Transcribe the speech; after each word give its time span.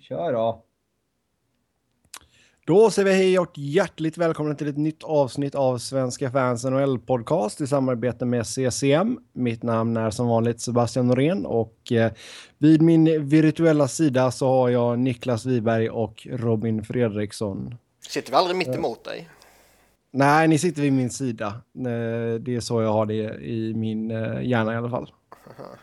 Kör 0.00 0.32
då. 0.32 0.64
Då 2.66 2.90
säger 2.90 3.08
vi 3.08 3.14
hej 3.14 3.38
och 3.38 3.52
hjärtligt 3.54 4.18
välkomna 4.18 4.54
till 4.54 4.68
ett 4.68 4.76
nytt 4.76 5.04
avsnitt 5.04 5.54
av 5.54 5.78
Svenska 5.78 6.30
fans 6.30 6.64
NHL 6.64 6.98
podcast 6.98 7.60
i 7.60 7.66
samarbete 7.66 8.24
med 8.24 8.46
CCM. 8.46 9.18
Mitt 9.32 9.62
namn 9.62 9.96
är 9.96 10.10
som 10.10 10.28
vanligt 10.28 10.60
Sebastian 10.60 11.06
Norén 11.06 11.46
och 11.46 11.92
eh, 11.92 12.12
vid 12.58 12.82
min 12.82 13.28
virtuella 13.28 13.88
sida 13.88 14.30
så 14.30 14.48
har 14.48 14.68
jag 14.68 14.98
Niklas 14.98 15.46
Wiberg 15.46 15.90
och 15.90 16.26
Robin 16.30 16.84
Fredriksson. 16.84 17.74
Sitter 18.08 18.30
vi 18.30 18.36
aldrig 18.36 18.56
mitt 18.56 18.68
emot 18.68 19.04
dig? 19.04 19.28
Nej, 20.10 20.48
ni 20.48 20.58
sitter 20.58 20.82
vid 20.82 20.92
min 20.92 21.10
sida. 21.10 21.46
Eh, 21.46 22.40
det 22.40 22.56
är 22.56 22.60
så 22.60 22.82
jag 22.82 22.92
har 22.92 23.06
det 23.06 23.44
i 23.44 23.74
min 23.74 24.10
eh, 24.10 24.42
hjärna 24.42 24.74
i 24.74 24.76
alla 24.76 24.90
fall. 24.90 25.12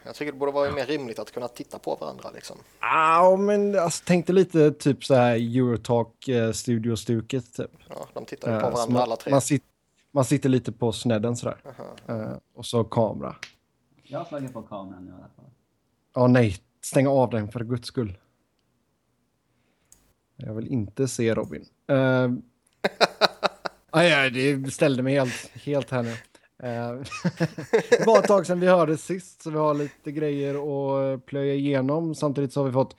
Jag 0.03 0.15
tycker 0.15 0.31
det 0.31 0.37
borde 0.37 0.51
vara 0.51 0.71
mer 0.71 0.85
rimligt 0.85 1.19
att 1.19 1.31
kunna 1.31 1.47
titta 1.47 1.79
på 1.79 1.95
varandra 1.95 2.31
liksom. 2.33 2.57
Ja, 2.79 3.37
men 3.39 3.79
alltså, 3.79 4.03
tänkte 4.05 4.33
lite 4.33 4.71
typ 4.71 5.05
så 5.05 5.15
här 5.15 5.35
Eurotalk 5.35 6.27
eh, 6.27 6.51
studio-stuket 6.51 7.53
typ. 7.53 7.71
Ja, 7.89 8.07
de 8.13 8.25
tittar 8.25 8.53
ju 8.53 8.59
på 8.59 8.69
varandra 8.69 8.93
man, 8.93 9.01
alla 9.01 9.15
tre. 9.15 9.31
Man, 9.31 9.41
sit, 9.41 9.63
man 10.11 10.25
sitter 10.25 10.49
lite 10.49 10.71
på 10.71 10.91
snedden 10.91 11.35
sådär. 11.35 11.57
Uh, 12.09 12.37
och 12.53 12.65
så 12.65 12.83
kamera. 12.83 13.35
Jag 14.03 14.19
har 14.19 14.25
slagit 14.25 14.53
på 14.53 14.61
kameran 14.61 15.05
nu 15.05 15.11
i 15.11 15.13
alla 15.13 15.29
fall. 15.35 15.45
Ja, 16.13 16.27
nej. 16.27 16.57
Stäng 16.81 17.07
av 17.07 17.29
den 17.29 17.51
för 17.51 17.59
guds 17.59 17.87
skull. 17.87 18.17
Jag 20.35 20.53
vill 20.53 20.67
inte 20.67 21.07
se 21.07 21.35
Robin. 21.35 21.65
Uh, 21.91 22.33
aj, 23.89 24.13
aj, 24.13 24.31
det 24.31 24.73
ställde 24.73 25.03
mig 25.03 25.13
helt, 25.13 25.51
helt 25.53 25.89
här 25.89 26.03
nu. 26.03 26.15
Eh, 26.63 26.91
det 27.89 28.05
var 28.05 28.19
ett 28.19 28.27
tag 28.27 28.45
sedan 28.45 28.59
vi 28.59 28.67
hörde 28.67 28.97
sist, 28.97 29.41
så 29.41 29.49
vi 29.49 29.57
har 29.57 29.73
lite 29.73 30.11
grejer 30.11 30.53
att 30.55 31.13
eh, 31.13 31.25
plöja 31.25 31.53
igenom. 31.53 32.15
Samtidigt 32.15 32.53
så 32.53 32.59
har 32.59 32.65
vi 32.65 32.73
fått 32.73 32.95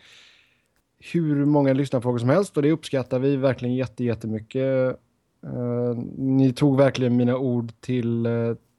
hur 1.12 1.44
många 1.44 1.72
lyssnarfrågor 1.72 2.18
som 2.18 2.28
helst 2.28 2.56
och 2.56 2.62
det 2.62 2.70
uppskattar 2.70 3.18
vi 3.18 3.36
verkligen 3.36 3.74
jätte, 3.74 4.04
jättemycket. 4.04 5.00
Uh, 5.46 5.96
ni 6.16 6.52
tog 6.52 6.76
verkligen 6.76 7.16
mina 7.16 7.36
ord 7.36 7.72
till, 7.80 8.26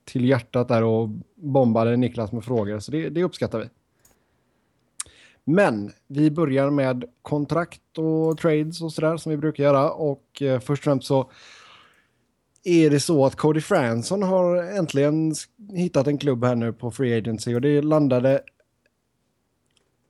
till 0.05 0.25
hjärtat 0.25 0.67
där 0.67 0.83
och 0.83 1.09
bombade 1.35 1.97
Niklas 1.97 2.31
med 2.31 2.43
frågor, 2.43 2.79
så 2.79 2.91
det, 2.91 3.09
det 3.09 3.23
uppskattar 3.23 3.59
vi. 3.59 3.65
Men 5.43 5.91
vi 6.07 6.31
börjar 6.31 6.69
med 6.69 7.05
kontrakt 7.21 7.97
och 7.97 8.37
trades 8.37 8.81
och 8.81 8.93
sådär 8.93 9.17
som 9.17 9.29
vi 9.29 9.37
brukar 9.37 9.63
göra 9.63 9.91
och 9.91 10.41
uh, 10.41 10.59
först 10.59 10.79
och 10.81 10.83
främst 10.83 11.07
så 11.07 11.31
är 12.63 12.89
det 12.89 12.99
så 12.99 13.25
att 13.25 13.35
Cody 13.35 13.61
Franson 13.61 14.23
har 14.23 14.55
äntligen 14.55 15.35
hittat 15.73 16.07
en 16.07 16.17
klubb 16.17 16.43
här 16.43 16.55
nu 16.55 16.73
på 16.73 16.91
Free 16.91 17.17
Agency 17.17 17.55
och 17.55 17.61
det 17.61 17.81
landade 17.81 18.41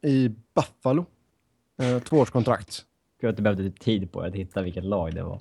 i 0.02 0.30
Buffalo. 0.56 1.06
Eh, 1.82 2.00
tvåårskontrakt. 2.00 2.86
Jag 3.20 3.30
att 3.30 3.36
du 3.36 3.44
behövde 3.44 3.72
tid 3.72 4.12
på 4.12 4.22
att 4.22 4.36
hitta 4.36 4.62
vilket 4.62 4.84
lag 4.84 5.16
det 5.16 5.24
var. 5.24 5.40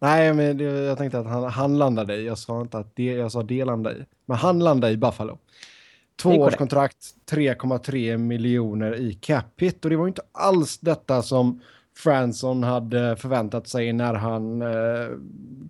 Nej, 0.00 0.34
men 0.34 0.56
det, 0.56 0.64
jag 0.64 0.98
tänkte 0.98 1.18
att 1.18 1.26
han, 1.26 1.44
han 1.44 1.78
landade 1.78 2.16
i. 2.16 2.26
Jag 2.26 2.38
sa 2.38 2.60
inte 2.60 2.78
att 2.78 2.96
det, 2.96 3.04
jag 3.04 3.32
sa 3.32 3.42
det 3.42 3.64
landade 3.64 3.96
i. 3.96 4.04
Men 4.26 4.36
han 4.36 4.58
landade 4.58 4.92
i 4.92 4.96
Buffalo. 4.96 5.38
Tvåårskontrakt, 6.22 7.14
3,3 7.30 8.16
miljoner 8.16 8.94
i 8.94 9.14
cap 9.14 9.44
hit. 9.56 9.84
Och 9.84 9.90
det 9.90 9.96
var 9.96 10.04
ju 10.04 10.08
inte 10.08 10.22
alls 10.32 10.78
detta 10.78 11.22
som 11.22 11.60
Franson 11.98 12.62
hade 12.62 13.16
förväntat 13.16 13.68
sig 13.68 13.92
när 13.92 14.14
han 14.14 14.62
eh, 14.62 15.08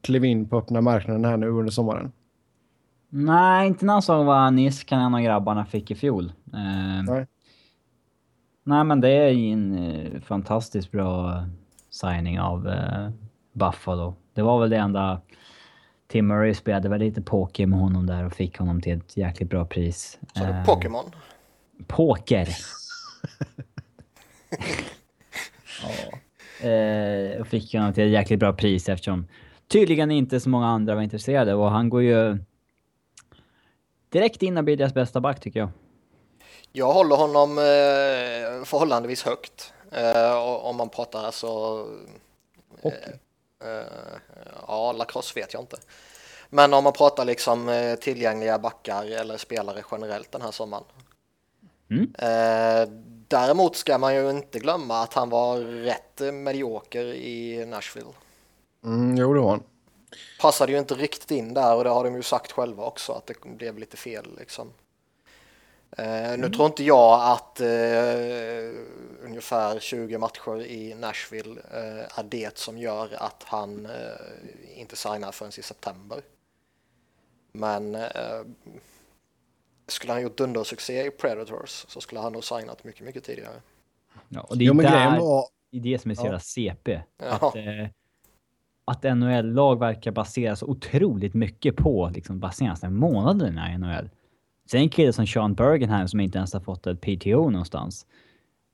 klev 0.00 0.24
in 0.24 0.48
på 0.48 0.58
öppna 0.58 0.80
marknaden 0.80 1.24
här 1.24 1.36
nu 1.36 1.48
under 1.48 1.70
sommaren. 1.70 2.12
Nej, 3.08 3.66
inte 3.66 3.84
när 3.86 3.92
han 3.92 4.02
såg 4.02 4.26
vad 4.26 4.52
Niskanen 4.52 5.14
och 5.14 5.22
grabbarna 5.22 5.66
fick 5.66 5.90
i 5.90 5.94
fjol. 5.94 6.32
Eh, 6.52 7.02
Nej. 7.06 7.26
Nej, 8.64 8.84
men 8.84 9.00
det 9.00 9.10
är 9.10 9.28
ju 9.28 9.52
en 9.52 9.78
eh, 9.78 10.20
fantastiskt 10.20 10.90
bra 10.90 11.44
signing 11.90 12.40
av 12.40 12.68
eh, 12.68 13.10
Buffalo. 13.52 14.14
Det 14.34 14.42
var 14.42 14.60
väl 14.60 14.70
det 14.70 14.76
enda... 14.76 15.20
Tim 16.06 16.26
Murray 16.26 16.54
spelade 16.54 16.88
väl 16.88 17.00
lite 17.00 17.22
poker 17.22 17.66
med 17.66 17.78
honom 17.78 18.06
där 18.06 18.24
och 18.24 18.32
fick 18.32 18.58
honom 18.58 18.80
till 18.80 18.98
ett 18.98 19.16
jäkligt 19.16 19.50
bra 19.50 19.64
pris. 19.64 20.18
Så 20.34 20.44
det 20.44 20.50
Eh, 20.50 20.64
Pokémon? 20.64 21.04
Poker! 21.86 22.48
ja. 25.82 26.18
Eh, 26.68 27.40
och 27.40 27.46
fick 27.46 27.74
honom 27.74 27.92
till 27.94 28.04
ett 28.04 28.10
jäkligt 28.10 28.40
bra 28.40 28.52
pris 28.52 28.88
eftersom 28.88 29.26
tydligen 29.68 30.10
inte 30.10 30.40
så 30.40 30.48
många 30.48 30.66
andra 30.66 30.94
var 30.94 31.02
intresserade 31.02 31.54
och 31.54 31.70
han 31.70 31.88
går 31.88 32.02
ju 32.02 32.38
direkt 34.08 34.42
in 34.42 34.58
och 34.58 34.64
blir 34.64 34.76
deras 34.76 34.94
bästa 34.94 35.20
back 35.20 35.40
tycker 35.40 35.60
jag. 35.60 35.70
Jag 36.72 36.92
håller 36.92 37.16
honom 37.16 37.58
eh, 37.58 38.64
förhållandevis 38.64 39.22
högt. 39.22 39.72
Eh, 39.92 40.36
om 40.36 40.76
man 40.76 40.88
pratar 40.88 41.24
alltså... 41.24 41.48
Hockey. 42.82 43.12
Eh, 43.64 43.86
ja, 44.66 44.92
lacrosse 44.92 45.40
vet 45.40 45.54
jag 45.54 45.62
inte. 45.62 45.76
Men 46.50 46.74
om 46.74 46.84
man 46.84 46.92
pratar 46.92 47.24
liksom 47.24 47.96
tillgängliga 48.00 48.58
backar 48.58 49.04
eller 49.04 49.36
spelare 49.36 49.82
generellt 49.90 50.32
den 50.32 50.42
här 50.42 50.50
sommaren. 50.50 50.84
Mm. 51.90 52.12
Däremot 53.28 53.76
ska 53.76 53.98
man 53.98 54.14
ju 54.14 54.30
inte 54.30 54.58
glömma 54.58 55.02
att 55.02 55.14
han 55.14 55.30
var 55.30 55.58
rätt 55.58 56.20
medioker 56.34 57.04
i 57.04 57.66
Nashville. 57.66 58.12
Mm, 58.84 59.16
jo, 59.16 59.34
det 59.34 59.40
var 59.40 59.50
han. 59.50 59.62
Passade 60.40 60.72
ju 60.72 60.78
inte 60.78 60.94
riktigt 60.94 61.30
in 61.30 61.54
där 61.54 61.76
och 61.76 61.84
det 61.84 61.90
har 61.90 62.04
de 62.04 62.14
ju 62.14 62.22
sagt 62.22 62.52
själva 62.52 62.84
också 62.84 63.12
att 63.12 63.26
det 63.26 63.34
blev 63.44 63.78
lite 63.78 63.96
fel 63.96 64.36
liksom. 64.38 64.72
Eh, 65.90 66.38
nu 66.38 66.50
tror 66.50 66.66
inte 66.66 66.84
jag 66.84 67.32
att 67.32 67.60
eh, 67.60 68.70
ungefär 69.22 69.80
20 69.80 70.18
matcher 70.18 70.60
i 70.62 70.94
Nashville 70.94 71.60
eh, 71.72 72.18
är 72.18 72.22
det 72.22 72.58
som 72.58 72.78
gör 72.78 73.08
att 73.18 73.42
han 73.46 73.88
inte 74.74 74.96
signar 74.96 75.32
förrän 75.32 75.52
i 75.58 75.62
september. 75.62 76.22
Men 77.52 77.96
skulle 79.88 80.12
han 80.12 80.22
gjort 80.22 80.36
dundersuccé 80.38 81.06
i 81.06 81.10
Predators 81.10 81.84
så 81.88 82.00
skulle 82.00 82.20
han 82.20 82.32
nog 82.32 82.44
signat 82.44 82.84
mycket, 82.84 83.06
mycket 83.06 83.24
tidigare. 83.24 83.54
Ja, 84.28 84.40
och 84.40 84.58
det 84.58 84.64
är 84.64 84.66
Jo, 84.66 84.74
där, 84.74 85.18
var... 85.20 85.44
det 85.70 85.98
som 85.98 86.10
är 86.10 86.14
så 86.14 86.20
Ja. 86.20 86.24
jävla 86.24 86.38
CP. 86.40 87.02
Ja. 87.22 87.26
Att, 87.30 87.56
eh, 87.56 87.88
att 88.84 89.02
NHL-lag 89.02 89.78
verkar 89.78 90.10
baseras 90.10 90.62
otroligt 90.62 91.34
mycket 91.34 91.76
på 91.76 92.10
liksom, 92.14 92.40
bara 92.40 92.52
senaste 92.52 92.88
månaderna 92.88 93.72
i 93.72 93.78
NHL. 93.78 94.10
Sen 94.70 94.80
en 94.80 94.88
kille 94.88 95.12
som 95.12 95.26
Sean 95.26 95.54
Bergenheim 95.54 96.08
som 96.08 96.20
inte 96.20 96.38
ens 96.38 96.52
har 96.52 96.60
fått 96.60 96.86
ett 96.86 97.00
PTO 97.00 97.50
någonstans. 97.50 98.06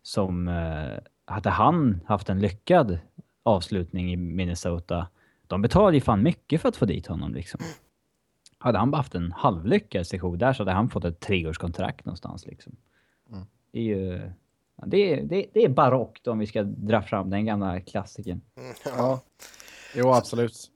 Som, 0.03 0.49
eh, 0.49 0.99
hade 1.25 1.51
han 1.51 2.01
haft 2.07 2.29
en 2.29 2.41
lyckad 2.41 2.99
avslutning 3.43 4.13
i 4.13 4.17
Minnesota, 4.17 5.07
de 5.47 5.63
betalade 5.63 5.97
ju 5.97 6.01
fan 6.01 6.23
mycket 6.23 6.61
för 6.61 6.69
att 6.69 6.77
få 6.77 6.85
dit 6.85 7.07
honom 7.07 7.35
liksom. 7.35 7.61
Hade 8.65 8.79
han 8.79 8.91
bara 8.91 8.97
haft 8.97 9.15
en 9.15 9.33
halvlyckad 9.33 10.07
session 10.07 10.39
där 10.39 10.53
så 10.53 10.63
hade 10.63 10.73
han 10.73 10.91
fått 10.91 11.05
ett 11.05 11.21
treårskontrakt 11.21 12.05
någonstans 12.05 12.47
liksom. 12.47 12.77
Mm. 13.31 13.47
Det 13.73 13.79
är 13.79 13.83
ju... 13.83 14.31
ja, 14.77 14.85
Det 14.87 14.97
är, 14.97 15.23
det, 15.23 15.47
det 15.55 15.65
är 15.65 15.69
barockt 15.69 16.27
om 16.27 16.39
vi 16.39 16.47
ska 16.47 16.63
dra 16.63 17.03
fram 17.03 17.31
den 17.31 17.47
gamla 17.47 17.81
klassikern. 17.81 18.41
Mm, 18.57 18.75
Ja. 18.85 19.21
Jo, 19.95 20.13
absolut. 20.13 20.71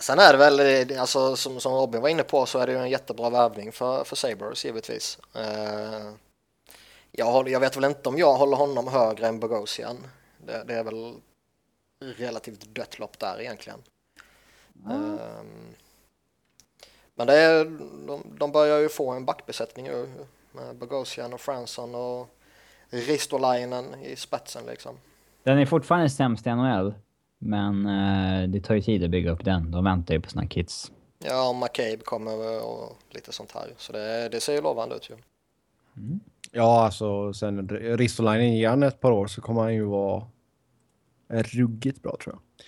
Sen 0.00 0.18
är 0.18 0.32
det 0.32 0.38
väl, 0.38 0.90
eh, 0.90 1.00
alltså, 1.00 1.36
som, 1.36 1.60
som 1.60 1.72
Robin 1.72 2.00
var 2.00 2.08
inne 2.08 2.22
på, 2.22 2.46
så 2.46 2.58
är 2.58 2.66
det 2.66 2.72
ju 2.72 2.78
en 2.78 2.90
jättebra 2.90 3.30
värvning 3.30 3.72
för, 3.72 4.04
för 4.04 4.16
Sabres 4.16 4.64
givetvis. 4.64 5.18
Eh, 5.34 6.12
jag, 7.10 7.32
håller, 7.32 7.50
jag 7.50 7.60
vet 7.60 7.76
väl 7.76 7.84
inte 7.84 8.08
om 8.08 8.18
jag 8.18 8.34
håller 8.34 8.56
honom 8.56 8.88
högre 8.88 9.26
än 9.26 9.40
Bogosian. 9.40 9.96
Det, 10.46 10.64
det 10.66 10.74
är 10.74 10.84
väl 10.84 11.14
relativt 12.16 12.74
dött 12.74 12.98
lopp 12.98 13.18
där 13.18 13.40
egentligen. 13.40 13.78
Eh, 14.90 15.42
men 17.14 17.26
det 17.26 17.34
är, 17.34 17.64
de, 18.06 18.22
de 18.38 18.52
börjar 18.52 18.78
ju 18.78 18.88
få 18.88 19.10
en 19.10 19.24
backbesättning 19.24 19.86
ju, 19.86 20.08
med 20.52 20.76
Bogosian 20.76 21.32
och 21.32 21.40
Fransson 21.40 21.94
och 21.94 22.28
Ristolainen 22.90 23.84
i 24.02 24.16
spetsen 24.16 24.62
liksom. 24.66 24.96
Den 25.42 25.58
är 25.58 25.66
fortfarande 25.66 26.10
sämst 26.10 26.46
i 26.46 26.50
NHL, 26.50 26.94
men 27.38 27.86
eh, 27.86 28.48
det 28.48 28.60
tar 28.60 28.74
ju 28.74 28.80
tid 28.80 29.04
att 29.04 29.10
bygga 29.10 29.30
upp 29.30 29.44
den. 29.44 29.70
De 29.70 29.84
väntar 29.84 30.14
ju 30.14 30.20
på 30.20 30.30
sina 30.30 30.46
kids. 30.46 30.92
Ja, 31.18 31.48
och 31.48 31.56
McCabe 31.56 32.04
kommer 32.04 32.64
och 32.64 32.98
lite 33.10 33.32
sånt 33.32 33.52
här. 33.52 33.74
Så 33.76 33.92
det, 33.92 34.28
det 34.28 34.40
ser 34.40 34.52
ju 34.52 34.60
lovande 34.60 34.96
ut 34.96 35.10
ju. 35.10 35.16
Ja, 36.50 36.84
alltså 36.84 37.32
sen 37.32 37.68
Ristolainen 37.68 38.54
ger 38.54 38.68
han 38.68 38.82
ett 38.82 39.00
par 39.00 39.10
år 39.10 39.26
så 39.26 39.40
kommer 39.40 39.62
han 39.62 39.74
ju 39.74 39.84
vara 39.84 40.26
ruggigt 41.28 42.02
bra 42.02 42.16
tror 42.24 42.34
jag. 42.34 42.64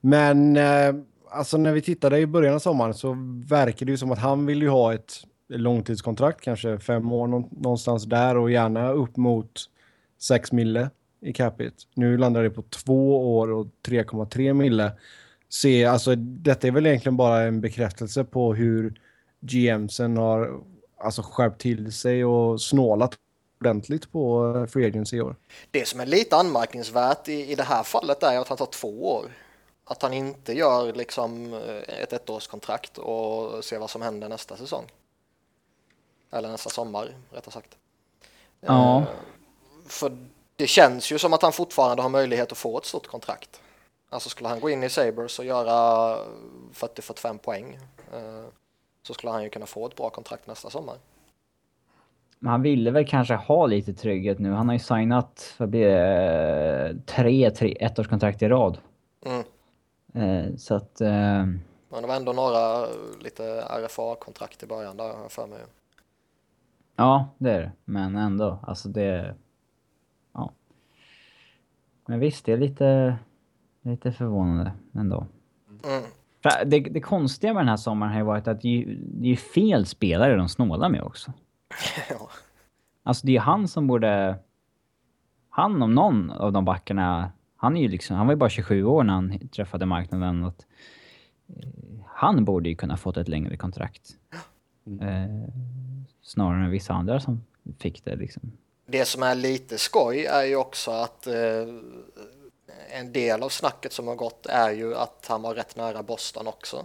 Men 0.00 0.56
eh, 0.56 0.94
alltså 1.30 1.56
när 1.56 1.72
vi 1.72 1.82
tittade 1.82 2.18
i 2.18 2.26
början 2.26 2.54
av 2.54 2.58
sommaren 2.58 2.94
så 2.94 3.16
verkar 3.46 3.86
det 3.86 3.92
ju 3.92 3.98
som 3.98 4.12
att 4.12 4.18
han 4.18 4.46
vill 4.46 4.62
ju 4.62 4.68
ha 4.68 4.94
ett 4.94 5.24
långtidskontrakt, 5.48 6.40
kanske 6.40 6.78
fem 6.78 7.12
år 7.12 7.26
någonstans 7.26 8.04
där 8.04 8.36
och 8.36 8.50
gärna 8.50 8.90
upp 8.90 9.16
mot 9.16 9.52
6 10.18 10.52
mille 10.52 10.90
i 11.20 11.32
capita. 11.32 11.76
Nu 11.94 12.18
landar 12.18 12.42
det 12.42 12.50
på 12.50 12.62
två 12.62 13.34
år 13.36 13.50
och 13.50 13.66
3,3 13.86 14.52
mille. 14.52 14.92
Se, 15.48 15.84
alltså 15.84 16.14
detta 16.16 16.66
är 16.66 16.70
väl 16.70 16.86
egentligen 16.86 17.16
bara 17.16 17.42
en 17.42 17.60
bekräftelse 17.60 18.24
på 18.24 18.54
hur 18.54 19.00
GMsen 19.40 20.16
har 20.16 20.60
alltså 20.98 21.22
skärpt 21.22 21.60
till 21.60 21.92
sig 21.92 22.24
och 22.24 22.60
snålat 22.60 23.14
ordentligt 23.60 24.12
på 24.12 24.54
eh, 24.56 24.66
Free 24.66 24.86
Agency 24.86 25.16
i 25.16 25.20
år. 25.20 25.36
Det 25.70 25.88
som 25.88 26.00
är 26.00 26.06
lite 26.06 26.36
anmärkningsvärt 26.36 27.28
i, 27.28 27.52
i 27.52 27.54
det 27.54 27.62
här 27.62 27.82
fallet 27.82 28.22
är 28.22 28.38
att 28.38 28.48
han 28.48 28.58
tar 28.58 28.66
två 28.66 29.14
år. 29.14 29.30
Att 29.90 30.02
han 30.02 30.12
inte 30.12 30.52
gör 30.52 30.92
liksom 30.92 31.54
eh, 31.54 32.02
ett 32.02 32.12
ettårskontrakt 32.12 32.98
och 32.98 33.64
ser 33.64 33.78
vad 33.78 33.90
som 33.90 34.02
händer 34.02 34.28
nästa 34.28 34.56
säsong. 34.56 34.84
Eller 36.30 36.48
nästa 36.48 36.70
sommar, 36.70 37.14
rättare 37.30 37.52
sagt. 37.52 37.78
Ja. 38.60 38.98
Eh, 38.98 39.04
för 39.86 40.16
det 40.56 40.66
känns 40.66 41.12
ju 41.12 41.18
som 41.18 41.32
att 41.32 41.42
han 41.42 41.52
fortfarande 41.52 42.02
har 42.02 42.10
möjlighet 42.10 42.52
att 42.52 42.58
få 42.58 42.78
ett 42.78 42.84
stort 42.84 43.06
kontrakt. 43.06 43.60
Alltså 44.10 44.28
skulle 44.28 44.48
han 44.48 44.60
gå 44.60 44.70
in 44.70 44.82
i 44.82 44.88
Sabres 44.88 45.38
och 45.38 45.44
göra 45.44 46.16
40-45 46.74 47.38
poäng 47.38 47.78
eh, 48.12 48.44
så 49.02 49.14
skulle 49.14 49.30
han 49.30 49.42
ju 49.42 49.48
kunna 49.48 49.66
få 49.66 49.86
ett 49.86 49.96
bra 49.96 50.10
kontrakt 50.10 50.46
nästa 50.46 50.70
sommar. 50.70 50.96
Men 52.38 52.50
han 52.50 52.62
ville 52.62 52.90
väl 52.90 53.06
kanske 53.06 53.34
ha 53.34 53.66
lite 53.66 53.92
trygghet 53.92 54.38
nu. 54.38 54.52
Han 54.52 54.68
har 54.68 54.74
ju 54.74 54.78
signat, 54.78 55.54
vad 55.58 55.68
blir 55.68 55.88
det, 55.88 56.96
tre, 57.06 57.50
tre 57.50 57.76
ettårskontrakt 57.80 58.42
i 58.42 58.48
rad. 58.48 58.78
Mm. 59.26 59.44
Eh, 60.14 60.56
så 60.56 60.74
att... 60.74 61.00
Eh, 61.00 61.08
Men 61.88 62.00
det 62.00 62.06
var 62.06 62.16
ändå 62.16 62.32
några 62.32 62.86
lite 63.20 63.62
RFA-kontrakt 63.62 64.62
i 64.62 64.66
början 64.66 64.96
där 64.96 65.04
har 65.04 65.22
jag 65.22 65.32
för 65.32 65.46
mig. 65.46 65.58
ja, 66.96 67.28
det 67.38 67.50
är 67.50 67.60
det. 67.60 67.72
Men 67.84 68.16
ändå, 68.16 68.58
alltså 68.62 68.88
det... 68.88 69.34
Ja. 70.32 70.52
Men 72.06 72.20
visst, 72.20 72.44
det 72.44 72.52
är 72.52 72.56
lite... 72.58 73.16
Lite 73.82 74.12
förvånande 74.12 74.72
ändå. 74.94 75.26
Mm. 75.84 76.02
Det, 76.70 76.80
det 76.80 77.00
konstiga 77.00 77.54
med 77.54 77.60
den 77.60 77.68
här 77.68 77.76
sommaren 77.76 78.12
har 78.12 78.20
ju 78.20 78.26
varit 78.26 78.48
att 78.48 78.60
det 78.60 78.68
är 78.68 79.24
ju 79.24 79.36
fel 79.36 79.86
spelare 79.86 80.36
de 80.36 80.48
snålar 80.48 80.88
med 80.88 81.02
också. 81.02 81.32
ja. 82.10 82.28
Alltså 83.02 83.26
det 83.26 83.30
är 83.30 83.34
ju 83.34 83.40
han 83.40 83.68
som 83.68 83.86
borde... 83.86 84.38
Han 85.50 85.82
om 85.82 85.94
någon 85.94 86.30
av 86.30 86.52
de 86.52 86.64
backarna, 86.64 87.32
han 87.60 87.76
är 87.76 87.80
ju 87.80 87.88
liksom, 87.88 88.16
han 88.16 88.26
var 88.26 88.32
ju 88.32 88.36
bara 88.36 88.50
27 88.50 88.84
år 88.84 89.04
när 89.04 89.14
han 89.14 89.48
träffade 89.48 89.86
marknaden. 89.86 90.44
Att, 90.44 90.66
eh, 91.48 91.68
han 92.06 92.44
borde 92.44 92.68
ju 92.68 92.76
kunna 92.76 92.96
fått 92.96 93.16
ett 93.16 93.28
längre 93.28 93.56
kontrakt. 93.56 94.16
Eh, 95.00 95.52
snarare 96.22 96.64
än 96.64 96.70
vissa 96.70 96.92
andra 96.92 97.20
som 97.20 97.44
fick 97.78 98.04
det 98.04 98.16
liksom. 98.16 98.52
Det 98.86 99.04
som 99.04 99.22
är 99.22 99.34
lite 99.34 99.78
skoj 99.78 100.24
är 100.24 100.44
ju 100.44 100.56
också 100.56 100.90
att 100.90 101.26
eh, 101.26 101.34
en 102.90 103.12
del 103.12 103.42
av 103.42 103.48
snacket 103.48 103.92
som 103.92 104.08
har 104.08 104.14
gått 104.14 104.46
är 104.46 104.70
ju 104.70 104.94
att 104.94 105.26
han 105.28 105.42
var 105.42 105.54
rätt 105.54 105.76
nära 105.76 106.02
Boston 106.02 106.46
också. 106.46 106.76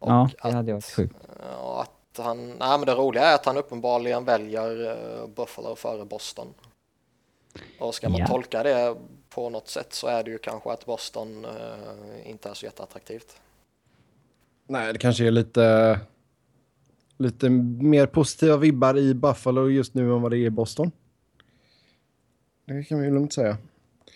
Och 0.00 0.10
ja, 0.10 0.30
det 0.32 0.48
att, 0.48 0.54
hade 0.54 0.70
jag 0.70 0.76
varit 0.76 0.94
sjukt. 0.96 1.16
och 1.62 1.82
att 1.82 2.18
han, 2.18 2.48
nej 2.48 2.78
men 2.78 2.86
det 2.86 2.94
roliga 2.94 3.24
är 3.24 3.34
att 3.34 3.46
han 3.46 3.56
uppenbarligen 3.56 4.24
väljer 4.24 4.90
eh, 4.90 5.26
Buffalo 5.26 5.76
före 5.76 6.04
Boston. 6.04 6.54
Och 7.78 7.94
ska 7.94 8.08
man 8.08 8.20
Ja. 8.20 8.26
tolka 8.26 8.62
det 8.62 8.96
på 9.28 9.50
något 9.50 9.68
sätt 9.68 9.92
så 9.92 10.06
är 10.06 10.22
det 10.24 10.30
ju 10.30 10.38
kanske 10.38 10.70
att 10.70 10.86
Boston 10.86 11.44
eh, 11.44 12.30
inte 12.30 12.48
är 12.50 12.54
så 12.54 12.66
jätteattraktivt. 12.66 13.40
Nej, 14.66 14.92
det 14.92 14.98
kanske 14.98 15.26
är 15.26 15.30
lite, 15.30 16.00
lite 17.18 17.50
mer 17.50 18.06
positiva 18.06 18.56
vibbar 18.56 18.98
i 18.98 19.14
Buffalo 19.14 19.68
just 19.68 19.94
nu 19.94 20.02
än 20.02 20.22
vad 20.22 20.30
det 20.30 20.36
är 20.38 20.46
i 20.46 20.50
Boston. 20.50 20.92
Det 22.64 22.84
kan 22.84 23.00
vi 23.00 23.06
ju 23.06 23.14
lugnt 23.14 23.32
säga. 23.32 23.56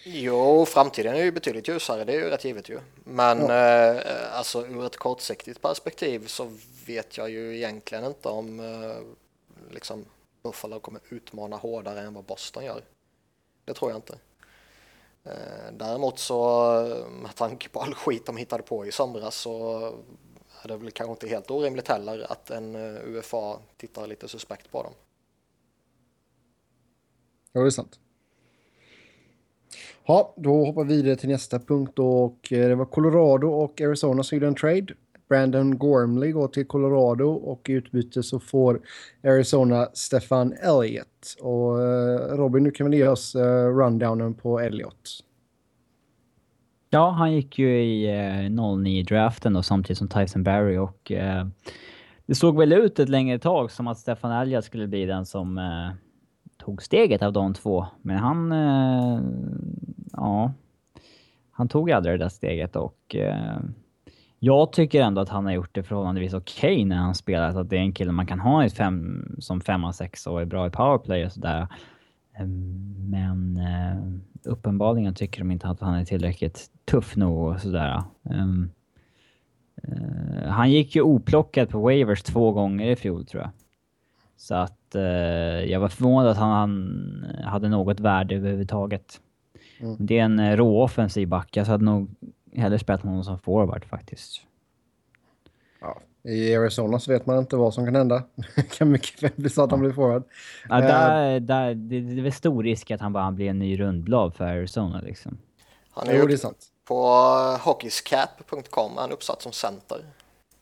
Jo, 0.05 0.65
framtiden 0.67 1.15
är 1.15 1.25
ju 1.25 1.33
betydligt 1.33 1.69
ljusare, 1.69 2.05
det 2.05 2.13
är 2.13 2.17
ju 2.21 2.31
rätt 2.31 2.45
givet 2.45 2.69
ju. 2.69 2.79
Men 3.05 3.41
eh, 3.41 4.03
alltså 4.33 4.67
ur 4.67 4.87
ett 4.87 4.97
kortsiktigt 4.97 5.63
perspektiv 5.63 6.27
så 6.27 6.53
vet 6.87 7.19
jag 7.19 7.31
ju 7.31 7.57
egentligen 7.57 8.05
inte 8.05 8.29
om 8.29 8.61
eh, 8.61 8.97
liksom 9.75 10.05
Buffalo 10.43 10.81
kommer 10.81 11.01
utmana 11.09 11.57
hårdare 11.57 12.01
än 12.01 12.15
vad 12.15 12.25
Boston 12.25 12.65
gör. 12.65 12.83
Det 13.65 13.75
tror 13.75 13.91
jag 13.91 13.99
inte. 13.99 14.19
Eh, 15.25 15.73
däremot 15.73 16.19
så 16.19 16.73
med 17.23 17.35
tanke 17.35 17.69
på 17.69 17.81
all 17.81 17.95
skit 17.95 18.27
de 18.27 18.37
hittade 18.37 18.63
på 18.63 18.87
i 18.87 18.93
somras 18.93 19.37
så 19.37 19.79
är 20.63 20.69
det 20.69 20.77
väl 20.77 20.91
kanske 20.91 21.13
inte 21.13 21.29
helt 21.29 21.51
orimligt 21.51 21.89
heller 21.89 22.33
att 22.33 22.51
en 22.51 22.75
eh, 22.75 23.03
UFA 23.05 23.59
tittar 23.77 24.07
lite 24.07 24.29
suspekt 24.29 24.73
på 24.73 24.83
dem. 24.83 24.93
Ja, 27.53 27.61
det 27.61 27.67
är 27.67 27.71
sant. 27.71 27.99
Ja, 30.05 30.35
då 30.37 30.65
hoppar 30.65 30.85
vi 30.85 30.97
vidare 30.97 31.17
till 31.17 31.29
nästa 31.29 31.59
punkt 31.59 31.99
och 31.99 32.53
eh, 32.53 32.69
det 32.69 32.75
var 32.75 32.85
Colorado 32.85 33.49
och 33.49 33.81
Arizona 33.81 34.23
som 34.23 34.37
gjorde 34.37 34.47
en 34.47 34.55
trade. 34.55 34.95
Brandon 35.33 35.79
Gormley 35.79 36.33
går 36.33 36.49
till 36.49 36.67
Colorado 36.67 37.25
och 37.25 37.71
i 37.71 37.73
utbyte 37.73 38.23
så 38.23 38.41
får 38.41 38.81
Arizona 39.25 39.89
Stefan 39.93 40.53
Elliott. 40.53 41.37
Och 41.41 41.83
eh, 41.83 42.37
Robin, 42.37 42.65
du 42.65 42.71
kan 42.71 42.87
väl 42.91 42.99
ge 42.99 43.09
oss 43.09 43.35
eh, 43.35 43.67
rundownen 43.67 44.35
på 44.35 44.61
Elliott? 44.61 45.11
Ja, 46.91 47.11
han 47.11 47.33
gick 47.33 47.59
ju 47.59 47.83
i 47.83 48.07
eh, 48.07 48.51
09-draften 48.51 49.57
och 49.57 49.65
samtidigt 49.65 49.99
som 49.99 50.09
Tyson 50.09 50.43
Barry 50.43 50.77
och 50.77 51.13
eh, 51.13 51.47
det 52.27 52.35
såg 52.35 52.59
väl 52.59 52.73
ut 52.73 52.99
ett 52.99 53.09
längre 53.09 53.39
tag 53.39 53.71
som 53.71 53.87
att 53.87 53.99
Stefan 53.99 54.33
Elliott 54.33 54.65
skulle 54.65 54.87
bli 54.87 55.07
den 55.07 55.27
som 55.27 55.59
eh, 55.59 55.91
tog 56.65 56.83
steget 56.83 57.23
av 57.23 57.33
de 57.33 57.55
två. 57.55 57.87
Men 58.03 58.17
han, 58.17 58.53
eh, 58.53 59.21
ja, 60.13 60.53
han 61.51 61.69
tog 61.69 61.91
aldrig 61.91 62.15
det 62.15 62.25
där 62.25 62.29
steget 62.29 62.77
och 62.77 63.17
jag 64.45 64.73
tycker 64.73 65.03
ändå 65.03 65.21
att 65.21 65.29
han 65.29 65.45
har 65.45 65.53
gjort 65.53 65.75
det 65.75 65.83
förhållandevis 65.83 66.35
okej 66.35 66.85
när 66.85 66.97
han 66.97 67.15
spelar. 67.15 67.53
Så 67.53 67.59
att 67.59 67.71
det 67.71 67.77
är 67.77 67.81
en 67.81 67.93
kille 67.93 68.13
man 68.13 68.27
kan 68.27 68.41
ha 68.41 68.65
i 68.65 68.71
fem, 68.71 69.27
som 69.39 69.61
femma, 69.61 69.93
sexa 69.93 70.31
och 70.31 70.41
är 70.41 70.45
bra 70.45 70.67
i 70.67 70.71
powerplay 70.71 71.27
och 71.27 71.33
sådär. 71.33 71.67
Eh, 72.39 72.47
Men 73.11 73.57
eh, 73.57 74.51
uppenbarligen 74.51 75.15
tycker 75.15 75.41
de 75.41 75.51
inte 75.51 75.69
att 75.69 75.81
han 75.81 75.95
är 75.95 76.05
tillräckligt 76.05 76.71
tuff 76.85 77.17
nog 77.17 77.49
och 77.49 77.61
sådär. 77.61 78.03
Um, 78.23 78.71
eh, 79.83 80.49
han 80.49 80.71
gick 80.71 80.97
ju 80.97 81.03
oplockad 81.03 81.69
på 81.69 81.81
waivers 81.81 82.23
två 82.23 82.53
gånger 82.53 82.87
i 82.87 82.97
fjol 82.97 83.27
tror 83.27 83.43
jag. 83.43 83.51
Så 84.37 84.55
att 84.55 84.95
eh, 84.95 85.03
jag 85.71 85.81
var 85.81 85.89
förvånad 85.89 86.31
att 86.31 86.37
han, 86.37 87.27
hade 87.45 87.69
något 87.69 88.01
värde 88.01 88.35
överhuvudtaget. 88.35 89.21
Mm. 89.81 89.97
Det 89.99 90.19
är 90.19 90.25
en 90.25 90.39
eh, 90.39 90.57
rå 90.57 90.83
offensiv 90.83 91.29
back. 91.29 91.57
Jag 91.57 91.65
hade 91.65 91.85
nog 91.85 92.11
hellre 92.53 92.79
spelat 92.79 93.03
honom 93.03 93.25
som 93.25 93.39
forward 93.39 93.85
faktiskt. 93.85 94.41
Ja, 95.81 96.01
I 96.23 96.57
Arizona 96.57 96.99
så 96.99 97.13
vet 97.13 97.27
man 97.27 97.39
inte 97.39 97.57
vad 97.57 97.75
som 97.75 97.85
kan 97.85 97.95
hända. 97.95 98.25
Det 98.57 98.63
kan 98.79 98.91
mycket 98.91 99.23
väl 99.23 99.31
bli 99.37 99.51
så 99.51 99.63
att 99.65 99.71
han 99.71 99.81
blir 99.81 99.93
forward. 99.93 100.23
Ja, 100.69 100.79
Eh. 100.79 100.87
där, 100.87 101.41
där, 101.41 101.75
det, 101.75 102.01
det 102.01 102.21
är 102.21 102.23
väl 102.23 102.33
stor 102.33 102.63
risk 102.63 102.91
att 102.91 103.01
han 103.01 103.13
bara 103.13 103.33
blir 103.33 103.51
en 103.51 103.59
ny 103.59 103.81
rundblad 103.81 104.35
för 104.35 104.45
Arizona 104.45 105.01
liksom. 105.01 105.39
Han 105.91 106.09
är 106.09 106.13
Jo, 106.15 106.21
ju 106.21 106.27
det 106.27 106.33
är 106.35 106.37
sant. 106.37 106.67
på 106.85 106.95
hockeyscap.com 107.65 108.97
är 108.97 109.01
han 109.01 109.13
uppsatt 109.13 109.43
som 109.43 109.53
center. 109.53 109.99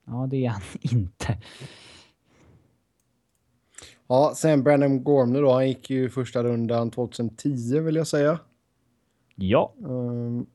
Ja, 0.04 0.26
det 0.30 0.46
är 0.46 0.50
han 0.50 0.62
inte. 0.80 1.38
Ja, 4.06 4.32
sen 4.36 4.62
Brandon 4.62 5.04
Gormley 5.04 5.42
då, 5.42 5.52
han 5.52 5.68
gick 5.68 5.90
ju 5.90 6.10
första 6.10 6.42
rundan 6.42 6.90
2010 6.90 7.78
vill 7.80 7.96
jag 7.96 8.06
säga. 8.06 8.38
Ja. 9.34 9.72
Um, 9.78 10.46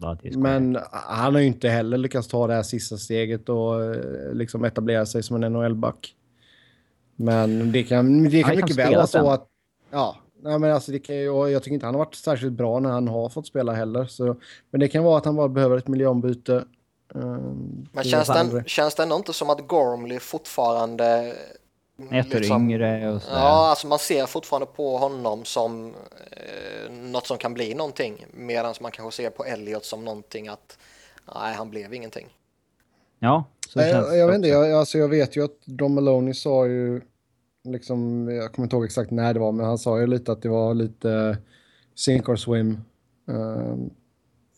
ja 0.00 0.16
det 0.22 0.28
är 0.28 0.32
skoj. 0.32 0.42
men 0.42 0.78
han 0.90 1.34
har 1.34 1.40
ju 1.40 1.46
inte 1.46 1.68
heller 1.68 1.98
lyckats 1.98 2.28
ta 2.28 2.46
det 2.46 2.54
här 2.54 2.62
sista 2.62 2.96
steget 2.96 3.48
och 3.48 3.84
eh, 3.84 4.32
liksom 4.32 4.64
etablera 4.64 5.06
sig 5.06 5.22
som 5.22 5.42
en 5.42 5.52
NHL-back. 5.52 6.14
Men 7.16 7.72
det 7.72 7.82
kan, 7.82 8.24
det 8.24 8.42
kan 8.42 8.50
kan 8.50 8.56
mycket 8.56 8.76
väl 8.76 8.94
vara 8.94 9.06
så 9.06 9.30
att... 9.30 9.48
Ja, 9.90 10.16
nej, 10.42 10.58
men 10.58 10.72
alltså 10.72 10.92
det 10.92 10.98
kan, 10.98 11.16
jag 11.24 11.62
tycker 11.62 11.74
inte 11.74 11.86
han 11.86 11.94
har 11.94 12.04
varit 12.04 12.14
särskilt 12.14 12.52
bra 12.52 12.80
när 12.80 12.90
han 12.90 13.08
har 13.08 13.28
fått 13.28 13.46
spela 13.46 13.72
heller. 13.72 14.04
Så, 14.04 14.36
men 14.70 14.80
det 14.80 14.88
kan 14.88 15.04
vara 15.04 15.18
att 15.18 15.24
han 15.24 15.36
bara 15.36 15.48
behöver 15.48 15.76
ett 15.76 15.88
miljonbyte. 15.88 16.64
Um, 17.14 17.88
Men 17.92 18.02
det 18.04 18.08
känns 18.08 18.28
det, 18.28 18.62
känns 18.66 18.94
det 18.94 19.02
ändå 19.02 19.16
inte 19.16 19.32
som 19.32 19.50
att 19.50 19.68
Gormley 19.68 20.18
fortfarande... 20.18 21.34
Ett 22.10 22.34
år 22.34 22.44
yngre 22.44 23.12
och 23.12 23.22
sådär. 23.22 23.38
Ja, 23.38 23.68
alltså 23.70 23.86
man 23.86 23.98
ser 23.98 24.26
fortfarande 24.26 24.66
på 24.66 24.98
honom 24.98 25.44
som 25.44 25.94
eh, 26.30 26.92
något 26.92 27.26
som 27.26 27.38
kan 27.38 27.54
bli 27.54 27.74
någonting. 27.74 28.26
Medan 28.34 28.74
man 28.80 28.90
kanske 28.90 29.22
ser 29.22 29.30
på 29.30 29.44
Elliot 29.44 29.84
som 29.84 30.04
någonting 30.04 30.48
att 30.48 30.78
nej, 31.34 31.54
han 31.54 31.70
blev 31.70 31.94
ingenting. 31.94 32.26
Ja, 33.18 33.44
så 33.68 33.78
Nej, 33.78 33.92
känns 33.92 34.06
jag, 34.06 34.18
jag 34.18 34.26
vet 34.26 34.36
inte, 34.36 34.48
jag, 34.48 34.72
alltså 34.72 34.98
jag 34.98 35.08
vet 35.08 35.36
ju 35.36 35.44
att 35.44 35.60
Don 35.64 35.94
Maloney 35.94 36.34
sa 36.34 36.66
ju, 36.66 37.00
liksom, 37.64 38.28
jag 38.28 38.52
kommer 38.52 38.66
inte 38.66 38.76
ihåg 38.76 38.84
exakt 38.84 39.10
när 39.10 39.34
det 39.34 39.40
var, 39.40 39.52
men 39.52 39.66
han 39.66 39.78
sa 39.78 40.00
ju 40.00 40.06
lite 40.06 40.32
att 40.32 40.42
det 40.42 40.48
var 40.48 40.74
lite 40.74 41.38
sink 41.94 42.28
or 42.28 42.36
swim 42.36 42.80
um, 43.26 43.90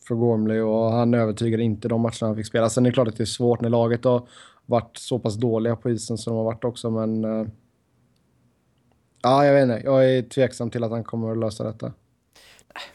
för 0.09 0.15
Gormley 0.15 0.61
och 0.61 0.93
han 0.93 1.15
övertygade 1.15 1.63
inte 1.63 1.89
de 1.89 2.01
matcherna 2.01 2.27
han 2.27 2.37
fick 2.37 2.47
spela. 2.47 2.71
Sen 2.71 2.87
är 2.87 2.91
det 2.91 2.95
klart 2.95 3.09
att 3.09 3.17
det 3.17 3.23
är 3.23 3.27
svårt 3.27 3.61
när 3.61 3.69
laget 3.69 4.05
har 4.05 4.29
varit 4.69 4.97
så 4.97 5.19
pass 5.19 5.35
dåliga 5.35 5.77
på 5.77 5.91
isen 5.91 6.19
som 6.19 6.33
de 6.33 6.37
har 6.37 6.45
varit 6.45 6.65
också, 6.65 6.91
men 6.91 7.25
eh, 7.25 7.47
ja, 9.23 9.47
jag 9.47 9.55
vet 9.55 9.63
inte, 9.63 9.81
jag 9.85 10.11
är 10.11 10.23
tveksam 10.23 10.71
till 10.71 10.85
att 10.85 10.91
han 10.91 11.05
kommer 11.05 11.31
att 11.31 11.39
lösa 11.39 11.65
detta. 11.65 11.93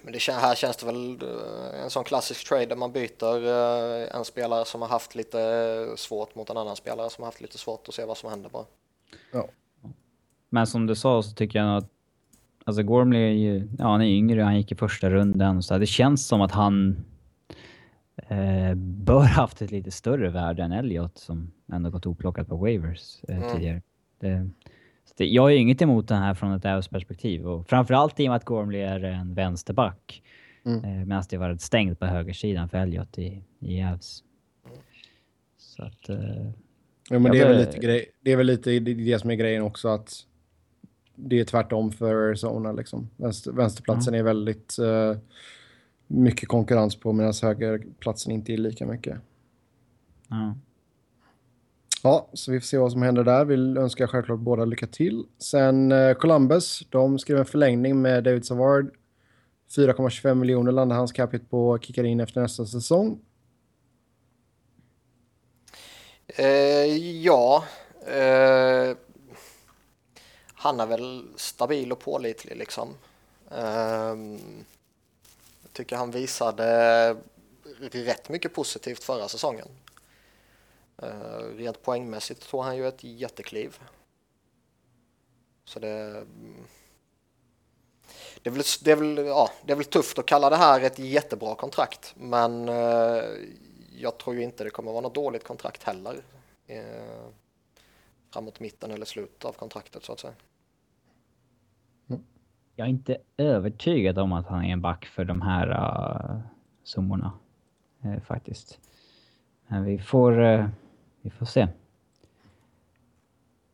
Men 0.01 0.13
det 0.13 0.31
här 0.31 0.55
känns 0.55 0.77
det 0.77 0.85
väl 0.85 1.21
eh, 1.21 1.83
en 1.83 1.89
sån 1.89 2.03
klassisk 2.03 2.47
trade 2.49 2.65
där 2.65 2.75
man 2.75 2.91
byter 2.91 3.47
eh, 3.47 4.15
en 4.15 4.25
spelare 4.25 4.65
som 4.65 4.81
har 4.81 4.89
haft 4.89 5.15
lite 5.15 5.87
svårt 5.95 6.35
mot 6.35 6.49
en 6.49 6.57
annan 6.57 6.75
spelare 6.75 7.09
som 7.09 7.21
har 7.21 7.27
haft 7.27 7.41
lite 7.41 7.57
svårt 7.57 7.87
att 7.87 7.93
se 7.93 8.05
vad 8.05 8.17
som 8.17 8.29
händer 8.29 8.49
bara. 8.49 8.65
Ja. 9.31 9.47
Men 10.49 10.67
som 10.67 10.87
du 10.87 10.95
sa 10.95 11.23
så 11.23 11.31
tycker 11.31 11.59
jag 11.59 11.77
att 11.77 11.89
Alltså 12.65 12.83
Gormley 12.83 13.21
är 13.21 13.33
ju, 13.33 13.69
ja 13.77 13.87
han 13.87 14.01
är 14.01 14.05
yngre, 14.05 14.41
han 14.43 14.57
gick 14.57 14.71
i 14.71 14.75
första 14.75 15.09
rundan 15.09 15.63
så 15.63 15.77
det 15.77 15.85
känns 15.85 16.27
som 16.27 16.41
att 16.41 16.51
han 16.51 17.03
eh, 18.15 18.75
bör 18.75 19.23
haft 19.23 19.61
ett 19.61 19.71
lite 19.71 19.91
större 19.91 20.29
värde 20.29 20.63
än 20.63 20.71
Elliot 20.71 21.17
som 21.17 21.51
ändå 21.73 21.89
gått 21.89 22.05
oplockat 22.05 22.47
på 22.47 22.55
waivers 22.55 23.23
eh, 23.27 23.37
Mm. 23.37 23.53
tidigare. 23.53 23.81
Det, 24.19 24.49
så 25.05 25.13
det, 25.17 25.25
jag 25.25 25.41
har 25.41 25.49
ju 25.49 25.57
inget 25.57 25.81
emot 25.81 26.07
den 26.07 26.21
här 26.21 26.33
från 26.33 26.51
ett 26.53 26.65
Avs 26.65 26.87
perspektiv 26.87 27.47
och 27.47 27.69
framförallt 27.69 28.19
i 28.19 28.27
och 28.27 28.29
med 28.29 28.35
att 28.35 28.45
Gormley 28.45 28.81
är 28.81 29.03
en 29.03 29.33
vänsterback. 29.33 30.23
Mm. 30.65 30.83
Eh, 30.83 31.05
Medan 31.05 31.23
det 31.29 31.37
varit 31.37 31.61
stängt 31.61 31.99
på 31.99 32.05
högersidan 32.05 32.69
för 32.69 32.77
Elliot 32.77 33.17
i, 33.17 33.43
i 33.59 33.83
Avs. 33.83 34.23
Så 35.57 35.83
att... 35.83 36.09
Eh, 36.09 36.51
Ja, 37.09 37.19
men 37.19 37.31
det, 37.31 37.39
är 37.39 37.47
väl 37.47 37.57
lite 37.57 37.79
grej, 37.79 38.05
det 38.21 38.31
är 38.31 38.37
väl 38.37 38.47
lite 38.47 38.79
det, 38.79 39.19
som 39.19 39.31
är 39.31 39.35
grejen 39.35 39.63
också 39.63 39.87
att 39.87 40.25
det 41.15 41.39
är 41.39 41.43
tvärtom 41.45 41.91
för 41.91 42.15
Arizona. 42.15 42.71
Liksom. 42.71 43.09
Vänster, 43.17 43.51
vänsterplatsen 43.51 44.13
är 44.13 44.23
väldigt 44.23 44.79
eh, 44.79 45.17
mycket 46.07 46.49
konkurrens 46.49 46.95
på 46.95 47.13
medan 47.13 47.33
högerplatsen 47.41 48.31
inte 48.31 48.53
är 48.53 48.57
lika 48.57 48.85
mycket. 48.85 49.17
ja. 50.29 50.55
Ja, 52.05 52.29
så 52.33 52.51
vi 52.51 52.59
får 52.59 52.65
se 52.65 52.77
vad 52.77 52.91
som 52.91 53.01
händer 53.01 53.23
där. 53.23 53.45
Vill 53.45 53.77
önska 53.77 54.07
självklart 54.07 54.39
båda 54.39 54.65
lycka 54.65 54.87
till. 54.87 55.25
Sen 55.37 55.91
eh, 55.91 56.13
Columbus, 56.13 56.83
de 56.89 57.19
skrev 57.19 57.37
en 57.37 57.45
förlängning 57.45 58.01
med 58.01 58.23
David 58.23 58.45
Savard. 58.45 58.91
4,25 59.75 60.35
miljoner 60.35 60.71
landar 60.71 60.95
hans 60.95 61.11
capita 61.11 61.45
på 61.49 61.79
kickar 61.81 62.03
in 62.03 62.19
efter 62.19 62.41
nästa 62.41 62.65
säsong. 62.65 63.19
Eh, 66.27 66.97
ja, 67.21 67.63
eh, 68.07 68.97
han 70.53 70.79
är 70.79 70.85
väl 70.85 71.25
stabil 71.35 71.91
och 71.91 71.99
pålitlig 71.99 72.57
liksom. 72.57 72.89
Eh, 73.51 74.15
jag 74.15 74.72
tycker 75.73 75.95
han 75.95 76.11
visade 76.11 77.15
rätt 77.79 78.29
mycket 78.29 78.53
positivt 78.53 79.03
förra 79.03 79.27
säsongen. 79.27 79.67
Eh, 80.97 81.55
rent 81.55 81.81
poängmässigt 81.81 82.49
tog 82.49 82.63
han 82.63 82.77
ju 82.77 82.87
ett 82.87 83.03
jättekliv. 83.03 83.79
Så 85.65 85.79
det, 85.79 86.25
det, 88.41 88.49
är 88.49 88.51
väl, 88.51 88.63
det, 88.83 88.91
är 88.91 88.95
väl, 88.95 89.17
ja, 89.17 89.49
det 89.65 89.71
är 89.71 89.77
väl 89.77 89.85
tufft 89.85 90.19
att 90.19 90.25
kalla 90.25 90.49
det 90.49 90.55
här 90.55 90.81
ett 90.81 90.99
jättebra 90.99 91.55
kontrakt, 91.55 92.13
men 92.17 92.69
eh, 92.69 93.23
jag 93.97 94.17
tror 94.17 94.35
ju 94.35 94.43
inte 94.43 94.63
det 94.63 94.69
kommer 94.69 94.91
vara 94.91 95.01
något 95.01 95.15
dåligt 95.15 95.43
kontrakt 95.43 95.83
heller. 95.83 96.23
Eh, 96.67 96.83
framåt 98.33 98.59
mitten 98.59 98.91
eller 98.91 99.05
slutet 99.05 99.45
av 99.45 99.53
kontraktet 99.53 100.03
så 100.03 100.13
att 100.13 100.19
säga. 100.19 100.33
Jag 102.75 102.85
är 102.85 102.89
inte 102.89 103.17
övertygad 103.37 104.17
om 104.19 104.33
att 104.33 104.47
han 104.47 104.65
är 104.65 104.73
en 104.73 104.81
back 104.81 105.05
för 105.05 105.25
de 105.25 105.41
här 105.41 105.69
uh, 105.69 106.39
summorna. 106.83 107.31
Eh, 108.03 108.21
faktiskt. 108.21 108.79
Men 109.67 109.83
vi 109.83 109.99
får, 109.99 110.43
eh, 110.43 110.67
vi 111.21 111.29
får 111.29 111.45
se. 111.45 111.67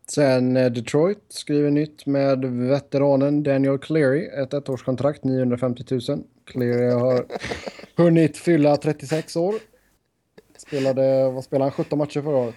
Sen 0.07 0.57
eh, 0.57 0.71
Detroit 0.71 1.23
skriver 1.27 1.71
nytt 1.71 2.05
med 2.05 2.45
veteranen 2.45 3.43
Daniel 3.43 3.77
Cleary. 3.77 4.25
Ett 4.25 4.53
ettårskontrakt, 4.53 5.23
950 5.23 5.83
000. 6.09 6.23
Cleary 6.45 6.91
har 6.91 7.25
hunnit 8.03 8.37
fylla 8.37 8.77
36 8.77 9.35
år. 9.35 9.55
Spelade, 10.57 11.31
vad 11.31 11.43
spelade 11.43 11.65
han, 11.65 11.71
17 11.71 11.99
matcher 11.99 12.21
förra 12.21 12.37
året? 12.37 12.55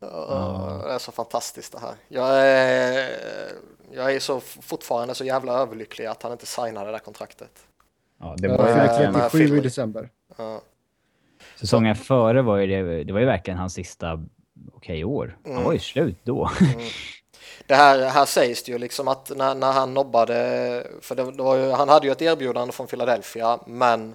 Ja, 0.00 0.82
Det 0.86 0.92
är 0.92 0.98
så 0.98 1.12
fantastiskt 1.12 1.72
det 1.72 1.78
här. 1.78 1.94
Jag 2.08 2.46
är, 2.46 3.08
jag 3.94 4.14
är 4.14 4.20
så 4.20 4.40
fortfarande 4.40 5.14
så 5.14 5.24
jävla 5.24 5.52
överlycklig 5.52 6.06
att 6.06 6.22
han 6.22 6.32
inte 6.32 6.46
signade 6.46 6.86
det 6.86 6.92
där 6.92 6.98
kontraktet. 6.98 7.66
Ja, 8.20 8.34
det 8.38 8.48
var 8.48 8.68
ju 8.68 8.74
fyller 8.74 8.86
verkligen, 8.86 9.30
37 9.30 9.58
i 9.58 9.60
december. 9.60 10.10
Ja. 10.36 10.60
säsongen 11.56 11.96
före 11.96 12.42
var 12.42 12.56
ju 12.56 12.66
det, 12.66 13.04
det 13.04 13.12
var 13.12 13.20
ju 13.20 13.26
verkligen 13.26 13.58
hans 13.58 13.74
sista 13.74 14.24
okej 14.72 15.04
år. 15.04 15.38
Han 15.44 15.64
var 15.64 15.72
ju 15.72 15.78
slut 15.78 16.18
då. 16.22 16.50
Det 17.66 17.74
här, 17.74 18.08
här 18.08 18.24
sägs 18.24 18.62
det 18.62 18.72
ju 18.72 18.78
liksom 18.78 19.08
att 19.08 19.32
när, 19.36 19.54
när 19.54 19.72
han 19.72 19.94
nobbade, 19.94 20.34
för 21.00 21.14
det, 21.14 21.22
det 21.32 21.42
var 21.42 21.56
ju, 21.56 21.70
han 21.70 21.88
hade 21.88 22.06
ju 22.06 22.12
ett 22.12 22.22
erbjudande 22.22 22.72
från 22.72 22.86
Philadelphia 22.86 23.58
men 23.66 24.14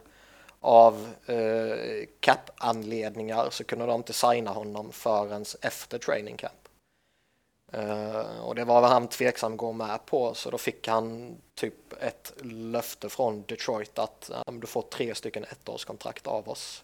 av 0.59 1.07
eh, 1.25 2.05
cap-anledningar 2.19 3.47
så 3.49 3.63
kunde 3.63 3.85
de 3.85 3.95
inte 3.95 4.13
signa 4.13 4.51
honom 4.51 4.91
förrän 4.91 5.45
efter 5.61 5.97
training 5.97 6.37
camp. 6.37 6.68
Eh, 7.71 8.39
och 8.43 8.55
det 8.55 8.65
var 8.65 8.81
han 8.87 9.07
tveksam 9.07 9.51
att 9.51 9.57
gå 9.57 9.71
med 9.71 10.05
på 10.05 10.33
så 10.33 10.49
då 10.49 10.57
fick 10.57 10.87
han 10.87 11.35
typ 11.55 11.93
ett 12.01 12.33
löfte 12.43 13.09
från 13.09 13.43
Detroit 13.47 13.99
att 13.99 14.31
men 14.45 14.59
du 14.59 14.67
får 14.67 14.81
tre 14.81 15.15
stycken 15.15 15.43
ettårskontrakt 15.45 16.27
av 16.27 16.49
oss. 16.49 16.83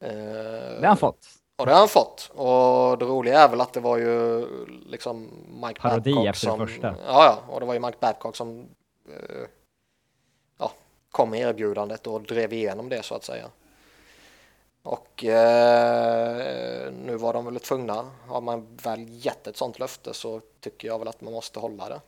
Eh, 0.00 0.10
Det 0.10 0.78
har 0.80 0.86
han 0.86 0.96
fått. 0.96 1.26
och 1.56 1.66
det 1.66 1.72
har 1.72 1.78
han 1.78 1.88
fått. 1.88 2.30
Och 2.34 2.98
det 2.98 3.04
roliga 3.04 3.40
är 3.40 3.48
väl 3.48 3.60
att 3.60 3.72
det 3.72 3.80
var 3.80 3.96
ju 3.96 4.46
liksom 4.86 5.30
Mike 5.66 5.80
Parodi 5.80 6.10
Babcock 6.14 6.26
efter 6.28 6.46
som... 6.48 6.58
första. 6.58 6.86
Ja, 7.06 7.24
ja, 7.24 7.38
och 7.54 7.60
det 7.60 7.66
var 7.66 7.74
ju 7.74 7.80
Mike 7.80 7.98
Babcock 8.00 8.36
som 8.36 8.66
eh, 9.08 9.46
ja, 10.58 10.72
kom 11.10 11.30
med 11.30 11.40
erbjudandet 11.40 12.06
och 12.06 12.22
drev 12.22 12.52
igenom 12.52 12.88
det 12.88 13.02
så 13.02 13.14
att 13.14 13.24
säga. 13.24 13.50
Och 14.84 15.24
eh, 15.24 16.92
nu 16.92 17.16
var 17.16 17.32
de 17.32 17.44
väl 17.44 17.60
tvungna. 17.60 18.10
Har 18.26 18.40
man 18.40 18.66
väl 18.82 19.06
gett 19.08 19.46
ett 19.46 19.56
sånt 19.56 19.78
löfte 19.78 20.14
så 20.14 20.40
tycker 20.60 20.88
jag 20.88 20.98
väl 20.98 21.08
att 21.08 21.20
man 21.20 21.32
måste 21.32 21.58
hålla 21.60 21.88
det. 21.88 22.00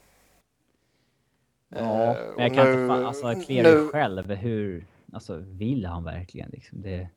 Ja, 1.68 2.04
Eh, 2.16 2.16
Men 2.37 2.42
jag 2.42 2.54
kan 2.54 2.66
nu- 2.66 2.73
inte 2.83 2.88
fan, 2.95 3.06
alltså 3.06 3.35
Cleary 3.47 3.88
själv, 3.88 4.30
hur, 4.30 4.87
alltså 5.12 5.37
vill 5.37 5.87
han 5.87 6.04
verkligen 6.04 6.50
liksom? 6.50 6.83
Det, 6.83 7.09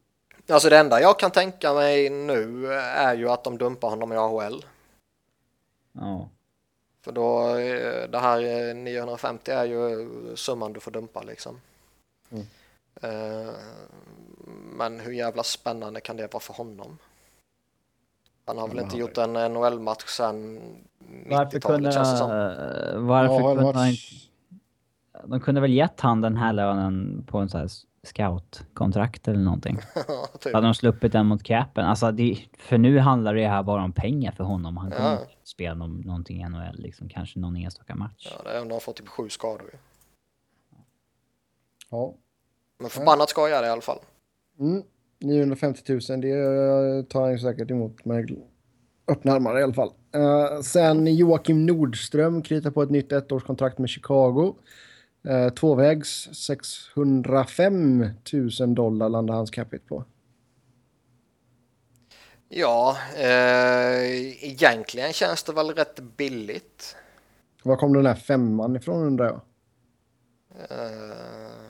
Alltså 0.50 0.70
det 0.70 0.78
enda 0.78 1.02
jag 1.02 1.20
kan 1.20 1.32
tänka 1.32 1.74
mig 1.74 2.10
nu 2.10 2.68
är 2.74 3.16
ju 3.16 3.30
att 3.30 3.44
de 3.44 3.58
dumpar 3.58 3.90
honom 3.90 4.14
i 4.14 4.16
AHL. 4.18 4.66
ja. 5.94 6.30
För 7.02 7.12
då, 7.12 7.56
eh, 7.58 8.10
det 8.10 8.20
här 8.20 8.70
eh, 8.70 8.76
950 8.76 9.52
är 9.52 9.66
ju 9.66 10.08
summan 10.36 10.74
du 10.74 10.80
får 10.80 10.92
dumpa 10.92 11.22
liksom. 11.24 11.62
Mm. 12.32 12.46
Eh, 13.02 13.54
Men 14.78 15.00
hur 15.00 15.12
jävla 15.12 15.44
spännande 15.44 16.02
kan 16.02 16.18
det 16.18 16.34
vara 16.34 16.42
för 16.42 16.54
honom? 16.54 16.98
Han 18.46 18.58
har 18.58 18.68
väl 18.68 18.80
inte 18.80 18.98
gjort 18.98 19.18
en 19.18 19.34
NHL-match 19.34 20.06
sedan 20.08 20.60
Varför 21.30 21.46
90-talet 21.46 21.64
kunde, 21.64 21.92
känns 21.92 22.12
det 22.12 22.18
som. 22.18 22.30
varför 23.08 23.34
Ja, 23.34 23.56
kunde 23.56 23.80
han 23.80 23.94
de 25.28 25.40
kunde 25.42 25.62
väl 25.62 25.74
gett 25.74 26.00
han 26.02 26.22
den 26.22 26.38
här 26.38 26.54
lönen 26.54 27.24
på 27.28 27.38
en 27.38 27.50
sån 27.50 27.60
här 27.62 27.70
scout-kontrakt 28.04 29.28
eller 29.28 29.40
någonting. 29.40 29.78
typ. 30.40 30.54
Hade 30.54 30.68
de 30.68 30.74
sluppit 30.74 31.12
den 31.12 31.26
mot 31.26 31.44
capen? 31.44 31.86
Alltså 31.86 32.12
det, 32.12 32.38
för 32.58 32.78
nu 32.78 33.00
handlar 33.00 33.36
det 33.36 33.48
här 33.48 33.64
bara 33.64 33.84
om 33.84 33.94
pengar 33.94 34.32
för 34.32 34.44
honom. 34.44 34.78
Han 34.78 34.92
kommer 34.92 35.12
Ja. 35.12 35.20
spela 35.44 35.76
någon, 35.76 36.02
någonting 36.02 36.42
i 36.42 36.50
NHL 36.50 36.76
liksom, 36.80 37.10
kanske 37.10 37.40
någon 37.40 37.56
enstaka 37.56 37.96
match. 37.96 38.28
Ja, 38.38 38.44
det 38.44 38.58
är, 38.58 38.60
de 38.60 38.72
har 38.72 38.80
fått 38.80 38.96
typ 38.96 39.08
sju 39.08 39.30
skador. 39.30 39.72
Ja. 41.90 42.14
Men 42.80 42.90
förbannat 42.90 43.30
skoj 43.30 43.52
är 43.52 43.62
det 43.62 43.68
i 43.68 43.72
alla 43.72 43.82
fall. 43.82 44.00
Mm. 44.60 44.84
950 45.22 45.84
000, 45.88 46.22
det 46.22 47.10
tar 47.10 47.22
han 47.22 47.40
säkert 47.40 47.72
emot 47.72 48.06
med 48.06 48.36
öppna 49.08 49.34
armar 49.34 49.60
i 49.60 49.64
alla 49.64 49.74
fall. 49.74 49.92
Eh, 50.16 50.62
sen 50.62 51.16
Joakim 51.16 51.66
Nordström 51.66 52.42
kritar 52.42 52.72
på 52.72 52.84
ett 52.84 52.90
nytt 52.90 53.12
ettårskontrakt 53.12 53.78
med 53.78 53.90
Chicago. 53.90 54.56
Uh, 55.28 55.50
tvåvägs 55.50 56.30
605 56.34 58.06
000 58.60 58.76
dollar 58.76 59.10
landar 59.10 59.34
hans 59.34 59.52
capita 59.52 59.84
på. 59.88 60.06
Ja, 62.50 62.98
eh, 63.16 64.44
egentligen 64.44 65.14
känns 65.14 65.44
det 65.44 65.54
väl 65.54 65.70
rätt 65.70 66.00
billigt. 66.00 66.96
Var 67.64 67.76
kom 67.76 67.94
den 67.94 68.06
här 68.06 68.16
femman 68.16 68.76
ifrån 68.76 69.04
undrar 69.04 69.26
jag? 69.26 69.42
Eh, 70.70 71.69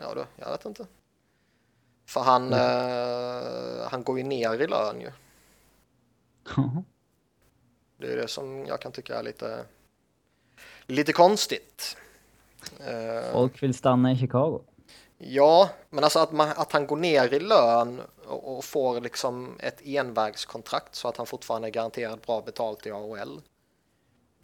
ja 0.00 0.14
du, 0.14 0.24
jag 0.36 0.50
vet 0.50 0.64
inte. 0.64 0.86
För 2.06 2.20
han, 2.20 2.52
eh, 2.52 3.88
han 3.90 4.02
går 4.02 4.18
ju 4.18 4.24
ner 4.24 4.62
i 4.62 4.66
lön 4.66 5.00
ju. 5.00 5.10
Det 7.96 8.12
är 8.12 8.16
det 8.16 8.28
som 8.28 8.66
jag 8.66 8.80
kan 8.80 8.92
tycka 8.92 9.18
är 9.18 9.22
lite, 9.22 9.64
lite 10.86 11.12
konstigt. 11.12 11.96
Eh, 12.80 13.32
Folk 13.32 13.62
vill 13.62 13.74
stanna 13.74 14.12
i 14.12 14.18
Chicago. 14.18 14.60
Ja, 15.18 15.70
men 15.90 16.04
alltså 16.04 16.18
att, 16.18 16.32
man, 16.32 16.48
att 16.56 16.72
han 16.72 16.86
går 16.86 16.96
ner 16.96 17.34
i 17.34 17.40
lön 17.40 18.02
och, 18.26 18.56
och 18.58 18.64
får 18.64 19.00
liksom 19.00 19.56
ett 19.60 19.80
envägskontrakt 19.86 20.94
så 20.94 21.08
att 21.08 21.16
han 21.16 21.26
fortfarande 21.26 21.68
är 21.68 21.72
garanterat 21.72 22.26
bra 22.26 22.40
betalt 22.40 22.86
i 22.86 22.90
AHL. 22.90 23.40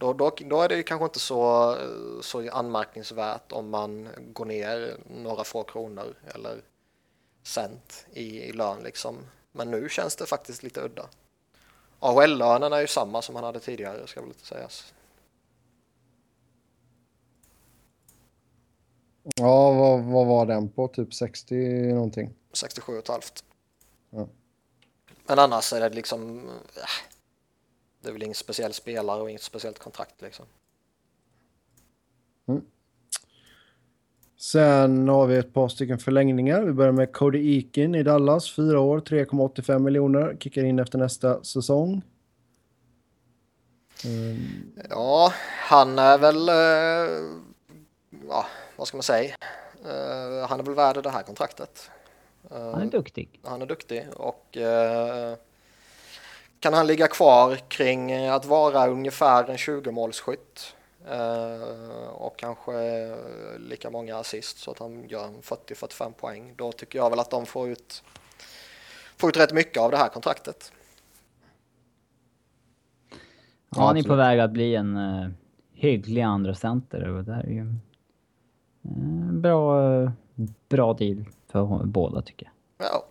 Då, 0.04 0.12
då, 0.12 0.30
då 0.40 0.62
är 0.62 0.68
det 0.68 0.82
kanske 0.82 1.04
inte 1.04 1.20
så, 1.20 1.76
så 2.22 2.50
anmärkningsvärt 2.50 3.52
om 3.52 3.70
man 3.70 4.08
går 4.32 4.44
ner 4.44 4.96
några 5.22 5.44
få 5.44 5.62
kronor 5.62 6.14
eller 6.34 6.62
cent 7.42 8.06
i, 8.12 8.42
i 8.42 8.52
lön 8.52 8.82
liksom. 8.82 9.18
Men 9.52 9.70
nu 9.70 9.88
känns 9.88 10.16
det 10.16 10.26
faktiskt 10.26 10.62
lite 10.62 10.80
udda. 10.80 11.08
AHL-lönen 11.98 12.72
är 12.72 12.80
ju 12.80 12.86
samma 12.86 13.22
som 13.22 13.34
han 13.34 13.44
hade 13.44 13.60
tidigare, 13.60 14.06
ska 14.06 14.20
väl 14.20 14.28
inte 14.28 14.46
sägas. 14.46 14.94
Ja, 19.22 19.72
vad, 19.72 20.00
vad 20.00 20.26
var 20.26 20.46
den 20.46 20.68
på? 20.68 20.88
Typ 20.88 21.14
60 21.14 21.54
någonting? 21.92 22.34
67,5. 22.52 23.42
Ja. 24.10 24.28
Men 25.26 25.38
annars 25.38 25.72
är 25.72 25.80
det 25.80 25.96
liksom... 25.96 26.48
Äh, 26.76 27.13
det 28.04 28.10
är 28.10 28.12
väl 28.12 28.22
ingen 28.22 28.34
speciell 28.34 28.72
spelare 28.72 29.22
och 29.22 29.30
inget 29.30 29.42
speciellt 29.42 29.78
kontrakt 29.78 30.22
liksom. 30.22 30.46
Sen 34.40 35.08
har 35.08 35.26
vi 35.26 35.36
ett 35.36 35.54
par 35.54 35.68
stycken 35.68 35.98
förlängningar. 35.98 36.62
Vi 36.62 36.72
börjar 36.72 36.92
med 36.92 37.12
Cody 37.12 37.56
Eakin 37.56 37.94
i 37.94 38.02
Dallas. 38.02 38.52
Fyra 38.54 38.80
år, 38.80 39.00
3,85 39.00 39.78
miljoner. 39.78 40.36
Kickar 40.40 40.64
in 40.64 40.78
efter 40.78 40.98
nästa 40.98 41.44
säsong. 41.44 42.02
Mm, 44.04 44.72
Ja, 44.90 45.32
han 45.68 45.98
är 45.98 46.18
väl... 46.18 46.48
eh, 46.48 47.38
ja, 48.28 48.46
vad 48.76 48.88
ska 48.88 48.96
man 48.96 49.02
säga? 49.02 49.34
Eh, 49.84 50.48
han 50.48 50.60
är 50.60 50.64
väl 50.64 50.74
värd 50.74 51.02
det 51.02 51.10
här 51.10 51.22
kontraktet. 51.22 51.90
Eh, 52.50 52.70
Han 52.70 52.82
är 52.82 52.86
duktig. 52.90 53.40
han 53.44 53.62
är 53.62 53.66
duktig 53.66 54.06
och 54.16 54.56
eh, 54.56 55.36
kan 56.64 56.74
han 56.74 56.86
ligga 56.86 57.08
kvar 57.08 57.56
kring 57.56 58.10
eh, 58.10 58.34
att 58.34 58.44
vara 58.44 58.86
ungefär 58.86 59.50
en 59.50 59.56
20-målsskytt 59.56 60.74
eh, 61.10 62.08
och 62.08 62.38
kanske 62.38 62.72
eh, 62.72 63.16
lika 63.58 63.90
många 63.90 64.16
assist 64.16 64.58
så 64.58 64.70
att 64.70 64.78
han 64.78 65.08
gör 65.08 65.24
en 65.24 65.40
40-45 65.40 66.12
poäng. 66.12 66.54
Då 66.56 66.72
tycker 66.72 66.98
jag 66.98 67.10
väl 67.10 67.18
att 67.18 67.30
de 67.30 67.46
får 67.46 67.68
ut, 67.68 68.02
får 69.16 69.30
ut 69.30 69.36
rätt 69.36 69.52
mycket 69.52 69.82
av 69.82 69.90
det 69.90 69.96
här 69.96 70.08
kontraktet. 70.08 70.72
Ja, 73.76 73.86
han 73.86 73.96
är 73.96 74.02
på 74.02 74.14
väg 74.14 74.40
att 74.40 74.50
bli 74.50 74.74
en 74.74 74.96
uh, 74.96 75.30
hygglig 75.72 76.22
andra 76.22 76.54
center 76.54 77.08
och 77.08 77.24
det 77.24 77.32
här 77.32 77.42
är 77.42 77.52
ju 77.52 77.60
uh, 77.62 79.32
bra, 79.32 79.80
bra 80.68 80.92
deal 80.92 81.24
för 81.52 81.84
båda 81.84 82.22
tycker 82.22 82.50
jag. 82.78 82.88
Ja, 82.88 83.04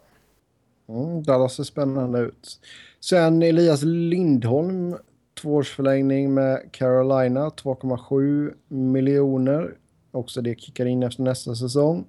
Mm, 0.88 1.24
Dallas 1.24 1.56
ser 1.56 1.64
spännande 1.64 2.20
ut. 2.20 2.60
Sen 3.00 3.44
Elias 3.44 3.82
Lindholm, 3.84 4.98
tvåårsförlängning 5.42 6.34
med 6.34 6.72
Carolina, 6.72 7.50
2,7 7.50 8.54
miljoner. 8.68 9.76
Också 10.12 10.42
det 10.42 10.60
kickar 10.60 10.86
in 10.86 11.04
efter 11.04 11.24
nästa 11.24 11.56
säsong. 11.56 12.06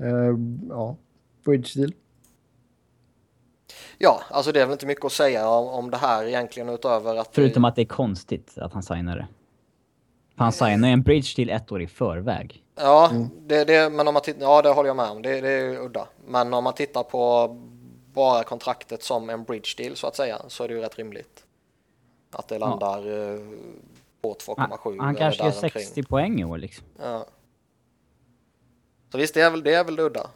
Eh, 0.00 0.36
ja, 0.68 0.96
bridge 1.44 1.80
deal. 1.80 1.92
ja, 3.98 4.20
alltså 4.30 4.52
det 4.52 4.60
är 4.60 4.66
väl 4.66 4.72
inte 4.72 4.86
mycket 4.86 5.04
att 5.04 5.12
säga 5.12 5.48
om, 5.48 5.68
om 5.68 5.90
det 5.90 5.96
här 5.96 6.24
egentligen 6.24 6.68
utöver 6.68 7.16
att... 7.16 7.28
Förutom 7.32 7.64
att 7.64 7.76
det 7.76 7.82
är 7.82 7.86
konstigt 7.86 8.58
att 8.58 8.72
han 8.72 8.82
signar 8.82 9.16
det. 9.16 9.26
För 10.36 10.44
han 10.44 10.52
signar 10.52 10.88
ju 10.88 10.92
en 10.92 11.02
bridge 11.02 11.34
till 11.34 11.50
ett 11.50 11.72
år 11.72 11.82
i 11.82 11.86
förväg. 11.86 12.64
Ja, 12.76 13.10
det, 13.46 13.64
det, 13.64 13.90
men 13.90 14.08
om 14.08 14.14
man 14.14 14.22
tittar, 14.22 14.40
ja, 14.40 14.62
det 14.62 14.68
håller 14.68 14.88
jag 14.88 14.96
med 14.96 15.10
om. 15.10 15.22
Det, 15.22 15.40
det 15.40 15.48
är 15.48 15.84
udda. 15.84 16.06
Men 16.26 16.54
om 16.54 16.64
man 16.64 16.74
tittar 16.74 17.02
på 17.02 17.56
bara 18.12 18.44
kontraktet 18.44 19.02
som 19.02 19.30
en 19.30 19.44
bridge 19.44 19.74
deal 19.76 19.96
så 19.96 20.06
att 20.06 20.16
säga 20.16 20.42
så 20.48 20.64
är 20.64 20.68
det 20.68 20.74
ju 20.74 20.80
rätt 20.80 20.98
rimligt. 20.98 21.46
Att 22.30 22.48
det 22.48 22.58
landar 22.58 22.98
eh, 22.98 23.40
på 24.22 24.34
2,7. 24.34 25.00
Han, 25.00 25.14
kanske 25.14 25.44
gör 25.44 25.50
däromkring. 25.50 25.84
60 25.84 26.02
poäng 26.02 26.40
i 26.40 26.44
år 26.44 26.58
liksom. 26.58 26.86
Ja. 26.98 27.26
Så 29.12 29.18
visst, 29.18 29.34
det 29.34 29.40
är 29.40 29.50
väl 29.50 29.62
det, 29.62 29.74
är 29.74 29.84
väl 29.84 29.96
det 29.96 30.02
udda. 30.02 30.30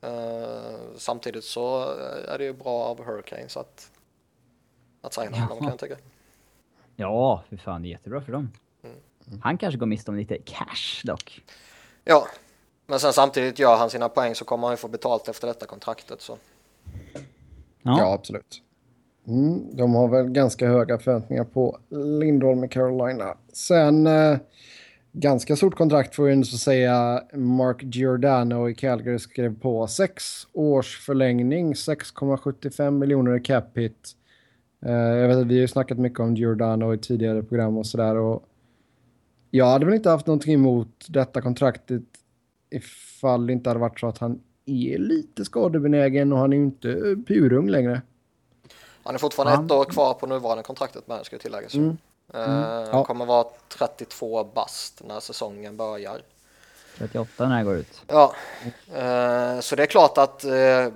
Eh, 0.00 0.76
samtidigt 0.96 1.44
så 1.44 1.82
är 2.28 2.38
det 2.38 2.44
ju 2.44 2.52
bra 2.52 2.84
av 2.84 3.04
Hurricanes 3.04 3.56
att, 3.56 3.90
att 5.00 5.14
signa 5.14 5.36
honom 5.38 5.58
kan 5.58 5.68
jag 5.68 5.78
tycka. 5.78 5.96
Ja, 6.96 7.42
för 7.48 7.56
fan 7.56 7.82
det 7.82 7.88
är 7.88 7.90
jättebra 7.90 8.20
för 8.20 8.32
dem. 8.32 8.52
Mm. 8.82 9.40
Han 9.42 9.58
kanske 9.58 9.78
går 9.78 9.86
miste 9.86 10.10
om 10.10 10.16
lite 10.16 10.38
cash 10.38 11.02
dock. 11.04 11.42
Ja, 12.04 12.28
men 12.86 13.00
sen 13.00 13.12
samtidigt 13.12 13.58
gör 13.58 13.76
han 13.76 13.90
sina 13.90 14.08
poäng 14.08 14.34
så 14.34 14.44
kommer 14.44 14.66
han 14.66 14.72
ju 14.72 14.76
få 14.76 14.88
betalt 14.88 15.28
efter 15.28 15.46
detta 15.46 15.66
kontraktet. 15.66 16.20
Så. 16.20 16.38
Ja. 17.88 17.98
Ja, 17.98 18.14
absolut. 18.14 18.62
Mm, 19.26 19.76
de 19.76 19.94
har 19.94 20.08
väl 20.08 20.30
ganska 20.30 20.68
höga 20.68 20.98
förväntningar 20.98 21.44
på 21.44 21.78
Lindholm 22.20 22.64
i 22.64 22.68
Carolina. 22.68 23.36
Sen 23.52 24.06
eh, 24.06 24.38
ganska 25.12 25.56
stort 25.56 25.74
kontrakt 25.74 26.14
får 26.14 26.24
vi 26.24 26.32
ändå 26.32 26.44
säga. 26.44 27.22
Mark 27.32 27.82
Giordano 27.82 28.68
i 28.68 28.74
Calgary 28.74 29.18
skrev 29.18 29.60
på 29.60 29.86
sex 29.86 30.24
års 30.52 31.06
förlängning, 31.06 31.72
6,75 31.72 32.90
miljoner 32.90 33.36
i 33.36 33.40
cap 33.40 33.78
hit. 33.78 34.12
Eh, 34.86 34.92
jag 34.92 35.28
vet 35.28 35.36
att 35.36 35.46
vi 35.46 35.54
har 35.54 35.60
ju 35.60 35.68
snackat 35.68 35.98
mycket 35.98 36.20
om 36.20 36.34
Giordano 36.34 36.94
i 36.94 36.98
tidigare 36.98 37.42
program 37.42 37.76
och 37.76 37.86
sådär. 37.86 38.16
Och 38.16 38.44
jag 39.50 39.66
hade 39.66 39.84
väl 39.84 39.94
inte 39.94 40.10
haft 40.10 40.26
någonting 40.26 40.54
emot 40.54 41.06
detta 41.08 41.40
kontraktet 41.40 42.02
ifall 42.70 43.46
det 43.46 43.52
inte 43.52 43.70
hade 43.70 43.80
varit 43.80 44.00
så 44.00 44.08
att 44.08 44.18
han 44.18 44.40
är 44.68 44.98
lite 44.98 45.44
skadebenägen 45.44 46.32
och 46.32 46.38
han 46.38 46.52
är 46.52 46.56
ju 46.56 46.62
inte 46.62 47.16
purung 47.26 47.68
längre. 47.68 48.02
Han 49.02 49.14
är 49.14 49.18
fortfarande 49.18 49.56
Han- 49.56 49.64
ett 49.64 49.70
år 49.72 49.84
kvar 49.84 50.14
på 50.14 50.26
nuvarande 50.26 50.62
kontraktet 50.64 51.08
med, 51.08 51.26
ska 51.26 51.34
jag 51.34 51.40
tillägga. 51.42 51.68
Mm. 51.74 51.88
Eh, 52.34 52.40
Ja. 52.40 52.88
Han 52.92 53.04
kommer 53.04 53.26
vara 53.26 53.46
32 53.68 54.44
bast 54.44 55.02
när 55.06 55.20
säsongen 55.20 55.76
börjar. 55.76 56.22
38 56.98 57.48
när 57.48 57.58
det 57.58 57.64
går 57.64 57.76
ut. 57.76 58.02
Ja, 58.06 58.34
eh, 58.94 59.60
så 59.60 59.76
det 59.76 59.82
är 59.82 59.86
klart 59.86 60.18
att 60.18 60.44
eh, 60.44 60.50
Det 60.50 60.92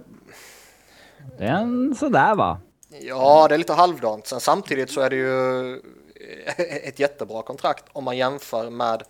är 1.45 1.57
en 1.57 1.95
sådär 1.95 2.35
va? 2.35 2.61
ja, 3.01 3.47
det 3.49 3.55
är 3.55 3.59
lite 3.59 3.73
halvdant. 3.73 4.27
Sen 4.27 4.41
samtidigt 4.41 4.91
så 4.91 5.01
är 5.01 5.11
det 5.11 5.17
ju 5.17 5.77
ett 6.57 6.99
jättebra 6.99 7.43
kontrakt 7.43 7.85
om 7.93 8.05
man 8.05 8.17
jämför 8.17 8.71
med 8.71 9.03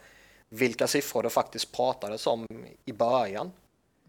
vilka 0.49 0.87
siffror 0.87 1.23
det 1.23 1.31
faktiskt 1.31 1.73
pratades 1.73 2.27
om 2.27 2.47
i 2.85 2.93
början. 2.93 3.51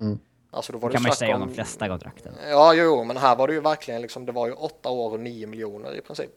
Mm. 0.02 0.20
Alltså 0.54 0.72
då 0.74 0.78
var 0.78 0.90
det 0.90 0.94
kan 0.94 1.04
man 1.04 1.10
ju 1.10 1.16
säga 1.16 1.36
om 1.36 1.42
de 1.42 1.54
flesta 1.54 1.88
kontrakten. 1.88 2.34
Ja, 2.50 2.74
jo, 2.74 3.04
men 3.04 3.18
här 3.18 3.36
var 3.36 3.48
det 3.48 3.54
ju 3.54 3.60
verkligen 3.62 4.02
liksom, 4.02 4.26
det 4.26 4.32
var 4.32 4.48
ju 4.48 4.54
åtta 4.54 4.90
år 4.90 5.12
och 5.14 5.20
nio 5.20 5.48
miljoner 5.48 5.96
i 5.98 6.02
princip. 6.02 6.30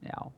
Ja. 0.00 0.32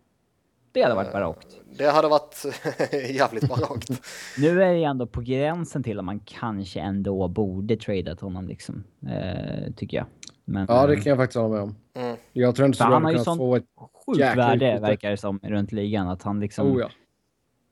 Det 0.72 0.82
hade 0.82 0.92
Eh. 0.92 0.96
varit 0.96 1.12
barockt. 1.12 1.46
Det 1.78 1.90
hade 1.90 2.08
varit 2.08 2.44
jävligt 3.10 3.48
barockt. 3.48 3.90
Nu 4.38 4.62
är 4.62 4.74
det 4.74 4.84
ändå 4.84 5.06
på 5.06 5.20
gränsen 5.20 5.82
till 5.82 5.98
att 5.98 6.04
man 6.04 6.20
kanske 6.24 6.80
ändå 6.80 7.28
borde 7.28 7.76
tradat 7.76 8.20
honom 8.20 8.48
liksom. 8.48 8.84
Eh, 9.08 9.72
tycker 9.76 9.96
jag. 9.96 10.06
Men, 10.44 10.66
Ja, 10.68 10.86
det 10.86 10.92
eh, 10.94 11.00
kan 11.00 11.10
jag 11.10 11.18
faktiskt 11.18 11.36
hålla 11.36 11.48
med 11.48 11.60
om. 11.62 11.76
Mm. 11.94 12.16
Jag 12.32 12.56
tror 12.56 12.66
inte 12.66 12.78
så 12.78 12.84
han 12.84 13.04
har 13.04 13.12
ju 13.12 13.18
sånt- 13.18 13.38
få 13.38 13.56
ett... 13.56 13.64
sjukt 14.06 14.20
värde 14.20 14.66
utbyte. 14.66 14.82
verkar 14.82 15.10
det 15.10 15.16
som 15.16 15.40
runt 15.42 15.72
ligan. 15.72 16.08
Att 16.08 16.22
han 16.22 16.40
liksom... 16.40 16.72
Oh 16.76 16.80
ja. 16.80 16.88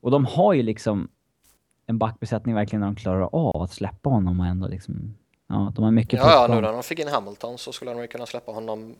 Och 0.01 0.11
de 0.11 0.25
har 0.27 0.53
ju 0.53 0.63
liksom 0.63 1.09
en 1.87 1.99
backbesättning 1.99 2.55
verkligen 2.55 2.81
när 2.81 2.87
de 2.87 2.97
klarar 2.97 3.29
av 3.33 3.63
att 3.63 3.73
släppa 3.73 4.11
honom 4.11 4.41
och 4.41 4.47
ändå 4.47 4.69
liksom... 4.69 5.15
Ja, 5.55 5.73
de 5.75 5.85
har 5.85 5.91
mycket 5.91 6.21
Ja, 6.21 6.31
ja, 6.31 6.55
nu 6.55 6.61
när 6.61 6.73
de 6.73 6.83
fick 6.83 6.99
in 6.99 7.09
Hamilton 7.09 7.59
så 7.59 7.73
skulle 7.73 7.91
de 7.91 8.01
ju 8.01 8.07
kunna 8.07 8.27
släppa 8.27 8.53
honom, 8.53 8.95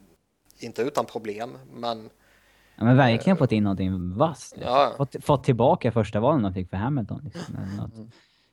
inte 0.59 0.83
utan 0.83 1.05
problem, 1.05 1.59
men 1.75 2.11
Ja, 2.77 2.85
men 2.85 2.97
verkligen 2.97 3.37
fått 3.37 3.53
in 3.53 3.65
någonting 3.65 4.17
vasst. 4.17 4.57
Liksom. 4.57 4.73
Ja, 4.73 4.83
ja. 4.91 4.97
Fått, 4.97 5.25
fått 5.25 5.45
tillbaka 5.45 5.93
första 5.93 6.21
valen 6.21 6.43
de 6.43 6.55
fick 6.55 6.71
för 6.71 6.77
Hamilton. 6.77 7.21
Liksom. 7.25 7.57
Eller, 7.57 7.77
något. 7.77 7.95
Mm. 7.95 8.11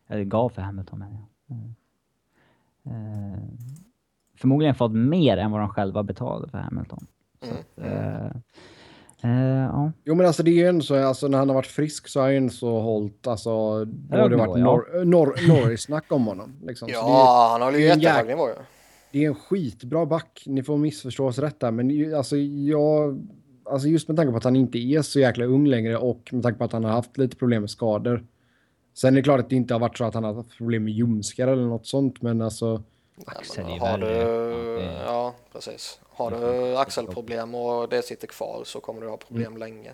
eller 0.08 0.24
gav 0.24 0.50
för 0.50 0.62
Hamilton 0.62 1.00
menar 1.00 1.18
jag. 1.48 1.58
Eh, 1.58 3.34
eh, 3.34 3.40
förmodligen 4.38 4.76
fått 4.76 4.92
mer 4.92 5.38
än 5.38 5.52
vad 5.52 5.62
de 5.62 5.70
själva 5.70 6.04
betalade 6.04 6.52
för 6.52 6.58
Hamilton. 6.58 7.08
Mm. 7.42 7.58
eh, 7.76 8.32
eh, 9.24 9.32
ja. 9.72 9.92
Jo 10.06 10.16
men 10.16 10.26
alltså 10.26 10.44
det 10.44 10.52
är 10.52 10.56
ju 10.56 10.68
ändå 10.68 10.82
så, 10.82 10.96
alltså 10.96 11.28
när 11.28 11.38
han 11.38 11.50
har 11.50 11.56
varit 11.56 11.66
frisk 11.68 12.08
så 12.08 12.20
har 12.20 12.28
han 12.34 12.44
ju 12.44 12.50
så 12.50 12.80
hållit, 12.80 13.28
alltså 13.28 13.50
då 13.86 14.18
har 14.18 14.30
det 14.30 14.36
varit 14.36 14.56
nivå, 14.56 14.70
Nor- 14.70 15.04
Nor- 15.04 15.48
Norris-snack 15.48 16.12
om 16.12 16.26
honom. 16.26 16.54
Liksom. 16.64 16.88
Så 16.88 16.94
det, 16.94 17.00
är, 17.00 17.02
ja, 17.02 17.50
han 17.52 17.62
håller 17.62 17.78
ju 17.78 17.84
det 17.86 17.90
är 17.90 17.94
en 17.94 18.00
jättehög 18.00 18.26
jäk- 18.26 18.28
nivå 18.30 18.48
ju. 18.48 18.54
det 19.12 19.24
är 19.24 19.28
en 19.28 19.36
skitbra 19.36 20.06
back, 20.06 20.44
ni 20.46 20.64
får 20.64 20.78
missförstå 20.78 21.26
oss 21.28 21.40
rätt 21.40 21.60
där, 21.60 21.72
men 21.72 22.16
alltså 22.16 22.38
jag, 22.38 23.28
alltså 23.66 23.88
just 23.88 24.08
med 24.08 24.18
tanke 24.18 24.32
på 24.32 24.38
att 24.38 24.44
han 24.44 24.56
inte 24.56 24.78
är 24.78 25.02
så 25.02 25.20
jäkla 25.20 25.46
ung 25.46 25.68
längre 25.68 25.98
och 25.98 26.30
med 26.32 26.44
tanke 26.44 26.58
på 26.58 26.64
att 26.64 26.72
han 26.74 26.84
har 26.84 26.92
haft 26.92 27.18
lite 27.18 27.36
problem 27.36 27.62
med 27.62 27.70
skador. 27.70 28.26
Sen 28.94 29.14
är 29.14 29.16
det 29.18 29.24
klart 29.24 29.40
att 29.40 29.50
det 29.50 29.56
inte 29.56 29.74
har 29.74 29.80
varit 29.80 29.98
så 29.98 30.04
att 30.06 30.14
han 30.14 30.24
har 30.24 30.34
haft 30.34 30.58
problem 30.58 30.84
med 30.84 30.94
ljumskar 30.94 31.48
eller 31.48 31.64
något 31.66 31.88
sånt, 31.88 32.22
men 32.22 32.42
alltså 32.42 32.84
Axel 33.26 33.66
Men 33.66 33.74
är 33.74 33.80
har 33.80 33.98
du, 33.98 34.08
Ja, 34.82 35.04
ja, 35.06 35.34
precis. 35.52 36.00
Har 36.10 36.32
du 36.32 36.78
axelproblem 36.78 37.56
och 37.56 37.90
det 37.90 38.02
sitter 38.02 38.28
kvar 38.28 38.62
så 38.66 38.80
kommer 38.80 39.02
du 39.02 39.08
ha 39.08 39.18
problem 39.18 39.58
länge. 39.58 39.94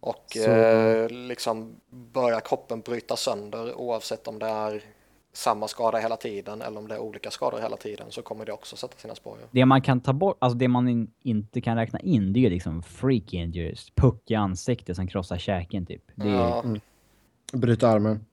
Och 0.00 0.36
eh, 0.36 1.10
liksom 1.10 1.76
börjar 1.90 2.40
kroppen 2.40 2.80
bryta 2.80 3.16
sönder 3.16 3.74
oavsett 3.74 4.28
om 4.28 4.38
det 4.38 4.46
är 4.46 4.82
samma 5.32 5.68
skada 5.68 5.98
hela 5.98 6.16
tiden 6.16 6.62
eller 6.62 6.78
om 6.78 6.88
det 6.88 6.94
är 6.94 6.98
olika 6.98 7.30
skador 7.30 7.58
hela 7.58 7.76
tiden 7.76 8.06
så 8.10 8.22
kommer 8.22 8.46
det 8.46 8.52
också 8.52 8.76
sätta 8.76 8.96
sina 8.96 9.14
spår. 9.14 9.38
Det 9.50 9.64
man 9.64 9.82
kan 9.82 10.00
ta 10.00 10.12
bort, 10.12 10.36
alltså 10.38 10.58
det 10.58 10.68
man 10.68 10.88
in, 10.88 11.10
inte 11.22 11.60
kan 11.60 11.76
räkna 11.76 12.00
in, 12.00 12.32
det 12.32 12.38
är 12.38 12.40
ju 12.40 12.50
liksom 12.50 12.82
freak 12.82 13.32
injuries. 13.32 13.90
Puck 13.90 14.30
i 14.30 14.34
ansiktet 14.34 14.96
som 14.96 15.06
krossar 15.06 15.38
käken 15.38 15.86
typ. 15.86 16.02
Det 16.14 16.28
är, 16.28 16.32
ja. 16.32 16.64
Ja, 17.52 17.58
bryta 17.58 17.88
armen. 17.88 18.26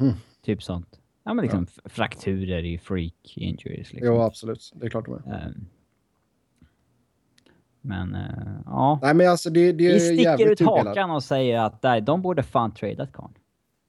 Mm. 0.00 0.14
typ 0.42 0.62
sånt. 0.62 1.00
Ja 1.28 1.34
men 1.34 1.42
liksom 1.42 1.66
f- 1.68 1.78
frakturer 1.84 2.58
ju 2.62 2.78
freak 2.78 3.32
injuries 3.36 3.92
liksom. 3.92 4.06
Jo 4.14 4.20
absolut, 4.22 4.72
det 4.74 4.86
är 4.86 4.90
klart 4.90 5.04
de 5.06 5.14
är. 5.14 5.46
Ehm, 5.46 5.66
Men 7.80 8.14
uh, 8.14 8.60
ja. 8.66 8.98
Nej 9.02 9.14
men 9.14 9.28
alltså 9.30 9.50
det, 9.50 9.72
det 9.72 9.86
är 9.86 9.92
Vi 9.94 10.00
sticker 10.00 10.50
ut 10.52 10.58
tudelat. 10.58 10.86
hakan 10.86 11.10
och 11.10 11.22
säger 11.22 11.58
att 11.58 11.82
nej, 11.82 12.00
de 12.00 12.22
borde 12.22 12.42
fan 12.42 12.74
tradeat 12.74 13.12
Karn. 13.12 13.32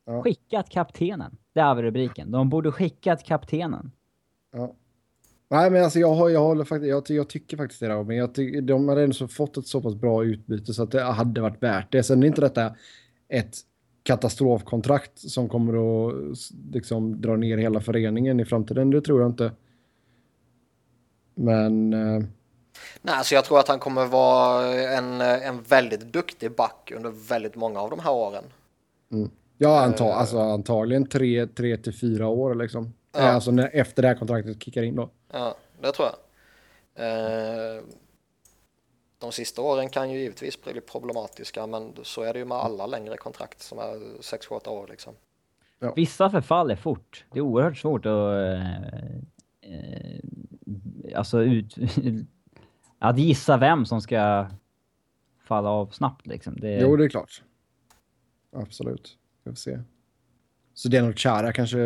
Ja. 0.06 0.22
Skickat 0.24 0.70
kaptenen. 0.70 1.38
Det 1.54 1.60
är 1.60 1.76
rubriken. 1.76 2.32
De 2.32 2.50
borde 2.50 2.72
skickat 2.72 3.24
kaptenen. 3.24 3.92
Ja. 4.54 4.76
Nej, 5.50 5.72
men 5.72 5.84
alltså 5.84 6.00
jag, 6.00 6.14
har, 6.16 6.30
jag, 6.30 6.40
håller 6.42 6.64
faktiskt, 6.64 6.90
jag, 6.90 7.04
jag 7.20 7.30
tycker 7.30 7.58
faktiskt 7.58 7.80
det. 7.80 7.88
Där, 7.88 8.04
men 8.04 8.18
jag 8.18 8.36
ty, 8.36 8.62
de 8.62 8.90
hade 8.90 9.04
ändå 9.04 9.28
fått 9.28 9.58
ett 9.58 9.68
så 9.68 9.82
pass 9.82 9.96
bra 9.96 10.24
utbyte 10.24 10.74
så 10.74 10.84
att 10.84 10.92
det 10.92 11.02
hade 11.04 11.42
varit 11.42 11.64
värt 11.64 11.92
det. 11.92 12.04
Sen 12.04 12.24
är 12.24 12.28
inte 12.28 12.42
detta 12.42 12.76
ett 13.30 13.56
katastrofkontrakt 14.04 15.20
som 15.20 15.50
kommer 15.50 15.74
att 15.74 16.38
liksom, 16.72 17.22
dra 17.22 17.36
ner 17.36 17.58
hela 17.58 17.82
föreningen 17.82 18.40
i 18.40 18.46
framtiden. 18.46 18.90
Det 18.90 19.02
tror 19.02 19.22
jag 19.22 19.30
inte. 19.30 19.52
Men 21.36 21.94
eh, 21.94 22.24
Nej, 23.02 23.16
alltså 23.16 23.36
jag 23.36 23.46
tror 23.46 23.60
att 23.60 23.68
han 23.68 23.80
kommer 23.80 24.06
vara 24.06 24.68
en, 24.78 25.22
en 25.22 25.62
väldigt 25.62 26.14
duktig 26.14 26.52
back 26.56 26.92
under 26.96 27.10
väldigt 27.30 27.56
många 27.56 27.80
av 27.80 27.90
de 27.90 28.00
här 28.00 28.12
åren. 28.12 28.44
ja, 29.58 29.82
anta, 29.82 30.14
alltså, 30.14 30.40
antagligen 30.40 31.06
tre, 31.06 31.48
tre 31.48 31.78
till 31.78 31.94
fyra 31.94 32.28
år 32.28 32.56
liksom. 32.56 32.94
Ja. 33.12 33.20
Eh, 33.20 33.36
Alltså 33.36 33.52
när, 33.52 33.70
efter 33.74 34.02
det 34.02 34.08
här 34.08 34.16
kontraktet 34.16 34.64
kickar 34.64 34.84
in 34.84 34.96
då. 34.96 35.10
Ja, 35.34 35.56
det 35.82 35.92
tror 35.92 36.08
jag. 36.08 36.16
Eh, 37.06 37.84
de 39.20 39.32
sista 39.32 39.62
åren 39.62 39.90
kan 39.90 40.12
ju 40.12 40.20
givetvis 40.20 40.62
bli 40.62 40.82
problematiska, 40.82 41.68
men 41.68 41.94
så 42.04 42.22
är 42.22 42.34
det 42.34 42.40
ju 42.40 42.46
med 42.46 42.58
alla 42.58 42.86
längre 42.86 43.18
kontrakt 43.18 43.62
som 43.62 43.80
är 43.80 43.96
6-8 44.22 44.68
år 44.68 44.88
liksom. 44.90 45.14
Vissa 45.96 46.30
förfaller 46.30 46.76
fort. 46.76 47.26
Det 47.32 47.40
är 47.40 47.44
oerhört 47.44 47.78
svårt 47.78 48.06
att... 48.06 48.34
Eh, 48.34 49.14
eh, 49.62 50.20
alltså 51.16 51.42
ut... 51.44 51.76
att 53.00 53.18
gissa 53.18 53.58
vem 53.58 53.86
som 53.86 54.02
ska 54.02 54.48
falla 55.44 55.70
av 55.70 55.88
snabbt 55.88 56.28
liksom. 56.28 56.56
Det, 56.60 56.80
Jo, 56.80 56.96
det 56.96 57.06
är 57.06 57.10
klart. 57.10 57.44
Absolut. 58.52 59.18
Ska 59.42 59.50
vi 59.50 59.56
se. 59.56 59.80
Så 60.74 60.90
Deno 60.90 61.14
Chara 61.14 61.54
kanske 61.54 61.78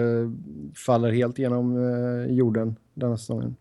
faller 0.86 1.12
helt 1.12 1.40
genom 1.40 1.78
eh, 1.78 2.36
jorden 2.36 2.76
den 2.94 3.10
här 3.10 3.18
säsongen. 3.18 3.56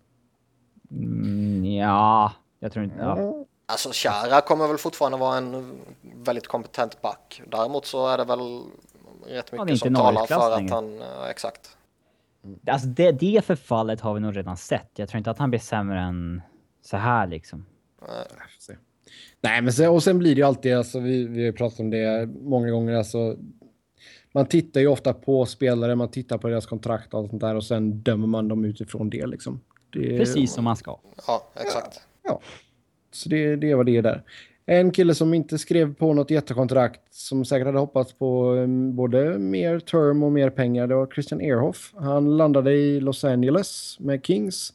Mm, 0.91 1.65
ja, 1.65 2.33
jag 2.59 2.73
tror 2.73 2.85
inte... 2.85 2.97
Ja. 2.99 3.47
Alltså 3.67 3.91
Chara 3.93 4.41
kommer 4.41 4.69
väl 4.69 4.79
fortfarande 4.79 5.19
vara 5.19 5.37
en 5.37 5.81
väldigt 6.03 6.47
kompetent 6.47 7.03
back. 7.03 7.43
Däremot 7.47 7.87
så 7.87 8.09
är 8.09 8.19
det 8.19 8.25
väl 8.25 8.63
rätt 9.27 9.53
mycket 9.53 9.69
inte 9.69 9.77
som 9.77 9.95
talar 9.95 10.27
för 10.27 10.51
att 10.53 10.71
han, 10.71 10.97
ja, 10.97 11.31
exakt. 11.31 11.77
Alltså 12.67 12.89
det, 12.89 13.13
det 13.13 13.45
förfallet 13.45 14.01
har 14.01 14.15
vi 14.15 14.21
nog 14.21 14.37
redan 14.37 14.57
sett. 14.57 14.91
Jag 14.95 15.09
tror 15.09 15.19
inte 15.19 15.31
att 15.31 15.39
han 15.39 15.51
blir 15.51 15.61
sämre 15.61 16.01
än 16.01 16.43
så 16.83 16.97
här 16.97 17.27
liksom. 17.27 17.67
Nej, 19.41 19.63
men 19.63 19.73
sen, 19.73 19.91
och 19.91 20.03
sen 20.03 20.19
blir 20.19 20.35
det 20.35 20.39
ju 20.39 20.47
alltid, 20.47 20.77
alltså, 20.77 21.01
vi, 21.01 21.25
vi 21.25 21.39
har 21.39 21.47
ju 21.47 21.53
pratat 21.53 21.81
om 21.81 21.91
det 21.91 22.29
många 22.43 22.71
gånger, 22.71 22.95
alltså, 22.95 23.37
man 24.33 24.47
tittar 24.47 24.81
ju 24.81 24.87
ofta 24.87 25.15
på 25.15 25.47
spelare, 25.47 25.95
man 25.95 26.11
tittar 26.11 26.39
på 26.39 26.49
deras 26.49 26.67
kontrakt 26.67 27.15
och 27.15 27.21
allt 27.21 27.31
sånt 27.31 27.41
där 27.41 27.55
och 27.55 27.65
sen 27.65 28.03
dömer 28.03 28.27
man 28.27 28.49
dem 28.49 28.65
utifrån 28.65 29.11
det 29.11 29.27
liksom. 29.27 29.61
Det, 29.91 30.19
Precis 30.19 30.53
som 30.53 30.65
man 30.65 30.77
ska. 30.77 30.99
Ja, 31.27 31.51
exakt. 31.55 32.01
Ja, 32.23 32.41
så 33.15 33.29
det, 33.29 33.57
det 33.57 33.75
var 33.75 33.85
det 33.85 34.01
där. 34.01 34.23
En 34.67 34.91
kille 34.91 35.15
som 35.15 35.35
inte 35.35 35.59
skrev 35.59 35.95
på 35.95 36.13
något 36.15 36.31
jättekontrakt, 36.31 37.01
som 37.11 37.45
säkert 37.45 37.67
hade 37.67 37.79
hoppats 37.79 38.13
på 38.13 38.51
um, 38.51 38.97
både 38.97 39.39
mer 39.39 39.79
term 39.79 40.23
och 40.23 40.33
mer 40.33 40.51
pengar, 40.51 40.87
det 40.87 40.95
var 40.95 41.07
Christian 41.07 41.41
Ehrhoff. 41.41 41.93
Han 41.97 42.37
landade 42.37 42.73
i 42.73 43.01
Los 43.01 43.25
Angeles 43.25 43.97
med 44.01 44.27
Kings. 44.27 44.73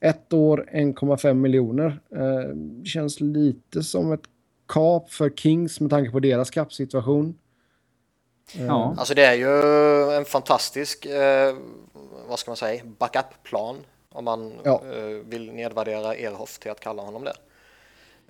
Ett 0.00 0.32
år, 0.32 0.68
1,5 0.72 1.34
miljoner. 1.34 2.00
Eh, 2.14 2.84
känns 2.84 3.20
lite 3.20 3.82
som 3.82 4.12
ett 4.12 4.24
kap 4.68 5.12
för 5.12 5.30
Kings 5.30 5.80
med 5.80 5.90
tanke 5.90 6.10
på 6.10 6.20
deras 6.20 6.50
kappsituation. 6.50 7.34
Ja. 8.52 8.94
Alltså 8.98 9.14
det 9.14 9.24
är 9.24 9.34
ju 9.34 10.12
en 10.16 10.24
fantastisk, 10.24 11.06
eh, 11.06 11.54
vad 12.28 12.38
ska 12.38 12.50
man 12.50 12.56
säga, 12.56 12.82
backup-plan 12.98 13.76
om 14.12 14.24
man 14.24 14.52
Ja. 14.64 14.82
eh, 14.92 15.26
vill 15.28 15.52
nedvärdera 15.52 16.14
Erhoff 16.14 16.58
till 16.58 16.70
att 16.70 16.80
kalla 16.80 17.02
honom 17.02 17.24
det. 17.24 17.32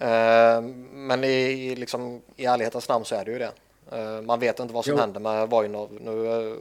Eh, 0.02 0.60
men 0.92 1.24
i, 1.24 1.74
liksom, 1.74 2.22
i 2.36 2.44
ärlighetens 2.44 2.88
namn 2.88 3.04
så 3.04 3.14
är 3.14 3.24
det 3.24 3.30
ju 3.30 3.38
det. 3.38 3.52
Eh, 3.92 4.20
man 4.22 4.40
vet 4.40 4.60
inte 4.60 4.74
vad 4.74 4.84
som 4.84 4.94
Jo. 4.94 5.00
händer 5.00 5.20
med 5.20 5.50
Vojnov. 5.50 5.98
Nu 6.00 6.26
eh, 6.26 6.56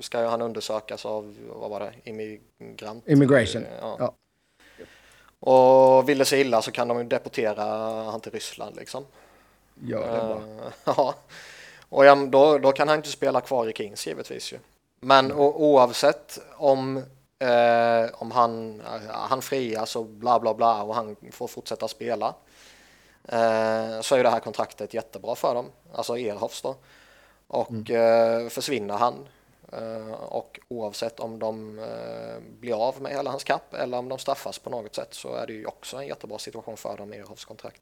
ska 0.00 0.20
ju 0.20 0.26
han 0.26 0.42
undersökas 0.42 1.06
av, 1.06 1.34
vad 1.48 1.70
var 1.70 1.80
det, 1.80 1.92
immigrant? 2.10 3.08
Immigration. 3.08 3.64
Ja. 3.80 3.96
Ja. 3.98 4.12
Och 5.40 6.08
vill 6.08 6.18
det 6.18 6.24
sig 6.24 6.40
illa 6.40 6.62
så 6.62 6.70
kan 6.70 6.88
de 6.88 6.98
ju 6.98 7.04
deportera 7.04 7.64
han 8.10 8.20
till 8.20 8.32
Ryssland 8.32 8.76
liksom. 8.76 9.04
Ja, 9.84 9.98
det 9.98 10.06
är 10.06 10.26
bra. 10.26 10.42
Ja, 10.84 11.14
och 11.88 12.04
ja, 12.04 12.14
då, 12.14 12.58
då 12.58 12.72
kan 12.72 12.88
han 12.88 12.96
inte 12.96 13.10
spela 13.10 13.40
kvar 13.40 13.68
i 13.68 13.72
Kings 13.72 14.06
givetvis 14.06 14.52
ju. 14.52 14.58
Men 15.00 15.32
o, 15.32 15.52
oavsett 15.56 16.38
om, 16.56 16.96
eh, 17.38 18.10
om 18.14 18.30
han, 18.30 18.82
han 19.12 19.42
frias 19.42 19.96
och 19.96 20.06
bla 20.06 20.40
bla 20.40 20.54
bla 20.54 20.82
och 20.82 20.94
han 20.94 21.16
får 21.32 21.48
fortsätta 21.48 21.88
spela 21.88 22.34
eh, 23.28 24.00
så 24.00 24.14
är 24.14 24.16
ju 24.16 24.22
det 24.22 24.30
här 24.30 24.40
kontraktet 24.40 24.94
jättebra 24.94 25.34
för 25.34 25.54
dem, 25.54 25.66
alltså 25.92 26.18
Erhoffs 26.18 26.62
då. 26.62 26.76
Och 27.48 27.90
eh, 27.90 28.48
försvinner 28.48 28.94
han 28.94 29.14
eh, 29.72 30.12
och 30.12 30.60
oavsett 30.68 31.20
om 31.20 31.38
de 31.38 31.78
eh, 31.78 32.42
blir 32.60 32.88
av 32.88 33.02
med 33.02 33.12
hela 33.12 33.30
hans 33.30 33.44
kapp 33.44 33.74
eller 33.74 33.98
om 33.98 34.08
de 34.08 34.18
straffas 34.18 34.58
på 34.58 34.70
något 34.70 34.94
sätt 34.94 35.14
så 35.14 35.34
är 35.34 35.46
det 35.46 35.52
ju 35.52 35.66
också 35.66 35.96
en 35.96 36.06
jättebra 36.06 36.38
situation 36.38 36.76
för 36.76 36.96
dem 36.96 37.14
i 37.14 37.16
Erhoffs 37.16 37.44
kontrakt. 37.44 37.80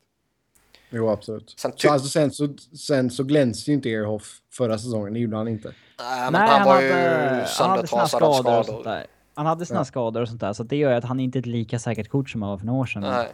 Jo, 0.91 1.09
absolut. 1.11 1.55
Sen 1.59 1.73
Så, 1.77 1.93
alltså, 1.93 2.09
sen, 2.09 2.31
så, 2.33 2.49
sen 2.87 3.11
så 3.11 3.23
glänste 3.25 3.71
ju 3.71 3.75
inte 3.75 3.89
Ehrhoff 3.89 4.41
förra 4.53 4.79
säsongen, 4.79 5.13
det 5.13 5.19
gjorde 5.21 5.37
han 5.37 5.49
inte. 5.49 5.69
Nej, 5.99 6.21
men 6.23 6.33
Nej, 6.33 6.49
han, 6.51 6.67
var 6.69 6.75
hade- 6.75 6.87
ju 6.87 6.93
han 6.93 7.71
hade 7.71 7.87
sina 7.87 8.07
söndertrasad 8.07 8.23
av 8.23 8.63
skador. 8.65 9.07
Han 9.35 9.47
hade 9.47 9.67
sina 9.67 9.81
Ja. 9.81 9.85
skador 9.85 10.23
och 10.23 10.29
sånt 10.29 10.41
där, 10.41 10.53
så 10.53 10.63
det 10.63 10.77
gör 10.77 10.91
ju 10.91 10.97
att 10.97 11.05
han 11.05 11.21
inte 11.21 11.39
är 11.39 11.41
ett 11.41 11.47
lika 11.47 11.79
säkert 11.79 12.09
kort 12.09 12.31
som 12.31 12.43
han 12.43 12.51
var 12.51 12.59
för 12.59 12.67
några 12.67 12.81
år 12.81 12.87
sedan. 12.87 13.03
Nej. 13.03 13.29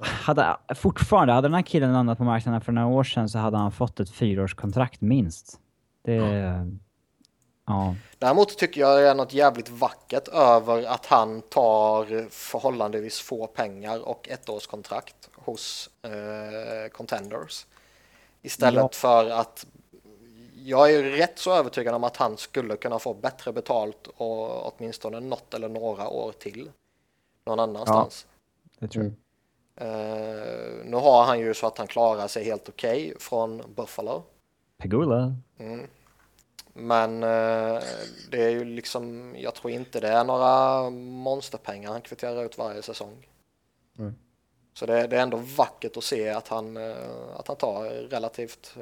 Hade, 0.00 0.56
fortfarande, 0.74 1.32
hade 1.32 1.48
den 1.48 1.54
här 1.54 1.62
killen 1.62 1.92
landat 1.92 2.18
på 2.18 2.24
marknaden 2.24 2.60
för 2.60 2.72
några 2.72 2.88
år 2.88 3.04
sedan 3.04 3.28
så 3.28 3.38
hade 3.38 3.56
han 3.56 3.72
fått 3.72 4.00
ett 4.00 4.10
fyraårskontrakt 4.10 5.00
minst. 5.00 5.60
Det... 6.04 6.14
Ja. 7.66 7.94
Däremot 8.18 8.58
tycker 8.58 8.80
jag 8.80 8.98
det 8.98 9.08
är 9.08 9.14
något 9.14 9.32
jävligt 9.34 9.68
vackert 9.68 10.28
över 10.28 10.82
att 10.82 11.06
han 11.06 11.42
tar 11.42 12.28
förhållandevis 12.30 13.20
få 13.20 13.46
pengar 13.46 14.08
och 14.08 14.28
ettårskontrakt 14.28 15.30
hos 15.34 15.90
eh, 16.02 16.90
Contenders. 16.92 17.66
Istället 18.42 18.82
Ja. 18.82 18.88
för 18.92 19.30
att 19.30 19.66
jag 20.54 20.92
är 20.92 21.02
rätt 21.02 21.38
så 21.38 21.54
övertygad 21.54 21.94
om 21.94 22.04
att 22.04 22.16
han 22.16 22.36
skulle 22.36 22.76
kunna 22.76 22.98
få 22.98 23.14
bättre 23.14 23.52
betalt 23.52 24.06
och 24.16 24.72
åtminstone 24.72 25.20
något 25.20 25.54
eller 25.54 25.68
några 25.68 26.08
år 26.08 26.32
till 26.32 26.70
någon 27.46 27.60
annanstans. 27.60 28.26
Det 28.78 28.88
tror 28.88 29.04
jag. 29.04 29.14
Mm. 29.80 29.90
Eh, 29.90 30.84
nu 30.84 30.96
har 30.96 31.24
han 31.24 31.40
ju 31.40 31.54
så 31.54 31.66
att 31.66 31.78
han 31.78 31.86
klarar 31.86 32.28
sig 32.28 32.44
helt 32.44 32.68
okej 32.68 33.14
från 33.18 33.62
Buffalo. 33.76 34.22
Pegula. 34.78 35.34
Men 36.72 37.22
eh, 37.22 37.82
det 38.30 38.44
är 38.44 38.50
ju 38.50 38.64
liksom, 38.64 39.34
jag 39.38 39.54
tror 39.54 39.72
inte 39.72 40.00
det 40.00 40.08
är 40.08 40.24
några 40.24 40.90
monsterpengar 40.90 41.92
han 41.92 42.00
kvitterar 42.00 42.44
ut 42.44 42.58
varje 42.58 42.82
säsong. 42.82 43.26
Mm. 43.98 44.14
Så 44.74 44.86
det, 44.86 45.06
det 45.06 45.16
är 45.16 45.22
ändå 45.22 45.36
vackert 45.36 45.96
att 45.96 46.04
se 46.04 46.28
att 46.28 46.48
han, 46.48 46.76
eh, 46.76 47.36
att 47.36 47.48
han 47.48 47.56
tar 47.56 47.84
relativt, 47.88 48.76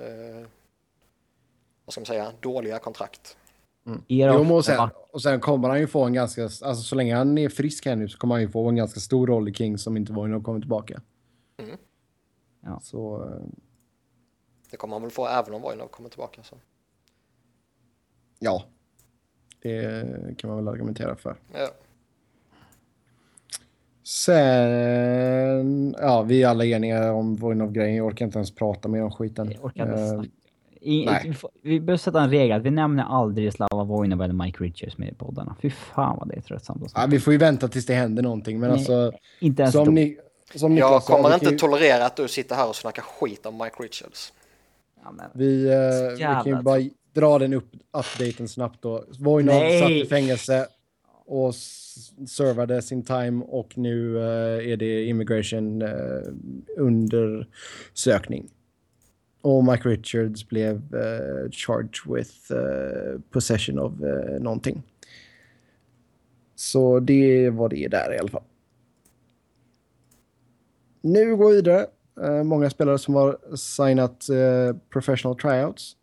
vad 1.85 1.92
ska 1.92 2.00
man 2.00 2.06
säga, 2.06 2.32
dåliga 2.40 2.78
kontrakt. 2.78 3.37
Erof 4.09 4.46
Jo, 4.49 4.55
och, 4.55 4.64
sen, 4.64 4.88
och 5.12 5.22
sen 5.22 5.40
kommer 5.40 5.68
han 5.68 5.79
ju 5.81 5.87
få 5.87 6.05
en 6.05 6.12
ganska, 6.12 6.42
alltså 6.42 6.75
så 6.75 6.94
länge 6.94 7.16
han 7.16 7.38
är 7.38 7.49
frisk 7.49 7.87
här 7.87 7.96
nu 7.96 8.09
så 8.09 8.18
kommer 8.18 8.35
han 8.35 8.42
ju 8.42 8.49
få 8.49 8.68
en 8.68 8.77
ganska 8.77 9.01
stor 9.01 9.27
roll 9.27 9.49
i 9.49 9.55
Kings 9.55 9.83
som 9.83 9.96
inte 9.96 10.12
var 10.12 10.22
innan 10.25 10.33
han 10.33 10.42
kommer 10.42 10.61
tillbaka. 10.61 11.01
Mm. 11.57 11.77
Ja. 12.64 12.81
Så, 12.83 13.25
eh, 13.25 13.46
Det 14.70 14.77
kommer 14.77 14.94
han 14.94 15.03
väl 15.03 15.11
få 15.11 15.27
även 15.27 15.55
om 15.55 15.62
Vojnov 15.62 15.87
kommer 15.88 16.09
tillbaka. 16.09 16.42
Så. 16.42 16.57
ja. 18.38 18.64
Det 19.62 20.05
kan 20.38 20.51
man 20.51 20.57
väl 20.57 20.68
argumentera 20.68 21.16
för. 21.16 21.37
Ja. 21.53 21.68
Sen, 24.46 25.96
ja, 25.99 26.22
vi 26.22 26.42
är 26.42 26.49
alla 26.49 26.64
eniga 26.64 27.12
om 27.12 27.37
Voinov-grejen. 27.37 27.96
Jag 27.96 28.07
orkar 28.07 28.25
inte 28.25 28.38
ens 28.38 28.55
prata 28.55 28.88
mer 28.88 29.03
om 29.03 29.11
skiten. 29.11 29.51
Jag 29.53 29.64
orkar 29.64 29.83
inte 29.90 30.03
Eh, 30.03 30.09
snacka. 30.09 30.31
I, 30.87 31.09
vi, 31.25 31.35
vi 31.62 31.81
behöver 31.81 31.99
sätta 31.99 32.20
en 32.20 32.31
regel 32.31 32.57
att 32.57 32.62
vi 32.62 32.70
nämner 32.70 33.05
aldrig 33.05 33.53
Slava 33.53 33.85
Vojnov 33.85 34.22
eller 34.22 34.35
Mike 34.35 34.64
Richards 34.64 34.99
med 34.99 35.09
i 35.09 35.14
poddarna. 35.14 35.57
Fy 35.62 35.70
fan 35.70 36.16
vad 36.18 36.29
det 36.29 36.37
är 36.37 36.40
tröttsamt 36.40 36.92
ja, 36.94 37.07
vi 37.11 37.20
får 37.20 37.33
ju 37.33 37.38
vänta 37.38 37.68
tills 37.68 37.87
det 37.87 37.94
händer 37.94 38.22
någonting. 38.22 38.61
Men 38.61 38.70
Nej, 38.70 38.79
alltså, 38.79 39.12
Inte 39.40 39.62
ens 39.62 39.72
som, 39.72 39.94
ni, 39.94 40.18
som 40.55 40.77
Jag 40.77 40.87
Niklas 40.87 41.07
sa, 41.07 41.16
kommer 41.16 41.29
vi 41.29 41.35
inte 41.35 41.46
ju- 41.46 41.59
tolerera 41.59 42.07
att 42.07 42.16
du 42.16 42.29
sitter 42.29 42.55
här 42.55 42.68
och 42.68 42.77
snackar 42.77 43.03
skit 43.03 43.46
om 43.46 43.59
Mike 43.59 43.83
Richards. 43.83 44.33
Ja, 45.05 45.12
men- 45.12 45.31
Vi, 45.35 45.68
eh, 45.68 46.16
vi 46.16 46.22
kan 46.22 46.46
ju 46.46 46.62
bara 46.62 46.81
dra 47.14 47.38
den 47.38 47.53
upp, 47.53 47.70
updaten 47.92 48.49
snabbt 48.49 48.83
då. 48.83 49.05
Voinov 49.20 49.81
satt 49.81 49.90
i 49.90 50.07
fängelse. 50.09 50.66
och 51.29 51.55
servade 52.29 52.83
sin 52.83 53.03
time 53.03 53.44
och 53.49 53.79
nu 53.79 54.14
uh, 54.14 54.72
är 54.72 54.77
det 54.77 55.05
immigration 55.05 55.83
uh, 55.83 55.88
under 56.77 57.49
sökning. 57.94 58.49
Och 59.46 59.64
Mike 59.64 59.88
Richards 59.88 60.48
blev 60.48 60.74
uh, 60.94 61.50
charged 61.50 62.14
with 62.16 62.52
eh, 62.52 63.20
possession 63.30 63.78
of 63.78 63.92
uh, 64.00 64.40
någonting. 64.40 64.82
Så 66.54 67.00
det 67.00 67.50
var 67.50 67.68
det 67.68 67.88
där 67.88 68.14
i 68.14 68.18
alla 68.18 68.28
fall. 68.28 68.42
Nu 71.00 71.37
går 71.37 71.50
vi 71.50 71.56
vidare. 71.56 71.87
Uh, 72.20 72.42
många 72.42 72.70
spelare 72.70 72.98
som 72.98 73.14
har 73.14 73.56
signat 73.56 74.26
uh, 74.30 74.76
professional 74.90 75.37
tryouts. 75.37 75.96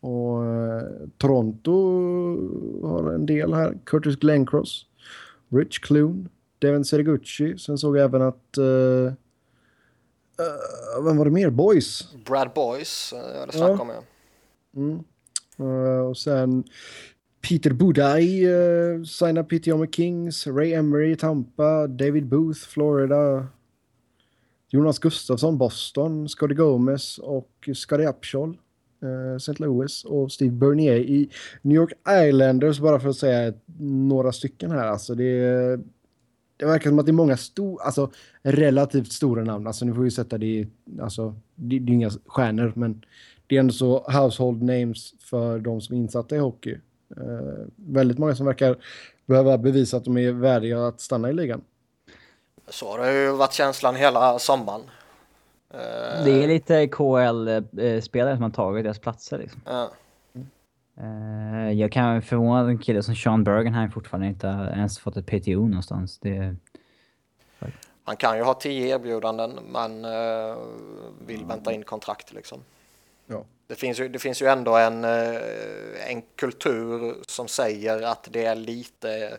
Och 0.00 0.42
uh, 0.42 1.08
Toronto 1.18 1.72
har 2.88 3.12
en 3.12 3.26
del 3.26 3.54
här. 3.54 3.78
Curtis 3.84 4.16
Glencross, 4.16 4.86
Rich 5.48 5.80
Clune, 5.80 6.28
Devin 6.58 6.84
Serigucci. 6.84 7.58
Sen 7.58 7.78
såg 7.78 7.96
jag 7.96 8.04
även 8.04 8.22
att 8.22 8.58
vem 11.04 11.16
var 11.16 11.24
det 11.24 11.30
mer? 11.30 11.50
Boys? 11.50 12.14
Brad 12.26 12.50
Boys, 12.54 13.14
ja, 13.16 13.46
det 13.46 13.52
snackade 13.52 13.78
om 13.78 13.88
jag. 13.88 14.04
Mm. 14.76 15.04
och 16.08 16.16
sen 16.16 16.64
Peter 17.48 17.72
Budaj 17.72 18.46
uh, 18.46 19.04
signade 19.04 19.76
med 19.76 19.94
Kings, 19.94 20.46
Ray 20.46 20.72
Emery 20.72 21.12
i 21.12 21.16
Tampa, 21.16 21.86
David 21.86 22.26
Booth, 22.26 22.60
Florida, 22.60 23.46
Jonas 24.68 24.98
Gustafsson, 24.98 25.58
Boston, 25.58 26.28
Scotty 26.28 26.54
Gomez 26.54 27.18
och 27.18 27.68
Scotty 27.74 28.04
Upshaw, 28.04 28.56
uh, 29.02 29.36
St. 29.36 29.54
Louis 29.58 30.04
och 30.04 30.32
Steve 30.32 30.50
Bernier 30.50 30.96
i 30.96 31.30
New 31.62 31.76
York 31.76 31.92
Islanders, 32.28 32.80
bara 32.80 33.00
för 33.00 33.08
att 33.08 33.16
säga 33.16 33.52
några 33.80 34.32
stycken 34.32 34.70
här. 34.70 34.86
Alltså 34.86 35.14
det, 35.14 35.80
det 36.62 36.66
verkar 36.66 36.90
som 36.90 36.98
att 36.98 37.06
det 37.06 37.10
är 37.10 37.12
många 37.12 37.36
stor, 37.36 37.82
alltså 37.82 38.10
relativt 38.42 39.12
stora 39.12 39.44
namn. 39.44 39.66
Alltså 39.66 39.84
nu 39.84 39.94
får 39.94 40.02
vi 40.02 40.10
sätta 40.10 40.38
det 40.38 40.46
i, 40.46 40.68
alltså 41.02 41.34
det, 41.54 41.78
det 41.78 41.92
är 41.92 41.94
inga 41.94 42.10
stjärnor, 42.26 42.72
men 42.76 43.04
det 43.46 43.56
är 43.56 43.60
ändå 43.60 43.72
så 43.72 43.98
household 43.98 44.62
names 44.62 45.14
för 45.20 45.58
de 45.58 45.80
som 45.80 45.96
är 45.96 45.98
insatta 45.98 46.36
i 46.36 46.38
hockey. 46.38 46.78
Uh, 47.16 47.66
väldigt 47.76 48.18
många 48.18 48.34
som 48.34 48.46
verkar 48.46 48.76
behöva 49.26 49.58
bevisa 49.58 49.96
att 49.96 50.04
de 50.04 50.18
är 50.18 50.32
värdiga 50.32 50.86
att 50.86 51.00
stanna 51.00 51.30
i 51.30 51.32
ligan. 51.32 51.64
Så 52.68 52.90
har 52.90 52.98
det 52.98 53.22
ju 53.22 53.30
varit 53.32 53.52
känslan 53.52 53.96
hela 53.96 54.38
sommaren. 54.38 54.80
Uh, 55.74 56.24
det 56.24 56.44
är 56.44 56.48
lite 56.48 56.86
KL-spelare 56.86 58.34
som 58.34 58.42
har 58.42 58.50
tagit 58.50 58.84
deras 58.84 58.98
platser 58.98 59.38
liksom. 59.38 59.60
Uh. 59.70 59.86
Uh, 61.00 61.72
jag 61.72 61.92
kan 61.92 62.22
förvåna 62.22 62.70
en 62.70 62.78
kille 62.78 63.02
som 63.02 63.14
Sean 63.14 63.44
Bergenheim 63.44 63.90
fortfarande 63.90 64.26
inte 64.26 64.46
ens 64.46 64.98
fått 64.98 65.16
ett 65.16 65.26
PTO 65.26 65.66
någonstans. 65.66 66.18
Det... 66.18 66.56
Han 68.04 68.16
kan 68.16 68.36
ju 68.36 68.42
ha 68.42 68.54
tio 68.54 68.94
erbjudanden 68.94 69.58
men 69.68 70.06
vill 71.26 71.44
vänta 71.44 71.72
in 71.72 71.82
kontrakt 71.84 72.32
liksom. 72.32 72.60
Ja. 73.26 73.44
Det, 73.66 73.74
finns 73.74 74.00
ju, 74.00 74.08
det 74.08 74.18
finns 74.18 74.42
ju 74.42 74.46
ändå 74.46 74.76
en, 74.76 75.04
eh, 75.04 76.10
en 76.10 76.22
kultur 76.36 77.16
som 77.26 77.48
säger 77.48 78.02
att 78.02 78.28
det 78.30 78.44
är 78.44 78.54
lite 78.54 79.38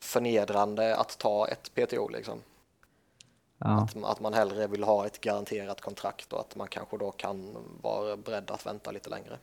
förnedrande 0.00 0.96
att 0.96 1.18
ta 1.18 1.48
ett 1.48 1.74
PTO 1.74 2.08
liksom. 2.08 2.42
Ja. 3.58 3.82
Att, 3.82 4.04
att 4.04 4.20
man 4.20 4.34
hellre 4.34 4.66
vill 4.66 4.84
ha 4.84 5.06
ett 5.06 5.20
garanterat 5.20 5.80
kontrakt 5.80 6.32
och 6.32 6.40
att 6.40 6.56
man 6.56 6.68
kanske 6.68 6.98
då 6.98 7.10
kan 7.10 7.56
vara 7.82 8.16
beredd 8.16 8.50
att 8.50 8.66
vänta 8.66 8.90
lite 8.90 9.10
längre. 9.10 9.38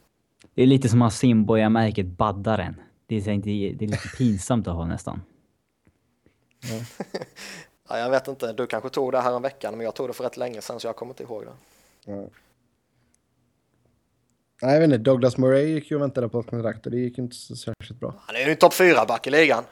Det 0.54 0.63
är 0.63 0.67
lite 0.67 0.89
som 0.89 1.01
att 1.01 1.13
simboja-märket 1.13 2.06
baddaren. 2.06 2.82
Det 3.06 3.15
är, 3.15 3.30
inte, 3.30 3.49
det 3.49 3.86
är 3.86 3.88
lite 3.88 4.08
pinsamt 4.17 4.67
att 4.67 4.75
ha 4.75 4.86
nästan. 4.86 5.21
Ja. 6.69 7.06
ja, 7.89 7.97
jag 7.97 8.10
vet 8.10 8.27
inte, 8.27 8.54
du 8.54 8.67
kanske 8.67 8.89
tog 8.89 9.12
det 9.12 9.21
här 9.21 9.36
en 9.36 9.41
veckan 9.41 9.77
men 9.77 9.86
jag 9.86 9.95
tog 9.95 10.10
det 10.10 10.13
för 10.13 10.23
rätt 10.23 10.38
länge 10.38 10.62
sedan 10.62 10.80
så 10.80 10.88
jag 10.88 10.95
kommer 10.95 11.12
inte 11.12 11.23
ihåg 11.23 11.45
det. 11.45 11.51
Ja. 12.12 12.27
Nej, 14.62 14.73
jag 14.73 14.80
vet 14.80 14.86
inte. 14.86 14.97
Douglas 14.97 15.38
Murray 15.38 15.65
gick 15.65 15.91
ju 15.91 15.95
och 15.95 16.01
väntade 16.01 16.30
på 16.30 16.39
ett 16.39 16.49
kontrakt 16.49 16.86
och 16.86 16.91
det 16.91 16.97
gick 16.97 17.17
inte 17.17 17.36
så 17.36 17.56
särskilt 17.56 17.99
bra. 17.99 18.13
Han 18.27 18.36
är 18.36 18.49
ju 18.49 18.56
topp 18.56 18.73
fyra 18.73 19.06
back 19.06 19.27
i 19.27 19.30
ligan. 19.30 19.63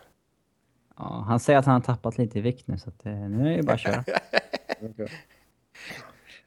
Ja, 0.97 1.25
han 1.27 1.39
säger 1.39 1.59
att 1.59 1.65
han 1.65 1.73
har 1.73 1.81
tappat 1.81 2.17
lite 2.17 2.39
i 2.39 2.41
vikt 2.41 2.67
nu 2.67 2.77
så 2.77 2.89
att, 2.89 3.05
eh, 3.05 3.13
nu 3.13 3.53
är 3.53 3.57
det 3.57 3.63
bara 3.63 3.73
att 3.73 3.79
köra. 3.79 4.03
okay. 4.81 5.07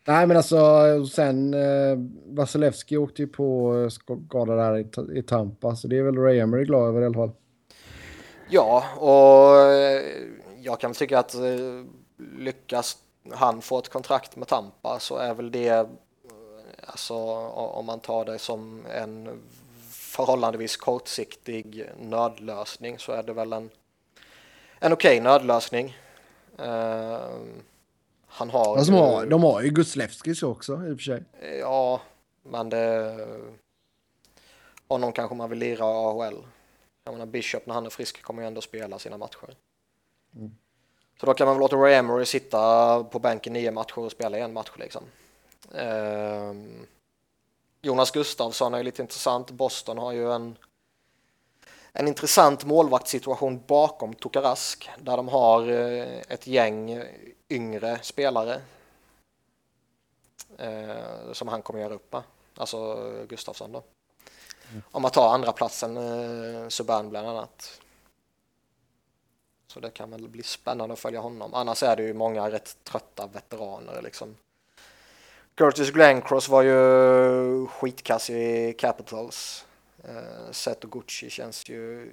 Nej, 0.05 0.27
men 0.27 0.37
alltså 0.37 1.07
sen 1.07 1.55
eh, 1.55 1.99
Vasilevski 2.27 2.97
åkte 2.97 3.23
ju 3.23 3.29
på 3.29 3.77
eh, 3.77 3.89
skada 3.89 4.55
där 4.55 4.79
i, 4.79 5.19
i 5.19 5.23
Tampa 5.23 5.77
så 5.77 5.89
det 5.89 5.99
är 5.99 6.03
väl 6.03 6.19
Ray 6.19 6.39
Emery 6.39 6.65
glad 6.65 6.89
över 6.89 7.03
i 7.03 7.05
alla 7.05 7.15
fall. 7.15 7.33
Ja, 8.49 8.85
och 8.97 9.73
eh, 9.73 10.03
jag 10.63 10.81
kan 10.81 10.93
tycka 10.93 11.19
att 11.19 11.35
eh, 11.35 11.85
lyckas 12.39 12.97
han 13.31 13.63
få 13.63 13.79
ett 13.79 13.89
kontrakt 13.89 14.37
med 14.37 14.49
Tampa 14.49 14.99
så 14.99 15.17
är 15.17 15.35
väl 15.35 15.51
det 15.51 15.87
Alltså 16.87 17.15
om 17.55 17.87
man 17.87 18.01
tar 18.01 18.25
det 18.25 18.39
som 18.39 18.87
en 18.87 19.43
förhållandevis 19.91 20.77
kortsiktig 20.77 21.91
nödlösning 22.01 22.99
så 22.99 23.13
är 23.13 23.23
det 23.23 23.33
väl 23.33 23.53
en, 23.53 23.71
en 24.79 24.93
okej 24.93 25.19
okay 25.19 25.21
nödlösning. 25.21 25.97
Uh, 26.61 27.19
han 28.33 28.51
har... 28.51 28.77
Alltså, 28.77 28.93
de, 28.93 28.99
har 28.99 29.27
de 29.27 29.43
har 29.43 29.63
ju 29.63 29.71
Guslevskis 29.71 30.43
också 30.43 30.73
i 30.73 30.93
och 30.93 30.97
för 30.97 31.03
sig. 31.03 31.25
Ja, 31.61 32.01
men 32.43 32.69
det... 32.69 33.17
Honom 34.89 35.13
kanske 35.13 35.35
man 35.35 35.51
vill 35.51 35.59
lira 35.59 35.85
i 35.85 35.89
AHL. 35.89 36.37
Jag 37.05 37.13
menar 37.13 37.27
Bishop 37.27 37.67
när 37.67 37.75
han 37.75 37.87
är 37.87 37.91
frisk 37.91 38.23
kommer 38.23 38.43
ju 38.43 38.47
ändå 38.47 38.61
spela 38.61 38.99
sina 38.99 39.19
matcher. 39.19 39.57
Mm. 40.37 40.51
Så 41.21 41.27
då 41.27 41.35
kan 41.35 41.47
man 41.47 41.57
väl 41.57 41.61
låta 41.61 41.77
Ray 41.77 41.95
Emery 41.95 42.25
sitta 42.25 43.05
på 43.05 43.19
bänken 43.19 43.53
nio 43.53 43.71
matcher 43.71 43.99
och 43.99 44.13
spela 44.13 44.39
en 44.39 44.53
match 44.53 44.71
liksom. 44.77 45.03
Eh, 45.75 46.53
Jonas 47.83 48.11
Gustafsson 48.11 48.75
är 48.75 48.83
lite 48.83 49.03
intressant. 49.03 49.51
Boston 49.51 49.99
har 49.99 50.13
ju 50.13 50.33
en, 50.33 50.57
en 51.93 52.09
intressant 52.09 52.65
målvaktssituation 52.65 53.63
bakom 53.67 54.15
Tokarask 54.15 54.91
där 54.99 55.17
de 55.17 55.29
har 55.29 55.71
eh, 55.71 56.19
ett 56.29 56.47
gäng 56.47 57.03
yngre 57.55 57.99
spelare 58.03 58.61
eh, 60.59 61.33
som 61.33 61.49
han 61.49 61.63
kommer 61.63 61.81
göra 61.81 61.95
upp 61.95 62.13
med. 62.13 62.23
Alltså 62.57 63.09
Gustafsson 63.29 63.73
då. 63.73 63.83
Mm. 64.71 64.83
Om 64.91 65.03
man 65.03 65.11
tar 65.11 65.35
andra 65.35 65.53
platsen 65.53 65.97
eh, 65.97 66.69
Subban 66.69 67.11
bland 67.11 67.29
annat. 67.29 67.81
Så 69.67 69.81
det 69.81 69.91
kan 69.91 70.11
väl 70.11 70.29
bli 70.29 70.43
spännande 70.43 70.93
att 70.93 70.99
följa 70.99 71.21
honom. 71.21 71.55
Annars 71.55 71.83
är 71.83 71.97
det 71.97 72.03
ju 72.03 72.15
många 72.15 72.51
rätt 72.51 72.77
trötta 72.85 73.27
veteraner 73.27 74.03
liksom. 74.03 74.37
Curtis 75.55 75.91
Glencross 75.91 76.49
var 76.49 76.63
ju 76.63 77.67
skitkass 77.67 78.31
i 78.31 78.75
Capitals. 78.79 79.67
Uh, 80.09 80.51
Seto 80.51 80.89
Gucci 80.89 81.31
känns 81.31 81.69
ju 81.69 82.11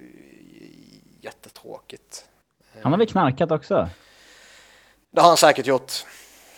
jättetråkigt. 1.20 2.28
Han 2.82 2.92
har 2.92 2.98
väl 2.98 3.08
knarkat 3.08 3.50
också? 3.50 3.88
Det 5.10 5.20
har 5.20 5.28
han 5.28 5.36
säkert 5.36 5.66
gjort. 5.66 5.92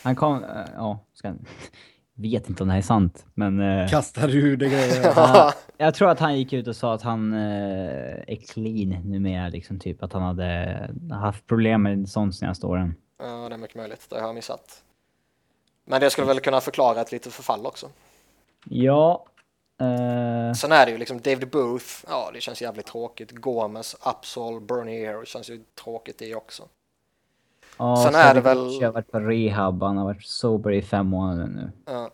Han 0.03 0.15
kom, 0.15 0.43
uh, 0.43 0.49
ja, 0.75 0.99
ska, 1.13 1.33
vet 2.13 2.49
inte 2.49 2.63
om 2.63 2.67
det 2.67 2.73
här 2.73 2.79
är 2.79 2.83
sant, 2.83 3.25
men... 3.33 3.59
Uh, 3.59 3.89
Kastar 3.89 4.27
du 4.27 4.55
det 4.55 4.69
grejer? 4.69 5.07
uh, 5.17 5.51
jag 5.77 5.95
tror 5.95 6.09
att 6.09 6.19
han 6.19 6.37
gick 6.37 6.53
ut 6.53 6.67
och 6.67 6.75
sa 6.75 6.93
att 6.93 7.01
han 7.01 7.33
uh, 7.33 8.23
är 8.27 8.35
clean 8.53 8.89
numera, 8.89 9.49
liksom 9.49 9.79
typ 9.79 10.03
att 10.03 10.13
han 10.13 10.21
hade 10.21 10.89
haft 11.11 11.47
problem 11.47 11.83
med 11.83 12.09
sånt 12.09 12.35
senaste 12.35 12.65
åren. 12.65 12.95
Ja, 13.19 13.49
det 13.49 13.55
är 13.55 13.57
mycket 13.57 13.77
möjligt. 13.77 14.05
Det 14.09 14.15
har 14.19 14.27
jag 14.27 14.35
missat. 14.35 14.83
Men 15.85 16.01
det 16.01 16.09
skulle 16.09 16.27
väl 16.27 16.39
kunna 16.39 16.61
förklara 16.61 17.01
ett 17.01 17.11
litet 17.11 17.33
förfall 17.33 17.65
också. 17.65 17.89
Ja. 18.65 19.25
Uh... 19.81 20.53
Sen 20.53 20.71
är 20.71 20.85
det 20.85 20.91
ju 20.91 20.97
liksom 20.97 21.21
David 21.21 21.49
Booth, 21.49 21.85
ja 22.07 22.29
det 22.33 22.41
känns 22.41 22.61
jävligt 22.61 22.85
tråkigt. 22.85 23.31
Gomes, 23.31 23.95
Upsall, 24.05 24.61
Bernier 24.61 25.25
känns 25.25 25.49
ju 25.49 25.63
tråkigt 25.83 26.19
det 26.19 26.35
också. 26.35 26.63
Ja, 27.77 28.03
Sen 28.05 28.15
är 28.15 28.33
det 28.33 28.41
väl... 28.41 28.77
Jag 28.81 28.87
har 28.87 28.93
varit 28.93 29.11
på 29.11 29.19
rehab, 29.19 29.83
han 29.83 29.97
har 29.97 30.05
varit 30.05 30.23
sober 30.23 30.71
i 30.71 30.81
fem 30.81 31.07
månader 31.07 31.47
nu. 31.47 31.71
Ja. 31.85 32.11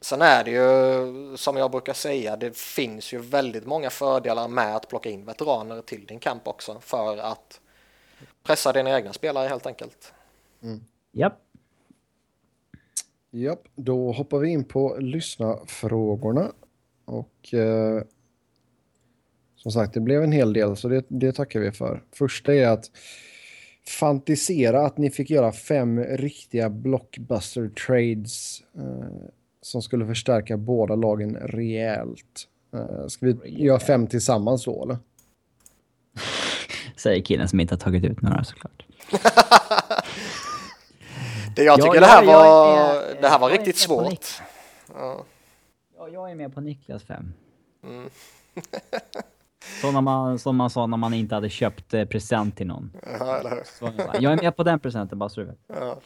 Sen 0.00 0.22
är 0.22 0.44
det 0.44 0.50
ju, 0.50 1.36
som 1.36 1.56
jag 1.56 1.70
brukar 1.70 1.92
säga, 1.92 2.36
det 2.36 2.56
finns 2.56 3.12
ju 3.12 3.18
väldigt 3.18 3.66
många 3.66 3.90
fördelar 3.90 4.48
med 4.48 4.76
att 4.76 4.88
plocka 4.88 5.10
in 5.10 5.24
veteraner 5.24 5.82
till 5.82 6.06
din 6.06 6.18
kamp 6.18 6.48
också 6.48 6.76
för 6.80 7.16
att 7.16 7.60
pressa 8.42 8.72
dina 8.72 8.96
egna 8.96 9.12
spelare 9.12 9.48
helt 9.48 9.66
enkelt. 9.66 10.12
Mm. 10.62 10.80
Japp. 11.12 11.38
Japp, 13.30 13.62
då 13.74 14.12
hoppar 14.12 14.38
vi 14.38 14.48
in 14.48 14.64
på 14.64 14.96
lyssna-frågorna. 15.00 16.52
Och 17.04 17.54
eh, 17.54 18.02
som 19.56 19.72
sagt, 19.72 19.94
det 19.94 20.00
blev 20.00 20.22
en 20.22 20.32
hel 20.32 20.52
del, 20.52 20.76
så 20.76 20.88
det, 20.88 21.04
det 21.08 21.32
tackar 21.32 21.60
vi 21.60 21.72
för. 21.72 22.02
Första 22.12 22.54
är 22.54 22.68
att 22.68 22.90
fantisera 23.88 24.86
att 24.86 24.98
ni 24.98 25.10
fick 25.10 25.30
göra 25.30 25.52
fem 25.52 26.04
riktiga 26.04 26.70
blockbuster 26.70 27.68
trades 27.68 28.62
eh, 28.76 29.08
som 29.62 29.82
skulle 29.82 30.06
förstärka 30.06 30.56
båda 30.56 30.94
lagen 30.94 31.36
rejält. 31.36 32.48
Eh, 32.74 33.06
ska 33.06 33.26
vi 33.26 33.32
Rejäl. 33.32 33.64
göra 33.64 33.78
fem 33.80 34.06
tillsammans 34.06 34.64
då, 34.64 34.82
eller? 34.82 34.98
Säger 36.96 37.22
killen 37.22 37.48
som 37.48 37.60
inte 37.60 37.74
har 37.74 37.78
tagit 37.80 38.04
ut 38.04 38.22
några 38.22 38.44
såklart. 38.44 38.86
Det 41.56 41.62
jag 41.64 41.78
Ja, 41.78 41.82
tycker 41.84 41.94
jag- 41.94 42.02
det 42.02 42.06
här 42.06 42.22
jag 42.24 42.32
är 42.32 42.50
var, 42.50 42.94
med- 42.94 43.16
det 43.22 43.28
här 43.28 43.38
var 43.38 43.48
jag 43.48 43.54
är 43.54 43.58
riktigt 43.58 43.76
svårt. 43.76 44.26
Ja. 44.94 45.24
Ja, 45.98 46.08
jag 46.08 46.30
är 46.30 46.34
med 46.34 46.54
på 46.54 46.60
Niklas 46.60 47.02
5. 47.02 47.32
Mm. 47.84 48.10
Så 49.80 49.92
när 49.92 50.00
man, 50.00 50.38
som 50.38 50.56
man 50.56 50.70
sa 50.70 50.86
när 50.86 50.96
man 50.96 51.14
inte 51.14 51.34
hade 51.34 51.48
köpt 51.50 51.94
eh, 51.94 52.04
present 52.04 52.56
till 52.56 52.66
någon. 52.66 52.90
Ja, 53.20 53.36
eller 53.38 53.50
hur? 53.50 53.62
Så 53.78 53.90
jag 54.20 54.32
är 54.32 54.42
med 54.42 54.56
på 54.56 54.62
den 54.62 54.80
presenten 54.80 55.18
bara 55.18 55.28
så 55.28 55.40
du 55.40 55.46
vet. 55.46 55.58
Ja. 55.66 55.96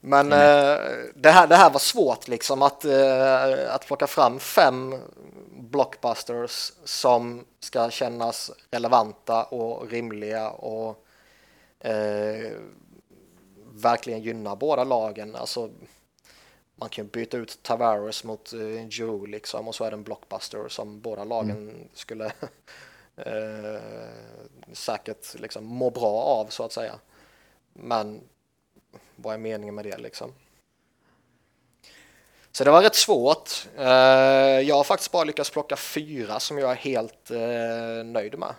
Men 0.00 0.32
eh, 0.32 0.78
det, 1.14 1.30
här, 1.30 1.46
det 1.46 1.56
här 1.56 1.70
var 1.70 1.78
svårt 1.78 2.28
liksom 2.28 2.62
att, 2.62 2.84
eh, 2.84 3.74
att 3.74 3.86
plocka 3.86 4.06
fram 4.06 4.38
fem 4.38 4.94
blockbusters 5.58 6.72
som 6.84 7.44
ska 7.60 7.90
kännas 7.90 8.50
relevanta 8.70 9.44
och 9.44 9.90
rimliga 9.90 10.50
och 10.50 11.04
eh, 11.80 12.52
verkligen 13.72 14.22
gynna 14.22 14.56
båda 14.56 14.84
lagen. 14.84 15.36
Alltså, 15.36 15.70
man 16.80 16.88
kan 16.88 17.06
byta 17.06 17.36
ut 17.36 17.62
Tavares 17.62 18.24
mot 18.24 18.52
eh, 18.52 18.86
Joe 18.88 19.26
liksom 19.26 19.68
och 19.68 19.74
så 19.74 19.84
är 19.84 19.90
det 19.90 19.96
en 19.96 20.02
blockbuster 20.02 20.68
som 20.68 21.00
båda 21.00 21.24
lagen 21.24 21.88
skulle 21.94 22.26
eh, 23.16 23.82
säkert 24.72 25.40
liksom 25.40 25.64
må 25.64 25.90
bra 25.90 26.22
av 26.22 26.46
så 26.46 26.64
att 26.64 26.72
säga. 26.72 26.94
Men 27.72 28.20
vad 29.16 29.34
är 29.34 29.38
meningen 29.38 29.74
med 29.74 29.84
det 29.84 29.98
liksom? 29.98 30.32
Så 32.52 32.64
det 32.64 32.70
var 32.70 32.82
rätt 32.82 32.94
svårt. 32.94 33.68
Eh, 33.76 33.86
jag 34.60 34.74
har 34.74 34.84
faktiskt 34.84 35.12
bara 35.12 35.24
lyckats 35.24 35.50
plocka 35.50 35.76
fyra 35.76 36.40
som 36.40 36.58
jag 36.58 36.70
är 36.70 36.76
helt 36.76 37.30
eh, 37.30 38.04
nöjd 38.04 38.38
med. 38.38 38.54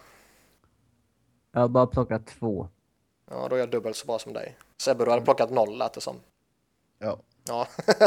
Jag 1.52 1.62
har 1.62 1.68
bara 1.68 1.88
plockat 1.88 2.28
två. 2.28 2.68
Ja, 3.30 3.48
då 3.50 3.56
är 3.56 3.60
jag 3.60 3.70
dubbelt 3.70 3.96
så 3.98 4.08
bra 4.08 4.20
som 4.20 4.34
dig. 4.34 4.58
Sebbe, 4.78 5.06
du 5.06 5.12
hade 5.12 5.26
plockat 5.26 5.50
noll 5.50 5.78
lät 5.78 5.94
det 5.94 6.02
som. 6.02 6.16
Ja. 7.00 7.20
Ja. 7.50 7.68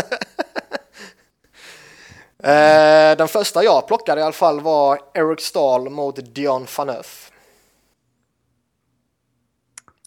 Eh, 2.44 3.16
Den 3.16 3.28
första 3.28 3.64
jag 3.64 3.86
plockade 3.86 4.20
i 4.20 4.24
alla 4.24 4.32
fall 4.32 4.60
var 4.60 5.00
Eric 5.14 5.40
Stahl 5.40 5.90
mot 5.90 6.34
Dion 6.34 6.66
Phaneuf. 6.66 7.32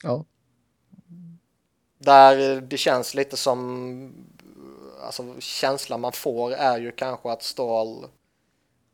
Ja. 0.04 0.26
Där 1.98 2.62
det 2.62 2.78
känns 2.78 3.14
lite 3.14 3.38
som, 3.38 4.26
alltså 5.04 5.36
känslan 5.40 6.02
man 6.02 6.12
får 6.12 6.52
är 6.52 6.78
ju 6.78 6.92
kanske 6.92 7.32
att 7.32 7.44
Stahl, 7.44 8.04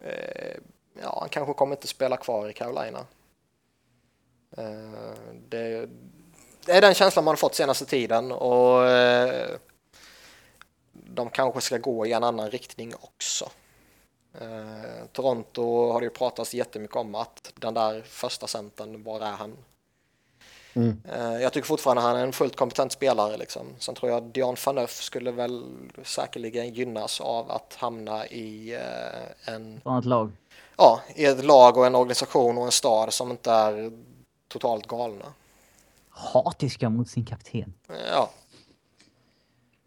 eh, 0.03 0.57
ja 1.01 1.17
han 1.19 1.29
kanske 1.29 1.53
kommer 1.53 1.75
inte 1.75 1.87
spela 1.87 2.17
kvar 2.17 2.49
i 2.49 2.53
Carolina. 2.53 3.05
Eh, 4.57 5.13
det, 5.49 5.89
det 6.65 6.71
är 6.71 6.81
den 6.81 6.93
känslan 6.93 7.25
man 7.25 7.31
har 7.31 7.37
fått 7.37 7.55
senaste 7.55 7.85
tiden 7.85 8.31
och 8.31 8.85
eh, 8.89 9.57
de 11.13 11.29
kanske 11.29 11.61
ska 11.61 11.77
gå 11.77 12.05
i 12.05 12.13
en 12.13 12.23
annan 12.23 12.51
riktning 12.51 12.93
också. 13.01 13.49
Eh, 14.41 15.05
Toronto 15.11 15.91
har 15.91 15.99
det 16.01 16.03
ju 16.05 16.09
pratats 16.09 16.53
jättemycket 16.53 16.95
om 16.97 17.15
att 17.15 17.51
den 17.55 17.73
där 17.73 18.01
första 18.01 18.47
centern, 18.47 19.03
var 19.03 19.19
är 19.21 19.31
han? 19.31 19.57
Mm. 20.73 21.01
Eh, 21.13 21.41
Jag 21.41 21.53
tycker 21.53 21.67
fortfarande 21.67 22.01
han 22.01 22.15
är 22.17 22.23
en 22.23 22.33
fullt 22.33 22.55
kompetent 22.55 22.91
spelare. 22.91 23.37
Liksom. 23.37 23.67
Sen 23.79 23.95
tror 23.95 24.11
jag 24.11 24.23
Dion 24.23 24.55
Phaneuf 24.55 25.01
skulle 25.01 25.31
väl 25.31 25.63
säkerligen 26.03 26.73
gynnas 26.73 27.21
av 27.21 27.51
att 27.51 27.75
hamna 27.75 28.27
i, 28.27 28.73
eh, 28.73 29.53
en, 29.53 29.77
Ett 29.77 29.87
annat 29.87 30.05
lag. 30.05 30.31
ja, 30.77 31.01
i 31.15 31.25
ett 31.25 31.45
lag 31.45 31.77
och 31.77 31.85
en 31.85 31.95
organisation 31.95 32.57
och 32.57 32.65
en 32.65 32.71
stad 32.71 33.13
som 33.13 33.31
inte 33.31 33.51
är 33.51 33.91
totalt 34.47 34.87
galna. 34.87 35.25
Hatiska 36.09 36.89
mot 36.89 37.09
sin 37.09 37.25
kapten. 37.25 37.73
Ja, 38.11 38.29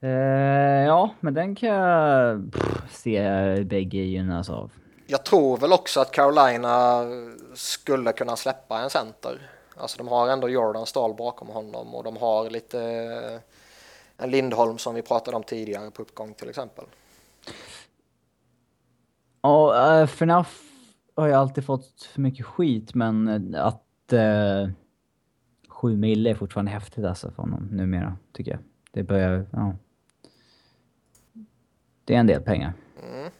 Eh, 0.04 0.84
ja, 0.86 1.10
men 1.20 1.34
den 1.34 1.54
kan 1.54 1.68
jag 1.68 2.52
pff, 2.52 2.82
se 2.90 3.20
bägge 3.64 3.98
gynnas 3.98 4.50
av. 4.50 4.72
jag 5.06 5.24
tror 5.24 5.56
väl 5.56 5.72
också 5.72 6.00
att 6.00 6.10
Carolina 6.10 7.02
skulle 7.54 8.12
kunna 8.12 8.36
släppa 8.36 8.80
en 8.80 8.90
center. 8.90 9.50
Alltså 9.76 9.98
de 9.98 10.08
har 10.08 10.28
ändå 10.28 10.48
Jordan 10.48 10.86
Stahl 10.86 11.14
bakom 11.14 11.48
honom 11.48 11.94
och 11.94 12.04
de 12.04 12.16
har 12.16 12.50
lite 12.50 12.80
en 14.16 14.30
Lindholm 14.30 14.78
som 14.78 14.94
vi 14.94 15.02
pratade 15.02 15.36
om 15.36 15.42
tidigare 15.42 15.90
på 15.90 16.02
uppgång 16.02 16.34
till 16.34 16.48
exempel. 16.48 16.84
Ja, 19.42 19.74
uh, 19.76 20.02
FNAF 20.02 20.62
har 21.16 21.26
ju 21.26 21.32
alltid 21.32 21.64
fått 21.64 22.02
för 22.12 22.20
mycket 22.20 22.46
skit, 22.46 22.94
men 22.94 23.28
eh, 23.54 23.66
att 23.66 24.12
uh, 24.12 24.70
7 25.68 25.96
mille 25.96 26.30
är 26.30 26.34
fortfarande 26.34 26.70
häftigt 26.70 27.04
alltså 27.04 27.30
för 27.30 27.42
honom 27.42 27.68
numera, 27.70 28.16
tycker 28.32 28.50
jag. 28.50 28.60
Det 28.92 29.02
börjar, 29.02 29.46
ja. 29.52 29.74
Det 32.04 32.14
är 32.14 32.18
en 32.18 32.26
del 32.26 32.40
pengar. 32.40 32.72
Mm. 33.02 33.30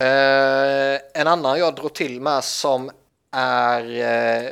Eh, 0.00 1.00
en 1.14 1.26
annan 1.26 1.58
jag 1.58 1.74
drog 1.74 1.94
till 1.94 2.20
med 2.20 2.44
som 2.44 2.90
är 3.30 4.00
eh, 4.00 4.50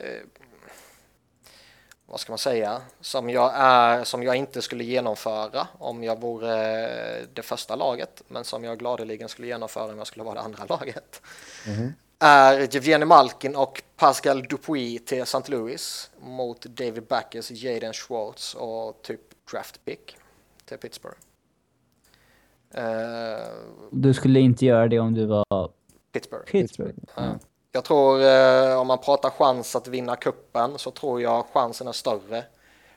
vad 2.06 2.20
ska 2.20 2.32
man 2.32 2.38
säga 2.38 2.80
som 3.00 3.30
jag 3.30 3.52
är 3.54 4.04
som 4.04 4.22
jag 4.22 4.36
inte 4.36 4.62
skulle 4.62 4.84
genomföra 4.84 5.68
om 5.78 6.04
jag 6.04 6.20
vore 6.20 7.26
det 7.32 7.42
första 7.42 7.76
laget 7.76 8.22
men 8.28 8.44
som 8.44 8.64
jag 8.64 8.78
gladeligen 8.78 9.28
skulle 9.28 9.48
genomföra 9.48 9.92
om 9.92 9.98
jag 9.98 10.06
skulle 10.06 10.24
vara 10.24 10.34
det 10.34 10.40
andra 10.40 10.64
laget 10.68 11.20
är 12.22 12.74
Jevgenij 12.74 13.06
Malkin 13.06 13.56
och 13.56 13.82
Pascal 13.96 14.42
Dupuis 14.42 15.04
till 15.04 15.22
St. 15.22 15.42
Louis 15.46 16.10
mot 16.20 16.62
David 16.62 17.02
Backes, 17.06 17.50
Jaden 17.50 17.92
Schwartz 17.92 18.54
och 18.54 19.02
typ 19.02 19.20
draft 19.50 19.84
pick 19.84 20.16
till 20.64 20.78
Pittsburgh. 20.78 21.18
Eh, 22.70 23.48
Du 23.90 24.14
skulle 24.14 24.40
inte 24.40 24.66
göra 24.66 24.88
det 24.88 24.98
om 24.98 25.14
du 25.14 25.26
var 25.26 25.70
Pittsburgh. 26.12 26.44
Pittsburgh? 26.44 26.94
Ja. 27.16 27.38
Jag 27.72 27.84
tror 27.84 28.20
eh, 28.22 28.80
om 28.80 28.86
man 28.86 28.98
pratar 28.98 29.30
chans 29.30 29.76
att 29.76 29.88
vinna 29.88 30.16
kuppen 30.16 30.78
så 30.78 30.90
tror 30.90 31.22
jag 31.22 31.46
chansen 31.46 31.88
är 31.88 31.92
större 31.92 32.44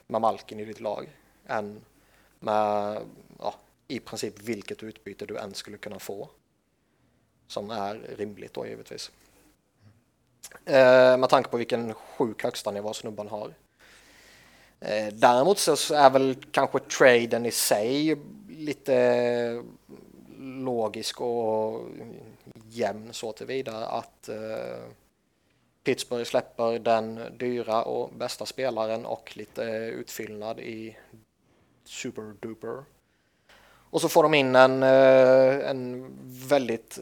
med 0.07 0.21
Malkin 0.21 0.59
i 0.59 0.65
ditt 0.65 0.79
lag 0.79 1.09
än 1.47 1.81
med 2.39 3.01
ja, 3.39 3.53
i 3.87 3.99
princip 3.99 4.39
vilket 4.41 4.83
utbyte 4.83 5.25
du 5.25 5.37
än 5.37 5.53
skulle 5.53 5.77
kunna 5.77 5.99
få. 5.99 6.29
Som 7.47 7.71
är 7.71 7.93
rimligt 8.17 8.53
då 8.53 8.67
givetvis. 8.67 9.11
Eh, 10.65 11.17
med 11.17 11.29
tanke 11.29 11.49
på 11.49 11.57
vilken 11.57 11.93
sjuk 11.93 12.43
högsta 12.43 12.71
nivå 12.71 12.93
snubben 12.93 13.27
har. 13.27 13.53
Eh, 14.79 15.13
däremot 15.13 15.57
så 15.59 15.93
är 15.93 16.09
väl 16.09 16.35
kanske 16.51 16.79
traden 16.79 17.45
i 17.45 17.51
sig 17.51 18.17
lite 18.49 19.63
logisk 20.39 21.21
och 21.21 21.81
jämn 22.69 23.13
så 23.13 23.31
tillvida 23.31 23.85
att 23.85 24.29
eh, 24.29 24.85
Pittsburgh 25.83 26.23
släpper 26.23 26.79
den 26.79 27.19
dyra 27.37 27.83
och 27.83 28.13
bästa 28.13 28.45
spelaren 28.45 29.05
och 29.05 29.37
lite 29.37 29.63
utfyllnad 29.95 30.59
i 30.59 30.97
Super 31.83 32.33
Duper. 32.39 32.83
Och 33.89 34.01
så 34.01 34.09
får 34.09 34.23
de 34.23 34.33
in 34.33 34.55
en, 34.55 34.83
eh, 34.83 35.69
en 35.69 36.11
väldigt 36.49 36.99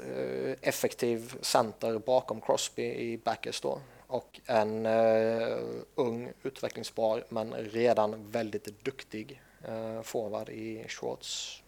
effektiv 0.62 1.33
center 1.41 1.99
bakom 1.99 2.41
Crosby 2.41 2.83
i 2.83 3.17
Backers 3.17 3.62
då. 3.62 3.79
Och 4.13 4.39
en 4.45 4.86
eh, 4.86 5.58
ung, 5.95 6.32
utvecklingsbar 6.43 7.23
men 7.30 7.54
redan 7.54 8.32
väldigt 8.32 8.84
duktig 8.84 9.41
eh, 9.63 10.02
forward 10.02 10.49
i 10.49 10.86
Schwartz. 10.88 11.63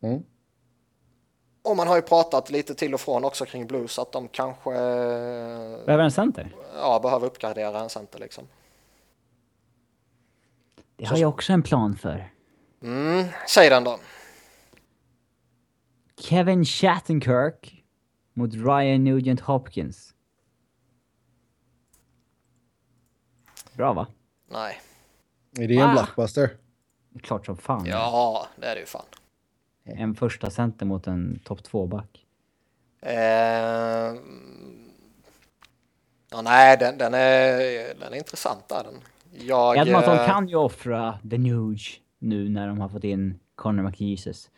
Mm. 0.00 0.24
Och 1.62 1.76
man 1.76 1.88
har 1.88 1.96
ju 1.96 2.02
pratat 2.02 2.50
lite 2.50 2.74
till 2.74 2.94
och 2.94 3.00
från 3.00 3.24
också 3.24 3.44
kring 3.44 3.66
Blues 3.66 3.98
att 3.98 4.12
de 4.12 4.28
kanske 4.28 4.70
Behöver 4.70 6.04
en 6.04 6.10
center? 6.10 6.54
ja, 6.74 7.00
behöver 7.02 7.26
uppgradera 7.26 7.80
en 7.80 7.90
center 7.90 8.18
liksom. 8.18 8.48
Det 10.96 11.04
har 11.04 11.16
jag 11.16 11.28
också 11.28 11.52
en 11.52 11.62
plan 11.62 11.96
för. 11.96 12.32
Mm, 12.82 13.24
säg 13.48 13.70
den 13.70 13.84
då. 13.84 13.98
Kevin 16.18 16.64
Shattenkirk 16.64 17.83
mot 18.34 18.54
Ryan 18.54 19.04
Nugent 19.04 19.40
Hopkins. 19.40 20.14
Bra 23.72 23.92
va? 23.92 24.06
Nej. 24.50 24.80
Är 25.58 25.68
det 25.68 25.74
en 25.76 25.82
Ah. 25.88 25.92
blockbuster? 25.92 26.50
Klart 27.22 27.46
som 27.46 27.56
fan. 27.56 27.86
Ja, 27.86 28.46
det 28.56 28.66
är 28.66 28.74
det 28.74 28.80
ju 28.80 28.86
fan. 28.86 29.04
En 29.84 30.14
första 30.14 30.50
center 30.50 30.86
mot 30.86 31.06
en 31.06 31.38
topp 31.44 31.60
2-back. 31.62 32.26
Eh, 33.00 33.14
ja, 36.30 36.42
nej, 36.42 36.76
den, 36.80 36.98
den, 36.98 37.14
är, 37.14 37.58
den 38.00 38.12
är 38.12 38.16
intressant 38.16 38.68
där 38.68 38.84
den. 38.84 38.94
Jag, 39.46 39.76
Edmonton 39.76 40.18
eh, 40.18 40.26
kan 40.26 40.48
ju 40.48 40.56
offra 40.56 41.18
The 41.30 41.38
Nuge 41.38 42.00
nu 42.18 42.48
när 42.48 42.68
de 42.68 42.80
har 42.80 42.88
fått 42.88 43.04
in 43.04 43.38
Connor 43.54 43.82
McJesus. 43.82 44.50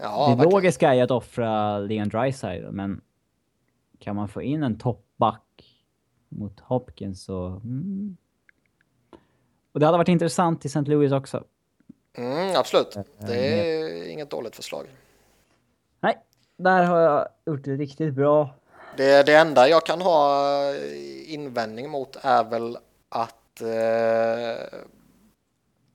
Ja, 0.00 0.34
det 0.38 0.44
logiska 0.44 0.94
är 0.94 1.02
att 1.02 1.10
offra 1.10 1.78
Leon 1.78 2.08
Draisaitl, 2.08 2.70
men 2.70 3.00
kan 3.98 4.16
man 4.16 4.28
få 4.28 4.42
in 4.42 4.62
en 4.62 4.78
toppback 4.78 5.42
mot 6.28 6.60
Hopkins 6.60 7.24
så... 7.24 7.46
Mm. 7.46 8.16
Och 9.72 9.80
det 9.80 9.86
hade 9.86 9.98
varit 9.98 10.08
intressant 10.08 10.64
i 10.64 10.68
St. 10.68 10.80
Louis 10.80 11.12
också. 11.12 11.44
Mm, 12.16 12.56
absolut. 12.56 12.96
Det 13.18 13.60
är 13.60 14.08
inget 14.10 14.30
dåligt 14.30 14.56
förslag. 14.56 14.86
Nej, 16.00 16.18
där 16.56 16.84
har 16.84 17.00
jag 17.00 17.28
gjort 17.46 17.64
det 17.64 17.76
riktigt 17.76 18.14
bra. 18.14 18.54
Det, 18.96 19.26
det 19.26 19.36
enda 19.36 19.68
jag 19.68 19.86
kan 19.86 20.00
ha 20.00 20.62
invändning 21.26 21.90
mot 21.90 22.16
är 22.22 22.44
väl 22.44 22.78
att 23.08 23.60
eh, 23.60 24.78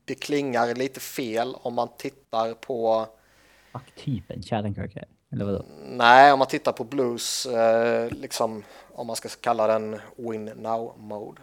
det 0.06 0.16
klingar 0.16 0.76
lite 0.76 1.00
fel 1.00 1.56
om 1.62 1.74
man 1.74 1.88
tittar 1.98 2.54
på, 2.54 3.08
Backtypen, 3.74 4.42
Shattenkirk, 4.42 4.98
eller 5.32 5.46
vadå? 5.46 5.66
nej 5.86 6.34
om 6.34 6.40
man 6.40 6.48
tittar 6.48 6.72
på 6.72 6.84
Blues, 6.84 7.46
eh, 7.46 8.10
liksom 8.12 8.64
om 8.92 9.08
man 9.08 9.16
ska 9.16 9.30
kalla 9.42 9.68
den 9.68 10.00
win 10.18 10.46
now 10.46 10.94
mode. 10.98 11.42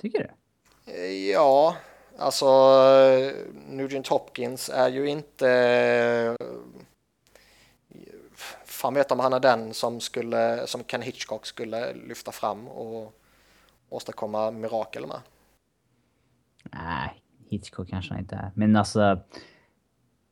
Tycker 0.00 0.18
du? 0.18 0.30
Eh, 0.92 1.30
Ja, 1.30 1.76
alltså 2.18 2.46
Nugent 3.68 4.08
Hopkins 4.08 4.68
är 4.74 4.88
ju 4.88 5.06
inte... 5.08 5.48
eh, 6.40 6.46
Fan 8.64 8.94
vet 8.94 9.12
om 9.12 9.20
han 9.20 9.32
är 9.32 9.40
den 9.40 9.74
som, 9.74 10.00
skulle, 10.00 10.66
som 10.66 10.84
Ken 10.84 11.02
Hitchcock 11.02 11.46
skulle 11.46 11.92
lyfta 11.94 12.32
fram 12.32 12.68
och 12.68 13.12
åstadkomma 13.88 14.50
mirakel 14.50 15.06
med. 15.06 15.20
Nej, 16.72 17.22
Hitchcock 17.50 17.88
kanske 17.88 18.12
han 18.14 18.20
inte 18.20 18.34
är. 18.34 18.50
Men 18.54 18.76
alltså... 18.76 19.18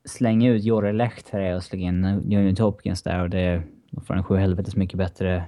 Slänga 0.05 0.51
ut 0.51 0.65
Jorre 0.65 0.93
Lehtare 0.93 1.57
och 1.57 1.63
slänga 1.63 1.89
in 1.89 2.01
Nugent 2.01 2.59
Hopkins 2.59 3.03
där 3.03 3.21
och 3.23 3.31
det... 3.31 3.63
Får 4.07 4.15
en 4.15 4.25
sju 4.25 4.37
helvetes 4.37 4.77
mycket 4.77 4.99
bättre 4.99 5.45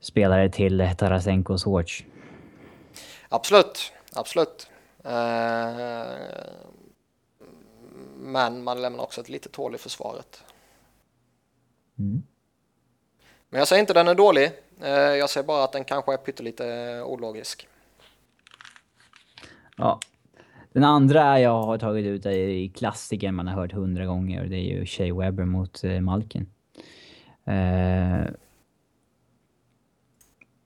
spelare 0.00 0.50
till 0.50 0.90
Tarasenkos 0.98 1.66
Watch. 1.66 2.02
Absolut, 3.28 3.92
absolut. 4.12 4.70
Eh, 5.04 6.06
Men 8.16 8.62
man 8.64 8.82
lämnar 8.82 9.04
också 9.04 9.20
ett 9.20 9.28
litet 9.28 9.56
hål 9.56 9.74
i 9.74 9.78
försvaret. 9.78 10.44
Mm. 11.98 12.22
Men 13.48 13.58
jag 13.58 13.68
säger 13.68 13.80
inte 13.80 13.94
den 13.94 14.08
är 14.08 14.14
dålig. 14.14 14.50
Eh, 14.80 14.90
Jag 14.90 15.30
säger 15.30 15.46
bara 15.46 15.64
att 15.64 15.72
den 15.72 15.84
kanske 15.84 16.12
är 16.12 16.16
pyttelite 16.16 17.02
ologisk. 17.02 17.68
Ja. 19.76 20.00
Den 20.72 20.84
andra 20.84 21.40
jag 21.40 21.62
har 21.62 21.78
tagit 21.78 22.06
ut 22.06 22.26
är 22.26 22.30
i 22.32 23.32
man 23.32 23.46
har 23.46 23.54
hört 23.54 23.72
hundra 23.72 24.06
gånger 24.06 24.42
och 24.42 24.48
det 24.48 24.56
är 24.56 24.78
ju 24.78 24.86
Shea 24.86 25.14
Weber 25.14 25.44
mot 25.44 25.84
eh, 25.84 26.00
Malkin. 26.00 26.46
Eh, 27.44 28.26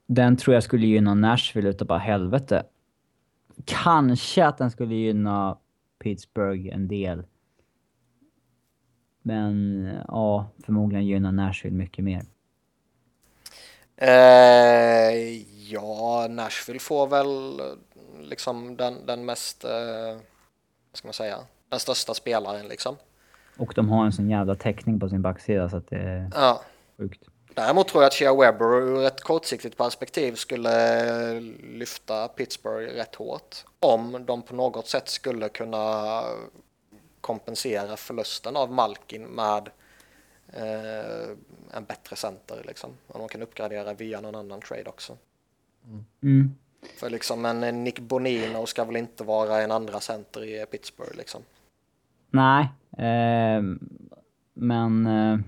den 0.07 0.36
tror 0.36 0.54
jag 0.54 0.62
skulle 0.62 0.86
gynna 0.86 1.14
Nashville 1.14 1.68
utav 1.68 1.88
bara 1.88 1.98
helvete. 1.98 2.62
Kanske 3.64 4.46
att 4.46 4.59
den 4.59 4.70
skulle 4.70 4.94
gynna 4.94 5.59
Pittsburgh 5.98 6.74
en 6.74 6.88
del. 6.88 7.22
Men 9.22 9.88
ja, 10.09 10.46
förmodligen 10.64 11.07
gynnar 11.07 11.32
Nashville 11.32 11.76
mycket 11.76 12.04
mer. 12.04 12.22
Eh, 13.96 15.42
ja, 15.70 16.26
Nashville 16.30 16.80
får 16.80 17.07
väl 17.07 17.61
liksom 18.22 18.76
den, 18.76 19.06
den 19.06 19.24
mest, 19.24 19.64
eh, 19.64 19.70
vad 20.90 20.98
ska 20.98 21.08
man 21.08 21.12
säga, 21.12 21.38
den 21.68 21.80
största 21.80 22.14
spelaren 22.14 22.68
liksom. 22.68 22.96
Och 23.58 23.72
de 23.76 23.88
har 23.88 24.04
en 24.04 24.12
sån 24.12 24.30
jävla 24.30 24.54
täckning 24.54 25.00
på 25.00 25.08
sin 25.08 25.22
backsida 25.22 25.68
så 25.68 25.76
att 25.76 25.88
det 25.88 25.96
är 25.98 26.30
Ja. 26.34 26.62
sjukt. 26.98 27.22
Däremot 27.54 27.88
tror 27.88 28.02
jag 28.02 28.08
att 28.08 28.14
Shea 28.14 28.34
Weber 28.34 28.82
ur 28.82 29.04
ett 29.06 29.20
kortsiktigt 29.20 29.76
perspektiv 29.76 30.34
skulle 30.34 31.40
lyfta 31.62 32.28
Pittsburgh 32.28 32.94
rätt 32.94 33.14
hårt. 33.14 33.56
Om 33.80 34.24
de 34.26 34.42
på 34.42 34.54
något 34.54 34.88
sätt 34.88 35.08
skulle 35.08 35.48
kunna 35.48 36.22
kompensera 37.20 37.96
förlusten 37.96 38.56
av 38.56 38.72
Malkin 38.72 39.22
med 39.22 39.68
eh, 40.52 41.28
en 41.72 41.84
bättre 41.88 42.16
center 42.16 42.62
liksom. 42.66 42.90
Om 43.08 43.20
de 43.20 43.28
kan 43.28 43.42
uppgradera 43.42 43.94
via 43.94 44.20
någon 44.20 44.34
annan 44.34 44.60
trade 44.60 44.88
också. 44.88 45.16
Mm. 46.22 46.54
För 46.97 47.11
liksom 47.11 47.45
en 47.45 47.85
Nick 47.85 48.01
Bonino 48.01 48.66
ska 48.66 48.85
väl 48.85 48.97
inte 48.97 49.24
vara 49.24 49.62
en 49.62 49.70
andra 49.70 50.01
center 50.01 50.45
i 50.45 50.66
Pittsburgh 50.66 51.16
liksom. 51.16 51.43
Nej, 52.31 52.68
eh, 52.99 53.62
men 54.55 55.07
eh, 55.07 55.39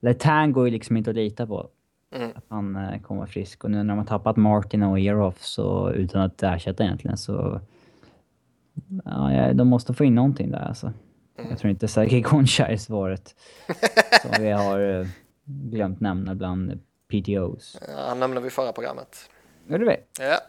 Letang 0.00 0.52
går 0.52 0.64
ju 0.64 0.70
liksom 0.70 0.96
inte 0.96 1.10
att 1.10 1.16
lita 1.16 1.46
på. 1.46 1.70
Mm. 2.14 2.30
Att 2.34 2.44
han 2.48 2.76
eh, 2.76 3.00
kommer 3.00 3.26
frisk. 3.26 3.64
Och 3.64 3.70
nu 3.70 3.82
när 3.82 3.94
de 3.94 3.98
har 3.98 4.06
tappat 4.06 4.36
Martin 4.36 4.82
och 4.82 4.98
Eroff 4.98 5.42
så 5.42 5.90
utan 5.92 6.20
att 6.20 6.42
ersätta 6.42 6.84
egentligen 6.84 7.16
så... 7.16 7.60
Ja, 9.04 9.52
de 9.52 9.68
måste 9.68 9.94
få 9.94 10.04
in 10.04 10.14
någonting 10.14 10.50
där 10.50 10.68
alltså. 10.68 10.92
Jag 11.48 11.58
tror 11.58 11.70
inte 11.70 11.88
Sergej 11.88 12.20
Goncha 12.20 12.66
är 12.66 12.76
svaret. 12.76 13.34
som 14.22 14.30
vi 14.44 14.50
har 14.50 14.80
eh, 14.80 15.06
glömt 15.44 16.00
nämna 16.00 16.34
bland 16.34 16.80
PTOs. 17.08 17.78
Ja, 17.88 18.04
Han 18.08 18.20
nämnde 18.20 18.40
vi 18.40 18.50
förra 18.50 18.72
programmet. 18.72 19.30
Gjorde 19.70 19.84
vi? 19.84 19.96
Ja. 20.24 20.40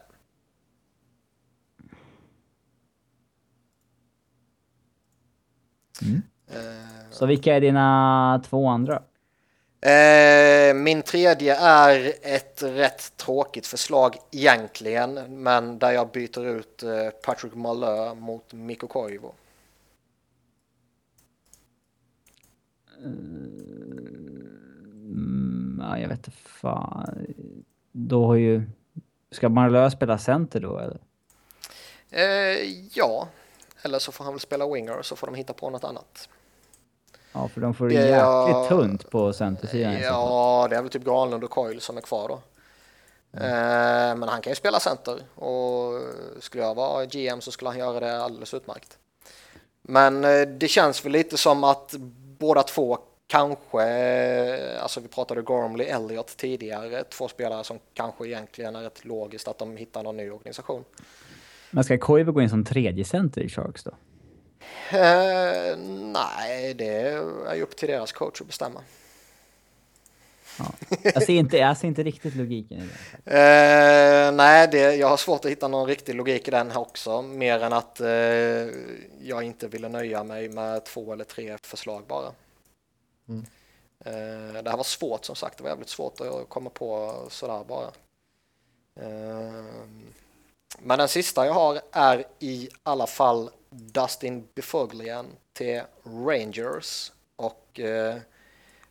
Mm. 6.02 6.22
Eh, 6.48 7.10
Så 7.12 7.26
vilka 7.26 7.56
är 7.56 7.62
dina 7.62 8.42
två 8.46 8.68
andra? 8.68 9.04
Eh, 9.82 10.74
min 10.76 11.02
tredje 11.02 11.56
är 11.56 12.14
ett 12.22 12.64
rätt 12.64 13.18
tråkigt 13.18 13.68
förslag 13.68 14.16
egentligen, 14.32 15.14
men 15.44 15.80
där 15.80 15.92
jag 15.92 16.12
byter 16.12 16.46
ut 16.46 16.84
eh, 16.84 17.10
Patrick 17.26 17.54
Malö 17.56 18.14
mot 18.14 18.54
Mikko 18.54 18.88
Koivu. 18.88 19.30
Mm, 25.04 25.80
ja, 25.82 26.00
jag 26.00 26.08
vet 26.10 26.18
inte 26.18 26.32
fan. 26.32 27.26
Då 27.92 28.26
har 28.26 28.36
ju... 28.36 28.64
Ska 29.32 29.50
Marlö 29.50 29.92
spela 29.92 30.18
center 30.18 30.60
då 30.60 30.80
eller? 30.80 31.00
Eh, 32.10 32.88
ja, 32.94 33.28
eller 33.82 34.00
så 34.00 34.12
får 34.12 34.24
han 34.24 34.34
väl 34.34 34.40
spela 34.40 34.68
winger 34.68 35.02
så 35.02 35.16
får 35.16 35.28
de 35.28 35.36
hitta 35.36 35.54
på 35.54 35.70
något 35.70 35.84
annat. 35.84 36.30
Ja, 37.34 37.48
för 37.48 37.62
de 37.62 37.74
får 37.74 37.88
det 37.88 37.94
jäkligt 37.94 38.18
ja, 38.18 38.66
tunt 38.70 39.10
på 39.10 39.34
centersidan. 39.34 40.00
Ja, 40.02 40.68
det 40.70 40.76
är 40.76 40.82
väl 40.82 40.92
typ 40.92 41.06
Granlund 41.06 41.44
och 41.44 41.50
Coyle 41.50 41.82
som 41.82 41.98
är 41.98 42.02
kvar 42.02 42.28
då. 42.28 42.42
Eh, 43.40 44.16
men 44.16 44.24
han 44.24 44.42
kan 44.42 44.52
ju 44.52 44.56
spela 44.56 44.80
center 44.80 45.24
och 45.36 46.02
skulle 46.40 46.64
jag 46.64 46.76
vara 46.76 47.06
GM 47.06 47.42
så 47.42 47.52
skulle 47.52 47.70
han 47.70 47.80
göra 47.80 48.00
det 48.00 48.24
alldeles 48.24 48.54
utmärkt. 48.54 48.98
Men 49.82 50.26
eh, 50.26 50.42
det 50.42 50.68
känns 50.68 51.06
väl 51.06 51.12
lite 51.12 51.38
som 51.38 51.64
att 51.64 51.96
båda 52.40 52.64
två 52.64 52.98
kanske, 53.32 53.84
eh, 53.84 54.84
alltså 54.84 55.00
vi 55.00 55.08
pratade 55.08 55.42
Gormley 55.42 55.88
Elliot 55.88 56.38
tidigare, 56.38 57.04
två 57.04 57.28
spelare 57.28 57.64
som 57.64 57.80
kanske 57.94 58.28
egentligen 58.28 58.76
är 58.76 58.82
rätt 58.82 59.06
logiskt 59.06 59.48
att 59.48 59.58
de 59.58 59.78
hittar 59.78 60.04
någon 60.04 60.18
ny 60.18 60.30
organisation. 60.30 60.84
Men 61.72 61.84
ska 61.84 61.98
Koivu 61.98 62.32
gå 62.32 62.42
in 62.42 62.50
som 62.50 62.66
tredje 62.66 63.06
center 63.06 63.42
i 63.42 63.50
Sharks 63.50 63.84
då? 63.84 63.92
Eh, 64.98 65.78
nej, 66.14 66.74
det 66.74 66.98
är 66.98 67.56
ju 67.56 67.62
upp 67.62 67.76
till 67.76 67.90
deras 67.90 68.12
coach 68.12 68.42
att 68.42 68.48
bestämma. 68.48 68.82
Jag 71.04 71.24
ser 71.24 71.34
inte, 71.34 71.58
jag 71.58 71.78
ser 71.78 71.88
inte 71.88 72.04
riktigt 72.04 72.36
logiken 72.36 72.78
i 72.78 72.90
det. 73.24 74.28
Eh, 74.28 74.32
nej, 74.32 74.68
det, 74.72 74.96
jag 74.96 75.08
har 75.08 75.18
svårt 75.18 75.46
att 75.46 75.52
hitta 75.52 75.68
någon 75.68 75.88
riktig 75.88 76.16
logik 76.16 76.48
i 76.48 76.52
den 76.52 76.72
här 76.72 76.80
också, 76.80 77.22
mer 77.22 77.64
än 77.64 77.74
att 77.74 78.00
eh, 78.00 78.08
jag 79.22 79.44
inte 79.44 79.68
ville 79.68 79.90
nöja 79.90 80.24
mig 80.24 80.50
med 80.50 80.86
två 80.86 81.14
eller 81.14 81.24
tre 81.24 81.58
förslag 81.62 82.04
bara. 82.08 82.32
Mm. 83.32 83.46
Eh, 84.06 84.64
det 84.64 84.70
här 84.70 84.78
var 84.78 84.84
svårt 84.84 85.26
som 85.26 85.36
sagt, 85.36 85.58
det 85.58 85.64
var 85.64 85.70
jävligt 85.70 85.90
svårt 85.90 86.22
att 86.22 86.50
komma 86.50 86.70
på 86.70 87.16
sådär 87.30 87.64
bara. 87.68 87.92
Eh, 88.96 89.64
men 90.80 90.98
den 90.98 91.08
sista 91.08 91.46
jag 91.46 91.54
har 91.54 91.82
är 91.92 92.24
i 92.40 92.70
alla 92.84 93.08
fall 93.08 93.50
Dustin 93.70 94.48
Bifoglian 94.56 95.26
till 95.54 95.82
Rangers 96.04 97.12
och 97.36 97.80
eh, 97.80 98.16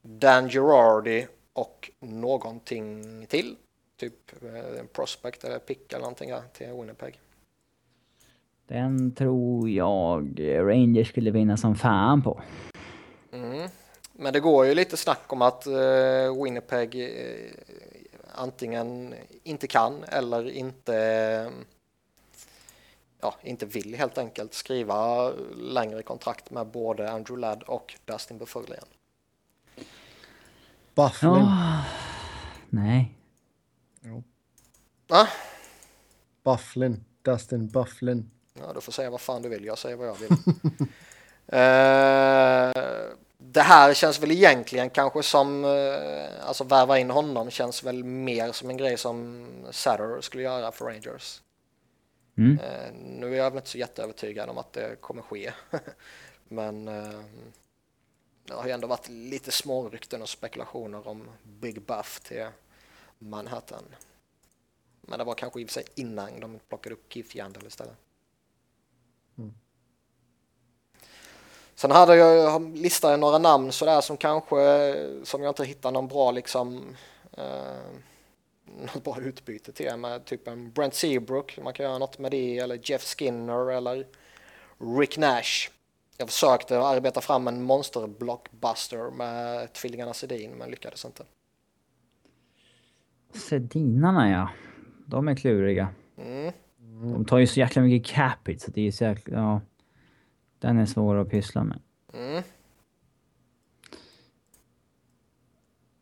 Dan 0.02 0.48
Girardi 0.48 1.26
och 1.52 1.90
någonting 2.00 3.26
till. 3.26 3.56
Typ 3.96 4.42
eh, 4.42 4.80
en 4.80 4.86
prospect 4.92 5.44
eller 5.44 5.58
pick 5.58 5.92
eller 5.92 6.00
någonting 6.00 6.30
ja, 6.30 6.42
till 6.52 6.66
Winnipeg. 6.66 7.20
Den 8.66 9.14
tror 9.14 9.70
jag 9.70 10.34
Rangers 10.38 11.08
skulle 11.08 11.30
vinna 11.30 11.56
som 11.56 11.74
fan 11.74 12.22
på. 12.22 12.42
Mm. 13.32 13.68
Men 14.20 14.32
det 14.32 14.40
går 14.40 14.66
ju 14.66 14.74
lite 14.74 14.96
snack 14.96 15.32
om 15.32 15.42
att 15.42 15.66
eh, 15.66 16.42
Winnipeg 16.42 16.94
eh, 16.94 17.50
antingen 18.34 19.14
inte 19.42 19.66
kan 19.66 20.04
eller 20.04 20.50
inte 20.50 21.52
ja, 23.20 23.34
inte 23.42 23.66
vill 23.66 23.94
helt 23.94 24.18
enkelt 24.18 24.54
skriva 24.54 25.30
längre 25.56 26.02
kontrakt 26.02 26.50
med 26.50 26.66
både 26.66 27.10
Andrew 27.10 27.40
Ladd 27.40 27.62
och 27.62 27.94
Dustin 28.04 28.36
igen. 28.36 28.84
Bufflin. 30.94 31.32
Ja. 31.32 31.84
Nej. 32.70 33.14
Ah, 35.08 35.26
Bufflin. 36.44 37.04
Dustin 37.22 37.68
Bufflin. 37.68 38.30
ja, 38.54 38.72
du 38.74 38.80
får 38.80 38.92
säga 38.92 39.10
vad 39.10 39.20
fan 39.20 39.42
du 39.42 39.48
vill, 39.48 39.64
jag 39.64 39.78
säger 39.78 39.96
vad 39.96 40.08
jag 40.08 40.16
vill. 40.16 40.36
Eh, 41.52 42.72
det 43.52 43.60
här 43.60 43.94
känns 43.94 44.22
väl 44.22 44.30
egentligen 44.30 44.90
kanske 44.90 45.22
som, 45.22 45.64
uh, 45.64 46.48
alltså 46.48 46.64
värva 46.64 46.98
in 46.98 47.10
honom 47.10 47.50
känns 47.50 47.84
väl 47.84 48.04
mer 48.04 48.52
som 48.52 48.70
en 48.70 48.76
grej 48.76 48.96
som 48.98 49.46
Satter 49.70 50.20
skulle 50.20 50.42
göra 50.42 50.72
för 50.72 50.84
Rangers. 50.84 51.42
Mm. 52.36 52.58
Eh, 52.58 52.92
nu 52.92 53.34
är 53.34 53.38
jag 53.38 53.50
väl 53.50 53.58
inte 53.58 53.68
så 53.70 53.78
jätteövertygad 53.78 54.48
om 54.48 54.58
att 54.58 54.72
det 54.72 55.00
kommer 55.00 55.22
ske. 55.22 55.52
Men 56.48 56.88
eh, 56.88 57.20
det 58.44 58.54
har 58.54 58.66
ju 58.66 58.70
ändå 58.70 58.86
varit 58.86 59.08
lite 59.08 59.52
smårykten 59.52 60.22
och 60.22 60.28
spekulationer 60.28 61.08
om 61.08 61.28
Big 61.42 61.82
Buff 61.82 62.20
till 62.20 62.46
Manhattan. 63.18 63.84
Men 65.00 65.18
det 65.18 65.24
var 65.24 65.34
kanske 65.34 65.60
i 65.60 65.64
och 65.64 65.68
för 65.68 65.74
sig 65.74 65.84
innan 65.94 66.40
de 66.40 66.58
plockade 66.68 66.94
upp 66.94 67.12
Keith 67.12 67.36
Yandel 67.36 67.66
istället. 67.66 67.96
Sen 71.80 71.90
hade 71.90 72.16
jag, 72.16 72.36
jag 72.36 72.76
listade 72.76 73.16
några 73.16 73.38
namn 73.38 73.72
sådär 73.72 74.00
som 74.00 74.16
kanske, 74.16 74.94
som 75.24 75.42
jag 75.42 75.50
inte 75.50 75.64
hittar 75.64 75.90
någon 75.90 76.08
bra 76.08 76.30
liksom 76.30 76.96
eh, 77.36 77.44
något 78.94 79.04
bra 79.04 79.20
utbyte 79.20 79.72
till 79.72 79.96
med 79.96 80.24
typ 80.24 80.48
en 80.48 80.72
Brent 80.72 80.94
Seabrook, 80.94 81.58
man 81.62 81.72
kan 81.72 81.86
göra 81.86 81.98
något 81.98 82.18
med 82.18 82.30
det, 82.30 82.58
eller 82.58 82.78
Jeff 82.82 83.02
Skinner 83.02 83.70
eller 83.70 84.06
Rick 84.98 85.18
Nash. 85.18 85.70
Jag 86.16 86.28
försökte 86.28 86.80
arbeta 86.80 87.20
fram 87.20 87.48
en 87.48 87.62
monster 87.62 88.06
blockbuster 88.06 89.10
med 89.10 89.72
tvillingarna 89.72 90.14
Sedin 90.14 90.50
men 90.50 90.70
lyckades 90.70 91.04
inte. 91.04 91.24
Sedinarna 93.34 94.30
ja. 94.30 94.48
De 95.06 95.28
är 95.28 95.34
kluriga. 95.34 95.88
Mm. 96.18 96.52
De 97.12 97.24
tar 97.24 97.38
ju 97.38 97.46
så 97.46 97.60
jäkla 97.60 97.82
mycket 97.82 98.14
capita 98.14 98.64
så 98.64 98.70
det 98.70 98.86
är 98.86 98.90
så 98.90 99.04
jäkla... 99.04 99.36
Ja. 99.36 99.60
Den 100.60 100.78
är 100.78 100.86
svår 100.86 101.16
att 101.16 101.30
pyssla 101.30 101.64
med. 101.64 101.80
Mm. 102.14 102.42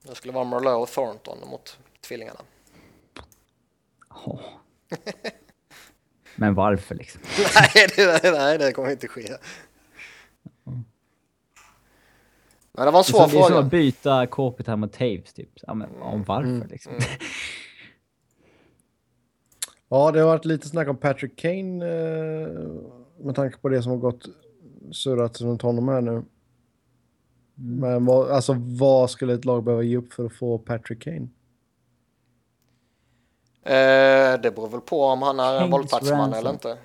Det 0.02 0.14
skulle 0.14 0.32
vara 0.32 0.44
Merlot 0.44 0.88
och 0.88 0.94
Thornton 0.94 1.38
mot 1.50 1.78
tvillingarna. 2.00 2.40
Åh. 4.26 4.40
Men 6.36 6.54
varför 6.54 6.94
liksom? 6.94 7.20
nej, 7.74 7.88
det, 7.96 8.32
nej, 8.32 8.58
det 8.58 8.72
kommer 8.72 8.90
inte 8.90 9.08
ske. 9.08 9.36
Men 12.72 12.86
det 12.86 12.90
var 12.90 12.98
en 12.98 13.04
Det 13.06 13.12
svår 13.12 13.20
som, 13.22 13.30
det 13.30 13.36
är 13.38 13.42
som 13.42 13.48
fråga. 13.48 13.60
att 13.64 13.70
byta 13.70 14.26
Kåpet 14.26 14.66
här 14.66 14.76
mot 14.76 14.92
Taves 14.92 15.32
typ. 15.34 15.48
Ja, 15.54 15.74
men 15.74 16.02
om 16.02 16.22
varför 16.24 16.48
Mm. 16.48 16.68
liksom? 16.68 16.92
Ja, 19.88 20.10
det 20.12 20.20
har 20.20 20.26
varit 20.26 20.44
lite 20.44 20.68
snack 20.68 20.88
om 20.88 20.96
Patrick 20.96 21.36
Kane 21.36 21.86
eh, 21.86 22.48
med 23.24 23.34
tanke 23.34 23.58
på 23.58 23.68
det 23.68 23.82
som 23.82 23.90
har 23.92 23.98
gått 23.98 24.24
surrat 24.92 25.40
runt 25.40 25.62
honom 25.62 25.88
här 25.88 26.00
nu. 26.00 26.22
Men 27.54 28.04
vad, 28.04 28.30
alltså, 28.30 28.56
vad 28.58 29.10
skulle 29.10 29.34
ett 29.34 29.44
lag 29.44 29.64
behöva 29.64 29.82
ge 29.82 29.96
upp 29.96 30.12
för 30.12 30.26
att 30.26 30.32
få 30.32 30.58
Patrick 30.58 31.02
Kane? 31.02 31.28
Eh, 33.62 34.40
det 34.40 34.50
beror 34.54 34.68
väl 34.68 34.80
på 34.80 35.04
om 35.04 35.22
han 35.22 35.40
är 35.40 35.62
en 35.62 35.70
våldtäktsman 35.70 36.32
eller 36.32 36.50
inte. 36.50 36.78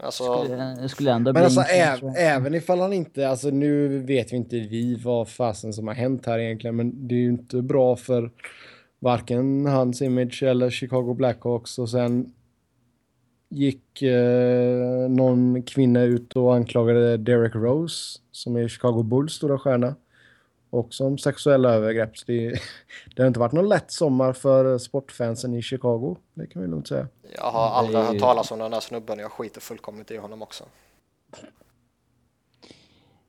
Alltså, 0.00 0.44
Skulle, 0.44 0.88
skulle 0.88 1.12
ändå 1.12 1.32
Men 1.32 1.40
bli 1.40 1.44
alltså 1.44 1.60
äv, 1.60 2.16
även 2.16 2.54
ifall 2.54 2.80
han 2.80 2.92
inte, 2.92 3.28
alltså 3.28 3.50
nu 3.50 3.98
vet 3.98 4.32
vi 4.32 4.36
inte 4.36 4.56
vi 4.56 4.94
vad 4.94 5.28
fasen 5.28 5.72
som 5.72 5.86
har 5.88 5.94
hänt 5.94 6.26
här 6.26 6.38
egentligen, 6.38 6.76
men 6.76 7.08
det 7.08 7.14
är 7.14 7.18
ju 7.18 7.28
inte 7.28 7.62
bra 7.62 7.96
för 7.96 8.30
varken 8.98 9.66
hans 9.66 10.02
image 10.02 10.42
eller 10.42 10.70
Chicago 10.70 11.14
Blackhawks 11.14 11.78
och 11.78 11.90
sen 11.90 12.32
gick 13.48 14.02
eh, 14.02 15.08
någon 15.08 15.62
kvinna 15.62 16.02
ut 16.02 16.32
och 16.32 16.54
anklagade 16.54 17.16
Derek 17.16 17.54
Rose 17.54 18.18
som 18.32 18.56
är 18.56 18.68
Chicago 18.68 19.02
Bulls 19.02 19.32
stora 19.32 19.58
stjärna 19.58 19.94
och 20.70 20.94
som 20.94 21.18
sexuella 21.18 21.74
övergrepp. 21.74 22.18
Så 22.18 22.24
det, 22.26 22.48
det 23.16 23.22
har 23.22 23.26
inte 23.26 23.40
varit 23.40 23.52
någon 23.52 23.68
lätt 23.68 23.90
sommar 23.90 24.32
för 24.32 24.78
sportfansen 24.78 25.54
i 25.54 25.62
Chicago, 25.62 26.16
det 26.34 26.46
kan 26.46 26.62
vi 26.62 26.68
lugnt 26.68 26.88
säga. 26.88 27.08
jag 27.34 27.50
har 27.50 27.68
aldrig 27.70 27.98
hört 27.98 28.18
talas 28.18 28.50
om 28.50 28.58
den 28.58 28.70
där 28.70 28.80
snubben. 28.80 29.18
Jag 29.18 29.32
skiter 29.32 29.60
fullkomligt 29.60 30.10
i 30.10 30.16
honom 30.16 30.42
också. 30.42 30.64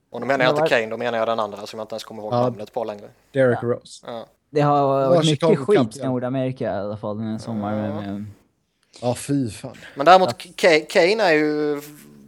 Och 0.09 0.19
då 0.19 0.25
menar 0.25 0.45
jag 0.45 0.57
inte 0.57 0.69
Kane, 0.69 0.87
då 0.87 0.97
menar 0.97 1.17
jag 1.17 1.27
den 1.27 1.39
andra 1.39 1.57
som 1.65 1.79
jag 1.79 1.83
inte 1.83 1.93
ens 1.93 2.03
kommer 2.03 2.23
ihåg 2.23 2.33
Ja. 2.33 2.41
namnet 2.41 2.73
på 2.73 2.83
längre. 2.83 3.09
Derek 3.31 3.59
Ja. 3.61 3.67
Rose. 3.67 4.05
Ja. 4.07 4.25
Det 4.49 4.61
har 4.61 4.87
var 4.87 5.09
varit 5.09 5.25
mycket 5.29 5.59
skit 5.59 5.97
i. 5.97 6.03
Nordamerika 6.05 6.63
i 6.63 6.67
alla 6.67 6.97
fall 6.97 7.17
den 7.17 7.27
här 7.27 7.37
sommaren. 7.37 7.95
Ja. 7.95 8.01
Med, 8.01 8.13
med, 8.13 8.25
Ja, 9.01 9.15
fy 9.15 9.49
fan. 9.49 9.77
Men 9.95 10.05
däremot 10.05 10.29
Ka- 10.29 10.85
Kane 10.89 11.23
är 11.23 11.33
ju, 11.33 11.81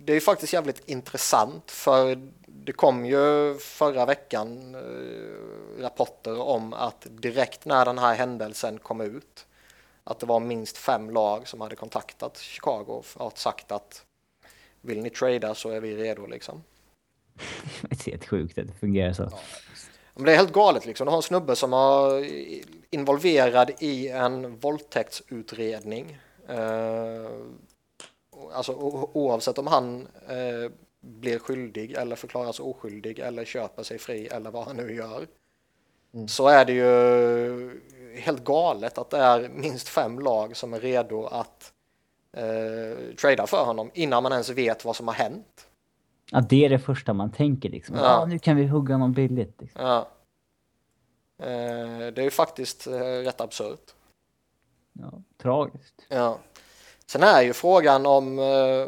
det 0.04 0.12
är 0.12 0.16
ju 0.16 0.22
faktiskt 0.22 0.54
jävligt 0.54 0.90
intressant 0.90 1.72
för 1.72 2.30
det 2.48 2.72
kom 2.74 3.06
ju 3.06 3.58
förra 3.60 4.06
veckan 4.06 4.76
eh, 4.76 5.82
rapporter 5.82 6.40
om 6.42 6.74
att 6.74 7.08
direkt 7.10 7.66
när 7.66 7.86
den 7.86 7.98
här 7.98 8.16
händelsen 8.16 8.80
kom 8.80 9.02
ut 9.02 9.46
att 10.04 10.20
det 10.20 10.26
var 10.26 10.40
minst 10.40 10.78
fem 10.78 11.10
lag 11.10 11.48
som 11.48 11.62
hade 11.62 11.76
kontaktat 11.76 12.38
Chicago 12.38 13.04
och 13.14 13.38
sagt 13.38 13.72
att 13.72 14.06
vill 14.82 15.02
ni 15.02 15.10
trada 15.10 15.56
så 15.56 15.70
är 15.70 15.80
vi 15.80 15.96
redo 15.96 16.26
liksom. 16.26 16.64
det 17.82 18.08
är 18.08 18.12
helt 18.12 18.26
sjukt 18.26 18.58
att 18.58 18.68
det 18.68 18.74
fungerar 18.74 19.14
så. 19.14 19.32
Men 20.16 20.26
det 20.26 20.32
är 20.32 20.36
helt 20.36 20.54
galet 20.54 20.86
liksom. 20.86 21.06
Du 21.06 21.10
har 21.12 21.18
en 21.18 21.24
snubbe 21.24 21.56
som 21.56 21.74
är 21.74 22.28
involverad 22.90 23.72
i 23.80 24.08
en 24.08 24.58
våldtäktsutredning. 24.58 26.20
Eh, 26.50 27.32
alltså 28.54 28.74
oavsett 29.14 29.58
om 29.58 29.68
han 29.68 30.08
eh, 30.28 30.72
blir 31.02 31.40
skyldig 31.40 31.92
eller 31.92 32.16
förklaras 32.16 32.60
oskyldig 32.60 33.20
eller 33.20 33.46
köper 33.46 33.84
sig 33.84 33.98
fri 33.98 34.28
eller 34.28 34.52
vad 34.52 34.66
han 34.66 34.76
nu 34.78 34.96
gör. 34.96 35.28
Så 36.28 36.48
är 36.48 36.66
det 36.66 36.74
ju 36.74 37.82
helt 38.20 38.44
galet 38.44 38.98
att 38.98 39.10
det 39.10 39.18
är 39.18 39.50
minst 39.50 39.88
fem 39.88 40.20
lag 40.20 40.58
som 40.58 40.74
är 40.74 40.80
redo 40.80 41.26
att 41.26 41.74
eh, 42.34 43.16
trada 43.22 43.48
för 43.48 43.66
honom 43.66 43.92
innan 43.94 44.24
man 44.24 44.32
ens 44.32 44.50
vet 44.50 44.86
vad 44.86 44.96
som 44.96 45.08
har 45.08 45.16
hänt. 45.16 45.66
Ja, 46.32 46.42
det 46.50 46.66
är 46.66 46.70
det 46.70 46.80
första 46.80 47.14
man 47.14 47.32
tänker 47.32 47.70
liksom. 47.70 47.96
Ja, 47.96 48.02
Ja. 48.04 48.26
nu 48.26 48.40
kan 48.40 48.56
vi 48.58 48.66
hugga 48.68 48.98
någon 48.98 49.14
billigt. 49.14 49.62
Liksom. 49.62 49.82
Ja. 49.86 50.08
Eh, 51.40 51.48
det 52.14 52.18
är 52.18 52.24
ju 52.24 52.30
faktiskt 52.32 52.88
eh, 52.88 53.00
rätt 53.00 53.42
absurt. 53.42 53.94
Ja, 54.94 55.12
tragiskt. 55.38 56.06
Ja. 56.08 56.40
Sen 57.06 57.24
är 57.24 57.42
ju 57.42 57.54
frågan 57.54 58.06
om, 58.06 58.40
eh, 58.40 58.88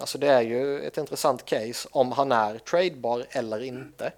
alltså 0.00 0.18
det 0.18 0.28
är 0.28 0.42
ju 0.42 0.80
ett 0.80 0.98
intressant 0.98 1.44
case 1.44 1.88
om 1.92 2.12
han 2.12 2.32
är 2.32 2.58
tradebar 2.58 3.26
eller 3.30 3.62
inte. 3.62 4.12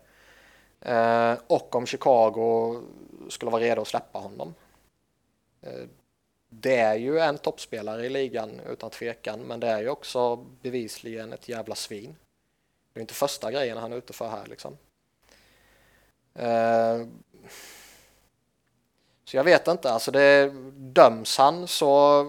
Eh, 0.80 1.34
och 1.46 1.74
om 1.74 1.86
Chicago 1.86 2.82
skulle 3.28 3.50
vara 3.50 3.62
redo 3.62 3.82
att 3.82 3.88
släppa 3.88 4.18
honom. 4.18 4.54
Eh, 5.62 5.84
det 6.48 6.76
är 6.76 6.94
ju 6.94 7.18
en 7.18 7.38
toppspelare 7.38 8.06
i 8.06 8.08
ligan 8.08 8.60
utan 8.68 8.90
tvekan, 8.90 9.40
men 9.40 9.60
det 9.60 9.66
är 9.66 9.80
ju 9.80 9.88
också 9.88 10.36
bevisligen 10.36 11.32
ett 11.32 11.48
jävla 11.48 11.74
svin. 11.74 12.16
Det 12.92 13.00
är 13.00 13.02
inte 13.02 13.14
första 13.14 13.52
grejen 13.52 13.78
han 13.78 13.92
är 13.92 13.96
ute 13.96 14.12
för 14.12 14.28
här 14.28 14.46
liksom. 14.46 14.76
Så 19.28 19.36
jag 19.36 19.44
vet 19.44 19.68
inte, 19.68 19.90
alltså 19.90 20.10
det 20.10 20.52
döms 20.76 21.38
han 21.38 21.66
så 21.66 22.22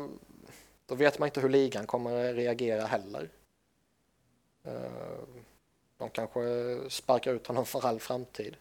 då 0.86 0.96
vet 0.96 1.20
man 1.20 1.28
inte 1.28 1.42
hur 1.42 1.50
ligan 1.50 1.86
kommer 1.86 2.34
reagera 2.34 2.86
heller. 2.86 3.30
Eh, 4.66 4.72
De 5.98 6.10
kanske 6.10 6.40
sparkar 6.90 7.34
ut 7.34 7.48
honom 7.48 7.66
för 7.66 7.86
all 7.86 8.00
framtid. 8.00 8.56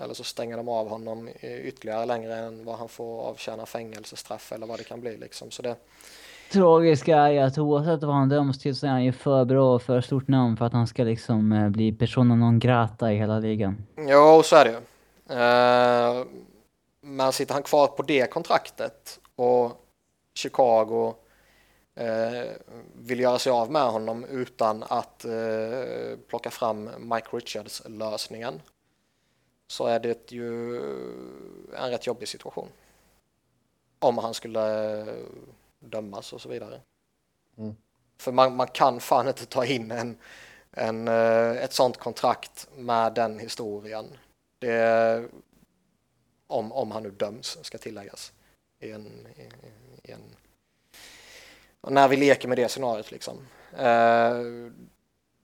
Eller 0.00 0.14
så 0.14 0.24
stänger 0.24 0.56
de 0.56 0.68
av 0.68 0.88
honom 0.88 1.28
ytterligare 1.42 2.06
längre 2.06 2.36
än 2.36 2.64
vad 2.64 2.78
han 2.78 2.88
får 2.88 3.22
avtjäna 3.22 3.66
fängelsestraff 3.66 4.52
eller 4.52 4.66
vad 4.66 4.78
det 4.78 4.84
kan 4.84 5.00
bli 5.00 5.16
liksom. 5.16 5.50
Så 5.50 5.62
det, 5.62 5.76
Tragiska 6.52 7.16
är 7.16 7.44
att 7.44 7.58
oavsett 7.58 8.02
vad 8.02 8.14
han 8.14 8.28
döms 8.28 8.58
till 8.58 8.76
så 8.76 8.86
är 8.86 8.90
han 8.90 9.04
ju 9.04 9.12
för 9.12 9.44
bra 9.44 9.74
och 9.74 9.82
för 9.82 10.00
stort 10.00 10.28
namn 10.28 10.56
för 10.56 10.64
att 10.64 10.72
han 10.72 10.86
ska 10.86 11.04
liksom 11.04 11.52
eh, 11.52 11.68
bli 11.68 11.92
persona 11.92 12.34
non 12.34 12.58
grata 12.58 13.12
i 13.12 13.16
hela 13.16 13.38
ligan. 13.38 13.86
Jo, 13.96 14.42
så 14.44 14.56
är 14.56 14.64
det 14.64 14.70
ju. 14.70 14.80
Eh, 15.28 16.24
Men 17.00 17.32
sitter 17.32 17.54
han 17.54 17.62
kvar 17.62 17.86
på 17.86 18.02
det 18.02 18.30
kontraktet 18.30 19.20
och 19.36 19.84
Chicago 20.34 21.14
eh, 21.94 22.52
vill 22.94 23.20
göra 23.20 23.38
sig 23.38 23.52
av 23.52 23.70
med 23.70 23.82
honom 23.82 24.24
utan 24.24 24.82
att 24.82 25.24
eh, 25.24 26.18
plocka 26.28 26.50
fram 26.50 26.90
Mike 26.98 27.28
Richards-lösningen 27.36 28.60
så 29.66 29.86
är 29.86 30.00
det 30.00 30.32
ju 30.32 30.76
en 31.76 31.90
rätt 31.90 32.06
jobbig 32.06 32.28
situation. 32.28 32.68
om 34.00 34.18
han 34.18 34.34
skulle 34.34 35.06
dömas 35.78 36.32
och 36.32 36.40
så 36.40 36.48
vidare. 36.48 36.80
Mm. 37.56 37.76
För 38.18 38.32
man, 38.32 38.56
man 38.56 38.66
kan 38.66 39.00
fan 39.00 39.28
inte 39.28 39.46
ta 39.46 39.64
in 39.64 39.90
en, 39.90 40.18
en, 40.70 41.08
ett 41.08 41.72
sånt 41.72 41.96
kontrakt 41.96 42.68
med 42.76 43.14
den 43.14 43.38
historien. 43.38 44.06
Det, 44.58 45.28
om, 46.46 46.72
om 46.72 46.90
han 46.90 47.02
nu 47.02 47.10
döms, 47.10 47.58
ska 47.62 47.78
tilläggas. 47.78 48.32
I 48.80 48.90
en, 48.90 49.06
i, 49.36 49.48
i 50.08 50.12
en, 50.12 50.20
och 51.80 51.92
när 51.92 52.08
vi 52.08 52.16
leker 52.16 52.48
med 52.48 52.58
det 52.58 52.68
scenariot 52.68 53.10
liksom. 53.10 53.36
Eh, 53.76 54.36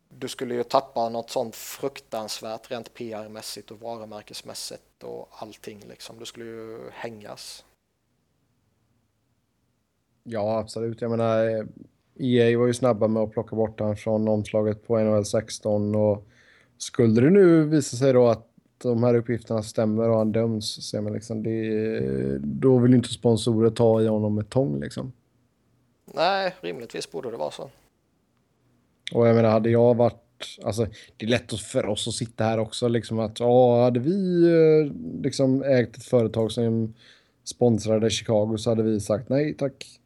du 0.09 0.29
skulle 0.29 0.55
ju 0.55 0.63
tappa 0.63 1.09
något 1.09 1.31
sånt 1.31 1.57
fruktansvärt 1.57 2.71
rent 2.71 2.95
PR-mässigt 2.95 3.71
och 3.71 3.81
varumärkesmässigt 3.81 5.03
och 5.03 5.29
allting 5.31 5.81
liksom. 5.89 6.19
Du 6.19 6.25
skulle 6.25 6.45
ju 6.45 6.91
hängas. 6.93 7.65
Ja, 10.23 10.59
absolut. 10.59 11.01
Jag 11.01 11.11
menar, 11.11 11.49
eh, 11.49 11.65
EA 12.19 12.59
var 12.59 12.67
ju 12.67 12.75
snabba 12.75 13.09
med 13.09 13.23
att 13.23 13.33
plocka 13.33 13.57
bort 13.57 13.81
han 13.81 13.97
från 13.97 14.29
omslaget 14.29 14.87
på 14.87 14.99
NHL 14.99 15.25
16 15.25 15.95
och 15.95 16.27
skulle 16.79 17.21
det 17.21 17.31
nu 17.31 17.65
visa 17.65 17.97
sig 17.97 18.13
då 18.13 18.29
att 18.29 18.54
de 18.79 19.03
här 19.03 19.15
uppgifterna 19.15 19.63
stämmer 19.63 20.09
och 20.09 20.19
han 20.19 20.33
döms, 20.33 20.89
så 20.91 21.03
man 21.03 21.13
liksom, 21.13 21.43
det, 21.43 22.39
då 22.39 22.79
vill 22.79 22.95
inte 22.95 23.09
sponsorer 23.09 23.71
ta 23.71 24.03
i 24.03 24.07
honom 24.07 24.35
med 24.35 24.51
tång 24.51 24.81
liksom. 24.81 25.13
Nej, 26.15 26.55
rimligtvis 26.61 27.11
borde 27.11 27.31
det 27.31 27.37
vara 27.37 27.51
så. 27.51 27.71
Och 29.13 29.29
jag 29.29 29.37
menar, 29.37 29.51
hade 29.51 29.71
jag 29.71 29.97
varit... 29.97 30.21
Alltså, 30.63 30.87
det 31.17 31.27
är 31.27 31.31
lätt 31.31 31.61
för 31.61 31.87
oss 31.87 32.09
att 32.09 32.15
sitta 32.15 32.45
här 32.45 32.59
också. 32.59 32.89
Liksom 32.89 33.19
att, 33.19 33.41
ja, 33.41 33.85
hade 33.85 34.01
vi 34.01 34.45
eh, 34.45 34.93
liksom 35.23 35.63
ägt 35.63 35.97
ett 35.97 36.05
företag 36.05 36.53
som 36.53 36.95
sponsrade 37.45 38.11
Chicago 38.11 38.57
så 38.59 38.71
hade 38.71 38.83
vi 38.83 39.01
sagt 39.01 39.29
nej 39.29 39.55
tack. 39.55 40.01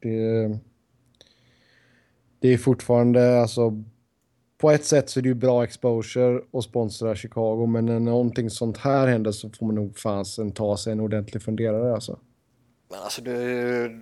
Det, 0.00 0.58
det 2.38 2.48
är 2.48 2.58
fortfarande, 2.58 3.40
alltså... 3.40 3.82
På 4.62 4.70
ett 4.70 4.84
sätt 4.84 5.10
så 5.10 5.20
är 5.20 5.22
det 5.22 5.28
ju 5.28 5.34
bra 5.34 5.64
exposure 5.64 6.40
att 6.52 6.64
sponsra 6.64 7.14
Chicago, 7.14 7.66
men 7.66 7.86
när 7.86 8.00
någonting 8.00 8.50
sånt 8.50 8.76
här 8.78 9.06
händer 9.06 9.32
så 9.32 9.50
får 9.50 9.66
man 9.66 9.74
nog 9.74 9.98
fansen 9.98 10.52
ta 10.52 10.76
sig 10.76 10.92
en 10.92 11.00
ordentlig 11.00 11.42
funderare 11.42 11.94
alltså. 11.94 12.18
Men 12.90 12.98
alltså 13.00 13.22
du... 13.22 14.00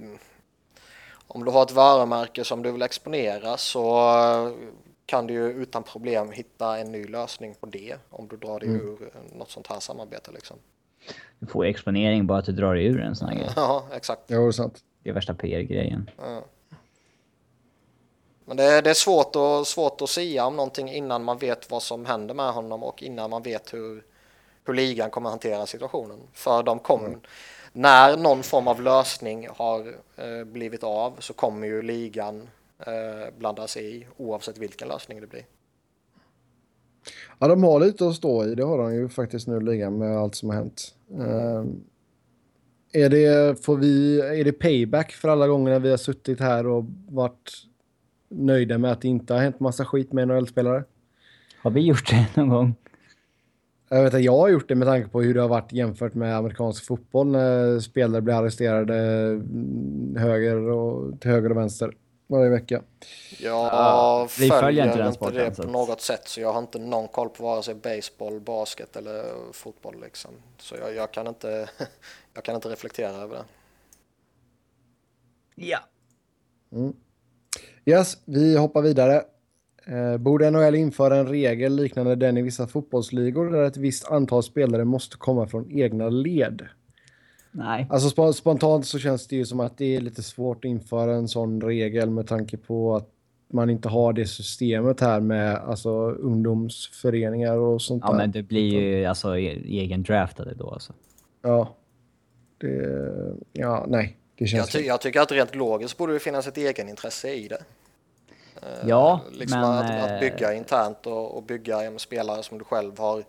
Om 1.27 1.45
du 1.45 1.51
har 1.51 1.63
ett 1.63 1.73
varumärke 1.73 2.45
som 2.45 2.63
du 2.63 2.73
vill 2.73 2.83
exponera 2.83 3.57
så 3.57 4.01
kan 5.07 5.27
du 5.27 5.35
ju 5.35 5.51
utan 5.53 5.83
problem 5.83 6.31
hitta 6.33 6.79
en 6.79 6.93
ny 6.93 7.05
lösning 7.05 7.55
på 7.61 7.67
det 7.67 7.97
om 8.11 8.29
du 8.29 8.37
drar 8.37 8.61
dig 8.61 8.69
Mm. 8.69 8.81
ur 8.81 9.13
något 9.39 9.51
sånt 9.51 9.67
här 9.67 9.81
samarbete 9.81 10.31
liksom. 10.33 10.57
Du 11.39 11.47
får 11.47 11.65
exponering 11.65 12.27
bara 12.27 12.39
att 12.39 12.45
du 12.45 12.53
drar 12.53 12.75
dig 12.75 12.87
ur 12.87 13.01
en 13.01 13.17
sån 13.17 13.29
här 13.29 13.37
grej. 13.37 13.49
Ja, 13.57 13.85
exakt. 13.93 14.23
Ja, 14.27 14.39
det 14.41 14.47
är 14.47 14.51
sant. 14.51 14.79
Det 15.03 15.11
är 15.11 15.15
värsta 15.15 15.35
PR-grejen. 15.35 16.11
Ja. 16.19 16.45
Men 18.51 18.57
det 18.57 18.65
är, 18.65 18.83
det 18.83 18.91
är 18.91 18.95
svårt, 18.95 19.37
att, 19.37 19.67
svårt 19.67 20.03
att 20.03 20.11
säga 20.11 20.47
om 20.47 20.57
någonting 20.57 20.89
innan 20.93 21.25
man 21.25 21.39
vet 21.39 21.71
vad 21.71 21.83
som 21.83 22.07
händer 22.07 22.35
med 22.35 22.53
honom 22.53 22.83
och 22.83 23.03
innan 23.03 23.31
man 23.31 23.43
vet 23.43 23.75
hur, 23.75 24.03
hur 24.65 24.75
ligan 24.75 25.11
kommer 25.11 25.31
hantera 25.31 25.67
situationen. 25.67 26.19
För 26.33 26.63
de 26.63 26.79
kommer, 26.79 27.19
när 27.73 28.17
någon 28.17 28.43
form 28.43 28.69
av 28.69 28.83
lösning 28.83 29.49
har 29.57 29.95
eh, 30.17 30.45
blivit 30.45 30.85
av 30.85 31.13
så 31.19 31.33
kommer 31.33 31.67
ju 31.67 31.83
ligan 31.83 32.49
eh, 32.79 33.35
blanda 33.39 33.67
sig 33.67 33.97
i 33.97 34.07
oavsett 34.17 34.59
vilken 34.59 34.89
lösning 34.89 35.21
det 35.21 35.27
blir. 35.27 35.45
Ja, 37.39 37.49
de 37.49 37.65
har 37.65 37.81
lite 37.81 38.09
att 38.09 38.15
stå 38.15 38.45
i. 38.45 38.55
Det 38.55 38.65
har 38.65 38.79
de 38.79 38.95
ju 38.95 39.09
faktiskt 39.09 39.47
nu 39.47 39.61
ligan 39.61 39.99
med 39.99 40.19
allt 40.19 40.35
som 40.35 40.51
har 40.51 40.57
hänt. 40.57 40.95
Ehm, 41.11 41.85
är, 42.93 43.09
det, 43.09 43.65
får 43.65 43.77
vi, 43.77 44.21
är 44.21 44.45
det 44.45 44.53
payback 44.53 45.13
för 45.13 45.29
alla 45.29 45.49
gånger 45.49 45.73
när 45.73 45.81
vi 45.81 45.91
har 45.91 45.97
suttit 45.97 46.41
här 46.41 46.67
och 46.67 46.85
varit 47.09 47.70
nöjda 48.31 48.79
med 48.79 48.93
att 48.93 49.01
det 49.01 49.09
inte 49.09 49.35
har 49.35 49.41
hänt 49.41 49.61
massa 49.61 49.85
skit 49.85 50.13
med 50.13 50.29
NHL-spelare? 50.29 50.85
Har 51.63 51.71
vi 51.71 51.81
gjort 51.81 52.11
det 52.11 52.27
någon 52.37 52.49
gång? 52.49 52.75
Jag 53.89 54.05
vet 54.05 54.15
att 54.15 54.23
jag 54.23 54.37
har 54.37 54.49
gjort 54.49 54.69
det 54.69 54.75
med 54.75 54.89
tanke 54.89 55.09
på 55.09 55.23
hur 55.23 55.35
det 55.35 55.41
har 55.41 55.49
varit 55.49 55.73
jämfört 55.73 56.15
med 56.15 56.37
amerikansk 56.37 56.87
fotboll 56.87 57.27
när 57.27 57.81
spelare 57.81 58.21
blir 58.21 58.35
arresterade 58.35 58.97
mm, 58.97 60.17
höger 60.17 60.57
och, 60.57 61.21
till 61.21 61.31
höger 61.31 61.51
och 61.51 61.57
vänster 61.57 61.95
varje 62.31 62.51
vecka. 62.51 62.83
Jag 63.41 63.67
Ja, 63.67 64.29
vi 64.39 64.49
följer, 64.49 64.63
följer 64.63 64.85
inte 64.85 64.93
inte, 64.93 65.05
den 65.05 65.13
sporten, 65.13 65.45
det 65.49 65.55
så 65.55 65.63
på 65.63 65.69
något 65.69 66.01
sätt 66.01 66.29
så 66.29 66.41
jag 66.41 66.53
har 66.53 66.59
inte 66.59 66.79
någon 66.79 67.09
koll 67.09 67.29
på 67.29 67.43
vare 67.43 67.63
sig 67.63 67.75
baseball, 67.75 68.41
basket 68.41 68.97
eller 68.97 69.25
fotboll 69.53 70.01
liksom. 70.01 70.31
Så 70.59 70.77
jag, 70.77 70.95
jag, 70.95 71.13
kan, 71.13 71.27
inte, 71.27 71.71
jag 72.35 72.45
kan 72.45 72.55
inte 72.55 72.69
reflektera 72.69 73.13
över 73.13 73.37
det. 73.37 73.45
Ja. 75.55 75.79
Yes, 77.85 78.17
vi 78.25 78.57
hoppar 78.57 78.83
vidare. 78.83 79.23
Eh, 79.87 80.17
borde 80.19 80.51
NHL 80.51 80.75
införa 80.75 81.17
en 81.17 81.27
regel 81.27 81.77
liknande 81.77 82.15
den 82.17 82.37
i 82.39 82.43
vissa 82.43 82.67
fotbollsligor 82.67 83.51
där 83.51 83.63
ett 83.65 83.77
visst 83.77 84.11
antal 84.11 84.43
spelare 84.43 84.85
måste 84.85 85.17
komma 85.17 85.47
från 85.47 85.71
egna 85.71 86.09
led? 86.09 86.63
Nej. 87.53 87.87
Alltså 87.91 88.09
sp- 88.23 88.33
spontant 88.33 88.87
så 88.87 88.99
känns 88.99 89.27
det 89.27 89.37
ju 89.37 89.45
som 89.45 89.61
att 89.61 89.79
det 89.79 89.97
är 89.97 90.01
lite 90.01 90.23
svårt 90.23 90.57
att 90.65 90.69
införa 90.69 91.15
en 91.15 91.29
sån 91.29 91.61
regel 91.61 92.11
med 92.11 92.27
tanke 92.27 92.57
på 92.57 92.97
att 92.97 93.09
man 93.53 93.71
inte 93.71 93.89
har 93.89 94.13
det 94.13 94.27
systemet 94.27 95.01
här 95.01 95.21
med 95.21 95.57
alltså 95.57 95.91
ungdomsföreningar 96.11 97.57
och 97.57 97.83
sånt 97.83 98.03
Ja 98.07 98.11
där. 98.11 98.17
men 98.19 98.31
det 98.31 98.43
blir 98.43 98.81
ju 98.81 99.05
alltså 99.05 99.39
e- 99.39 99.63
egen 99.67 100.03
draftade 100.03 100.55
då 100.55 100.71
alltså. 100.71 100.93
Ja. 101.43 101.75
Det, 102.59 103.35
ja, 103.53 103.87
nej. 103.89 104.17
Det 104.41 104.45
Jag, 104.45 104.49
känns... 104.51 104.71
ty 104.71 104.81
jag 104.81 105.01
tycker 105.01 105.21
att 105.21 105.33
rent 105.33 105.55
logiskt 105.55 105.97
borde 105.97 106.13
det 106.13 106.21
finnas 106.21 106.47
ett 106.47 106.57
egenintresse 106.57 107.33
i 107.33 107.49
det. 107.49 107.63
Eh, 108.63 108.89
Ja, 108.89 109.21
liksom 109.33 109.61
men, 109.61 109.71
att, 109.71 109.91
eh, 109.91 110.05
att 110.05 110.21
bygga 110.21 110.55
internt 110.55 111.07
och, 111.07 111.37
och 111.37 111.43
bygga 111.43 111.83
en 111.83 111.99
spelare 111.99 112.43
som 112.43 112.59
du 112.59 112.65
själv 112.65 112.99
har, 112.99 113.25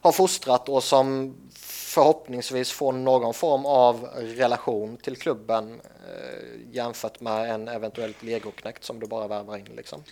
har 0.00 0.12
fostrat 0.12 0.68
och 0.68 0.82
som 0.82 1.36
förhoppningsvis 1.54 2.72
får 2.72 2.92
någon 2.92 3.34
form 3.34 3.66
av 3.66 4.04
relation 4.14 4.96
till 4.96 5.16
klubben 5.16 5.80
eh, 6.08 6.74
jämfört 6.74 7.20
med 7.20 7.50
en 7.50 7.68
eventuellt 7.68 8.22
legoknäckt 8.22 8.84
som 8.84 9.00
du 9.00 9.06
bara 9.06 9.28
värvar 9.28 9.56
in 9.56 9.68
liksom. 9.76 10.02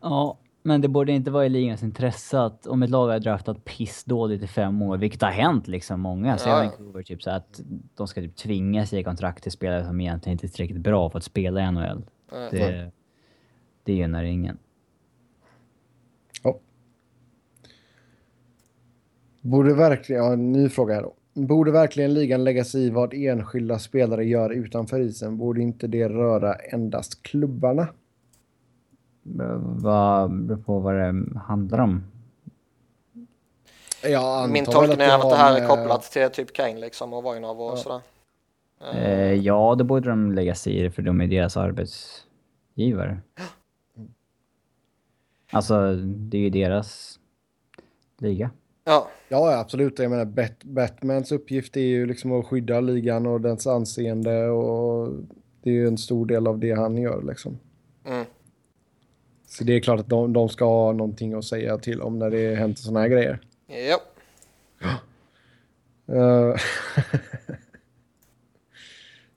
Ja, 0.00 0.36
men 0.68 0.80
det 0.80 0.88
borde 0.88 1.12
inte 1.12 1.30
vara 1.30 1.46
i 1.46 1.48
ligans 1.48 1.82
intresse 1.82 2.40
att 2.40 2.66
om 2.66 2.82
ett 2.82 2.90
lag 2.90 3.08
har 3.08 3.18
draftat 3.18 3.64
pissdåligt 3.64 4.44
i 4.44 4.46
fem 4.46 4.82
år, 4.82 4.98
vilket 4.98 5.22
har 5.22 5.30
hänt 5.30 5.68
liksom 5.68 6.00
många, 6.00 6.38
så 6.38 6.48
Ja. 6.48 6.62
är 6.62 6.66
Vancouver 6.66 7.02
typ 7.02 7.22
så 7.22 7.30
att 7.30 7.60
de 7.94 8.06
ska 8.08 8.20
typ 8.20 8.36
tvingas 8.36 8.92
ge 8.92 9.02
kontrakt 9.02 9.42
till 9.42 9.52
spelare 9.52 9.84
som 9.84 10.00
egentligen 10.00 10.32
inte 10.34 10.46
är 10.46 10.48
tillräckligt 10.48 10.82
bra 10.82 11.10
för 11.10 11.18
att 11.18 11.24
spela 11.24 11.60
i 11.68 11.72
NHL. 11.72 12.04
Eh, 12.32 12.38
Det, 12.50 12.90
det 13.84 13.92
gynnar 13.92 14.24
ingen. 14.24 14.58
Ja. 16.42 16.58
Borde 19.40 19.74
verkligen, 19.74 20.24
ja, 20.24 20.36
ny 20.36 20.68
fråga 20.68 20.94
här 20.94 21.02
då. 21.02 21.14
Borde 21.34 21.70
verkligen 21.70 22.14
ligan 22.14 22.44
lägga 22.44 22.64
sig 22.64 22.82
i 22.86 22.90
vad 22.90 23.14
enskilda 23.14 23.78
spelare 23.78 24.24
gör 24.24 24.50
utanför 24.50 25.00
isen? 25.00 25.36
Borde 25.38 25.60
inte 25.62 25.86
det 25.86 26.08
röra 26.08 26.54
endast 26.54 27.22
klubbarna? 27.22 27.88
Vad 29.60 30.32
beror 30.32 30.58
på 30.62 30.78
vad 30.78 30.94
det 30.94 31.24
handlar 31.46 31.78
om. 31.78 32.02
Jag 34.02 34.50
Min 34.50 34.64
tolkning 34.64 35.00
är 35.00 35.14
att 35.14 35.30
det 35.30 35.36
här 35.36 35.60
är 35.60 35.66
kopplat 35.66 36.02
till 36.02 36.30
typ 36.30 36.52
Kane 36.52 36.80
liksom 36.80 37.12
och 37.12 37.22
Voinov 37.22 37.60
och 37.60 37.72
Ja. 37.72 37.76
sådär. 37.76 38.00
Eh, 38.94 39.32
ja, 39.34 39.74
då 39.78 39.84
borde 39.84 40.08
de 40.08 40.32
lägga 40.32 40.54
sig 40.54 40.78
i 40.78 40.82
det 40.82 40.90
för 40.90 41.02
de 41.02 41.20
är 41.20 41.26
deras 41.26 41.56
arbetsgivare. 41.56 43.18
Alltså, 45.50 45.94
det 45.96 46.36
är 46.36 46.40
ju 46.40 46.50
deras 46.50 47.18
liga. 48.18 48.50
Ja, 48.84 49.08
Ja, 49.28 49.52
ja, 49.52 49.58
absolut. 49.58 49.98
Jag 49.98 50.10
menar, 50.10 50.24
Bat 50.24 50.64
Batmans 50.64 51.32
uppgift 51.32 51.76
är 51.76 51.80
ju 51.80 52.06
liksom 52.06 52.32
att 52.32 52.46
skydda 52.46 52.80
ligan 52.80 53.26
och 53.26 53.40
dens 53.40 53.66
anseende 53.66 54.48
och 54.48 55.12
det 55.62 55.70
är 55.70 55.74
ju 55.74 55.86
en 55.88 55.98
stor 55.98 56.26
del 56.26 56.46
av 56.46 56.58
det 56.58 56.72
han 56.72 56.96
gör 56.96 57.22
liksom. 57.22 57.58
Så 59.58 59.64
det 59.64 59.72
är 59.72 59.80
klart 59.80 60.00
att 60.00 60.08
de, 60.08 60.32
de 60.32 60.48
ska 60.48 60.64
ha 60.64 60.92
någonting 60.92 61.34
att 61.34 61.44
säga 61.44 61.78
till 61.78 62.00
om 62.00 62.18
när 62.18 62.30
det 62.30 62.54
händer 62.54 62.76
sådana 62.76 63.00
här 63.00 63.08
grejer. 63.08 63.38
ja. 63.66 64.00
Uh, 66.14 66.56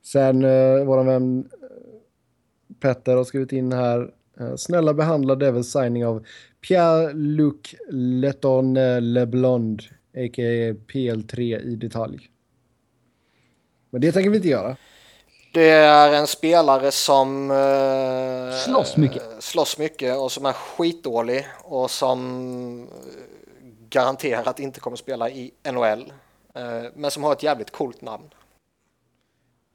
sen 0.01 0.43
uh, 0.43 0.86
vår 0.86 1.03
vän 1.03 1.49
eh, 1.61 2.76
Petter 2.80 3.15
har 3.15 3.24
skrivit 3.24 3.51
in 3.51 3.74
här. 3.74 4.13
eh, 4.39 4.55
snälla 4.55 4.93
behandla 4.93 5.36
Devils 5.36 5.72
signing 5.72 6.05
av 6.05 6.26
Pierre-Luc 6.67 7.76
Leton 7.91 8.74
Leblond, 9.13 9.82
a.k.a. 10.13 10.74
PL3 10.88 11.61
i 11.61 11.76
detalj. 11.76 12.30
Men 13.89 14.01
det 14.01 14.11
tänker 14.11 14.30
vi 14.30 14.36
inte 14.36 14.49
göra. 14.49 14.78
Det 15.54 15.70
är 15.70 16.14
en 16.14 16.28
spelare 16.28 16.91
som 16.91 17.52
eh, 17.52 18.58
Slåss 18.58 18.97
mycket. 18.97 19.24
slåss 19.39 19.78
mycket 19.78 20.18
och 20.18 20.32
som 20.32 20.45
är 20.45 20.54
skitdålig 20.54 21.45
och 21.64 21.91
som 21.91 22.82
eh, 22.84 22.88
garanterat 23.89 24.60
inte 24.60 24.80
kommer 24.80 24.97
spela 24.97 25.30
i 25.30 25.52
NHL. 25.72 26.14
Eh, 26.56 26.84
men 26.95 27.12
som 27.12 27.24
har 27.24 27.32
ett 27.32 27.43
jävligt 27.43 27.72
coolt 27.72 28.02
namn. 28.02 28.30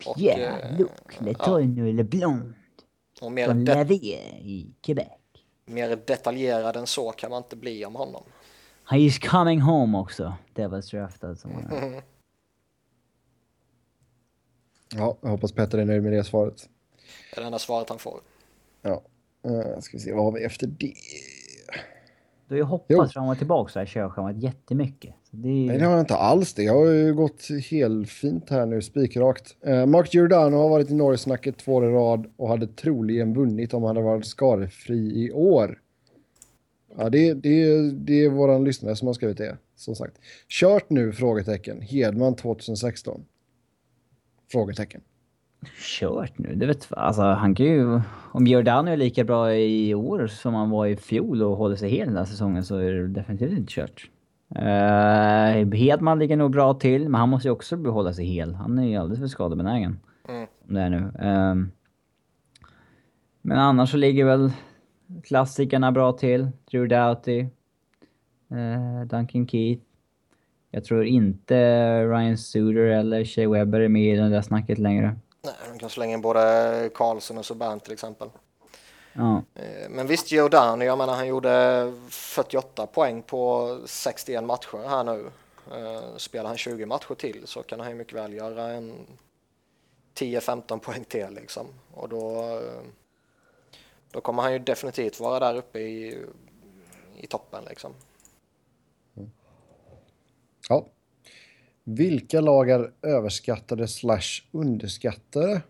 Och, 0.07 0.17
Pierre 0.17 0.77
eh, 0.79 1.25
Letourneau 1.25 1.93
Leblond 1.93 2.55
och 3.21 3.33
mer, 3.33 3.47
från 3.47 3.65
de, 3.65 3.75
Lavier 3.75 4.35
i 4.35 4.75
Quebec. 4.81 5.07
mer 5.65 5.97
detaljerad 6.07 6.77
än 6.77 6.87
så 6.87 7.11
kan 7.11 7.31
man 7.31 7.43
inte 7.43 7.57
bli 7.57 7.85
om 7.85 7.95
honom. 7.95 8.23
Han 8.85 8.99
is 8.99 9.19
coming 9.19 9.61
home 9.61 9.99
också. 9.99 10.35
Devils 10.55 10.91
draftad 10.91 11.37
som. 11.37 11.51
Ja, 14.95 15.17
jag 15.21 15.29
hoppas 15.29 15.53
Petter 15.53 15.79
är 15.79 15.85
nöjd 15.85 16.03
med 16.03 16.13
det 16.13 16.25
svaret. 16.25 16.69
Det 17.35 17.39
är 17.39 17.41
det 17.41 17.47
enda 17.47 17.59
svaret 17.59 17.89
han 17.89 17.99
får. 17.99 18.21
Ja. 18.83 19.03
Uh, 19.47 19.81
ska 19.81 19.97
vi 19.97 20.03
se, 20.03 20.13
vad 20.13 20.25
har 20.25 20.33
vi 20.33 20.45
efter 20.45 20.67
det? 20.67 20.95
Du 22.49 22.55
har 22.55 22.57
ju 22.57 22.61
Jo. 22.61 22.67
hoppats 22.67 23.13
fram 23.13 23.29
och 23.29 23.39
tillbaka 23.39 23.73
så 23.73 23.79
här 23.79 23.87
körschemat 23.87 24.43
jättemycket. 24.43 25.15
Så 25.31 25.37
det 25.37 25.49
är 25.49 25.67
Nej, 25.67 25.79
det 25.79 25.85
har 25.85 25.93
jag 25.93 26.01
inte 26.01 26.17
alls 26.17 26.55
det. 26.55 26.63
Jag 26.63 26.75
har 26.75 26.87
ju 26.87 27.15
gått 27.15 27.49
helt 27.71 28.11
fint 28.11 28.51
här 28.51 28.67
nu, 28.67 28.83
spikrakt. 28.83 29.57
Uh, 29.67 29.87
Mark 29.87 30.15
Giordano 30.15 30.57
har 30.57 30.69
varit 30.69 30.91
i 30.91 30.95
Norge-snacket 30.95 31.59
två 31.59 31.75
år 31.75 31.85
i 31.85 31.93
rad 31.93 32.33
och 32.37 32.49
hade 32.49 32.67
troligen 32.67 33.35
vunnit 33.35 33.75
om 33.75 33.83
han 33.83 33.97
hade 33.97 34.07
varit 34.09 34.27
skadefri 34.27 35.25
i 35.25 35.33
år. 35.33 35.81
Ja, 36.99 37.09
det, 37.11 37.35
det, 37.35 37.91
det 37.91 38.25
är 38.25 38.29
våran 38.29 38.65
lyssnare 38.65 38.97
som 38.97 39.07
har 39.07 39.15
skrivit 39.15 39.39
det, 39.39 39.57
som 39.77 39.95
sagt. 39.95 40.17
Kört 40.49 40.91
nu? 40.91 41.13
Frågetecken. 41.13 41.81
Hedman 41.81 42.37
2016? 42.37 43.25
Frågetecken. 44.53 45.01
Kört 46.01 46.39
nu? 46.39 46.55
Det 46.55 46.67
vet 46.67 46.89
Alltså 46.91 47.23
han 47.23 47.55
kan 47.55 47.67
ju... 47.67 48.01
Om 48.33 48.47
Giordano 48.47 48.91
är 48.91 48.97
lika 48.97 49.25
bra 49.25 49.55
i 49.55 49.95
år 49.95 50.27
som 50.27 50.55
han 50.55 50.71
var 50.71 50.87
i 50.87 50.97
fjol 50.97 51.43
och 51.43 51.57
håller 51.57 51.77
sig 51.77 51.91
hel 51.91 52.07
den 52.07 52.17
här 52.17 52.25
säsongen 52.25 52.65
så 52.65 52.77
är 52.77 52.93
det 52.93 53.09
definitivt 53.09 53.53
inte 53.53 53.73
kört. 53.73 54.11
Uh, 54.57 55.75
Hedman 55.75 56.19
ligger 56.19 56.37
nog 56.37 56.51
bra 56.51 56.75
till, 56.75 57.09
men 57.09 57.15
han 57.21 57.29
måste 57.29 57.49
ju 57.49 57.53
också 57.53 57.77
behålla 57.77 58.13
sig 58.13 58.25
hel. 58.25 58.55
Han 58.55 58.79
är 58.79 58.87
ju 58.87 58.97
alldeles 58.97 59.21
för 59.21 59.27
skadebenägen. 59.27 59.99
Mm. 60.29 60.47
Det 60.65 60.81
är 60.81 60.91
nu. 60.91 61.13
Ehm, 61.19 61.71
men 63.43 63.59
annars 63.59 63.91
så 63.91 63.97
ligger 63.97 64.25
väl 64.25 64.53
klassikerna 65.25 65.93
bra 65.93 66.13
till. 66.13 66.49
Drew 66.71 66.89
Doughty. 66.89 67.41
eh, 68.51 69.07
Duncan 69.07 69.49
Keith. 69.49 69.83
Jag 70.77 70.85
tror 70.85 71.05
inte 71.05 71.55
Ryan 72.05 72.39
Suter 72.39 72.81
eller 72.81 73.25
Shea 73.25 73.49
Webber 73.49 73.81
är 73.81 73.89
med 73.89 74.15
i 74.15 74.17
det 74.17 74.29
där 74.29 74.43
snacket 74.43 74.79
längre. 74.79 75.17
Nej, 75.43 75.55
de 75.73 75.79
kan 75.79 75.91
slänga 75.91 76.15
in 76.15 76.21
både 76.21 76.91
Karlsson 76.95 77.39
och 77.39 77.45
Subban 77.47 77.81
till 77.81 77.93
exempel. 77.93 78.29
Ja. 79.13 79.43
Eh, 79.55 79.89
Men 79.91 80.07
visst, 80.07 80.33
Giordano, 80.33 80.85
jag 80.85 80.99
menar 80.99 81.15
han 81.15 81.27
gjorde 81.27 81.93
48 82.09 82.87
poäng 82.87 83.23
på 83.23 83.79
61 83.87 84.45
matcher 84.45 84.89
här 84.89 85.05
nu. 85.05 85.31
Eh, 85.77 86.17
Spelar 86.17 86.49
han 86.49 86.57
20 86.57 86.87
matcher 86.87 87.15
till 87.15 87.43
så 87.45 87.63
kan 87.63 87.81
han 87.81 87.89
ju 87.89 87.95
mycket 87.95 88.15
väl 88.15 88.33
göra 88.33 88.69
en 88.73 88.93
10-15 90.15 90.79
poäng 90.79 91.05
till 91.05 91.31
liksom. 91.31 91.67
Och 91.95 92.09
då, 92.09 92.41
eh, 92.41 92.83
då 94.11 94.21
kommer 94.21 94.43
han 94.43 94.53
ju 94.53 94.59
definitivt 94.59 95.21
vara 95.21 95.41
där 95.41 95.59
uppe 95.59 95.79
i, 95.79 96.25
i 97.17 97.27
toppen 97.27 97.65
liksom. 97.69 97.93
Ja. 100.69 100.87
Vilka 101.85 102.41
lag 102.41 102.71
är 102.71 102.93
överskattade 103.03 103.89
slash 103.89 104.43
underskattade? 104.51 105.63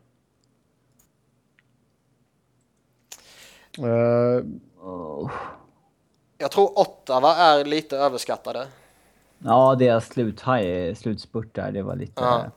Oh. 3.78 5.30
Jag 6.38 6.50
tror 6.50 6.78
Ottawa 6.78 7.34
är 7.36 7.64
lite 7.64 7.96
överskattade. 7.96 8.66
Ja, 9.38 9.74
deras 9.74 10.06
slut, 10.06 10.42
slutspurt 10.96 11.54
där, 11.54 11.72
det 11.72 11.82
var 11.82 11.96
lite... 11.96 12.12
Ja. 12.22 12.50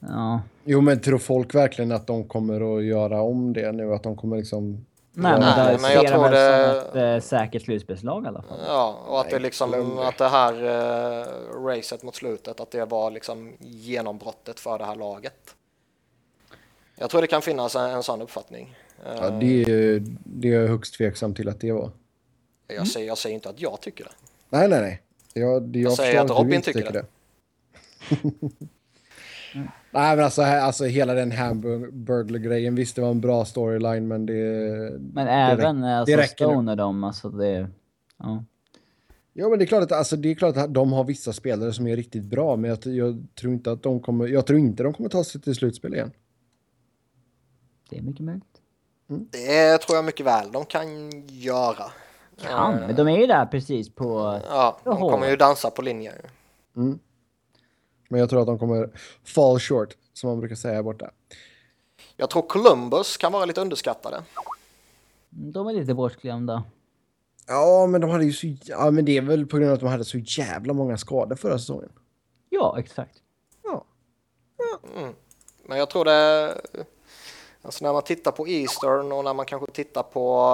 Ja. 0.00 0.40
jo, 0.64 0.80
men 0.80 1.00
tror 1.00 1.18
folk 1.18 1.54
verkligen 1.54 1.92
att 1.92 2.06
de 2.06 2.28
kommer 2.28 2.78
att 2.78 2.84
göra 2.84 3.22
om 3.22 3.52
det 3.52 3.72
nu? 3.72 3.94
Att 3.94 4.02
de 4.02 4.16
kommer 4.16 4.36
liksom... 4.36 4.86
Nej, 5.12 5.32
men, 5.32 5.40
Nej, 5.40 5.78
men 5.80 5.92
jag 5.92 6.06
tror 6.06 6.30
det- 6.30 6.80
som 6.92 7.00
ett 7.00 7.22
eh, 7.22 7.28
säkert 7.28 7.62
slutspelslag 7.62 8.24
i 8.24 8.28
alla 8.28 8.42
fall. 8.42 8.58
Ja, 8.66 9.04
och 9.06 9.20
att 9.20 9.26
Nej, 9.26 9.34
det 9.34 9.38
liksom, 9.40 9.70
det. 9.70 10.08
att 10.08 10.18
det 10.18 10.28
här 10.28 10.52
eh, 10.64 11.64
racet 11.64 12.02
mot 12.02 12.14
slutet, 12.16 12.60
att 12.60 12.70
det 12.70 12.84
var 12.84 13.10
liksom 13.10 13.56
genombrottet 13.60 14.60
för 14.60 14.78
det 14.78 14.84
här 14.84 14.96
laget. 14.96 15.54
Jag 16.96 17.10
tror 17.10 17.20
det 17.20 17.26
kan 17.26 17.42
finnas 17.42 17.76
en, 17.76 17.90
en 17.90 18.02
sån 18.02 18.22
uppfattning. 18.22 18.76
Ja, 19.04 19.30
det, 19.30 19.62
är, 19.62 20.02
det 20.24 20.48
är 20.48 20.60
jag 20.60 20.68
högst 20.68 20.94
tveksam 20.94 21.34
till 21.34 21.48
att 21.48 21.60
det 21.60 21.72
var. 21.72 21.90
jag, 22.66 22.86
säger, 22.88 23.06
jag 23.06 23.18
säger 23.18 23.34
inte 23.34 23.48
att 23.48 23.60
jag 23.60 23.80
tycker 23.80 24.04
det. 24.04 24.10
Nej, 24.48 24.68
nej, 24.68 24.80
nej. 24.80 25.02
Jag, 25.32 25.62
det, 25.62 25.78
jag, 25.78 25.92
säger 25.92 26.20
att 26.20 26.28
du 26.28 26.34
Robin 26.34 26.54
inte 26.54 26.72
tycker 26.72 26.92
det. 26.92 27.04
nej, 29.54 30.16
men 30.16 30.24
alltså, 30.24 30.42
här- 30.42 30.60
alltså 30.60 30.84
hela 30.84 31.14
den 31.14 31.32
Hamburglar-grejen. 31.32 32.74
Visst, 32.74 32.96
det 32.96 33.02
var 33.02 33.10
en 33.10 33.20
bra 33.20 33.44
storyline, 33.44 34.08
men 34.08 34.26
det... 34.26 34.32
Men 35.00 35.26
det 35.26 35.32
även 35.32 35.84
räck- 35.84 35.98
alltså, 35.98 36.16
det. 36.16 36.28
Stone 36.28 36.70
och 36.70 36.76
dem, 36.76 37.04
alltså 37.04 37.28
det... 37.30 37.68
Ja. 38.16 38.44
Ja, 39.32 39.48
men 39.48 39.58
det 39.58 39.64
är 39.64 39.66
klart 39.66 39.82
att, 39.82 39.92
alltså, 39.92 40.16
det 40.16 40.30
är 40.30 40.34
klart 40.34 40.56
att 40.56 40.74
de 40.74 40.92
har 40.92 41.04
vissa 41.04 41.32
spelare 41.32 41.72
som 41.72 41.86
är 41.86 41.96
riktigt 41.96 42.24
bra, 42.24 42.56
men 42.56 42.70
jag, 42.70 42.78
jag 42.94 43.26
tror 43.40 43.52
inte 43.52 43.72
att 43.72 43.82
de 43.82 44.00
kommer... 44.00 44.26
Jag 44.28 44.46
tror 44.46 44.58
inte 44.58 44.82
de 44.82 44.92
kommer 44.92 45.08
ta 45.08 45.24
sig 45.24 45.40
till 45.40 45.54
slutspel 45.54 45.94
igen. 45.94 46.10
Det 47.90 47.98
är 47.98 48.02
mycket 48.02 48.24
möjligt. 48.24 48.44
Det 49.30 49.78
tror 49.78 49.96
jag 49.96 50.04
mycket 50.04 50.26
väl 50.26 50.52
de 50.52 50.64
kan 50.64 51.10
göra. 51.28 51.84
Kan, 52.42 52.74
Eh, 52.74 52.80
men 52.86 52.96
de 52.96 53.08
är 53.08 53.18
ju 53.18 53.26
där 53.26 53.46
precis 53.46 53.94
på... 53.94 54.40
Ja, 54.48 54.78
de 54.84 54.96
kommer 55.00 55.30
ju 55.30 55.36
dansa 55.36 55.70
på 55.70 55.82
linje. 55.82 56.12
Men 58.10 58.20
jag 58.20 58.30
tror 58.30 58.40
att 58.40 58.46
de 58.46 58.58
kommer 58.58 58.90
fall 59.24 59.60
short, 59.60 59.96
som 60.12 60.30
man 60.30 60.40
brukar 60.40 60.56
säga 60.56 60.74
här 60.74 60.82
borta. 60.82 61.10
Jag 62.16 62.30
tror 62.30 62.42
Columbus 62.42 63.16
kan 63.16 63.32
vara 63.32 63.44
lite 63.44 63.60
underskattade. 63.60 64.22
De 65.30 65.66
är 65.66 65.72
lite 65.72 65.94
bortglömda. 65.94 66.64
Ja, 67.46 67.86
men 67.86 68.00
de 68.00 68.10
hade 68.10 68.24
ju 68.24 68.32
så... 68.32 68.46
Ja, 68.64 68.90
men 68.90 69.04
det 69.04 69.16
är 69.16 69.22
väl 69.22 69.46
på 69.46 69.56
grund 69.56 69.70
av 69.70 69.74
att 69.74 69.80
de 69.80 69.88
hade 69.88 70.04
så 70.04 70.18
jävla 70.18 70.72
många 70.72 70.98
skador 70.98 71.36
förra 71.36 71.58
säsongen. 71.58 71.92
Ja, 72.48 72.76
exakt. 72.78 73.22
Ja. 73.64 73.84
Men 75.64 75.78
jag 75.78 75.90
tror 75.90 76.04
det... 76.04 76.54
Alltså 77.62 77.84
när 77.84 77.92
man 77.92 78.02
tittar 78.02 78.32
på 78.32 78.48
Eastern 78.48 79.12
och 79.12 79.24
när 79.24 79.34
man 79.34 79.46
kanske 79.46 79.72
tittar 79.72 80.02
på 80.02 80.46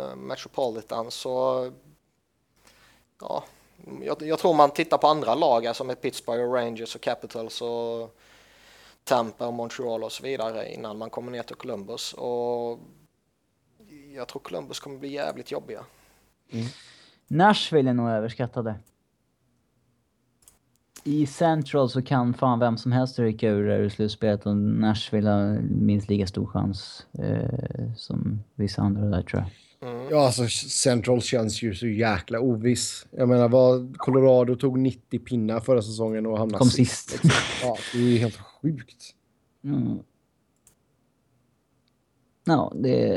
eh, 0.00 0.16
Metropolitan 0.16 1.10
så... 1.10 1.70
Ja, 3.20 3.44
jag, 4.02 4.22
jag 4.22 4.38
tror 4.38 4.54
man 4.54 4.70
tittar 4.70 4.98
på 4.98 5.06
andra 5.06 5.34
lag, 5.34 5.66
alltså 5.66 5.84
med 5.84 6.00
Pittsburgh 6.00 6.44
och 6.44 6.54
Rangers 6.54 6.94
och 6.94 7.00
Capitals 7.00 7.62
och 7.62 8.16
Tampa 9.04 9.46
och 9.46 9.54
Montreal 9.54 10.04
och 10.04 10.12
så 10.12 10.22
vidare 10.22 10.72
innan 10.72 10.98
man 10.98 11.10
kommer 11.10 11.32
ner 11.32 11.42
till 11.42 11.56
Columbus. 11.56 12.12
Och 12.12 12.78
jag 14.14 14.28
tror 14.28 14.42
Columbus 14.42 14.80
kommer 14.80 14.98
bli 14.98 15.12
jävligt 15.12 15.50
jobbiga. 15.50 15.84
Mm. 16.50 16.66
Nashville 17.28 17.90
är 17.90 17.94
nog 17.94 18.08
överskattade. 18.08 18.74
I 21.04 21.26
Central 21.26 21.90
så 21.90 22.02
kan 22.02 22.34
fan 22.34 22.58
vem 22.58 22.78
som 22.78 22.92
helst 22.92 23.18
rycka 23.18 23.48
ur 23.48 23.70
ur 23.70 23.88
slutspelet 23.88 24.46
och 24.46 24.56
Nashville 24.56 25.30
har 25.30 25.60
minst 25.62 26.08
lika 26.08 26.26
stor 26.26 26.46
chans 26.46 27.06
eh, 27.18 27.94
som 27.96 28.42
vissa 28.54 28.82
andra 28.82 29.02
där 29.04 29.22
tror 29.22 29.42
jag. 29.42 29.61
Ja, 30.10 30.26
alltså 30.26 30.48
Central 30.68 31.22
känns 31.22 31.62
ju 31.62 31.74
så 31.74 31.86
jäkla 31.86 32.40
oviss. 32.40 33.06
Jag 33.10 33.28
menar, 33.28 33.48
vad 33.48 33.98
Colorado 33.98 34.56
tog 34.56 34.78
90 34.78 35.18
pinnar 35.18 35.60
förra 35.60 35.82
säsongen 35.82 36.26
och 36.26 36.38
hamnade 36.38 36.58
Kom 36.58 36.70
sist. 36.70 37.20
Ja, 37.62 37.76
det 37.92 37.98
är 37.98 38.02
ju 38.02 38.18
helt 38.18 38.36
sjukt. 38.36 39.14
Mm. 39.64 39.98
Ja, 42.44 42.72
det... 42.74 43.14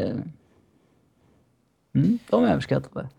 Mm, 1.96 2.20
de 2.30 2.44
är 2.44 2.52
överskattade. 2.52 3.10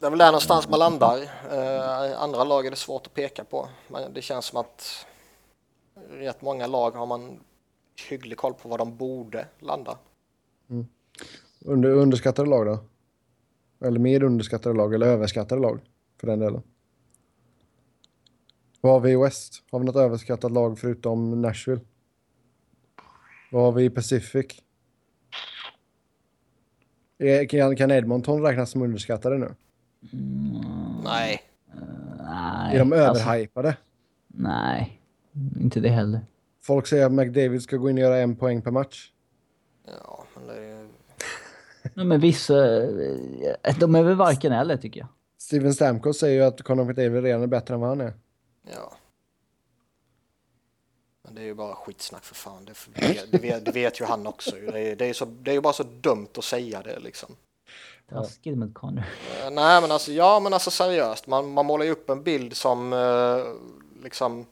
Det 0.00 0.06
är 0.06 0.10
väl 0.10 0.18
där 0.18 0.26
någonstans 0.26 0.68
man 0.68 0.78
landar. 0.78 1.22
Eh, 1.50 2.22
andra 2.22 2.44
lag 2.44 2.66
är 2.66 2.70
det 2.70 2.76
svårt 2.76 3.06
att 3.06 3.14
peka 3.14 3.44
på. 3.44 3.68
Men 3.88 4.12
det 4.12 4.22
känns 4.22 4.44
som 4.44 4.60
att 4.60 5.06
rätt 6.10 6.42
många 6.42 6.66
lag 6.66 6.90
har 6.90 7.06
man 7.06 7.40
hygglig 8.08 8.38
koll 8.38 8.54
på 8.54 8.68
var 8.68 8.78
de 8.78 8.96
borde 8.96 9.46
landa. 9.58 9.98
Under, 11.66 11.90
underskattade 11.90 12.48
lag 12.50 12.66
då? 12.66 12.78
Eller 13.86 13.98
mer 13.98 14.22
underskattade 14.22 14.74
lag, 14.76 14.94
eller 14.94 15.06
överskattade 15.06 15.60
lag 15.60 15.80
för 16.20 16.26
den 16.26 16.38
delen. 16.38 16.62
Vad 18.80 18.92
har 18.92 19.00
vi 19.00 19.10
i 19.12 19.16
West? 19.16 19.62
Har 19.70 19.78
vi 19.78 19.84
något 19.84 19.96
överskattat 19.96 20.52
lag 20.52 20.78
förutom 20.78 21.42
Nashville? 21.42 21.80
Vad 23.52 23.62
har 23.62 23.72
vi 23.72 23.84
i 23.84 23.90
Pacific? 23.90 24.46
Är- 27.18 27.44
Kan, 27.48 27.76
kan 27.76 27.90
Edmonton 27.90 28.42
räknas 28.42 28.70
som 28.70 28.82
underskattade 28.82 29.38
nu? 29.38 29.54
Nej, 31.04 31.42
Nej, 32.18 32.74
Är 32.74 32.78
de 32.78 32.92
alltså, 32.92 33.24
överhypade? 33.24 33.76
nej, 34.26 35.00
inte 35.60 35.80
det 35.80 35.88
heller. 35.88 36.20
Folk 36.62 36.86
säger 36.86 37.06
att 37.06 37.12
McDavid 37.12 37.62
ska 37.62 37.76
gå 37.76 37.90
in 37.90 37.96
och 37.96 38.02
göra 38.02 38.18
en 38.18 38.36
poäng 38.36 38.62
per 38.62 38.70
match. 38.70 39.12
ja, 39.86 40.24
men 40.36 40.46
det 40.46 40.64
är... 40.64 40.73
Ja, 41.94 42.04
men 42.04 42.20
vissa... 42.20 42.82
eh, 42.82 43.78
De 43.78 43.94
är 43.94 44.02
väl 44.02 44.14
varken 44.16 44.52
eller 44.52 44.76
tycker 44.76 45.00
jag. 45.00 45.08
Steven 45.38 45.74
Stamkos 45.74 46.18
säger 46.18 46.34
ju 46.34 46.48
att 46.48 46.62
Conor 46.62 46.84
McDavid 46.84 47.22
redan 47.22 47.42
är 47.42 47.46
bättre 47.46 47.74
än 47.74 47.80
vad 47.80 47.88
han 47.88 48.00
är. 48.00 48.12
Ja. 48.72 48.92
Men 51.24 51.34
det 51.34 51.40
är 51.40 51.44
ju 51.44 51.54
bara 51.54 51.74
skitsnack 51.74 52.24
för 52.24 52.34
fan. 52.34 52.64
Det, 52.64 52.72
det, 53.30 53.38
vet, 53.38 53.64
det 53.64 53.72
vet 53.72 54.00
ju 54.00 54.04
han 54.04 54.26
också. 54.26 54.50
Det 54.72 54.80
är, 54.80 54.96
det, 54.96 55.06
är 55.06 55.12
så, 55.12 55.24
det 55.24 55.50
är 55.50 55.54
ju 55.54 55.60
bara 55.60 55.72
så 55.72 55.82
dumt 55.82 56.28
att 56.38 56.44
säga 56.44 56.82
det 56.82 56.98
liksom. 56.98 57.36
Taskigt 58.08 58.58
mot 58.58 58.74
Connor. 58.74 59.04
Eh, 59.44 59.50
Nej 59.50 59.80
men 59.80 59.90
alltså, 59.92 60.12
ja 60.12 60.40
men 60.40 60.52
alltså 60.54 60.70
seriöst. 60.70 61.26
Man, 61.26 61.50
man 61.52 61.66
målar 61.66 61.84
ju 61.84 61.90
upp 61.90 62.10
en 62.10 62.22
bild 62.22 62.56
som 62.56 62.92
eh, 62.92 63.44
liksom... 64.02 64.46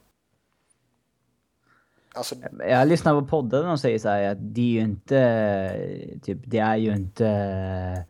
Alltså, 2.15 2.35
Jag 2.69 2.89
lyssnar 2.89 3.21
på 3.21 3.27
poddar 3.27 3.59
och 3.61 3.65
de 3.67 3.79
säger 3.79 3.99
så 3.99 4.09
här 4.09 4.23
att 4.33 4.39
det 4.41 4.61
är 4.61 4.65
ju 4.73 4.81
inte... 4.81 6.19
Typ, 6.23 6.39
det 6.47 6.59
är 6.59 6.77
ju 6.77 6.93
inte... 6.95 8.05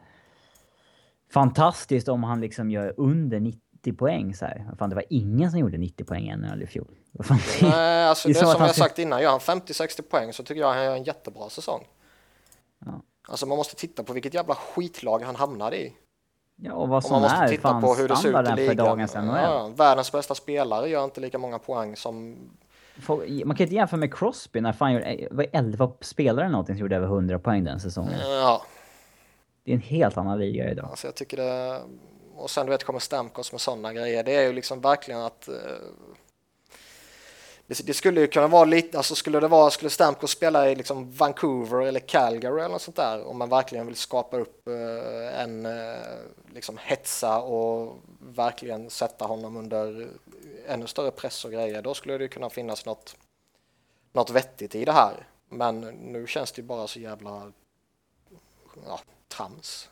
Fantastiskt 1.32 2.08
om 2.08 2.24
han 2.24 2.40
liksom 2.40 2.70
gör 2.70 2.94
under 2.96 3.40
90 3.40 3.92
poäng 3.98 4.34
så 4.34 4.44
här. 4.44 4.66
Fan, 4.78 4.88
det 4.90 4.94
var 4.96 5.04
ingen 5.10 5.50
som 5.50 5.60
gjorde 5.60 5.78
90 5.78 6.04
poäng 6.04 6.36
NHL 6.36 6.62
i 6.62 6.66
fjol. 6.66 6.86
Fan, 7.22 7.38
det- 7.60 7.66
nej, 7.68 8.04
alltså 8.04 8.28
det 8.28 8.34
det, 8.34 8.40
är 8.40 8.42
som 8.44 8.52
som 8.52 8.60
han 8.60 8.66
jag 8.68 8.74
ska- 8.76 8.84
sagt 8.84 8.98
innan, 8.98 9.22
gör 9.22 9.30
han 9.30 9.40
50-60 9.40 10.02
poäng 10.02 10.32
så 10.32 10.42
tycker 10.42 10.60
jag 10.60 10.72
han 10.72 10.84
gör 10.84 10.96
en 10.96 11.02
jättebra 11.04 11.48
säsong. 11.48 11.84
Ja. 12.86 13.02
Alltså 13.28 13.46
man 13.46 13.56
måste 13.56 13.76
titta 13.76 14.02
på 14.02 14.12
vilket 14.12 14.34
jävla 14.34 14.54
skitlag 14.54 15.22
han 15.22 15.36
hamnade 15.36 15.76
i. 15.82 15.92
Ja, 16.56 16.72
och 16.72 16.88
vad 16.88 16.96
Och 16.96 17.02
som 17.04 17.12
man 17.12 17.22
måste 17.22 17.36
är 17.38 17.48
titta 17.48 17.80
på 17.80 17.94
hur 17.94 18.08
det 18.08 18.16
ser 18.16 18.28
ut 18.28 18.30
i 18.30 18.32
standarden 18.32 18.56
för 18.56 18.62
ligan. 18.62 18.86
dagens 18.86 19.14
NHL. 19.14 19.26
Ja, 19.42 19.70
världens 19.76 20.12
bästa 20.12 20.34
spelare 20.34 20.88
gör 20.88 21.04
inte 21.04 21.20
lika 21.20 21.38
många 21.38 21.58
poäng 21.58 21.96
som... 21.96 22.36
Man 23.44 23.56
kan 23.56 23.64
inte 23.64 23.74
jämföra 23.74 24.00
med 24.00 24.14
Crosby 24.14 24.60
när 24.60 24.72
fan 24.72 24.92
gjorde, 24.92 25.04
det 25.04 25.28
var 25.30 25.46
11 25.52 25.92
spelare 26.00 26.48
någonting 26.48 26.74
som 26.74 26.80
gjorde 26.80 26.96
över 26.96 27.06
100 27.06 27.38
poäng 27.38 27.64
den 27.64 27.80
säsongen. 27.80 28.18
Ja, 28.20 28.62
Det 29.64 29.70
är 29.70 29.74
en 29.74 29.80
helt 29.80 30.16
annan 30.16 30.38
liga 30.38 30.70
idag. 30.70 30.86
alltså 30.90 31.06
jag 31.06 31.14
tycker 31.14 31.36
det... 31.36 31.80
Och 32.34 32.50
sen 32.50 32.66
du 32.66 32.72
vet 32.72 32.84
kommer 32.84 32.98
Stamkos 32.98 33.52
med 33.52 33.60
sådana 33.60 33.92
grejer. 33.92 34.24
Det 34.24 34.36
är 34.36 34.42
ju 34.42 34.52
liksom 34.52 34.80
verkligen 34.80 35.20
att... 35.20 35.48
Det, 37.72 37.86
det 37.86 37.94
skulle 37.94 38.20
ju 38.20 38.26
kunna 38.26 38.48
vara 38.48 38.64
lite, 38.64 38.96
alltså 38.96 39.14
skulle 39.14 39.40
det 39.40 39.48
vara, 39.48 39.70
skulle 39.70 39.90
Stamkos 39.90 40.30
spela 40.30 40.70
i 40.70 40.74
liksom 40.74 41.10
Vancouver 41.10 41.80
eller 41.86 42.00
Calgary 42.00 42.60
eller 42.60 42.68
något 42.68 42.82
sånt 42.82 42.96
där, 42.96 43.24
om 43.24 43.38
man 43.38 43.48
verkligen 43.48 43.86
vill 43.86 43.96
skapa 43.96 44.36
upp 44.38 44.68
eh, 44.68 45.40
en, 45.40 45.66
eh, 45.66 45.96
liksom 46.54 46.78
hetsa 46.78 47.40
och 47.40 47.96
verkligen 48.20 48.90
sätta 48.90 49.24
honom 49.24 49.56
under 49.56 50.08
ännu 50.66 50.86
större 50.86 51.10
press 51.10 51.44
och 51.44 51.52
grejer, 51.52 51.82
då 51.82 51.94
skulle 51.94 52.18
det 52.18 52.24
ju 52.24 52.28
kunna 52.28 52.50
finnas 52.50 52.86
något, 52.86 53.16
något 54.12 54.30
vettigt 54.30 54.74
i 54.74 54.84
det 54.84 54.92
här. 54.92 55.26
Men 55.48 55.80
nu 55.80 56.26
känns 56.26 56.52
det 56.52 56.62
ju 56.62 56.66
bara 56.66 56.86
så 56.86 57.00
jävla, 57.00 57.52
ja, 58.86 59.00
trams. 59.28 59.90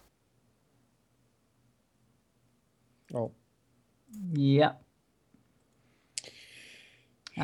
Ja. 3.08 3.30
Ja, 4.34 4.76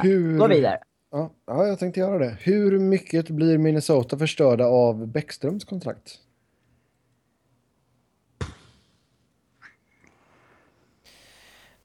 Hur... 0.02 0.38
gå 0.38 0.46
vidare. 0.46 0.78
Ja, 1.10 1.30
ja, 1.46 1.66
jag 1.66 1.78
tänkte 1.78 2.00
göra 2.00 2.18
det. 2.18 2.36
Hur 2.40 2.78
mycket 2.78 3.30
blir 3.30 3.58
Minnesota 3.58 4.18
förstörda 4.18 4.66
av 4.66 5.06
Bäckströms 5.06 5.64
kontrakt? 5.64 6.18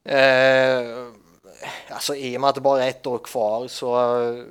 Eh, 0.04 1.06
alltså 1.90 2.14
i 2.14 2.36
och 2.36 2.40
med 2.40 2.48
att 2.48 2.54
det 2.54 2.60
bara 2.60 2.84
är 2.84 2.88
ett 2.88 3.06
år 3.06 3.18
kvar 3.18 3.66
så 3.68 3.94
eh, 4.34 4.44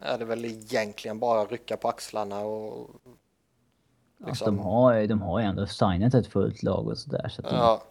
är 0.00 0.18
det 0.18 0.24
väl 0.24 0.44
egentligen 0.44 1.18
bara 1.18 1.40
att 1.42 1.50
rycka 1.52 1.76
på 1.76 1.88
axlarna 1.88 2.40
och 2.40 2.90
Alltså, 4.26 4.44
liksom, 4.44 4.56
de, 4.56 4.62
har, 4.64 4.94
ju- 4.94 5.06
de 5.06 5.22
har 5.22 5.40
ju 5.40 5.46
ändå 5.46 5.66
signat 5.66 6.14
ett 6.14 6.26
fullt 6.26 6.62
lag 6.62 6.88
och 6.88 6.98
sådär. 6.98 7.28
Så 7.28 7.42
ja. 7.44 7.82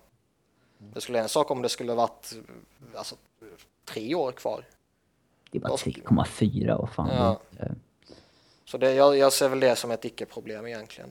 Det 0.93 1.01
skulle 1.01 1.19
en 1.19 1.29
sak 1.29 1.51
om 1.51 1.61
det 1.61 1.69
skulle 1.69 1.93
varit 1.93 2.33
alltså, 2.95 3.15
tre 3.85 4.15
år 4.15 4.31
kvar. 4.31 4.65
Det 5.53 5.57
är 5.57 5.61
bara 5.61 5.77
de- 5.85 5.91
3,4 5.91 6.71
och 6.73 6.89
fan. 6.89 7.09
Ja. 7.09 7.39
inte- 7.51 7.75
Så 8.65 8.77
det, 8.77 8.93
jag, 8.93 9.17
jag 9.17 9.33
ser 9.33 9.49
väl 9.49 9.59
det 9.59 9.75
som 9.75 9.91
ett 9.91 10.05
icke-problem 10.05 10.67
egentligen. 10.67 11.09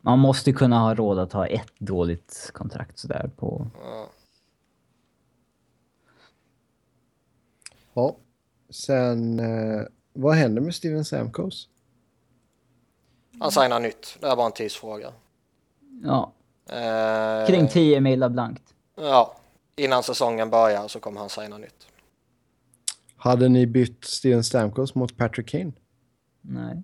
Man 0.00 0.18
måste 0.18 0.52
kunna 0.52 0.78
ha 0.78 0.94
råd 0.94 1.18
att 1.18 1.32
ha 1.32 1.46
ett 1.46 1.72
dåligt 1.78 2.50
kontrakt 2.54 2.98
sådär 2.98 3.30
på... 3.36 3.66
Ja. 3.84 4.06
Ja. 7.94 8.16
Sen, 8.70 9.40
eh, 9.40 9.82
vad 10.12 10.34
händer 10.34 10.62
med 10.62 10.74
Steven 10.74 11.04
Stamkos? 11.04 11.68
Han 13.40 13.50
signar 13.52 13.80
nytt, 13.80 14.16
det 14.20 14.26
är 14.26 14.36
bara 14.36 14.46
en 14.46 14.52
tidsfråga. 14.52 15.12
Ja, 16.04 16.32
Eh, 16.72 17.46
kring 17.46 17.68
10 17.68 18.00
mil 18.00 18.28
blankt. 18.28 18.74
Ja, 18.96 19.36
innan 19.76 20.02
säsongen 20.02 20.50
börjar 20.50 20.88
så 20.88 21.00
kommer 21.00 21.20
han 21.20 21.28
signa 21.28 21.58
nytt. 21.58 21.86
Hade 23.22 23.48
ni 23.48 23.66
bytt 23.66 24.04
Steven 24.04 24.44
Stamkos 24.44 24.94
mot 24.94 25.16
Patrick 25.16 25.48
Kane? 25.48 25.72
Nej. 26.40 26.82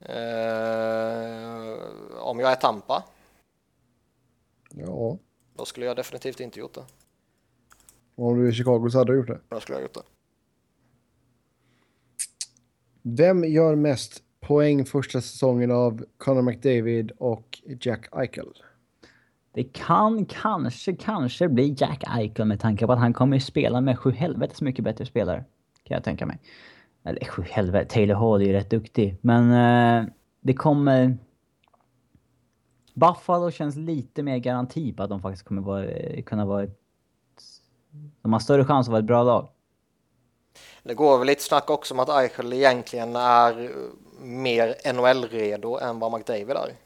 Eh, 0.00 1.78
om 2.18 2.38
jag 2.40 2.52
är 2.52 2.56
Tampa, 2.56 3.04
Ja. 4.70 5.18
då 5.56 5.64
skulle 5.64 5.86
jag 5.86 5.96
definitivt 5.96 6.40
inte 6.40 6.60
gjort 6.60 6.74
det. 6.74 6.84
Om 8.14 8.38
du 8.38 8.46
är 8.46 8.50
i 8.50 8.54
Chicago 8.54 8.88
så 8.90 8.98
hade 8.98 9.12
du 9.12 9.18
gjort 9.18 9.26
det. 9.26 9.40
Då 9.48 9.60
skulle 9.60 9.78
jag 9.78 9.82
gjort 9.82 9.94
det. 9.94 10.02
Vem 13.02 13.44
gör 13.44 13.74
mest 13.74 14.22
poäng 14.40 14.84
första 14.84 15.20
säsongen 15.20 15.70
av 15.70 16.04
Connor 16.16 16.42
McDavid 16.42 17.10
och 17.18 17.62
Jack 17.80 18.08
Eichel? 18.12 18.52
Det 19.56 19.64
kan 19.64 20.26
kanske, 20.26 20.96
kanske 20.96 21.48
bli 21.48 21.74
Jack 21.78 22.04
Eichel 22.16 22.46
med 22.46 22.60
tanke 22.60 22.86
på 22.86 22.92
att 22.92 22.98
han 22.98 23.12
kommer 23.12 23.38
spela 23.38 23.80
med 23.80 23.98
sju 23.98 24.10
helvetes 24.10 24.60
mycket 24.60 24.84
bättre 24.84 25.06
spelare. 25.06 25.44
Kan 25.82 25.94
jag 25.94 26.04
tänka 26.04 26.26
mig. 26.26 26.38
Eller 27.04 27.24
sju 27.24 27.42
helvete, 27.42 27.94
Taylor 27.94 28.14
Hall 28.14 28.40
är 28.40 28.46
ju 28.46 28.52
rätt 28.52 28.70
duktig. 28.70 29.16
Men 29.20 29.52
eh, 29.52 30.08
det 30.40 30.54
kommer... 30.54 31.18
Buffalo 32.94 33.50
känns 33.50 33.76
lite 33.76 34.22
mer 34.22 34.38
garanti 34.38 34.92
på 34.92 35.02
att 35.02 35.10
de 35.10 35.22
faktiskt 35.22 35.44
kommer 35.44 35.62
vara, 35.62 35.84
eh, 35.84 36.22
kunna 36.22 36.44
vara 36.44 36.62
ett... 36.62 36.80
De 38.22 38.32
har 38.32 38.40
större 38.40 38.64
chans 38.64 38.88
att 38.88 38.92
vara 38.92 39.00
ett 39.00 39.06
bra 39.06 39.22
lag. 39.22 39.48
Det 40.82 40.94
går 40.94 41.18
väl 41.18 41.26
lite 41.26 41.42
snack 41.42 41.70
också 41.70 41.94
om 41.94 42.00
att 42.00 42.08
Eichel 42.08 42.52
egentligen 42.52 43.16
är 43.16 43.64
eh, 43.64 43.70
mer 44.20 44.92
NHL-redo 44.92 45.78
än 45.78 45.98
vad 45.98 46.12
McDavid 46.12 46.50
är. 46.50 46.85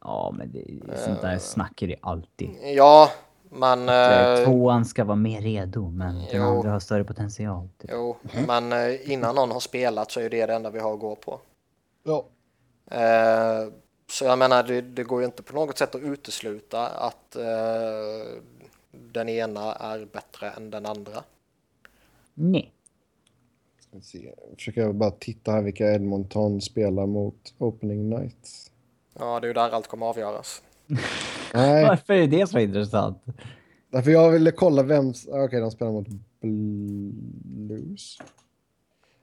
Ja, 0.00 0.34
men 0.38 0.52
det, 0.52 0.98
sånt 0.98 1.20
där 1.20 1.38
snackar 1.38 1.86
det 1.86 1.96
alltid. 2.00 2.50
Ja, 2.76 3.10
men... 3.50 3.88
Eh, 3.88 4.40
Eh, 4.40 4.44
Tvåan 4.44 4.84
ska 4.84 5.04
vara 5.04 5.16
mer 5.16 5.40
redo, 5.40 5.90
men 5.90 6.14
den 6.14 6.26
jo. 6.32 6.42
andra 6.42 6.70
har 6.70 6.80
större 6.80 7.04
potential. 7.04 7.68
Typ. 7.78 7.90
jo, 7.94 8.16
men 8.46 8.72
eh, 8.72 9.10
innan 9.12 9.34
någon 9.34 9.50
har 9.50 9.60
spelat 9.60 10.10
så 10.10 10.20
är 10.20 10.30
det 10.30 10.46
det 10.46 10.54
enda 10.54 10.70
vi 10.70 10.78
har 10.78 10.94
att 10.94 11.00
gå 11.00 11.16
på. 11.16 11.40
Ja. 12.02 12.24
Eh, 12.90 13.72
så 14.10 14.24
jag 14.24 14.38
menar, 14.38 14.62
det, 14.62 14.80
det 14.80 15.04
går 15.04 15.20
ju 15.20 15.26
inte 15.26 15.42
på 15.42 15.54
något 15.54 15.78
sätt 15.78 15.94
att 15.94 16.02
utesluta 16.02 16.86
att 16.86 17.36
eh, 17.36 18.40
den 18.90 19.28
ena 19.28 19.72
är 19.74 20.04
bättre 20.04 20.50
än 20.50 20.70
den 20.70 20.86
andra. 20.86 21.24
Nej. 22.34 22.72
Jag 23.92 24.02
försöker 24.56 24.92
bara 24.92 25.10
titta 25.10 25.52
här 25.52 25.62
vilka 25.62 25.94
Edmonton 25.94 26.60
spelar 26.60 27.06
mot 27.06 27.54
Opening 27.58 28.10
Night. 28.10 28.69
Ja, 29.18 29.40
det 29.40 29.44
är 29.46 29.48
ju 29.48 29.52
där 29.54 29.70
allt 29.70 29.86
kommer 29.88 30.06
avgöras. 30.06 30.62
Nej, 31.54 31.84
Varför 31.86 32.12
är 32.14 32.26
det 32.26 32.46
så 32.46 32.58
intressant? 32.58 33.24
därför 33.90 34.10
jag 34.10 34.30
ville 34.30 34.50
kolla 34.52 34.82
vem... 34.82 35.12
Okej, 35.28 35.60
de 35.60 35.70
spelar 35.70 35.92
mot 35.92 36.06
Blues. 36.40 38.18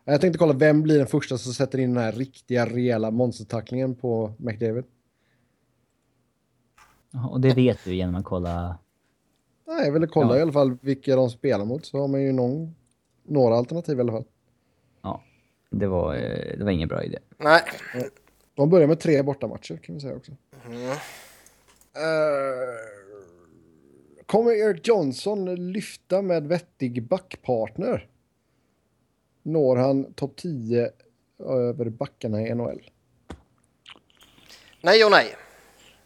Jag 0.06 0.22
tänkte 0.22 0.38
kolla 0.40 0.54
vem 0.54 0.82
blir 0.84 0.98
den 0.98 1.08
första 1.08 1.38
som 1.38 1.54
sätter 1.54 1.80
in 1.80 1.94
den 1.94 2.04
här 2.04 2.12
riktiga, 2.12 2.66
rejäla 2.66 3.12
monstertacklingen 3.12 3.96
på 3.96 4.34
McDavid. 4.38 4.84
Ja, 7.12 7.28
Och 7.30 7.42
det 7.42 7.54
vet 7.54 7.80
du 7.86 7.96
genom 7.96 8.16
att 8.16 8.26
kolla... 8.26 8.78
Nej, 9.68 9.86
jag 9.86 9.92
ville 9.92 10.08
kolla 10.08 10.34
Ja. 10.34 10.40
i 10.40 10.42
alla 10.42 10.52
fall 10.52 10.78
vilka 10.82 11.16
de 11.16 11.30
spelar 11.30 11.66
mot 11.66 11.86
så 11.86 11.98
har 12.00 12.08
man 12.08 12.22
ju 12.24 12.32
någon, 12.32 12.76
några 13.24 13.56
alternativ 13.56 13.98
i 13.98 14.02
alla 14.02 14.12
fall. 14.12 14.26
Ja, 15.02 15.24
det 15.70 15.88
var, 15.88 16.16
eh, 16.16 16.58
det 16.58 16.64
var 16.64 16.72
ingen 16.72 16.88
bra 16.90 17.04
idé. 17.04 17.18
Nej, 17.38 17.62
De 18.58 18.70
börjar 18.70 18.88
med 18.88 19.00
tre 19.00 19.24
bortamatcher 19.24 19.78
kan 19.78 19.96
vi 19.96 20.02
säga 20.02 20.16
också. 20.16 20.32
mm. 20.66 20.90
Eh, 20.90 20.98
kommer 24.26 24.52
Eric 24.52 24.88
Johnson 24.88 25.72
lyfta 25.72 26.22
med 26.22 26.48
vettig 26.48 27.04
backpartner? 27.04 28.08
Når 29.44 29.76
han 29.76 30.14
topp 30.14 30.36
10 30.36 30.90
över 31.40 31.90
backarna 31.90 32.42
i 32.42 32.56
NHL? 32.56 32.90
nej 34.82 35.06
och 35.06 35.12
nej. 35.12 35.36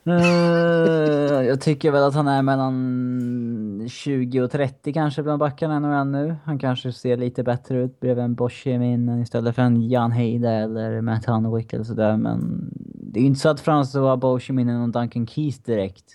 Eh, 0.03 1.47
jag 1.47 1.61
tycker 1.61 1.91
väl 1.91 2.03
att 2.03 2.13
han 2.13 2.27
är 2.27 2.41
mellan 2.41 3.89
20 3.89 4.41
och 4.41 4.51
30 4.51 4.93
kanske 4.93 5.23
bland 5.23 5.39
backarna 5.39 5.75
än 5.75 5.83
han 5.83 6.11
nu. 6.11 6.35
Han 6.45 6.59
kanske 6.59 6.93
ser 6.93 7.17
lite 7.17 7.43
bättre 7.43 7.77
ut 7.77 7.99
bredvid 7.99 8.23
en 8.23 8.35
Boscheminen 8.35 9.21
istället 9.21 9.55
för 9.55 9.61
en 9.61 9.89
Jan 9.89 10.11
Heide 10.11 10.49
eller 10.49 11.01
Matt 11.01 11.25
Hunwick 11.25 11.73
eller 11.73 11.83
sådär. 11.83 12.17
Men 12.17 12.69
det 12.85 13.19
är 13.19 13.21
ju 13.21 13.27
inte 13.27 13.39
så 13.39 13.49
att 13.49 13.61
François 13.61 14.17
Boscheminen 14.17 14.81
och 14.81 14.89
Duncan 14.89 15.27
Keys 15.27 15.59
direkt. 15.59 16.05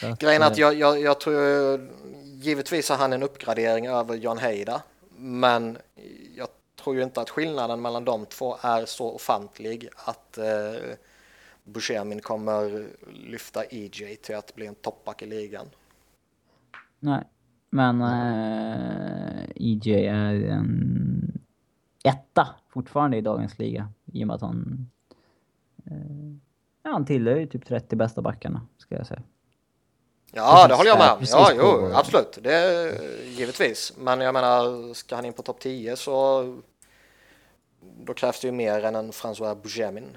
Så 0.00 0.16
Grejen 0.18 0.42
är 0.42 0.46
eh, 0.46 0.52
att 0.52 0.58
jag, 0.58 0.74
jag, 0.74 1.00
jag 1.00 1.20
tror 1.20 1.40
givetvis 2.22 2.90
är 2.90 2.96
han 2.96 3.12
en 3.12 3.22
uppgradering 3.22 3.86
över 3.86 4.14
John 4.14 4.38
Heida. 4.38 4.82
men 5.16 5.78
jag 6.36 6.48
tror 6.84 6.96
ju 6.96 7.02
inte 7.02 7.20
att 7.20 7.30
skillnaden 7.30 7.82
mellan 7.82 8.04
de 8.04 8.26
två 8.26 8.56
är 8.60 8.84
så 8.84 9.10
ofantlig 9.14 9.88
att 9.96 10.38
eh, 10.38 10.44
Buscemin 11.72 12.20
kommer 12.20 12.86
lyfta 13.12 13.64
EJ 13.64 14.16
till 14.16 14.36
att 14.36 14.54
bli 14.54 14.66
en 14.66 14.74
toppback 14.74 15.22
i 15.22 15.26
ligan. 15.26 15.66
Nej, 16.98 17.24
men 17.70 18.00
eh, 18.00 19.44
EJ 19.56 20.06
är 20.06 20.34
en 20.34 21.40
etta 22.04 22.48
fortfarande 22.68 23.16
i 23.16 23.20
dagens 23.20 23.58
liga. 23.58 23.88
I 24.12 24.22
och 24.24 24.26
med 24.26 24.34
att 24.34 24.42
han... 24.42 24.90
Eh, 25.86 25.92
ja, 26.82 26.90
han 26.90 27.04
tillhör 27.06 27.36
ju 27.36 27.46
typ 27.46 27.66
30 27.66 27.96
bästa 27.96 28.22
backarna, 28.22 28.66
ska 28.78 28.94
jag 28.96 29.06
säga. 29.06 29.22
Ja, 30.32 30.68
det 30.68 30.74
håller 30.74 30.90
jag 30.90 30.98
med 30.98 31.12
om. 31.12 31.18
Precis 31.18 31.34
Ja, 31.34 31.50
jo, 31.56 31.62
på- 31.62 31.92
absolut. 31.94 32.38
Det 32.42 32.54
är 32.54 32.92
givetvis. 33.24 33.92
Men 33.98 34.20
jag 34.20 34.32
menar, 34.34 34.94
ska 34.94 35.14
han 35.16 35.24
in 35.24 35.32
på 35.32 35.42
topp 35.42 35.60
10 35.60 35.96
så 35.96 36.42
då 38.04 38.14
krävs 38.14 38.40
det 38.40 38.46
ju 38.48 38.52
mer 38.52 38.84
än 38.84 38.94
en 38.94 39.10
François 39.10 39.62
Buscemin. 39.62 40.16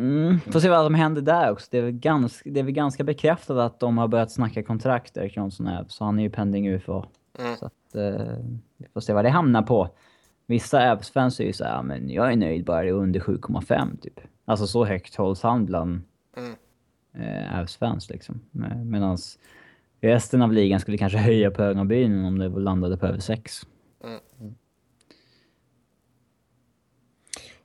Mm, 0.00 0.40
får 0.40 0.60
se 0.60 0.68
vad 0.68 0.86
som 0.86 0.94
händer 0.94 1.22
där 1.22 1.50
också. 1.50 1.68
Det 1.70 1.78
är 1.78 1.82
väl 1.82 1.92
ganska, 1.92 2.50
det 2.50 2.60
är 2.60 2.64
väl 2.64 2.72
ganska 2.72 3.04
bekräftat 3.04 3.56
att 3.56 3.80
de 3.80 3.98
har 3.98 4.08
börjat 4.08 4.32
snacka 4.32 4.62
kontrakt, 4.62 5.16
Erik 5.16 5.36
Johnson 5.36 5.66
är, 5.66 5.84
så 5.88 6.04
han 6.04 6.18
är 6.18 6.22
ju 6.22 6.30
pending 6.30 6.68
UFA. 6.68 7.06
Mm. 7.38 7.56
Så 7.56 7.66
att, 7.66 7.94
eh, 7.94 8.36
vi 8.76 8.86
får 8.92 9.00
se 9.00 9.12
vad 9.12 9.24
det 9.24 9.30
hamnar 9.30 9.62
på. 9.62 9.88
Vissa 10.46 10.90
Abs-fans 10.90 11.40
är 11.40 11.44
ju 11.44 11.52
såhär, 11.52 11.82
men 11.82 12.10
jag 12.10 12.32
är 12.32 12.36
nöjd 12.36 12.64
bara 12.64 12.82
det 12.82 12.88
är 12.88 12.92
under 12.92 13.20
7,5 13.20 13.96
typ. 14.00 14.20
Alltså 14.44 14.66
så 14.66 14.84
högt 14.84 15.14
hålls 15.16 15.42
han 15.42 15.66
bland 15.66 16.02
Mm. 16.36 16.54
eh, 17.14 17.58
Abs-fans 17.58 18.10
liksom. 18.10 18.40
Medan 18.84 19.18
resten 20.00 20.42
av 20.42 20.52
ligan 20.52 20.80
skulle 20.80 20.98
kanske 20.98 21.18
höja 21.18 21.50
på 21.50 21.62
ögonbrynen 21.62 22.24
om 22.24 22.38
det 22.38 22.48
landade 22.48 22.96
på 22.96 23.06
över 23.06 23.18
6. 23.18 23.60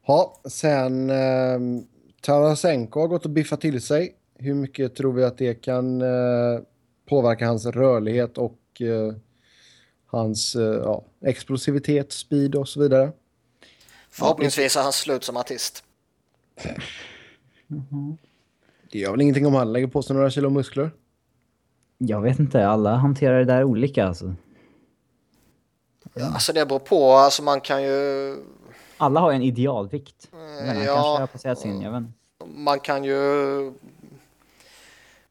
Ja, 0.07 0.41
sen 0.49 1.09
eh, 1.09 1.59
Tarasenko 2.25 2.99
har 2.99 3.07
gått 3.07 3.25
och 3.25 3.31
biffat 3.31 3.61
till 3.61 3.81
sig. 3.81 4.15
Hur 4.35 4.53
mycket 4.53 4.95
tror 4.95 5.13
vi 5.13 5.23
att 5.23 5.37
det 5.37 5.53
kan 5.53 6.01
eh, 6.01 6.59
påverka 7.09 7.47
hans 7.47 7.65
rörlighet 7.65 8.37
och 8.37 8.81
eh, 8.81 9.13
hans 10.05 10.55
eh, 10.55 10.61
ja, 10.61 11.05
explosivitet, 11.21 12.11
speed 12.11 12.55
och 12.55 12.67
så 12.67 12.79
vidare? 12.79 13.11
Förhoppningsvis 14.09 14.75
är 14.75 14.81
han 14.81 14.93
slut 14.93 15.23
som 15.23 15.37
artist. 15.37 15.83
Det 18.91 18.99
gör 18.99 19.11
väl 19.11 19.21
ingenting 19.21 19.45
om 19.45 19.53
han 19.53 19.73
lägger 19.73 19.87
på 19.87 20.01
sig 20.01 20.15
några 20.15 20.29
kilo 20.29 20.49
muskler? 20.49 20.91
Jag 21.97 22.21
vet 22.21 22.39
inte, 22.39 22.67
alla 22.67 22.95
hanterar 22.95 23.39
det 23.39 23.45
där 23.45 23.63
olika 23.63 24.05
alltså. 24.05 24.35
Alltså 26.19 26.53
det 26.53 26.65
beror 26.65 26.79
på, 26.79 27.11
alltså 27.11 27.43
man 27.43 27.61
kan 27.61 27.83
ju 27.83 28.35
Alla 28.97 29.19
har 29.19 29.31
ju 29.31 29.35
en 29.35 29.41
idealvikt. 29.41 30.29
Inte, 30.33 30.65
han 30.65 30.77
ja. 30.77 30.93
kanske 30.93 31.21
har 31.21 31.27
passerat 31.27 31.59
sin, 31.59 31.81
jag 31.81 31.91
vet 31.91 31.97
inte. 31.97 32.13
man 32.45 32.79
kan 32.79 33.03
ju 33.03 33.17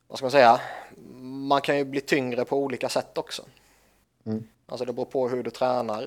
vad 0.09 0.19
ska 0.19 0.25
man 0.25 0.31
säga 0.31 0.61
man 1.49 1.61
kan 1.61 1.77
ju 1.79 1.85
bli 1.85 2.01
tyngre 2.01 2.45
på 2.45 2.59
olika 2.59 2.89
sätt 2.89 3.19
också. 3.19 3.43
Mm. 4.27 4.45
Alltså 4.67 4.85
det 4.85 4.93
beror 4.93 5.07
på 5.07 5.29
hur 5.29 5.43
du 5.43 5.51
tränar. 5.51 6.03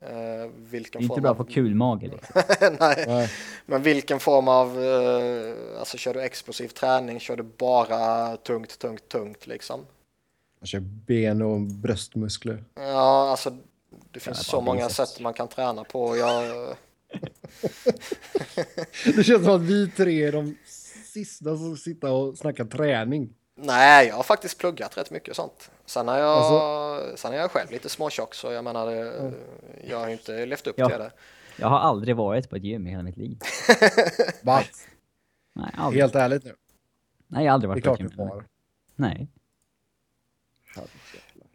Eh, 0.00 0.08
Det 0.08 0.50
vilken 0.56 0.98
är 0.98 1.02
inte 1.02 1.14
form 1.14 1.22
bra 1.22 1.30
av, 1.30 1.34
på 1.34 1.44
kulmage 1.44 2.02
liksom. 2.02 2.42
Nej, 2.80 3.04
Nej. 3.06 3.30
men 3.66 3.82
vilken 3.82 4.20
form 4.20 4.48
av, 4.48 4.84
eh, 4.84 5.78
alltså 5.78 5.96
kör 5.98 6.14
du 6.14 6.22
explosiv 6.22 6.68
träning, 6.68 7.20
kör 7.20 7.36
du 7.36 7.42
bara 7.42 8.36
tungt, 8.36 8.78
tungt, 8.78 9.08
tungt 9.08 9.46
liksom. 9.46 9.86
Han 10.60 10.66
kör 10.66 10.80
ben 10.80 11.42
och 11.42 11.60
bröstmuskler. 11.60 12.64
Ja, 12.74 13.30
alltså 13.30 13.56
det 14.10 14.20
finns 14.20 14.38
är 14.38 14.44
så 14.44 14.60
många 14.60 14.88
sätt 14.88 15.20
man 15.20 15.32
kan 15.34 15.48
träna 15.48 15.84
på. 15.84 16.16
Jag, 16.16 16.68
Det 19.16 19.24
känns 19.24 19.44
som 19.44 19.54
att 19.54 19.60
vi 19.62 19.90
tre 19.90 20.24
är 20.26 20.32
de 20.32 20.56
sista 21.04 21.56
som 21.56 21.76
sitter 21.76 22.10
och 22.10 22.38
snackar 22.38 22.64
träning. 22.64 23.34
nej, 23.54 24.06
jag 24.08 24.14
har 24.16 24.22
faktiskt 24.22 24.58
pluggat 24.58 24.98
rätt 24.98 25.10
mycket 25.10 25.36
sånt. 25.36 25.70
Sen 25.86 26.08
är 26.08 26.18
jag, 26.18 26.28
Alltså- 26.28 27.16
sen 27.16 27.32
är 27.32 27.36
jag 27.36 27.50
själv 27.50 27.70
lite 27.70 27.88
småtjock 27.88 28.34
så 28.34 28.52
jag 28.52 28.64
menar, 28.64 28.86
det, 28.90 29.32
jag 29.88 29.98
har 29.98 30.08
inte 30.08 30.46
levt 30.46 30.66
upp 30.66 30.74
Ja. 30.78 30.88
till 30.88 30.98
det. 30.98 31.10
Jag 31.56 31.68
har 31.68 31.78
aldrig 31.78 32.16
varit 32.16 32.50
på 32.50 32.56
ett 32.56 32.64
gym 32.64 32.86
i 32.86 32.90
hela 32.90 33.02
mitt 33.02 33.16
liv. 33.16 33.38
Va? 34.42 34.62
Nej, 35.52 35.70
aldrig. 35.76 36.02
Helt 36.02 36.14
ärligt 36.14 36.44
nu. 36.44 36.54
Nej, 37.26 37.44
jag 37.44 37.52
har 37.52 37.54
aldrig 37.54 37.70
Det 37.70 37.72
är 37.72 37.74
varit 37.74 37.84
på 37.84 37.92
ett 37.92 37.98
klart 37.98 38.12
gym. 38.16 38.16
du 38.16 38.22
har. 38.34 38.44
Nej. 38.96 39.28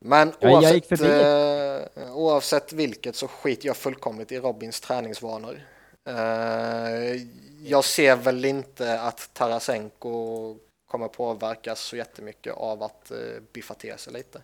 Men 0.04 0.34
jag 0.40 0.52
oavsett, 0.52 0.74
gick 0.74 0.86
förbi 0.86 1.92
eh, 1.96 2.16
oavsett 2.16 2.74
vilket 2.74 3.16
så 3.16 3.28
skiter 3.28 3.68
jag 3.68 3.78
fullkomligt 3.78 4.32
i 4.32 4.40
Robins 4.40 4.82
träningsvanor. 4.82 5.62
Eh, 6.06 7.22
jag 7.64 7.86
ser 7.86 8.16
väl 8.16 8.46
inte 8.46 9.02
att 9.02 9.30
Tarasenko 9.34 10.56
kommer 10.86 11.08
påverkas 11.08 11.80
så 11.80 11.96
jättemycket 11.96 12.54
av 12.54 12.84
att 12.84 13.12
eh, 13.12 13.18
biffa 13.54 13.74
till 13.74 13.98
sig 13.98 14.14
lite. 14.14 14.42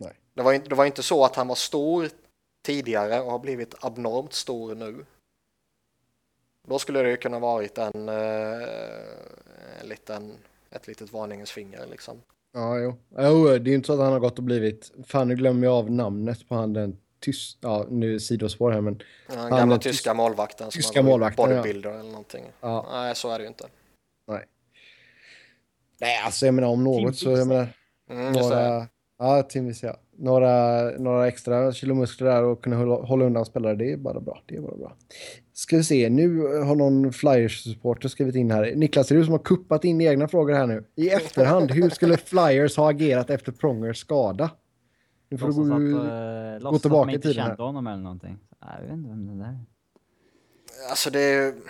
Nej. 0.00 0.12
Det 0.34 0.42
var, 0.42 0.52
inte, 0.52 0.68
det 0.68 0.74
var 0.74 0.84
inte 0.84 1.02
så 1.02 1.24
att 1.24 1.36
han 1.36 1.48
var 1.48 1.54
stor 1.54 2.08
tidigare 2.62 3.20
och 3.20 3.30
har 3.30 3.38
blivit 3.38 3.74
abnormt 3.80 4.32
stor 4.32 4.74
nu. 4.74 5.06
Då 6.62 6.78
skulle 6.78 7.02
det 7.02 7.10
ju 7.10 7.16
kunna 7.16 7.38
varit 7.38 7.78
en, 7.78 8.08
eh, 8.08 8.68
en 9.80 9.88
liten, 9.88 10.38
ett 10.70 10.86
litet 10.86 11.12
varningens 11.12 11.50
finger 11.50 11.86
liksom. 11.86 12.22
Ja, 12.56 12.78
jo. 12.78 12.94
jo. 13.18 13.44
Det 13.46 13.54
är 13.54 13.68
ju 13.68 13.74
inte 13.74 13.86
så 13.86 13.92
att 13.92 13.98
han 13.98 14.12
har 14.12 14.20
gått 14.20 14.38
och 14.38 14.44
blivit... 14.44 14.92
Fan, 15.06 15.28
nu 15.28 15.34
glömmer 15.34 15.66
jag 15.66 15.74
av 15.74 15.90
namnet 15.90 16.48
på 16.48 16.54
han 16.54 16.72
den 16.72 16.96
tyst... 17.20 17.58
Ja, 17.60 17.86
nu 17.90 18.14
är 18.14 18.18
sidospår 18.18 18.70
här, 18.70 18.80
men... 18.80 19.02
Ja, 19.28 19.34
Den 19.34 19.40
Han 19.42 19.58
gamla 19.58 19.78
tyska 19.78 20.10
tysk- 20.10 20.16
målvakten 20.16 20.70
som 20.70 20.78
tyska 20.78 21.02
målvakten, 21.02 21.50
ja. 21.50 21.56
bodybuilder 21.56 21.90
eller 21.90 22.10
någonting. 22.10 22.44
Ja, 22.60 22.86
Nej, 22.92 23.14
så 23.14 23.30
är 23.30 23.38
det 23.38 23.42
ju 23.42 23.48
inte. 23.48 23.64
nej. 24.28 24.44
Nej, 26.00 26.20
alltså 26.24 26.46
jag 26.46 26.54
menar 26.54 26.68
om 26.68 26.84
något 26.84 27.16
så... 27.16 27.30
Jag 27.30 27.48
menar, 27.48 27.68
Mm, 28.10 28.32
några... 28.32 28.86
Ja, 29.18 29.42
Tim 29.42 29.66
Wiese, 29.66 29.82
ja. 29.86 29.96
Några, 30.18 30.82
några 30.98 31.28
extra 31.28 31.72
kilo 31.72 31.94
muskler 31.94 32.28
där 32.30 32.42
och 32.42 32.62
kunna 32.64 32.76
hålla, 32.76 32.94
hålla 32.94 33.24
undan 33.24 33.44
spelare, 33.44 33.74
det 33.74 33.92
är 33.92 33.96
bara 33.96 34.20
bra. 34.20 34.42
Det 34.46 34.56
är 34.56 34.60
bara 34.60 34.76
bra. 34.76 34.96
Ska 35.56 35.76
vi 35.76 35.84
se, 35.84 36.08
nu 36.08 36.38
har 36.62 36.74
någon 36.74 37.12
Flyers-supporter 37.12 38.08
skrivit 38.08 38.34
in 38.34 38.50
här. 38.50 38.72
Niklas, 38.74 39.10
är 39.10 39.14
det 39.14 39.20
du 39.20 39.24
som 39.24 39.32
har 39.32 39.38
kuppat 39.38 39.84
in 39.84 40.00
egna 40.00 40.28
frågor 40.28 40.54
här 40.54 40.66
nu? 40.66 40.84
I 40.94 41.10
efterhand, 41.10 41.70
hur 41.70 41.90
skulle 41.90 42.16
Flyers 42.16 42.76
ha 42.76 42.90
agerat 42.90 43.30
efter 43.30 43.52
Prongers 43.52 43.98
skada? 43.98 44.50
Nu 45.28 45.38
får 45.38 45.46
du 45.46 45.52
Låtsas 45.52 45.68
gå... 45.68 45.98
att, 46.00 46.56
uh, 46.56 46.60
låtsas 46.62 46.82
tillbaka 46.82 47.00
att 47.00 47.06
man 47.06 47.10
i 47.10 47.14
inte 47.14 47.28
tiden 47.28 47.42
här. 47.42 47.50
kände 47.50 47.62
honom 47.62 47.86
eller 47.86 48.02
någonting. 48.02 48.38
Jag 48.60 48.82
vet 48.82 48.92
inte 48.92 49.08
vem 49.08 49.26
det 49.26 49.44
där 49.44 49.50
är. 49.50 49.58
Alltså 50.90 51.10
det 51.10 51.20
är. 51.20 51.52
Vad 51.52 51.62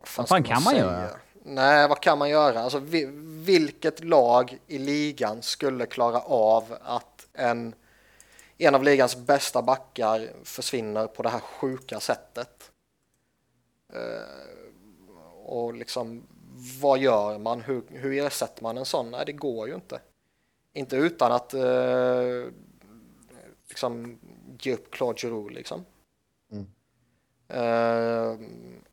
Vad 0.00 0.08
fan 0.08 0.26
ska 0.26 0.54
kan 0.54 0.62
man 0.62 0.72
säga? 0.72 0.84
göra? 0.84 1.08
Nej, 1.44 1.88
vad 1.88 2.00
kan 2.00 2.18
man 2.18 2.30
göra? 2.30 2.60
Alltså 2.60 2.78
vi, 2.78 3.08
vilket 3.46 4.04
lag 4.04 4.58
i 4.66 4.78
ligan 4.78 5.42
skulle 5.42 5.86
klara 5.86 6.20
av 6.20 6.64
att 6.82 7.26
en, 7.32 7.74
en 8.58 8.74
av 8.74 8.82
ligans 8.82 9.16
bästa 9.16 9.62
backar 9.62 10.32
försvinner 10.44 11.06
på 11.06 11.22
det 11.22 11.28
här 11.28 11.40
sjuka 11.40 12.00
sättet? 12.00 12.72
Eh, 13.92 14.56
och 15.44 15.74
liksom, 15.74 16.26
vad 16.80 16.98
gör 16.98 17.38
man? 17.38 17.60
Hur, 17.60 17.82
hur 17.88 18.12
ersätter 18.12 18.62
man 18.62 18.78
en 18.78 18.84
sån? 18.84 19.10
Nej, 19.10 19.22
det 19.26 19.32
går 19.32 19.68
ju 19.68 19.74
inte. 19.74 20.00
Inte 20.72 20.96
utan 20.96 21.32
att 21.32 21.54
eh, 21.54 22.44
liksom 23.68 24.18
ge 24.60 24.74
upp 24.74 24.90
Claude 24.90 25.20
Giroux 25.20 25.54
liksom. 25.54 25.84
Mm. 26.52 26.66
Eh, 27.48 28.38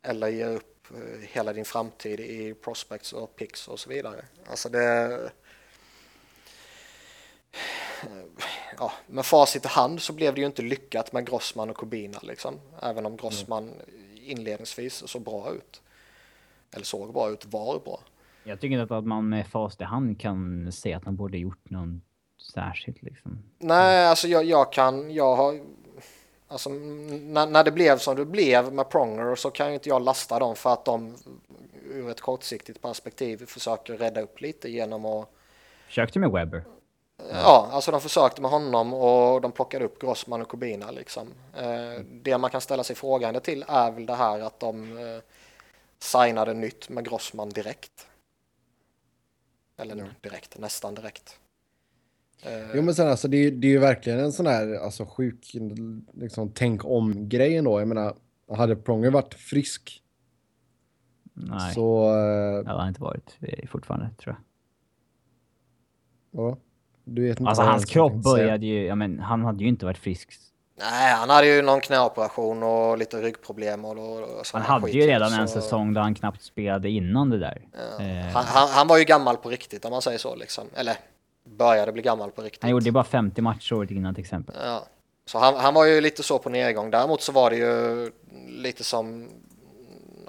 eller 0.02 0.28
ge 0.28 0.46
upp 0.46 0.88
eh, 0.92 1.20
hela 1.22 1.54
din 1.54 1.66
framtid 1.66 2.20
i 2.20 2.54
prospects 2.54 3.14
och 3.14 3.36
picks 3.36 3.68
och 3.68 3.80
så 3.80 3.90
vidare. 3.90 4.26
Alltså 4.46 4.70
det... 4.70 5.32
Ja, 8.78 8.92
med 9.08 9.26
facit 9.26 9.66
i 9.66 9.68
hand 9.68 10.02
så 10.02 10.14
blev 10.14 10.36
det 10.36 10.42
ju 10.42 10.48
inte 10.48 10.62
lyckat 10.62 11.14
med 11.14 11.28
Grossman 11.28 11.70
och 11.70 11.78
Kubina 11.78 12.20
liksom. 12.22 12.60
Även 12.82 13.06
om 13.06 13.18
Grossman 13.18 13.72
inledningsvis 14.16 15.08
såg 15.08 15.22
bra 15.22 15.52
ut. 15.54 15.82
Eller 16.74 16.86
såg 16.86 17.14
bra 17.14 17.30
ut, 17.30 17.46
var 17.46 17.80
bra. 17.80 18.00
Jag 18.44 18.60
tycker 18.62 18.82
inte 18.82 18.98
att 18.98 19.06
man 19.06 19.30
med 19.30 19.48
fast 19.48 19.82
i 19.82 19.84
hand 19.84 20.20
kan 20.20 20.72
se 20.72 20.94
att 20.94 21.04
de 21.04 21.16
borde 21.16 21.38
gjort 21.38 21.70
något 21.70 22.02
särskilt 22.54 23.02
liksom. 23.02 23.44
Nej, 23.60 24.08
alltså 24.08 24.28
jag, 24.28 24.44
jag 24.44 24.74
kan, 24.74 25.12
jag 25.12 25.36
har, 25.36 25.60
alltså 26.48 26.70
när, 26.70 27.48
när 27.48 27.64
det 27.64 27.72
blev 27.72 27.98
som 27.98 28.16
det 28.16 28.26
blev 28.26 28.74
med 28.74 28.90
Pronger 28.90 29.36
så 29.36 29.52
kan 29.52 29.68
ju 29.68 29.74
inte 29.74 29.90
jag 29.90 30.02
lasta 30.02 30.40
dem 30.40 30.56
för 30.56 30.74
att 30.74 30.86
de 30.86 31.16
ur 31.90 32.10
ett 32.10 32.22
kortsiktigt 32.22 32.82
perspektiv 32.82 33.46
försöker 33.46 33.98
rädda 33.98 34.22
upp 34.22 34.42
lite 34.42 34.70
genom 34.70 35.06
att, 35.06 35.30
Försökte 35.88 36.20
med 36.20 36.32
Webber. 36.32 36.64
Ja, 37.18 37.70
alltså 37.72 37.92
de 37.92 38.02
försökte 38.02 38.42
med 38.42 38.52
honom 38.52 38.94
och 38.94 39.42
de 39.42 39.52
plockade 39.52 39.86
upp 39.86 40.00
Grossman 40.02 40.42
och 40.42 40.50
Kubina 40.50 40.92
liksom. 40.92 41.28
Eh, 41.58 42.02
det 42.12 42.38
man 42.38 42.50
kan 42.50 42.62
ställa 42.62 42.84
sig 42.84 42.96
frågande 42.96 43.40
till 43.40 43.66
är 43.68 43.92
väl 43.92 44.06
det 44.06 44.16
här 44.16 44.40
att 44.40 44.60
de 44.60 44.98
eh, 44.98 45.22
signade 46.00 46.54
nytt 46.54 46.90
med 46.90 47.06
Grossman 47.06 47.50
direkt. 47.50 48.08
Eller 49.78 49.96
Ja. 49.96 50.06
direkt, 50.22 50.58
nästan 50.58 50.96
direkt. 50.96 51.40
Jo 52.74 52.82
men 52.82 52.96
sen 52.96 53.08
alltså 53.08 53.28
det, 53.28 53.38
är- 53.38 53.52
det 53.52 53.68
är 53.68 53.72
ju 53.72 53.80
verkligen 53.80 54.20
en 54.20 54.32
sån 54.34 54.46
här 54.46 54.76
alltså 54.76 55.06
sjuk 55.06 55.56
liksom 56.14 56.52
tänk 56.56 56.86
om 56.86 57.30
grejen 57.30 57.64
då. 57.64 57.80
Jag 57.80 57.88
menar, 57.88 58.16
hade 58.56 58.76
Pronger 58.76 59.12
varit 59.12 59.34
frisk 59.34 60.04
Nej, 61.34 61.74
så... 61.74 62.10
eh, 62.10 62.64
det 62.64 62.68
hade 62.70 62.80
han 62.80 62.88
inte 62.88 63.02
varit 63.02 63.38
eh, 63.42 63.68
fortfarande 63.70 64.10
tror 64.18 64.36
jag. 64.36 64.44
Ja, 66.44 66.58
du 67.04 67.28
vet 67.28 67.40
inte 67.40 67.50
Alltså 67.50 67.64
hans 67.64 67.86
kropp 67.86 68.14
började 68.14 68.66
ju, 68.66 68.86
ja 68.86 68.96
men 68.96 69.20
han 69.20 69.46
hade 69.46 69.64
ju 69.64 69.70
inte 69.70 69.86
varit 69.86 69.98
frisk. 69.98 70.34
Nej, 70.80 71.14
han 71.14 71.30
hade 71.30 71.48
ju 71.48 71.62
någon 71.62 71.82
knäoperation 71.82 72.64
och 72.64 72.98
lite 72.98 73.22
ryggproblem 73.22 73.86
och, 73.86 73.92
och, 73.98 74.20
och 74.22 74.46
Han 74.54 74.62
hade 74.62 74.86
skit, 74.86 74.96
ju 74.96 75.02
redan 75.02 75.34
en 75.34 75.48
så- 75.48 75.62
säsong 75.62 75.94
där 75.94 76.02
han 76.02 76.16
knappt 76.16 76.42
spelade 76.42 76.90
innan 76.90 77.30
det 77.30 77.40
där. 77.40 77.62
Ja. 77.74 78.06
Eh, 78.06 78.26
Han, 78.34 78.46
han, 78.46 78.70
han 78.70 78.88
var 78.88 78.98
ju 78.98 79.04
gammal 79.04 79.38
på 79.38 79.50
riktigt 79.50 79.86
om 79.86 79.92
man 79.92 80.02
säger 80.02 80.18
så 80.18 80.36
liksom. 80.36 80.64
Eller 80.76 80.96
började 81.58 81.92
bli 81.92 82.02
gammal 82.02 82.32
på 82.32 82.42
riktigt. 82.42 82.62
Han 82.64 82.72
gjorde 82.72 82.92
bara 82.92 83.04
50 83.04 83.42
matcher 83.42 83.74
året 83.74 83.92
innan 83.92 84.16
till 84.16 84.24
exempel. 84.24 84.56
Ja. 84.64 84.86
Så 85.26 85.40
han, 85.40 85.56
han 85.56 85.74
var 85.74 85.86
ju 85.86 86.02
lite 86.02 86.24
så 86.24 86.40
på 86.40 86.50
nedgång. 86.50 86.92
Däremot 86.92 87.22
så 87.22 87.32
var 87.32 87.50
det 87.50 87.56
ju 87.56 88.12
lite 88.48 88.84
som, 88.84 89.30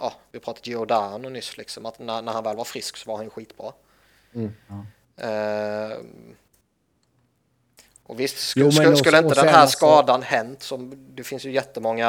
ja, 0.01 0.13
vi 0.33 0.39
pratade 0.41 0.71
Giordano 0.71 1.29
nyss 1.29 1.57
liksom, 1.57 1.87
att 1.87 1.99
när, 1.99 2.23
när 2.23 2.33
han 2.33 2.45
väl 2.45 2.57
var 2.57 2.65
frisk 2.65 2.97
så 2.97 3.11
var 3.11 3.17
han 3.17 3.25
ju 3.27 3.31
skitbra. 3.31 3.73
Mm. 4.35 4.53
Ja. 4.69 4.85
Eh, 5.29 5.97
och 8.07 8.21
visst, 8.21 8.37
sk- 8.37 8.53
Jo, 8.57 8.73
skulle, 8.73 8.97
skulle 8.97 9.19
inte 9.19 9.35
den 9.35 9.49
här 9.49 9.55
alltså- 9.61 9.77
skadan 9.77 10.23
hänt, 10.23 10.63
som, 10.63 10.93
det 11.15 11.25
finns 11.25 11.45
ju 11.45 11.51
jättemånga, 11.53 12.09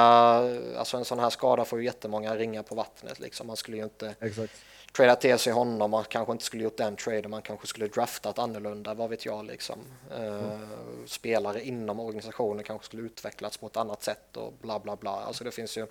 alltså 0.77 0.97
en 0.97 1.05
sån 1.05 1.19
här 1.19 1.29
skada 1.29 1.65
får 1.65 1.79
ju 1.79 1.85
jättemånga 1.85 2.35
ringar 2.35 2.63
på 2.63 2.75
vattnet 2.75 3.19
liksom. 3.19 3.47
Man 3.47 3.55
skulle 3.57 3.77
ju 3.77 3.83
inte 3.83 4.15
Exakt. 4.19 4.53
trada 4.93 5.15
till 5.15 5.37
sig 5.39 5.53
honom, 5.53 5.91
man 5.91 6.03
kanske 6.03 6.31
inte 6.31 6.43
skulle 6.45 6.63
gjort 6.63 6.77
den 6.77 6.95
traden, 6.95 7.31
man 7.31 7.41
kanske 7.41 7.67
skulle 7.67 7.87
draftat 7.87 8.39
annorlunda, 8.39 8.93
vad 8.93 9.09
vet 9.09 9.25
jag 9.25 9.45
liksom. 9.45 9.79
Eh, 10.17 10.59
Spelare 11.07 11.61
inom 11.65 11.99
organisationen 11.99 12.63
kanske 12.63 12.85
skulle 12.85 13.03
utvecklats 13.03 13.57
på 13.57 13.67
ett 13.67 13.77
annat 13.77 14.03
sätt 14.03 14.37
och 14.37 14.53
bla 14.61 14.79
bla 14.79 14.95
bla. 14.95 15.11
Alltså 15.11 15.43
det 15.43 15.51
finns 15.51 15.77
ju 15.77 15.87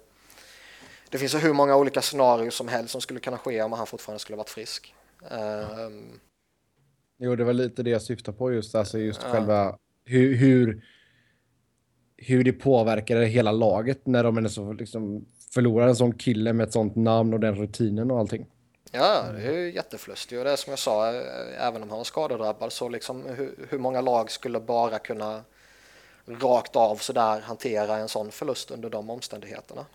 det 1.10 1.18
finns 1.18 1.34
ju 1.34 1.38
hur 1.38 1.52
många 1.52 1.76
olika 1.76 2.02
scenarier 2.02 2.50
som 2.50 2.68
helst 2.68 2.92
som 2.92 3.00
skulle 3.00 3.20
kunna 3.20 3.38
ske 3.38 3.62
om 3.62 3.72
han 3.72 3.86
fortfarande 3.86 4.18
skulle 4.18 4.36
varit 4.36 4.50
frisk. 4.50 4.94
Ehm, 5.30 6.20
Jo, 7.18 7.36
det 7.36 7.44
var 7.44 7.52
lite 7.52 7.82
det 7.82 7.90
jag 7.90 8.02
syftade 8.02 8.38
på 8.38 8.52
just, 8.52 8.74
alltså 8.74 8.98
just 8.98 9.20
Ja. 9.22 9.32
själva 9.32 9.78
hur, 10.04 10.34
hur, 10.36 10.84
hur 12.16 12.44
det 12.44 12.52
påverkade 12.52 13.26
hela 13.26 13.52
laget 13.52 14.06
när 14.06 14.24
de 14.24 14.36
är 14.36 14.48
så 14.48 14.72
liksom 14.72 15.24
förlorar 15.50 15.88
en 15.88 15.96
sån 15.96 16.14
kille 16.14 16.52
med 16.52 16.66
ett 16.66 16.72
sånt 16.72 16.96
namn 16.96 17.34
och 17.34 17.40
den 17.40 17.54
rutinen 17.54 18.10
och 18.10 18.18
allting. 18.18 18.46
Ja, 18.92 19.24
det 19.32 19.42
är 19.42 19.52
ju 19.52 19.74
jätteförlust. 19.74 20.30
Det 20.30 20.36
är 20.36 20.44
det 20.44 20.56
som 20.56 20.70
jag 20.70 20.78
sa, 20.78 21.08
eh, 21.08 21.66
även 21.66 21.82
om 21.82 21.88
han 21.88 21.98
var 21.98 22.04
skadedrabbad 22.04 22.72
så 22.72 22.88
liksom 22.88 23.22
hur, 23.26 23.66
hur 23.70 23.78
många 23.78 24.00
lag 24.00 24.30
skulle 24.30 24.60
bara 24.60 24.98
kunna 24.98 25.40
rakt 26.26 26.76
av 26.76 26.96
sådär 26.96 27.40
hantera 27.40 27.96
en 27.96 28.08
sån 28.08 28.30
förlust 28.30 28.70
under 28.70 28.90
de 28.90 29.10
omständigheterna? 29.10 29.86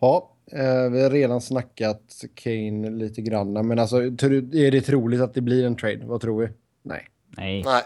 Ja, 0.00 0.36
eh, 0.52 0.90
vi 0.90 1.02
har 1.02 1.10
redan 1.10 1.40
snackat 1.40 2.24
Kane 2.34 2.90
lite 2.90 3.22
grann, 3.22 3.66
men 3.68 3.78
alltså 3.78 3.96
är 3.96 4.70
det 4.70 4.80
troligt 4.80 5.20
att 5.20 5.34
det 5.34 5.40
blir 5.40 5.66
en 5.66 5.76
trade? 5.76 6.00
Vad 6.04 6.20
tror 6.20 6.40
vi? 6.40 6.48
Nej. 6.82 7.08
Nej. 7.28 7.62
Nej, 7.64 7.82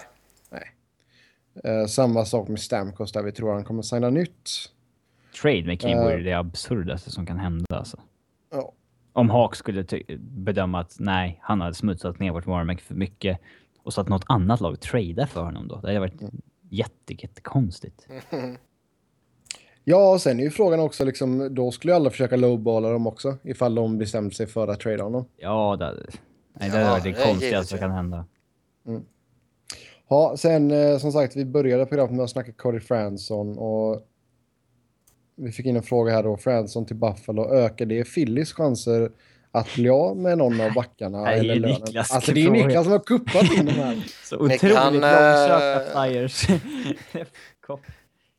Eh, 1.65 1.87
samma 1.87 2.25
sak 2.25 2.49
med 2.49 2.61
Stamkos 2.61 3.13
där 3.13 3.23
vi 3.23 3.33
tror 3.33 3.53
han 3.53 3.65
kommer 3.65 3.83
signa 3.83 4.11
nytt. 4.11 4.51
Trade 5.43 5.65
med 5.65 5.81
Kane 5.81 6.03
vore 6.05 6.23
det 6.23 6.33
absurdaste 6.33 7.11
som 7.11 7.27
kan 7.27 7.39
hända 7.39 7.77
alltså. 7.77 8.01
Ja. 8.51 8.73
Om 9.13 9.31
Hawk 9.31 9.57
skulle 9.57 9.85
bedöma 10.19 10.81
att 10.81 10.97
nej, 10.99 11.39
han 11.43 11.61
hade 11.61 11.75
smutsat 11.75 12.19
ner 12.19 12.33
vårt 12.33 12.47
varumärke 12.47 12.83
för 12.83 12.95
mycket 12.95 13.39
och 13.83 13.93
så 13.93 14.01
att 14.01 14.09
något 14.09 14.25
annat 14.27 14.61
lag 14.61 14.81
tradar 14.81 15.27
för 15.27 15.43
honom 15.43 15.69
då. 15.69 15.81
Det 15.81 15.87
hade 15.87 16.01
varit 16.01 16.21
Mm. 16.23 16.41
jätte, 16.69 17.15
jättekonstigt. 17.23 18.07
Ja, 19.85 20.13
och 20.13 20.21
sen 20.21 20.41
är 20.41 20.45
ju 20.45 20.51
frågan 20.51 20.81
också 20.81 21.05
liksom, 21.05 21.55
då 21.55 21.71
skulle 21.71 21.93
ju 21.93 21.97
alla 21.97 22.11
försöka 22.11 22.37
lowballa 22.37 22.91
dem 22.91 23.07
också 23.07 23.37
ifall 23.43 23.75
de 23.75 23.99
bestämde 23.99 24.35
sig 24.35 24.47
för 24.47 24.69
att 24.69 24.81
trada 24.81 25.03
honom. 25.03 25.25
Ja, 25.37 25.77
det, 25.77 25.93
nej, 25.95 26.01
det 26.59 26.67
Ja, 26.67 26.73
hade 26.85 26.91
varit 26.91 27.03
det 27.05 27.25
konstigaste 27.25 27.67
som 27.71 27.79
kan 27.79 27.91
hända. 27.91 28.25
Ja, 30.11 30.37
sen 30.37 30.71
eh, 30.71 30.99
som 30.99 31.13
sagt, 31.13 31.37
vi 31.37 31.45
började 31.45 31.87
programmet 31.87 32.17
med 32.17 32.25
att 32.25 32.31
snacka 32.31 32.53
Cody 32.53 32.81
Franson 32.81 33.59
och 33.59 34.07
vi 35.37 35.53
fick 35.53 35.67
in 35.67 35.77
en 35.77 35.83
fråga 35.83 36.13
här 36.13 36.23
då, 36.23 36.37
Franson 36.37 36.87
till 36.87 36.97
Buffalo, 36.97 37.55
ökar 37.55 37.87
det 37.87 38.05
Phillies 38.05 38.53
chanser 38.53 39.11
att 39.53 39.75
bli 39.75 39.89
av 39.89 40.17
med 40.17 40.39
någon 40.39 40.61
av 40.61 40.73
backarna? 40.73 41.23
Nej, 41.23 41.39
eller 41.39 41.55
lönen? 41.55 41.81
Niklas 41.81 42.11
Alltså 42.11 42.33
det 42.33 42.41
är 42.41 42.47
fråga. 42.47 42.67
Niklas 42.67 42.85
som 42.85 42.93
har 42.93 42.99
kuppat 42.99 43.53
in 43.53 43.67
de 43.67 43.73
här. 43.73 44.07
Så 44.25 44.37
otroligt 44.37 44.63
han, 44.63 44.93
långsökta 44.93 45.85
eh, 45.85 46.11
flyers. 46.11 46.47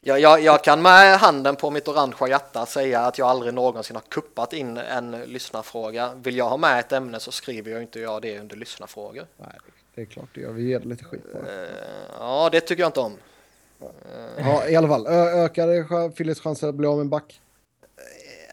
Jag, 0.03 0.41
jag 0.41 0.63
kan 0.63 0.81
med 0.81 1.17
handen 1.19 1.55
på 1.55 1.71
mitt 1.71 1.87
orangea 1.87 2.27
hjärta 2.27 2.65
säga 2.65 2.99
att 2.99 3.17
jag 3.17 3.27
aldrig 3.27 3.53
någonsin 3.53 3.95
har 3.95 4.03
kuppat 4.03 4.53
in 4.53 4.77
en 4.77 5.11
lyssnarfråga. 5.11 6.11
Vill 6.15 6.37
jag 6.37 6.49
ha 6.49 6.57
med 6.57 6.79
ett 6.79 6.91
ämne 6.91 7.19
så 7.19 7.31
skriver 7.31 7.71
jag 7.71 7.81
inte 7.81 7.99
jag 7.99 8.21
det 8.21 8.39
under 8.39 8.55
lyssnarfrågor. 8.55 9.25
Nej, 9.37 9.49
det 9.95 10.01
är 10.01 10.05
klart 10.05 10.29
det 10.33 10.41
gör. 10.41 10.51
Vi 10.51 10.63
ger 10.69 10.79
lite 10.79 11.03
skit 11.03 11.31
på 11.31 11.37
det. 11.41 11.63
Eh, 11.63 11.69
Ja, 12.19 12.49
det 12.51 12.61
tycker 12.61 12.83
jag 12.83 12.87
inte 12.89 12.99
om. 12.99 13.17
Ja, 14.37 14.67
i 14.67 14.75
alla 14.75 14.87
fall. 14.87 15.07
Ö- 15.07 15.43
ökar 15.45 16.09
Phillies 16.09 16.39
chanser 16.39 16.67
att 16.67 16.75
bli 16.75 16.87
av 16.87 16.95
med 16.95 17.01
en 17.01 17.09
back? 17.09 17.41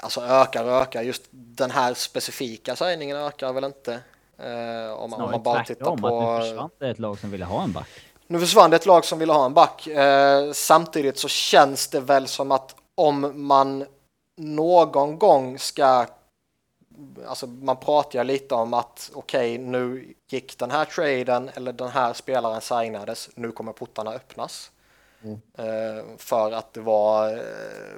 Alltså 0.00 0.20
ökar 0.20 0.64
och 0.64 0.70
ökar, 0.70 1.02
just 1.02 1.22
den 1.30 1.70
här 1.70 1.94
specifika 1.94 2.76
sägningen 2.76 3.16
ökar 3.16 3.52
väl 3.52 3.64
inte. 3.64 3.92
Eh, 4.38 4.92
om, 4.92 5.10
man- 5.10 5.20
om 5.20 5.30
man 5.30 5.42
bara 5.42 5.64
tittar 5.64 5.84
tvärtom, 5.84 6.00
på... 6.00 6.30
att 6.30 6.40
nu 6.42 6.48
försvann 6.48 6.70
det 6.78 6.88
ett 6.90 6.98
lag 6.98 7.18
som 7.18 7.30
ville 7.30 7.44
ha 7.44 7.62
en 7.64 7.72
back. 7.72 7.88
Nu 8.26 8.40
försvann 8.40 8.70
det 8.70 8.76
ett 8.76 8.86
lag 8.86 9.04
som 9.04 9.18
ville 9.18 9.32
ha 9.32 9.46
en 9.46 9.54
back. 9.54 9.86
Eh, 9.86 10.52
samtidigt 10.52 11.18
så 11.18 11.28
känns 11.28 11.88
det 11.88 12.00
väl 12.00 12.26
som 12.26 12.52
att 12.52 12.74
om 12.94 13.32
man 13.46 13.86
någon 14.36 15.18
gång 15.18 15.58
ska... 15.58 16.06
Alltså 17.26 17.46
man 17.46 17.76
pratar 17.76 18.18
ju 18.18 18.24
lite 18.24 18.54
om 18.54 18.74
att 18.74 19.10
okej, 19.14 19.58
nu 19.58 20.14
gick 20.28 20.58
den 20.58 20.70
här 20.70 20.84
traden 20.84 21.50
eller 21.54 21.72
den 21.72 21.88
här 21.88 22.12
spelaren 22.12 22.60
signades, 22.60 23.30
nu 23.34 23.52
kommer 23.52 23.72
portarna 23.72 24.10
öppnas. 24.12 24.70
Eh, 25.58 26.04
för 26.16 26.52
att 26.52 26.72
det 26.74 26.80
var... 26.80 27.32
Eh, 27.32 27.96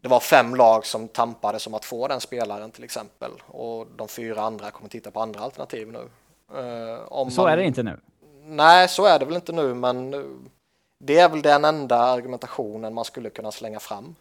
det 0.00 0.08
var 0.08 0.20
fem 0.20 0.54
lag 0.54 0.86
som 0.86 1.08
tampade 1.08 1.58
som 1.58 1.74
att 1.74 1.84
få 1.84 2.08
den 2.08 2.20
spelaren 2.20 2.70
till 2.70 2.84
exempel. 2.84 3.30
Och 3.46 3.86
de 3.96 4.08
fyra 4.08 4.40
andra 4.42 4.70
kommer 4.70 4.88
titta 4.90 5.10
på 5.10 5.20
andra 5.20 5.40
alternativ 5.40 5.92
nu. 5.92 6.08
Eh, 6.58 7.12
om 7.12 7.30
Så 7.30 7.42
man- 7.42 7.52
är 7.52 7.56
det 7.56 7.64
inte 7.64 7.82
nu. 7.82 8.00
Nej, 8.44 8.88
så 8.88 9.04
är 9.04 9.18
det 9.18 9.24
väl 9.24 9.34
inte 9.34 9.52
nu, 9.52 9.74
men 9.74 10.14
eh, 10.14 10.20
det 10.98 11.18
är 11.18 11.28
väl 11.28 11.42
den 11.42 11.64
enda 11.64 11.96
argumentationen 11.98 12.94
man 12.94 13.04
skulle 13.04 13.30
kunna 13.30 13.52
slänga 13.52 13.80
fram. 13.80 14.14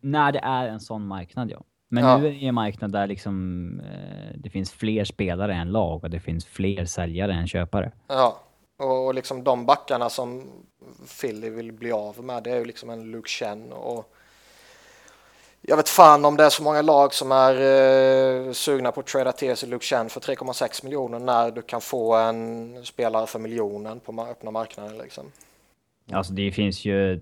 När 0.00 0.32
det 0.32 0.38
är 0.38 0.68
en 0.68 0.80
sån 0.80 1.06
marknad, 1.06 1.50
ja. 1.50 1.60
Men 1.88 2.04
Ja. 2.04 2.18
nu 2.18 2.26
är 2.26 2.30
det 2.30 2.46
en 2.46 2.54
marknad 2.54 2.92
där 2.92 3.06
liksom 3.06 3.80
eh, 3.80 4.36
det 4.38 4.50
finns 4.50 4.72
fler 4.72 5.04
spelare 5.04 5.54
än 5.54 5.72
lag 5.72 6.04
och 6.04 6.10
det 6.10 6.20
finns 6.20 6.46
fler 6.46 6.84
säljare 6.84 7.32
än 7.32 7.48
köpare. 7.48 7.92
Ja, 8.08 8.40
och, 8.78 9.06
och 9.06 9.14
liksom 9.14 9.44
de 9.44 9.66
backarna 9.66 10.10
som 10.10 10.50
Philly 11.20 11.50
vill 11.50 11.72
bli 11.72 11.92
av 11.92 12.24
med, 12.24 12.42
det 12.42 12.50
är 12.50 12.56
ju 12.56 12.64
liksom 12.64 12.90
en 12.90 13.10
Luke 13.10 13.28
Chen 13.28 13.72
och 13.72 14.12
jag 15.68 15.76
vet 15.76 15.88
fan 15.88 16.24
om 16.24 16.36
det 16.36 16.44
är 16.44 16.50
så 16.50 16.62
många 16.62 16.82
lag 16.82 17.14
som 17.14 17.32
är 17.32 17.54
eh, 18.46 18.52
sugna 18.52 18.92
på 18.92 19.00
att 19.00 19.06
trada 19.06 19.32
till 19.32 19.56
sig 19.56 19.68
Luke 19.68 19.84
Chen 19.84 20.08
för 20.08 20.20
3,6 20.20 20.84
miljoner 20.84 21.18
när 21.18 21.50
du 21.50 21.62
kan 21.62 21.80
få 21.80 22.14
en 22.16 22.84
spelare 22.84 23.26
för 23.26 23.38
miljonen 23.38 24.00
på 24.00 24.26
öppna 24.30 24.50
marknaden 24.50 24.98
liksom. 24.98 25.24
Alltså 26.12 26.32
det 26.32 26.52
finns 26.52 26.84
ju 26.84 27.20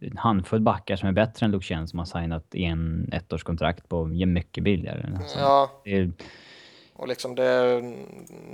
en 0.00 0.16
handfull 0.16 0.60
backar 0.60 0.96
som 0.96 1.08
är 1.08 1.12
bättre 1.12 1.46
än 1.46 1.52
Luke 1.52 1.64
Chen 1.64 1.88
som 1.88 1.98
har 1.98 2.06
signat 2.06 2.54
i 2.54 2.64
en 2.64 3.10
ettårskontrakt 3.12 3.88
på 3.88 4.04
mycket 4.06 4.64
billigare. 4.64 5.16
Alltså, 5.20 5.38
Ja, 5.38 5.70
det 5.84 5.90
är, 5.96 6.12
Och 6.92 7.08
liksom 7.08 7.34
det, 7.34 7.80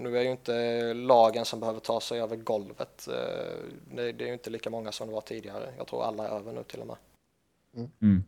nu 0.02 0.18
är 0.18 0.22
ju 0.22 0.30
inte 0.30 0.94
lagen 0.94 1.44
som 1.44 1.60
behöver 1.60 1.80
ta 1.80 2.00
sig 2.00 2.20
över 2.20 2.36
golvet. 2.36 3.08
eh, 3.08 3.94
Det, 3.96 4.12
det 4.12 4.24
är 4.24 4.26
ju 4.26 4.32
inte 4.32 4.50
lika 4.50 4.70
många 4.70 4.92
som 4.92 5.08
det 5.08 5.14
var 5.14 5.20
tidigare. 5.20 5.64
Jag 5.78 5.86
tror 5.86 6.04
alla 6.04 6.28
är 6.28 6.32
över 6.36 6.52
nu 6.52 6.62
till 6.62 6.80
och 6.80 6.86
med. 6.86 6.96
mm. 8.02 8.24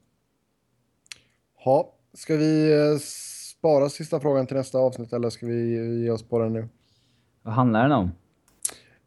Ja, 1.64 1.92
ska 2.14 2.36
vi 2.36 2.72
eh, 2.72 2.98
spara 2.98 3.88
sista 3.88 4.20
frågan 4.20 4.46
till 4.46 4.56
nästa 4.56 4.78
avsnitt 4.78 5.12
eller 5.12 5.30
ska 5.30 5.46
vi 5.46 5.74
ge 6.04 6.10
oss 6.10 6.22
på 6.22 6.38
den 6.38 6.52
nu? 6.52 6.68
Vad 7.42 7.54
handlar 7.54 7.82
den 7.82 7.92
om? 7.92 8.10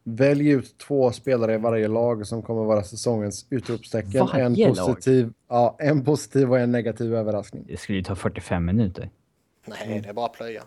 Välj 0.08 0.48
ut 0.48 0.78
två 0.78 1.12
spelare 1.12 1.54
i 1.54 1.58
varje 1.58 1.88
lag 1.88 2.26
som 2.26 2.42
kommer 2.42 2.64
vara 2.64 2.82
säsongens 2.82 3.46
utropstecken. 3.50 4.20
En 4.20 4.26
Varje 4.26 4.66
lag? 4.68 4.76
positiv, 4.76 5.32
ja, 5.48 5.76
en 5.78 6.04
positiv 6.04 6.50
och 6.50 6.58
en 6.58 6.72
negativ 6.72 7.14
överraskning. 7.14 7.64
Det 7.66 7.76
skulle 7.76 7.98
ju 7.98 8.04
ta 8.04 8.14
45 8.14 8.64
minuter. 8.64 9.10
Nej, 9.64 10.00
det 10.04 10.08
är 10.08 10.12
bara 10.12 10.26
att 10.26 10.32
plöja. 10.32 10.62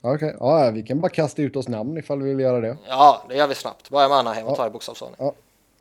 Okej, 0.00 0.36
ja, 0.40 0.70
vi 0.74 0.82
kan 0.82 1.00
bara 1.00 1.08
kasta 1.08 1.42
ut 1.42 1.56
oss 1.56 1.68
namn 1.68 1.98
ifall 1.98 2.22
vi 2.22 2.28
vill 2.34 2.40
göra 2.44 2.60
det. 2.60 2.76
Ja, 2.88 3.22
det 3.28 3.36
gör 3.36 3.46
vi 3.48 3.54
snabbt. 3.54 3.90
Börja 3.90 4.08
med 4.08 4.18
Anaheim 4.18 4.46
och 4.46 4.56
ta 4.56 4.66
i 4.66 4.70
bokstavsordning. 4.70 5.30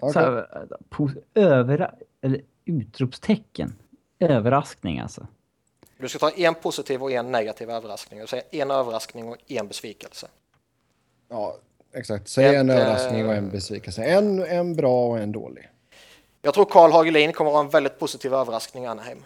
Här, 0.01 0.47
po- 0.89 1.21
övera, 1.33 1.91
eller 2.21 2.41
utropstecken. 2.65 3.75
Överraskning 4.19 4.99
alltså. 4.99 5.27
Du 5.97 6.09
ska 6.09 6.19
ta 6.19 6.29
en 6.29 6.55
positiv 6.55 7.03
och 7.03 7.11
en 7.11 7.31
negativ 7.31 7.69
överraskning. 7.69 8.19
Du 8.19 8.27
säger 8.27 8.43
en 8.51 8.71
överraskning 8.71 9.27
och 9.27 9.37
en 9.47 9.67
besvikelse. 9.67 10.27
Ja, 11.29 11.55
exakt. 11.97 12.27
Säg 12.27 12.55
en 12.55 12.69
överraskning 12.69 13.25
och 13.25 13.31
eh, 13.31 13.37
en 13.37 13.49
besvikelse. 13.49 14.03
En, 14.03 14.43
en 14.43 14.75
bra 14.75 15.07
och 15.07 15.19
en 15.19 15.31
dålig. 15.31 15.69
Jag 16.41 16.53
tror 16.53 16.65
Karl 16.65 16.91
Hagelin 16.91 17.33
kommer 17.33 17.51
att 17.51 17.55
ha 17.55 17.63
en 17.63 17.69
väldigt 17.69 17.99
positiv 17.99 18.33
överraskning 18.33 18.83
i 18.83 18.87
Anaheim. 18.87 19.23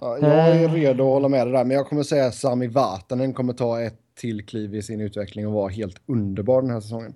Ja, 0.00 0.18
jag 0.18 0.32
är 0.32 0.68
redo 0.68 1.04
att 1.04 1.10
hålla 1.10 1.28
med 1.28 1.46
dig 1.46 1.52
där, 1.52 1.64
men 1.64 1.76
jag 1.76 1.88
kommer 1.88 2.02
säga 2.02 2.32
Sami 2.32 2.66
Vatanen 2.66 3.34
kommer 3.34 3.52
ta 3.52 3.80
ett 3.80 4.00
till 4.14 4.46
kliv 4.46 4.74
i 4.74 4.82
sin 4.82 5.00
utveckling 5.00 5.46
och 5.46 5.52
vara 5.52 5.68
helt 5.68 5.96
underbar 6.06 6.62
den 6.62 6.70
här 6.70 6.80
säsongen. 6.80 7.14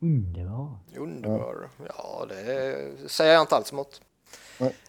Underbar. 0.00 0.78
Underbar. 0.96 1.68
Ja, 1.88 2.26
det 2.28 3.10
säger 3.10 3.32
jag 3.32 3.42
inte 3.42 3.56
alls 3.56 3.72
emot. 3.72 4.00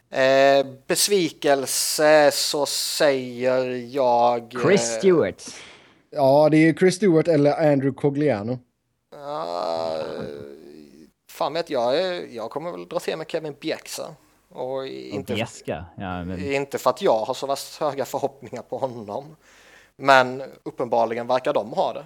Eh, 0.10 0.65
besvikelse 0.88 2.31
så 2.34 2.65
säger 2.65 3.95
jag... 3.95 4.57
Chris 4.64 4.91
eh, 4.91 4.98
Stewart. 4.98 5.43
Ja, 6.14 6.50
det 6.52 6.58
är 6.58 6.74
Chris 6.74 6.96
Stewart 6.96 7.28
eller 7.28 7.72
Andrew 7.72 7.92
Cogliano. 8.02 8.60
Ja, 9.12 9.98
fan 11.30 11.54
vet 11.54 11.70
jag, 11.70 11.96
jag 12.34 12.50
kommer 12.52 12.72
väl 12.72 12.88
dra 12.88 13.00
till 13.00 13.18
med 13.18 13.30
Kevin 13.32 13.56
Bjäxa. 13.60 14.16
Och 14.50 14.88
inte, 14.88 15.34
Bjäska. 15.36 15.86
Ja, 15.98 16.24
men, 16.24 16.54
inte 16.54 16.78
för 16.78 16.90
att 16.90 17.02
jag 17.02 17.20
har 17.26 17.34
så 17.34 17.48
värst 17.48 17.80
höga 17.80 18.06
förhoppningar 18.06 18.62
på 18.62 18.78
honom. 18.78 19.36
Men 19.96 20.44
uppenbarligen 20.64 21.28
verkar 21.28 21.54
de 21.54 21.70
ha 21.74 21.94
det. 21.94 22.06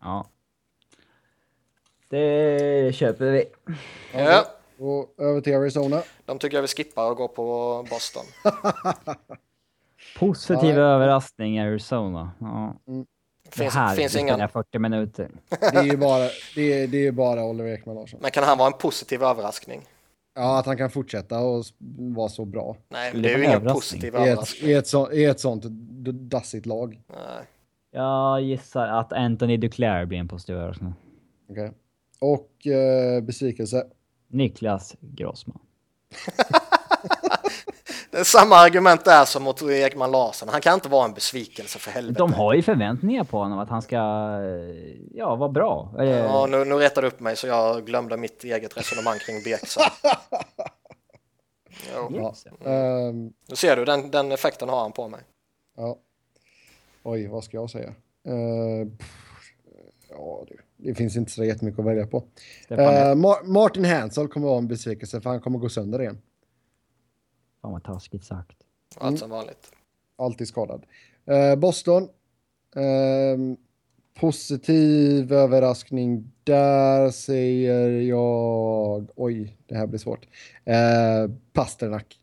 ja. 0.00 0.26
Det 2.08 2.94
köper 2.94 3.30
vi. 3.30 3.44
Ja, 4.14 4.44
Och 4.78 5.14
över 5.18 5.40
till 5.40 5.56
Arizona. 5.56 6.02
de 6.24 6.38
tycker 6.38 6.56
jag 6.56 6.62
vi 6.62 6.68
skippar 6.68 7.10
och 7.10 7.16
går 7.16 7.28
på 7.28 7.86
Boston. 7.90 8.24
Positiv 10.18 10.70
Ja. 10.76 10.80
överraskning 10.82 11.56
i 11.56 11.60
Arizona. 11.60 12.30
Ja. 12.38 12.76
Finns, 13.50 13.74
det 13.74 13.80
här 13.80 13.96
finns 13.96 14.16
ingen. 14.16 14.34
spelar 14.34 14.48
40 14.48 14.78
minuter. 14.78 15.30
Det 15.60 15.66
är 15.78 15.82
ju 15.84 15.96
bara, 15.96 16.28
det 16.54 16.82
är, 16.82 16.86
det 16.88 17.06
är 17.06 17.12
bara 17.12 17.44
Oliver 17.44 17.70
Ekman 17.74 17.94
Larsson. 17.94 18.20
Men 18.22 18.30
kan 18.30 18.44
han 18.44 18.58
vara 18.58 18.66
en 18.66 18.78
positiv 18.78 19.22
överraskning? 19.22 19.80
Ja, 20.34 20.58
att 20.58 20.66
han 20.66 20.76
kan 20.76 20.90
fortsätta 20.90 21.40
och 21.40 21.64
vara 21.98 22.28
så 22.28 22.44
bra. 22.44 22.76
Nej, 22.88 23.12
Det 23.14 23.20
det 23.20 23.28
är 23.28 23.38
ju 23.38 23.44
en 23.44 23.50
ingen 23.50 23.54
överraskning. 23.56 23.74
positiv 24.00 24.14
I 24.14 24.16
ett, 24.16 24.22
överraskning. 24.28 24.70
i 24.70 24.74
ett, 24.74 24.86
så, 24.86 25.12
i 25.12 25.24
ett 25.24 25.40
sånt 25.40 25.64
dassigt 26.30 26.66
lag. 26.66 27.00
Nej. 27.08 27.44
Jag 27.92 28.42
gissar 28.42 28.86
att 28.88 29.12
Anthony 29.12 29.56
Duclair 29.56 30.04
blir 30.06 30.18
en 30.18 30.28
positiv 30.28 30.56
överraskning. 30.56 30.94
Okej. 31.50 31.72
Och 32.20 32.66
eh, 32.66 33.20
besvikelse. 33.22 33.86
Niklas 34.28 34.96
Grossman. 35.00 35.58
Det 38.10 38.18
är 38.18 38.24
samma 38.24 38.56
argument 38.56 39.04
där 39.04 39.24
som 39.24 39.42
mot 39.42 39.62
Ekman 39.62 40.10
Larsson. 40.10 40.48
Han 40.48 40.60
kan 40.60 40.74
inte 40.74 40.88
vara 40.88 41.04
en 41.04 41.12
besvikelse 41.14 41.78
för 41.78 41.90
helvete. 41.90 42.18
De 42.18 42.32
har 42.32 42.54
ju 42.54 42.62
förväntningar 42.62 43.24
på 43.24 43.38
honom 43.38 43.58
att 43.58 43.68
han 43.68 43.82
ska, 43.82 43.96
eh, 43.96 44.96
ja, 45.14 45.36
vara 45.36 45.48
bra. 45.48 45.94
Eh, 45.98 46.04
Ja, 46.08 46.46
nu, 46.46 46.64
nu 46.64 46.74
rättade 46.74 47.06
upp 47.06 47.20
mig 47.20 47.36
så 47.36 47.46
jag 47.46 47.86
glömde 47.86 48.16
mitt 48.16 48.44
eget 48.44 48.76
resonemang 48.76 49.18
kring 49.18 49.42
Bjäxa. 49.42 49.80
Jo. 51.94 52.10
Ja. 52.64 52.70
Ehm, 52.70 53.32
Nu 53.48 53.56
ser 53.56 53.76
du, 53.76 53.84
den, 53.84 54.10
den 54.10 54.32
effekten 54.32 54.68
har 54.68 54.80
han 54.80 54.92
på 54.92 55.08
mig. 55.08 55.20
ja. 55.76 55.96
Oj, 57.02 57.26
vad 57.26 57.44
ska 57.44 57.56
jag 57.56 57.70
säga? 57.70 57.88
Pff, 58.98 59.08
ja, 60.10 60.44
det, 60.48 60.88
det 60.88 60.94
finns 60.94 61.16
inte 61.16 61.30
så 61.32 61.44
jättemycket 61.44 61.80
att 61.80 61.86
välja 61.86 62.06
på. 62.06 62.22
Ma- 63.14 63.44
Martin 63.44 63.84
Hansel 63.84 64.28
kommer 64.28 64.46
vara 64.46 64.58
en 64.58 64.68
besvikelse 64.68 65.20
för 65.20 65.30
han 65.30 65.40
kommer 65.40 65.58
gå 65.58 65.68
sönder 65.68 66.00
igen. 66.02 66.18
Fan 67.62 67.72
vad 67.72 67.84
taskigt 67.84 68.24
sagt. 68.24 68.56
Allt 68.96 69.18
som 69.18 69.30
vanligt. 69.30 69.72
Alltid 70.16 70.48
skadad. 70.48 70.86
Eh, 71.26 71.56
Boston. 71.56 72.08
Ehm, 72.76 73.56
positiv 74.14 75.32
överraskning. 75.32 76.32
Där 76.44 77.10
säger 77.10 77.90
jag... 77.90 79.10
Oj, 79.16 79.56
det 79.66 79.74
här 79.74 79.86
blir 79.86 79.98
svårt. 79.98 80.26
Eh, 80.64 81.30
Pasternak. 81.52 82.16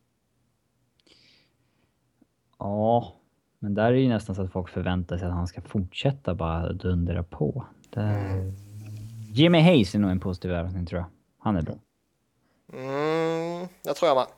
Ja, 2.60 3.14
men 3.60 3.74
där 3.74 3.84
är 3.84 3.92
det 3.92 4.00
ju 4.00 4.10
nästan 4.10 4.36
så 4.36 4.42
att 4.42 4.52
folk 4.52 4.70
förväntar 4.70 5.18
sig 5.18 5.28
att 5.28 5.34
han 5.34 5.48
ska 5.48 5.62
fortsätta 5.62 6.36
bara 6.36 6.74
dundra 6.74 7.24
på. 7.24 7.66
Det... 7.90 8.54
Jimmy 9.30 9.62
Hayes 9.62 9.96
är 9.96 10.00
nog 10.00 10.12
en 10.12 10.20
positiv 10.20 10.52
överraskning 10.52 10.86
tror 10.86 11.02
jag. 11.02 11.10
Han 11.40 11.56
är 11.56 11.62
bra. 11.62 11.76
Mm, 12.74 13.68
jag 13.84 13.96
tror 13.96 14.08
jag 14.08 14.16
med. 14.16 14.37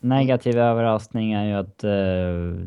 Negativ 0.00 0.58
överraskning 0.58 1.32
är 1.32 1.44
ju 1.44 1.52
att 1.52 1.84
uh, 1.84 2.66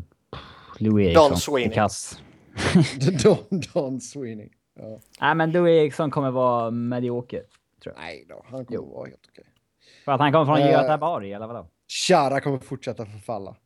Louis 0.78 1.14
Don 1.14 1.22
Eriksson 1.24 1.36
Sweeney. 1.36 1.70
är 1.70 1.74
kass. 1.74 2.22
Don, 3.24 3.60
Don 3.74 4.00
Sweeney. 4.00 4.48
Ja. 4.74 4.98
Nej 5.20 5.34
men 5.34 5.52
Louis 5.52 5.70
Eriksson 5.82 6.10
kommer 6.10 6.30
vara 6.30 6.70
medioker. 6.70 7.42
Tror 7.82 7.94
jag. 7.94 8.02
Nej 8.02 8.26
då, 8.28 8.42
han 8.44 8.64
kommer 8.64 8.80
vara 8.94 9.06
helt 9.08 9.26
okej. 9.32 9.44
För 10.04 10.12
att 10.12 10.20
han 10.20 10.32
kommer 10.32 10.44
från 10.46 10.58
Eh. 10.58 10.70
Göteborg 10.70 11.32
eller 11.32 11.46
vadå? 11.46 11.66
Chara 12.08 12.40
kommer 12.40 12.58
fortsätta 12.58 13.06
förfalla. 13.06 13.56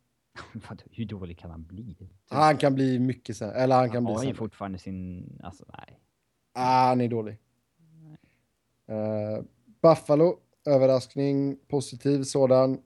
Hur 0.91 1.05
dålig 1.05 1.39
kan 1.39 1.51
han 1.51 1.65
bli? 1.65 1.97
Han 2.31 2.57
kan 2.57 2.75
bli 2.75 2.99
mycket 2.99 3.37
sämre. 3.37 3.55
Eller 3.55 3.77
han 3.77 3.89
kan 3.91 3.95
Han 3.97 4.05
bli 4.05 4.13
har 4.15 4.23
ju 4.23 4.27
sämre. 4.27 4.39
fortfarande 4.39 4.79
sin... 4.79 5.27
Alltså 5.43 5.65
nej. 5.79 5.99
Ah, 6.55 6.89
han 6.89 7.01
är 7.01 7.09
dålig. 7.09 7.39
Eh, 8.89 9.45
Buffalo, 9.83 10.39
överraskning, 10.67 11.59
positiv 11.69 12.23
sådan. 12.23 12.79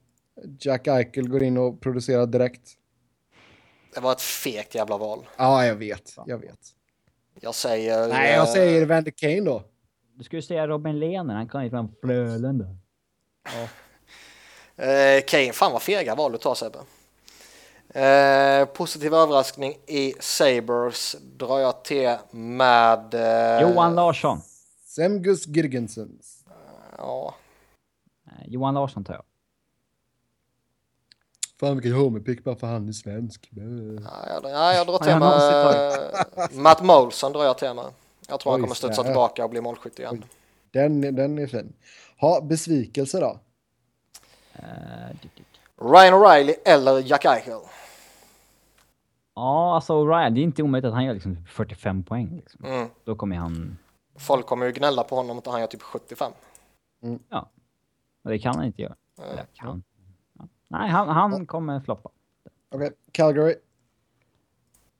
Jack 0.59 0.87
Eichel 0.87 1.29
går 1.29 1.43
in 1.43 1.57
och 1.57 1.81
producerar 1.81 2.25
direkt. 2.25 2.61
Det 3.93 3.99
var 3.99 4.11
ett 4.11 4.21
fegt 4.21 4.75
jävla 4.75 4.97
val. 4.97 5.27
Ja, 5.37 5.65
jag 5.65 5.75
vet. 5.75 6.13
Jag 6.25 6.37
vet. 6.37 6.59
Jag 7.41 7.55
säger... 7.55 8.07
Nej, 8.07 8.31
jag 8.31 8.47
eh, 8.47 8.53
säger 8.53 8.85
Vander 8.85 9.11
Kane 9.11 9.41
då. 9.41 9.63
Du 10.13 10.23
skulle 10.23 10.41
säga 10.41 10.67
Robin 10.67 10.99
Lehner, 10.99 11.35
han 11.35 11.49
kan 11.49 11.63
ju 11.63 11.69
från 11.69 11.95
Frölunda. 12.01 12.65
Eh, 14.75 15.23
Kane, 15.27 15.53
fan 15.53 15.71
vad 15.71 15.81
fega 15.81 16.15
val 16.15 16.31
du 16.31 16.37
tar 16.37 16.55
Sebbe. 16.55 16.79
Eh, 17.99 18.65
positiv 18.65 19.13
överraskning 19.13 19.77
i 19.87 20.13
Sabres 20.19 21.15
drar 21.37 21.59
jag 21.59 21.83
till 21.83 22.15
med... 22.31 23.13
Eh, 23.13 23.61
Johan 23.61 23.95
Larsson. 23.95 24.41
Semgus 24.85 25.45
Girgensson. 25.47 26.19
Ja, 26.97 27.35
Eh, 28.27 28.47
Johan 28.47 28.73
Larsson 28.73 29.03
tar 29.03 29.13
jag. 29.13 29.23
Fan 31.61 31.75
vilket 31.75 31.95
homerpick 31.95 32.43
bara 32.43 32.55
för 32.55 32.67
han 32.67 32.87
är 32.87 32.91
svensk. 32.91 33.49
ja, 33.51 33.61
jag, 34.27 34.51
ja, 34.51 34.73
jag 34.73 34.87
drar 34.87 34.97
till 34.97 35.09
jag 35.09 35.19
med... 35.19 36.63
Matt 36.63 36.83
Molson 36.83 37.31
drar 37.31 37.43
jag 37.43 37.57
till 37.57 37.73
med. 37.73 37.85
Jag 38.27 38.39
tror 38.39 38.51
han 38.51 38.59
Oj, 38.59 38.63
kommer 38.63 38.75
studsa 38.75 39.03
tillbaka 39.03 39.43
och 39.43 39.49
bli 39.49 39.61
målskytt 39.61 39.99
igen. 39.99 40.25
Den, 40.71 41.01
den 41.01 41.39
är 41.39 41.47
fin. 41.47 41.73
Ha, 42.19 42.41
besvikelse 42.41 43.19
då? 43.19 43.39
Eh, 44.53 44.63
Ryan 45.81 46.13
O'Reilly 46.13 46.53
eller 46.65 46.99
Jack 46.99 47.25
Eichel? 47.25 47.59
Ja, 49.35 49.75
alltså 49.75 50.07
Ryan, 50.07 50.33
det 50.33 50.39
är 50.39 50.43
inte 50.43 50.63
omöjligt 50.63 50.87
att 50.87 50.93
han 50.93 51.05
gör 51.05 51.13
liksom 51.13 51.45
45 51.49 52.03
poäng. 52.03 52.35
Liksom. 52.35 52.65
Mm. 52.65 52.87
Då 53.03 53.15
kommer 53.15 53.35
han... 53.35 53.77
Folk 54.15 54.45
kommer 54.45 54.65
ju 54.65 54.71
gnälla 54.71 55.03
på 55.03 55.15
honom 55.15 55.37
att 55.37 55.47
han 55.47 55.59
gör 55.59 55.67
typ 55.67 55.81
75. 55.81 56.31
Ja. 57.29 57.49
Och 58.23 58.29
det 58.29 58.39
kan 58.39 58.55
han 58.55 58.65
inte 58.65 58.81
göra. 58.81 58.95
Eller 59.17 59.45
kan. 59.53 59.83
Nej, 60.71 60.89
han, 60.89 61.09
han 61.09 61.45
kommer 61.45 61.79
floppa. 61.79 62.09
Okej, 62.75 62.91
Calgary. 63.11 63.55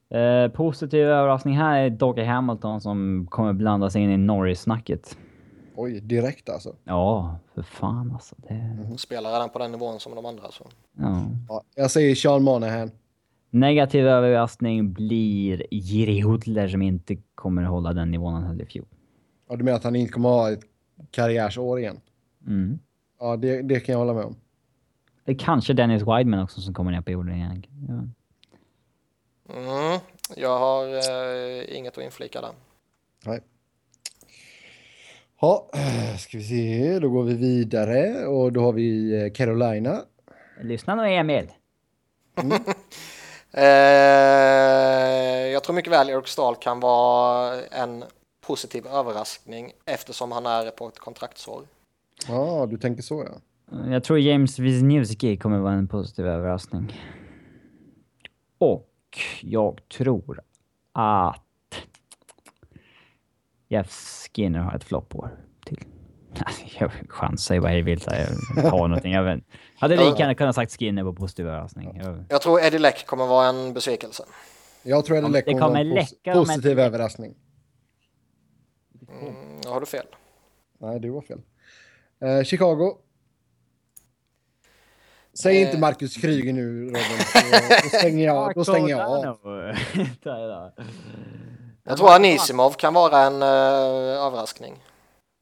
Eh, 0.09 0.51
positiv 0.51 1.05
överraskning 1.05 1.57
här 1.57 1.79
är 1.79 1.89
Doggy 1.89 2.23
Hamilton 2.23 2.81
som 2.81 3.27
kommer 3.29 3.53
blanda 3.53 3.89
sig 3.89 4.01
in 4.01 4.09
i 4.09 4.17
Norris-snacket. 4.17 5.17
Oj, 5.75 5.99
direkt 5.99 6.49
alltså. 6.49 6.75
Ja, 6.83 7.37
för 7.53 7.61
fan 7.61 8.11
alltså. 8.11 8.35
Det... 8.37 8.77
De 8.89 8.97
spelar 8.97 9.33
redan 9.33 9.49
på 9.49 9.59
den 9.59 9.71
nivån 9.71 9.99
som 9.99 10.15
de 10.15 10.25
andra. 10.25 10.51
Så. 10.51 10.67
Ja. 10.97 11.25
Ja, 11.47 11.63
jag 11.75 11.91
säger 11.91 12.15
Sean 12.15 12.43
Monahan. 12.43 12.91
Negativ 13.49 14.07
överraskning 14.07 14.93
blir 14.93 15.65
Jiri 15.71 16.21
Hudler 16.21 16.67
som 16.67 16.81
inte 16.81 17.17
kommer 17.35 17.63
hålla 17.63 17.93
den 17.93 18.11
nivån 18.11 18.33
han 18.33 18.43
höll 18.43 18.61
i 18.61 18.65
fjol. 18.65 18.85
Ja, 19.49 19.55
du 19.55 19.63
menar 19.63 19.77
att 19.77 19.83
han 19.83 19.95
inte 19.95 20.13
kommer 20.13 20.29
ha 20.29 20.51
ett 20.51 20.63
karriärsår 21.11 21.79
igen? 21.79 21.99
Mm. 22.47 22.79
Ja, 23.19 23.37
det, 23.37 23.61
det 23.61 23.79
kan 23.79 23.93
jag 23.93 23.99
hålla 23.99 24.13
med 24.13 24.25
om. 24.25 24.35
Det 25.25 25.31
är 25.31 25.37
kanske 25.37 25.73
Dennis 25.73 26.01
Wideman 26.01 26.43
också 26.43 26.61
som 26.61 26.73
kommer 26.73 26.91
ner 26.91 27.01
på 27.01 27.11
jorden 27.11 27.35
igen. 27.35 27.65
Ja. 27.87 27.93
Mm. 29.55 29.99
Jag 30.35 30.59
har 30.59 30.85
eh, 30.85 31.77
inget 31.77 31.97
att 31.97 32.03
inflika 32.03 32.41
där. 32.41 32.51
Nej. 33.25 33.41
Ja, 35.41 35.69
eh, 35.73 36.17
ska 36.17 36.37
vi 36.37 36.43
se. 36.43 36.99
Då 36.99 37.09
går 37.09 37.23
vi 37.23 37.33
vidare 37.33 38.25
och 38.25 38.53
då 38.53 38.61
har 38.61 38.73
vi 38.73 39.21
eh, 39.23 39.31
Carolina. 39.33 40.01
Lyssna 40.61 40.95
nu 40.95 41.07
Emil. 41.07 41.51
Eh, 43.53 43.63
jag 45.51 45.63
tror 45.63 45.75
mycket 45.75 45.91
väl 45.91 46.09
Eric 46.09 46.27
Stahl 46.27 46.55
kan 46.55 46.79
vara 46.79 47.61
en 47.61 48.03
positiv 48.41 48.87
överraskning 48.87 49.71
eftersom 49.85 50.31
han 50.31 50.45
är 50.45 50.71
på 50.71 50.87
ett 50.87 50.99
kontraktsår. 50.99 51.63
Ja, 52.27 52.67
du 52.69 52.77
tänker 52.77 53.03
så 53.03 53.23
ja. 53.27 53.39
Jag 53.71 54.03
tror 54.03 54.19
James 54.19 54.59
Wisniewski 54.59 55.37
kommer 55.37 55.59
vara 55.59 55.73
en 55.73 55.87
positiv 55.87 56.25
överraskning. 56.27 57.01
Och 58.57 58.89
jag 59.41 59.79
tror 59.89 60.39
att 60.93 61.43
Jeff 63.67 63.91
Skinner 64.35 64.59
har 64.59 64.75
ett 64.75 64.83
floppår 64.83 65.37
till. 65.65 65.83
Jag 66.79 66.91
chansar 67.09 67.55
ju 67.55 67.61
vad 67.61 67.77
jag 67.77 67.83
vill. 67.83 68.01
så 68.01 68.11
Jag 68.55 68.69
tar 68.69 68.87
någonting. 68.87 69.11
Jag 69.13 69.23
vet. 69.23 69.43
Hade 69.79 69.95
lika 69.95 70.17
gärna 70.19 70.35
kunnat 70.35 70.55
sagt 70.55 70.77
Skinner 70.79 71.03
på 71.03 71.13
positiv 71.13 71.47
överraskning. 71.47 71.99
Jag- 72.03 72.23
Jag 72.29 72.41
tror 72.41 72.59
Eddie 72.61 72.79
Leck 72.79 73.05
kommer 73.05 73.27
vara 73.27 73.47
en 73.47 73.73
besvikelse. 73.73 74.23
Jag 74.83 75.05
tror 75.05 75.17
läcker 75.33 75.53
det 75.53 75.59
kommer 75.59 75.67
kommer 75.67 75.85
en 75.85 76.33
pos 76.33 76.47
positiv 76.47 76.79
ett- 76.79 76.85
överraskning. 76.85 77.35
Mm, 79.21 79.59
har 79.67 79.79
du 79.79 79.85
fel. 79.85 80.05
Nej, 80.79 80.99
du 80.99 81.09
var 81.09 81.21
fel. 81.21 81.41
Eh, 82.21 82.43
Chicago. 82.43 82.97
Säg 85.33 85.61
Eh. 85.61 85.67
inte 85.67 85.79
Marcus 85.79 86.17
Kryger 86.17 86.53
nu, 86.53 86.85
Robin. 86.85 86.95
Då, 87.33 87.57
då 87.83 87.89
stänger 87.97 88.25
jag, 88.25 88.53
då 88.55 88.63
stänger 88.63 88.89
jag 88.89 89.27
av. 89.27 89.37
Jag 91.83 91.97
tror 91.97 92.15
Anisimov 92.15 92.71
kan 92.71 92.93
vara 92.93 93.17
en 93.19 93.33
uh, 93.33 94.25
överraskning. 94.25 94.73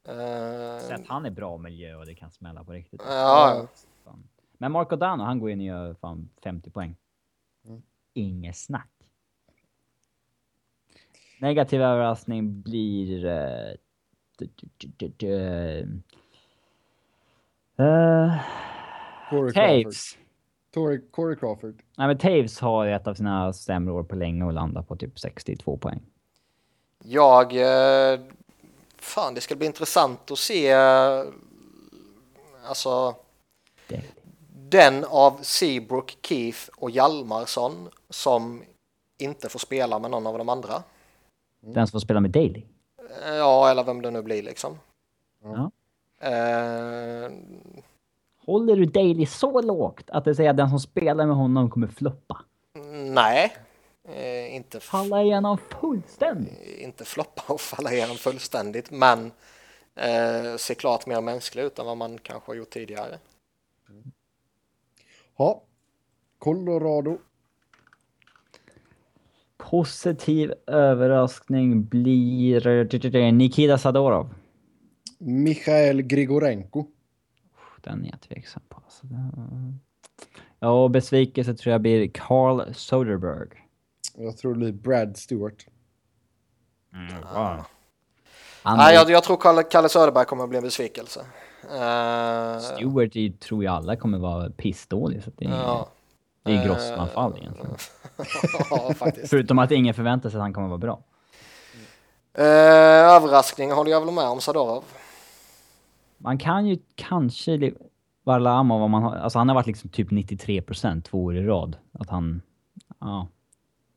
Eh, 0.07 0.79
Sett 0.87 1.07
han 1.07 1.25
är 1.25 1.29
bra 1.29 1.57
miljö 1.57 1.95
och 1.95 2.05
det 2.05 2.15
kan 2.15 2.31
smälla 2.31 2.63
på 2.63 2.71
riktigt. 2.71 3.01
ja. 3.05 3.67
Men 4.57 4.71
Marco 4.71 4.95
Dano, 4.95 5.23
han 5.23 5.39
går 5.39 5.49
in 5.49 5.59
och 5.59 5.65
gör 5.65 5.93
fan 5.93 6.29
50 6.43 6.69
poäng. 6.69 6.95
Mm. 7.67 7.81
Inget 8.13 8.57
snack. 8.57 8.89
Negativ 11.39 11.81
överraskning 11.81 12.61
blir... 12.61 13.25
Uh, 13.25 13.73
eh, 17.77 18.39
Corey 19.29 19.53
Crawford. 19.53 19.83
Taves. 19.83 20.17
Corey, 20.73 21.01
Corey 21.11 21.35
Crawford. 21.35 21.81
Nej 21.97 22.07
men 22.07 22.17
Taves 22.17 22.59
har 22.59 22.85
ett 22.87 23.07
av 23.07 23.13
sina 23.13 23.53
sämre 23.53 23.93
år 23.93 24.03
på 24.03 24.15
länge 24.15 24.43
och 24.45 24.53
landar 24.53 24.81
på 24.81 24.95
typ 24.95 25.19
62 25.19 25.77
poäng. 25.77 26.01
jag... 27.03 27.55
eh, 28.13 28.19
fan, 28.97 29.33
det 29.33 29.41
ska 29.41 29.55
bli 29.55 29.65
intressant 29.65 30.31
att 30.31 30.39
se... 30.39 30.69
eh, 30.71 31.23
alltså, 32.67 33.15
Det. 33.87 34.01
den 34.69 35.05
av 35.05 35.39
Seabrook, 35.41 36.17
Keith 36.21 36.59
och 36.77 36.91
Hjalmarsson 36.91 37.89
som 38.09 38.63
inte 39.17 39.49
får 39.49 39.59
spela 39.59 39.99
med 39.99 40.11
någon 40.11 40.27
av 40.27 40.37
de 40.37 40.49
andra. 40.49 40.83
Den 41.61 41.87
som 41.87 41.91
får 41.91 41.99
spela 42.05 42.19
med 42.19 42.31
Daily. 42.31 42.63
Eh, 43.25 43.35
Ja, 43.35 43.69
eller 43.71 43.83
vem 43.83 44.01
det 44.01 44.11
nu 44.11 44.21
blir 44.21 44.43
liksom. 44.43 44.79
Ja. 45.43 45.71
Eh, 46.27 47.31
Håller 48.49 48.75
du 48.75 48.85
Daily 48.85 49.25
så 49.25 49.61
lågt 49.61 50.09
att 50.09 50.25
det 50.25 50.35
säger 50.35 50.49
att 50.49 50.57
den 50.57 50.69
som 50.69 50.79
spelar 50.79 51.25
med 51.25 51.35
honom 51.35 51.69
kommer 51.69 51.87
floppa? 51.87 52.37
nej, 52.93 53.55
eh, 54.07 54.55
inte, 54.55 54.79
Falla 54.79 55.23
igenom 55.23 55.57
fullständigt? 55.57 56.79
inte 56.79 57.05
floppa 57.05 57.53
och 57.53 57.61
falla 57.61 57.93
igenom 57.93 58.15
fullständigt, 58.15 58.91
men 58.91 59.31
eh, 59.95 60.55
ser 60.57 60.73
klart 60.73 61.05
mer 61.05 61.21
mänsklig 61.21 61.63
ut 61.63 61.79
än 61.79 61.85
vad 61.85 61.97
man 61.97 62.17
kanske 62.17 62.51
har 62.51 62.55
gjort 62.55 62.69
tidigare. 62.69 63.19
Ja. 65.37 65.63
Colorado. 66.39 67.17
Positiv 69.57 70.53
överraskning 70.67 71.85
blir 71.85 73.31
Nikita 73.31 73.77
Sadorov. 73.77 74.33
Michael 75.17 76.01
Grigorenko. 76.01 76.85
Den 77.83 78.05
är 78.05 78.09
jag 78.09 78.21
tveksam 78.21 78.63
på. 78.69 78.75
Alltså, 78.85 79.05
det- 79.07 79.73
Ja, 80.59 80.69
och 80.83 80.91
besvikelse 80.91 81.53
tror 81.53 81.71
jag 81.71 81.81
blir 81.81 82.11
Carl 82.13 82.73
Soderberg. 82.73 83.47
Jag 84.15 84.37
tror 84.37 84.53
det 84.53 84.57
blir 84.59 84.71
Brad 84.71 85.17
Stewart. 85.17 85.65
Han, 88.63 88.77
Nej, 88.77 88.95
jag, 88.95 89.09
jag 89.09 89.23
tror 89.23 89.37
Kalle, 89.37 89.63
Kalle 89.63 89.89
Söderberg 89.89 90.25
kommer 90.25 90.43
att 90.43 90.49
bli 90.49 90.57
en 90.57 90.63
besvikelse. 90.63 91.19
Eh, 91.63 92.59
Stewart 92.59 93.15
är, 93.15 93.37
tror 93.37 93.63
jag 93.63 93.73
alla 93.73 93.95
kommer 93.95 94.17
vara 94.17 94.49
pissdålig. 94.49 95.23
Så 95.23 95.29
att 95.29 95.37
det 95.37 95.45
är, 95.45 95.49
ja. 95.49 95.87
det 96.43 96.51
är 96.51 96.65
grossanfall 96.65 97.37
egentligen. 97.37 97.75
ja, 98.71 98.93
faktiskt. 98.93 99.29
Förutom 99.29 99.59
att 99.59 99.71
ingen 99.71 99.93
förväntar 99.93 100.29
sig 100.29 100.37
att 100.37 100.41
han 100.43 100.53
kommer 100.53 100.67
vara 100.67 100.77
bra. 100.77 100.99
Eh, 102.33 102.45
överraskning 103.15 103.71
håller 103.71 103.91
jag 103.91 104.05
väl 104.05 104.13
med 104.13 104.23
om 104.25 104.41
Sadorov. 104.41 104.83
Man 106.19 106.37
kan 106.37 106.67
ju 106.67 106.77
kanske... 106.95 107.71
Varlamov, 108.23 108.81
om 108.81 108.91
man 108.91 109.03
har, 109.03 109.15
alltså 109.15 109.39
han 109.39 109.47
har 109.49 109.55
varit 109.55 109.67
liksom 109.67 109.89
typ 109.89 110.11
93 110.11 110.61
procent 110.61 111.05
två 111.05 111.23
år 111.23 111.35
i 111.37 111.43
rad. 111.43 111.77
Att 111.91 112.09
han... 112.09 112.41
Ja. 112.99 113.27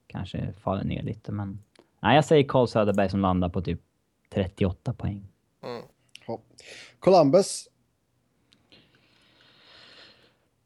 Kanske 0.07 0.53
faller 0.53 0.85
ner 0.85 1.03
lite, 1.03 1.33
men... 1.33 1.59
Nej, 2.01 2.15
jag 2.15 2.25
säger 2.25 2.49
Carl 2.49 2.67
Söderberg 2.69 3.11
som 3.11 3.21
landar 3.21 3.49
på 3.49 3.63
typ 3.63 3.81
38 4.35 4.93
poäng. 4.95 5.29
Ja. 6.27 6.41
Columbus. 6.99 7.69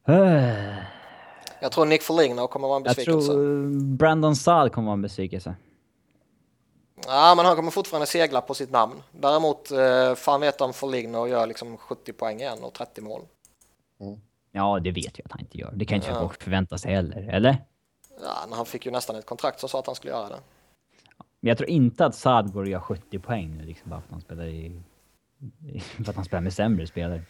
Uh, 0.08 0.16
Jag 1.60 1.72
tror 1.72 1.84
Nick 1.86 2.02
Foligno 2.02 2.46
kommer 2.46 2.66
att 2.66 2.70
vara 2.70 2.76
en 2.76 2.84
jag 2.84 2.96
besvikelse. 2.96 3.32
tror 3.32 3.96
Brandon 3.96 4.36
Saad 4.36 4.72
kommer 4.72 4.86
vara 4.86 4.92
en 4.94 5.02
besvikelse. 5.02 5.54
Ja, 7.06 7.34
men 7.34 7.46
han 7.46 7.56
kommer 7.56 7.70
fortfarande 7.70 8.06
segla 8.06 8.40
på 8.40 8.54
sitt 8.54 8.70
namn. 8.70 9.02
Däremot, 9.12 9.70
eh, 9.70 10.14
fan 10.14 10.40
vet 10.40 10.60
om 10.60 10.72
Foligno 10.72 11.26
gör 11.26 11.46
liksom 11.46 11.76
70 11.76 12.12
poäng 12.12 12.40
igen 12.40 12.58
och 12.62 12.72
30 12.74 13.00
mål. 13.00 13.22
Ja, 14.52 14.78
det 14.82 14.90
vet 14.90 15.18
jag 15.18 15.24
att 15.24 15.32
han 15.32 15.40
inte 15.40 15.58
gör. 15.58 15.72
Det 15.74 15.84
kan 15.84 15.96
inte 15.96 16.08
Ja. 16.08 16.20
folk 16.20 16.42
förvänta 16.42 16.78
sig 16.78 16.94
heller, 16.94 17.28
eller? 17.32 17.56
Ja, 18.22 18.34
men 18.48 18.56
han 18.56 18.66
fick 18.66 18.86
ju 18.86 18.92
nästan 18.92 19.16
ett 19.16 19.26
kontrakt 19.26 19.60
som 19.60 19.68
sa 19.68 19.78
att 19.78 19.86
han 19.86 19.94
skulle 19.94 20.12
göra 20.12 20.28
det. 20.28 20.38
Men 21.40 21.48
jag 21.48 21.58
tror 21.58 21.70
inte 21.70 22.06
att 22.06 22.14
Saad 22.14 22.52
går 22.52 22.62
och 22.62 22.68
gör 22.68 22.80
70 22.80 23.18
poäng 23.18 23.56
nu, 23.58 23.64
liksom 23.64 23.90
bara 23.90 24.00
för 24.00 24.06
att 24.06 24.12
han 24.12 24.20
spelar 24.20 24.44
i... 24.44 24.82
i- 25.74 25.80
För 25.80 26.10
att 26.10 26.16
han 26.16 26.24
spelar 26.24 26.40
med 26.42 26.52
sämre 26.52 26.86
spelare. 26.86 27.22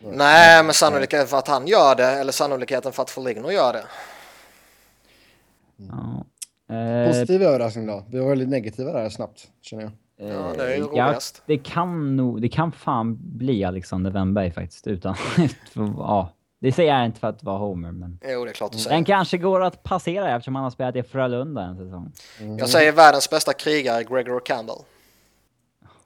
Nej, 0.00 0.64
men 0.64 0.74
sannolikheten 0.74 1.26
för 1.28 1.36
att 1.36 1.48
han 1.48 1.66
gör 1.66 1.94
det, 1.94 2.06
eller 2.06 2.32
sannolikheten 2.32 2.92
för 2.92 3.02
att 3.02 3.10
Foligno 3.10 3.50
gör 3.50 3.72
det. 3.72 3.84
Ja. 5.76 6.24
Eh, 6.72 7.08
Positiv 7.08 7.42
överraskning 7.42 7.86
då. 7.86 8.04
Vi 8.10 8.18
var 8.18 8.28
väldigt 8.28 8.48
negativa 8.48 8.92
där 8.92 9.08
snabbt, 9.08 9.48
känner 9.60 9.82
jag. 9.82 9.92
Ja, 10.16 10.52
det 10.56 10.62
är 10.72 10.76
ju 10.76 10.82
Eh, 10.82 10.88
ja, 10.94 11.18
det 11.46 11.58
kan 11.58 12.16
nog, 12.16 12.42
det 12.42 12.48
kan 12.48 12.72
fan 12.72 13.18
bli 13.20 13.64
Alexander 13.64 14.10
Wennberg 14.10 14.50
faktiskt 14.50 14.86
utan, 14.86 15.14
ja. 15.96 16.32
Det 16.60 16.72
säger 16.72 16.94
jag 16.94 17.06
inte 17.06 17.20
för 17.20 17.28
att 17.28 17.42
vara 17.42 17.58
Homer, 17.58 17.92
men 17.92 18.18
Jo, 18.24 18.44
det 18.44 18.50
är 18.50 18.54
klart 18.54 18.72
du 18.72 18.76
den 18.76 18.84
säger. 18.84 19.04
kanske 19.04 19.38
går 19.38 19.62
att 19.62 19.82
passera 19.82 20.36
eftersom 20.36 20.54
han 20.54 20.64
har 20.64 20.70
spelat 20.70 20.96
i 20.96 21.02
Frölunda 21.02 21.62
en 21.62 21.76
säsong. 21.76 22.12
Jag 22.58 22.68
säger 22.68 22.92
världens 22.92 23.30
bästa 23.30 23.52
krigare, 23.52 24.04
Gregor 24.04 24.40
Campbell. 24.44 24.76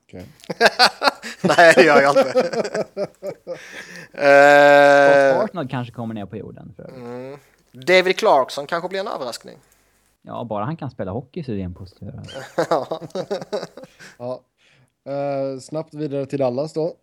Okej. 0.07 0.27
Nej, 1.43 1.73
det 1.77 1.83
gör 1.83 2.01
jag 2.03 2.11
inte. 2.19 2.31
Scott 2.31 3.19
eh, 4.13 5.39
Hartnell 5.41 5.69
kanske 5.69 5.93
kommer 5.95 6.15
ner 6.15 6.27
på 6.27 6.37
jorden. 6.37 6.73
För. 6.77 6.89
mm. 6.95 7.39
David 7.73 8.19
Clarkson 8.19 8.67
kanske 8.67 8.89
blir 8.89 9.01
en 9.01 9.07
överraskning. 9.09 9.57
Ja, 10.27 10.45
bara 10.45 10.65
han 10.65 10.77
kan 10.77 10.91
spela 10.91 11.11
hockey 11.11 11.45
så 11.45 11.53
är 11.53 11.57
det 11.57 11.63
en 11.63 11.75
positiv. 11.75 12.09
Ja. 14.19 14.43
Eh, 15.05 15.59
snabbt 15.61 15.95
vidare 15.95 16.27
till 16.27 16.39
Dallas 16.39 16.73
då. 16.73 16.97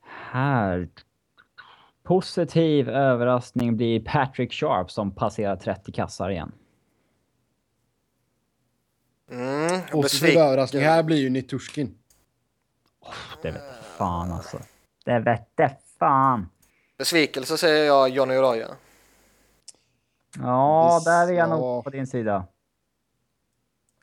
Här. 0.00 0.88
Positiv 2.02 2.88
överraskning 2.88 3.76
blir 3.76 4.00
Patrick 4.00 4.52
Sharp 4.52 4.90
som 4.90 5.14
passerar 5.14 5.56
30 5.56 5.92
kassar 5.92 6.30
igen. 6.30 6.52
Mm. 9.30 9.80
Positiv 9.92 10.38
överraskning 10.38 10.82
här 10.82 11.02
blir 11.02 11.16
ju 11.16 11.30
Nitushkin. 11.30 11.98
Det 13.42 13.50
vet 13.50 13.62
fan 13.98 14.32
alltså. 14.32 14.58
Det 15.04 15.18
vette 15.18 15.76
fan. 15.98 16.48
Besvikelse 16.98 17.58
säger 17.58 17.84
jag 17.84 18.08
Johnny 18.08 18.36
Oroya. 18.36 18.68
Ja, 20.38 20.94
Visst, 20.94 21.06
där 21.06 21.28
är 21.28 21.32
jag 21.32 21.48
ja. 21.48 21.56
nog 21.56 21.84
på 21.84 21.90
din 21.90 22.06
sida. 22.06 22.46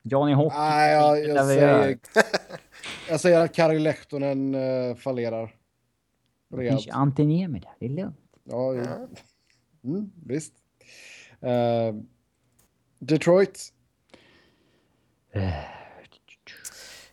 Johnny 0.02 0.32
Hockey. 0.32 0.56
Nej, 0.58 0.92
jag, 0.92 1.14
det 1.14 1.20
jag, 1.20 1.36
gör. 1.36 1.46
säger, 1.46 1.98
jag 3.08 3.20
säger 3.20 3.40
att 3.40 3.54
Kari 3.54 3.78
Lehtonen 3.78 4.54
uh, 4.54 4.94
fallerar. 4.94 5.54
Det 6.48 6.68
finns 6.68 6.86
ju 6.86 6.90
Antiniemi 6.90 7.58
där, 7.58 7.72
det 7.78 7.86
är 7.86 7.90
lugnt. 7.90 8.16
Ja, 8.44 8.74
ja. 8.74 9.08
Mm, 9.84 10.12
visst. 10.26 10.52
Eh, 11.40 11.94
Detroit. 12.98 13.72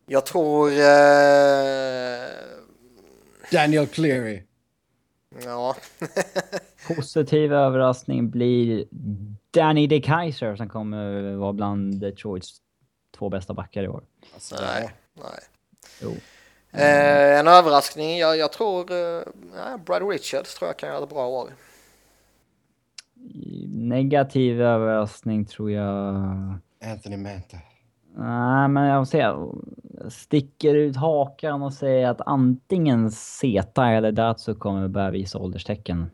Jag 0.05 0.25
tror... 0.25 0.69
Eh, 0.71 2.27
Daniel 3.51 3.87
Cleary. 3.87 4.43
ja. 5.45 5.75
Positiv 6.87 7.53
överraskning 7.53 8.29
blir 8.29 8.85
Danny 9.51 9.87
De 9.87 10.01
Kaiser 10.01 10.55
som 10.55 10.69
kommer 10.69 11.35
vara 11.35 11.53
bland 11.53 11.99
Detroits 11.99 12.57
två 13.17 13.29
bästa 13.29 13.53
backar 13.53 13.83
i 13.83 13.87
år. 13.87 14.03
Alltså, 14.33 14.55
Nej, 14.61 14.89
nej. 15.13 15.39
Jo. 16.01 16.11
Eh, 16.71 17.39
en 17.39 17.47
överraskning, 17.47 18.17
jag, 18.17 18.37
jag 18.37 18.51
tror... 18.51 18.91
Eh, 18.91 19.23
ja, 19.55 19.77
Brad 19.85 20.09
Richards 20.09 20.55
tror 20.55 20.69
jag 20.69 20.77
kan 20.77 20.89
göra 20.89 21.03
ett 21.03 21.09
bra 21.09 21.27
år. 21.27 21.49
Negativ 23.67 24.61
överraskning 24.61 25.45
tror 25.45 25.71
jag... 25.71 26.15
Anthony 26.83 27.17
Manta. 27.17 27.57
Nej, 28.15 28.67
men 28.67 28.83
jag 28.83 29.07
säger, 29.07 29.25
jag 29.25 30.11
sticker 30.11 30.75
ut 30.75 30.95
hakan 30.95 31.61
och 31.61 31.73
säger 31.73 32.07
att 32.07 32.21
antingen 32.25 33.11
Zeta 33.11 33.89
eller 33.89 34.11
Datsu 34.11 34.55
kommer 34.55 34.87
börja 34.87 35.11
visa 35.11 35.39
ålderstecken. 35.39 36.11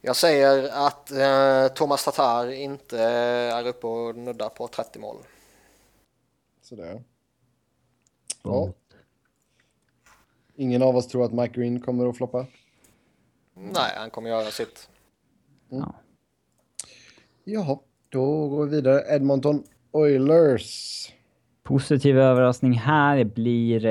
Jag 0.00 0.16
säger 0.16 0.68
att 0.86 1.10
eh, 1.10 1.74
Thomas 1.74 2.04
Tatar 2.04 2.50
inte 2.50 2.98
är 3.02 3.66
uppe 3.66 3.86
och 3.86 4.16
nuddar 4.16 4.48
på 4.48 4.68
30 4.68 4.98
mål. 4.98 5.16
Sådär. 6.62 7.02
Ja. 8.42 8.72
Ingen 10.56 10.82
av 10.82 10.96
oss 10.96 11.08
tror 11.08 11.24
att 11.24 11.32
Mike 11.32 11.60
Green 11.60 11.80
kommer 11.80 12.06
att 12.06 12.16
floppa. 12.16 12.46
Nej, 13.54 13.92
han 13.96 14.10
kommer 14.10 14.30
göra 14.30 14.50
sitt. 14.50 14.88
Ja. 15.68 15.94
Jaha, 17.44 17.78
då 18.08 18.48
går 18.48 18.66
vi 18.66 18.76
vidare. 18.76 19.14
Edmonton 19.14 19.64
Oilers. 19.90 21.12
Positiv 21.62 22.18
överraskning 22.18 22.72
här 22.72 23.24
blir 23.24 23.86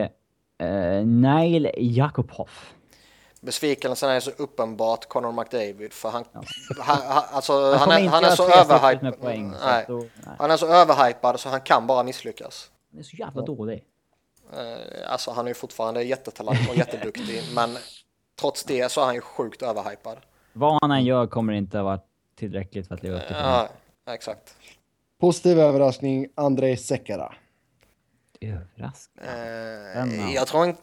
eh, 0.58 1.06
Nail 1.06 1.72
Jakubov. 1.78 2.50
Besvikelsen 3.42 4.10
är 4.10 4.20
så 4.20 4.32
uppenbart 4.32 5.06
Conor 5.08 5.32
McDavid 5.32 5.94
för 5.94 6.10
han, 6.10 6.24
Ja. 6.34 6.42
han, 6.80 6.98
han, 7.02 7.24
alltså, 7.32 7.54
Han 7.72 7.80
han, 7.80 7.92
är, 7.92 7.98
inte 8.00 8.10
han 8.16 8.24
är 8.24 8.30
så 8.36 8.50
överhypad. 8.50 9.04
med 9.04 9.22
poäng. 9.22 9.54
så 9.60 9.66
Nej, 9.66 9.86
då- 9.88 9.98
nej. 9.98 10.36
han 10.40 10.52
är 10.52 10.58
så 10.58 10.68
överhypad 10.68 11.40
så 11.40 11.50
han 11.50 11.62
kan 11.62 11.88
bara 11.88 12.04
misslyckas. 12.04 12.72
Han 12.92 13.00
är 13.00 13.04
så 13.04 13.16
jävla 13.18 13.42
dålig. 13.42 13.84
Eh, 14.54 15.12
Alltså 15.12 15.32
han 15.32 15.46
är 15.46 15.50
ju 15.50 15.54
fortfarande 15.54 16.04
jättetalang 16.04 16.58
och 16.70 16.76
jätteduktig 16.76 17.42
men 17.56 17.78
trots 18.40 18.64
det 18.64 18.92
så 18.92 19.02
är 19.02 19.06
han 19.06 19.16
ju 19.16 19.22
sjukt 19.22 19.62
överhypad. 19.62 20.18
Vad 20.54 20.78
han 20.82 20.92
än 20.92 21.06
gör 21.06 21.28
kommer 21.28 21.54
inte 21.54 21.82
vara 21.82 22.00
tillräckligt 22.36 22.88
för 22.88 22.96
att 22.96 23.04
leva 23.04 23.18
upp 23.18 23.28
till 23.28 23.36
det. 23.36 23.42
Ja, 23.42 24.14
exakt. 24.14 24.56
Positiv 25.20 25.60
överraskning, 25.60 26.28
Andrei 26.36 26.78
Sekera. 26.78 27.34
Överraskning. 28.42 29.26
Eh. 29.26 30.34
Jag 30.36 30.48
tror 30.48 30.64
en 30.64 30.76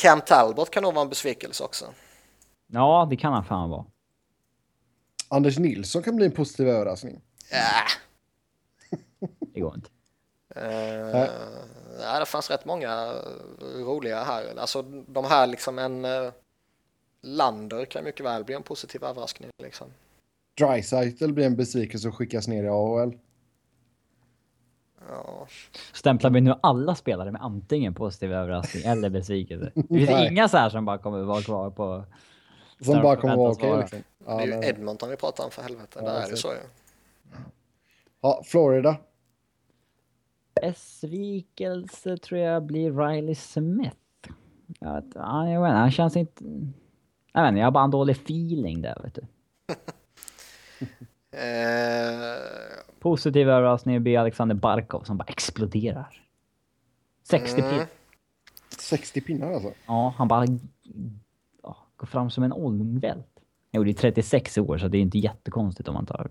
Cam 0.00 0.20
Talbot 0.20 0.70
kan 0.70 0.82
nog 0.82 0.94
vara 0.94 1.02
en 1.02 1.08
besvikelse 1.08 1.64
också. 1.64 1.84
Ja, 2.66 3.06
det 3.10 3.16
kan 3.16 3.32
han 3.32 3.44
fan 3.44 3.70
vara. 3.70 3.84
Anders 5.28 5.58
Nilsson 5.58 6.02
kan 6.02 6.16
bli 6.16 6.26
en 6.26 6.32
positiv 6.32 6.68
överraskning. 6.68 7.20
Äh. 7.50 7.60
Det 9.54 9.60
går 9.60 9.74
inte. 9.74 9.90
Eh, 10.56 11.28
nej, 11.98 12.20
det 12.20 12.26
fanns 12.26 12.50
rätt 12.50 12.64
många 12.64 13.14
roliga 13.60 14.24
här. 14.24 14.58
Alltså 14.58 14.82
de 14.82 15.24
här 15.24 15.46
liksom 15.46 15.78
en 15.78 16.04
uh, 16.04 16.32
Lander 17.20 17.84
kan 17.84 18.04
mycket 18.04 18.26
väl 18.26 18.44
bli 18.44 18.54
en 18.54 18.62
positiv 18.62 19.04
överraskning. 19.04 19.50
Liksom. 19.62 19.86
Dreisaitl 20.58 21.32
blir 21.32 21.46
en 21.46 21.56
besvikelse 21.56 22.08
och 22.08 22.14
skickas 22.14 22.48
ner 22.48 22.64
i 22.64 22.68
AHL. 22.68 23.18
Ja. 25.08 25.46
Stämplar 25.92 26.30
vi 26.30 26.40
nu 26.40 26.54
alla 26.60 26.94
spelare 26.94 27.32
med 27.32 27.42
antingen 27.42 27.94
positiv 27.94 28.32
överraskning 28.32 28.84
eller 28.84 29.10
besvikelse? 29.10 29.72
Det 29.74 30.06
finns 30.06 30.30
inga 30.30 30.48
så 30.48 30.56
här 30.56 30.70
som 30.70 30.84
bara 30.84 30.98
kommer 30.98 31.22
vara 31.22 31.42
kvar 31.42 31.70
på... 31.70 32.04
Som 32.80 33.02
bara 33.02 33.16
kommer 33.16 33.36
vara 33.36 33.52
okej. 33.52 33.70
vara. 33.70 33.80
liksom. 33.80 33.98
ja, 34.26 34.36
det 34.36 34.42
är 34.42 34.62
ju. 34.62 34.68
Edmonton 34.68 35.10
vi 35.10 35.16
pratar 35.16 35.44
om 35.44 35.50
för 35.50 35.62
helvete. 35.62 36.00
Ja, 36.02 36.02
Där 36.02 36.22
är 36.26 36.30
det 36.30 36.36
så 36.36 36.48
ju. 36.48 36.58
ja, 38.20 38.42
Florida. 38.44 38.96
Besvikelse 40.62 42.16
tror 42.16 42.40
jag 42.40 42.62
blir 42.62 42.92
Riley 42.92 43.34
Smith. 43.34 43.96
Jag 44.80 44.94
vet, 44.94 45.04
ja, 45.14 45.48
jag 45.48 45.62
vet 45.62 45.68
inte, 45.68 45.78
han 45.78 45.90
känns 45.90 46.16
inte... 46.16 46.44
Jag 47.32 47.42
vet 47.42 47.48
inte, 47.48 47.58
jag 47.58 47.66
har 47.66 47.70
bara 47.70 47.84
en 47.84 47.90
dålig 47.90 48.16
feeling 48.16 48.82
där 48.82 49.00
vet 49.02 49.14
du. 49.14 49.22
Eh, 51.32 52.82
Positiv 53.00 53.48
överraskning 53.48 54.02
blir 54.02 54.18
Alexander 54.18 54.54
Barkov 54.54 55.02
som 55.02 55.16
bara 55.16 55.24
exploderar. 55.28 56.22
60 57.28 57.60
Mm. 57.60 57.70
pin. 57.70 57.86
60 58.78 59.20
pinnar 59.20 59.52
alltså. 59.52 59.72
Ja, 59.86 60.14
han 60.18 60.28
bara 60.28 60.46
ja, 61.62 61.76
går 61.96 62.06
fram 62.06 62.30
som 62.30 62.44
en 62.44 62.52
ångvält. 62.52 63.26
Jo, 63.72 63.84
det 63.84 63.90
är 63.90 63.94
36 63.94 64.58
år 64.58 64.78
så 64.78 64.88
det 64.88 64.98
är 64.98 65.02
inte 65.02 65.18
jättekonstigt 65.18 65.88
om 65.88 65.94
man 65.94 66.06
tar... 66.06 66.30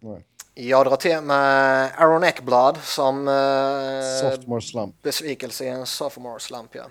Nej. 0.00 0.24
jag 0.54 0.86
drar 0.86 0.96
till 0.96 1.20
med 1.20 1.90
Aaron 1.98 2.24
Ekblad 2.24 2.76
som 2.76 3.28
eh, 3.28 4.30
Sophomore 4.30 4.60
slump. 4.60 5.02
besvikelse 5.02 5.64
i 5.64 5.68
en 5.68 5.86
sophomore 5.86 6.40
slump. 6.40 6.74
Ja. 6.74 6.84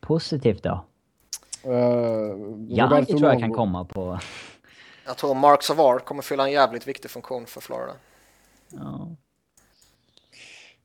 Positivt 0.00 0.62
då? 0.62 0.84
Uh, 1.66 1.74
Jagr 2.68 3.04
tror 3.04 3.24
jag 3.24 3.40
kan 3.40 3.52
komma 3.52 3.84
på... 3.84 4.18
Jag 5.06 5.16
tror 5.16 5.34
Mark 5.34 5.62
Savard 5.62 6.04
kommer 6.04 6.22
fylla 6.22 6.44
en 6.44 6.52
jävligt 6.52 6.86
viktig 6.86 7.10
funktion 7.10 7.46
för 7.46 7.60
Florida. 7.60 7.92
Ja. 8.68 9.08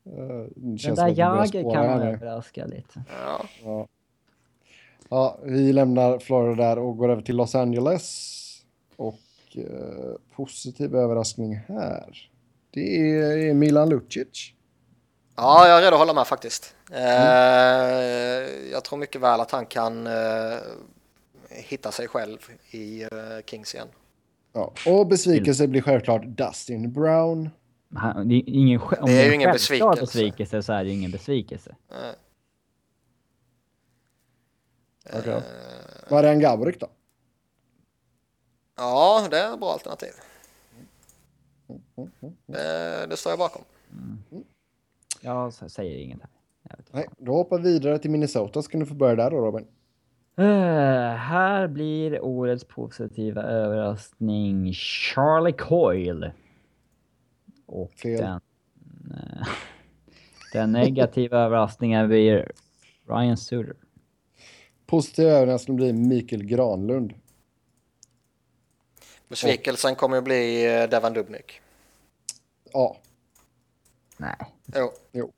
Uh, 0.08 0.48
Den 0.56 0.96
där 0.96 1.08
Jagr 1.08 1.74
kan 1.74 1.86
överraska 1.86 2.66
lite. 2.66 3.04
Ja. 3.24 3.46
Ja. 3.64 3.88
ja, 5.10 5.40
vi 5.44 5.74
lämnar 5.74 6.20
Florida 6.20 6.64
där 6.64 6.80
och 6.80 6.98
går 6.98 7.10
över 7.10 7.22
till 7.22 7.36
Los 7.36 7.56
Angeles. 7.56 8.34
Och 8.96 9.20
eh, 9.56 10.36
positiv 10.36 10.96
överraskning 10.96 11.56
här. 11.68 12.30
Det 12.72 13.10
är 13.50 13.54
Milan 13.54 13.90
Lucic. 13.90 14.54
Ja, 15.36 15.68
jag 15.68 15.78
är 15.78 15.82
redo 15.82 15.96
att 15.96 16.00
hålla 16.00 16.14
med 16.14 16.28
faktiskt. 16.28 16.76
Eh, 16.92 17.02
jag 18.72 18.84
tror 18.84 18.98
mycket 18.98 19.22
väl 19.22 19.40
att 19.40 19.52
han 19.52 19.66
kan 19.66 20.08
eh, 20.08 20.58
hitta 21.50 21.92
sig 21.92 22.08
själv 22.08 22.38
i 22.72 23.04
eh, 23.04 23.10
Kings 23.46 23.76
igen. 23.76 23.88
Ja. 24.54 24.74
Och 24.88 25.08
besvikelse 25.08 25.68
blir 25.68 25.82
självklart 25.82 26.26
Dustin 26.26 26.94
Brown. 26.94 27.50
Han, 27.96 28.28
det 28.30 28.36
är 28.36 28.44
ingen, 28.50 28.82
om 28.82 28.88
Det 29.06 29.12
är 29.12 29.22
ju 29.24 29.28
en 29.30 29.34
ingen 29.34 29.52
besvikelse. 29.52 30.02
besvikelse 30.02 30.64
så 30.64 30.74
är 30.74 30.84
det 30.84 30.90
ingen 30.92 31.12
besvikelse. 31.12 31.76
Okej. 35.14 35.34
eh, 35.34 35.42
Marian 36.12 36.40
Gaborik 36.40 36.80
då? 36.80 36.88
ja, 38.78 39.28
det 39.32 39.40
är 39.40 39.54
ett 39.54 39.60
bra 39.60 39.72
alternativ. 39.74 40.10
Det, 42.46 43.08
det 43.10 43.18
står 43.18 43.32
jag 43.32 43.40
bakom. 43.40 43.62
Jag 45.22 45.48
s- 45.48 45.74
säger 45.74 45.98
inget 46.00 46.20
här. 46.22 46.30
Jag 46.64 46.78
vet 46.78 46.80
inte. 46.80 46.98
Nej, 46.98 47.08
då 47.18 47.34
hoppar 47.34 47.60
vi 47.60 47.74
vidare 47.74 48.00
till 48.00 48.12
Minnesota. 48.12 48.62
Ska 48.62 48.78
du 48.78 48.86
få 48.86 48.94
börja 48.94 49.16
där 49.16 49.32
då 49.32 49.38
Robin? 49.38 49.68
Eh, 50.38 51.16
här 51.16 51.68
blir 51.68 52.24
årets 52.24 52.64
positiva 52.64 53.42
överraskning 53.42 54.74
Charlie 54.74 55.54
Coyle. 55.54 56.32
Och 57.66 57.92
Fel. 57.92 58.22
den, 58.22 58.42
eh, 59.12 59.48
den 60.54 60.72
negativa 60.72 61.38
överraskningen 61.38 62.08
blir 62.08 62.52
Ryan 63.08 63.38
Suter. 63.38 63.76
Positiv 64.86 65.28
överraskning 65.28 65.78
blir 65.78 65.94
Mikael 65.94 66.44
Granlund. 66.44 67.14
Besvikelsen 69.28 69.96
kommer 69.96 70.18
att 70.18 70.24
bli 70.24 70.76
eh, 70.82 70.90
Devan 70.90 71.14
Dubnyk. 71.14 71.62
Ja, 72.74 72.98
Nej. 74.18 74.36
Jo, 74.76 74.92
jo. 75.12 75.32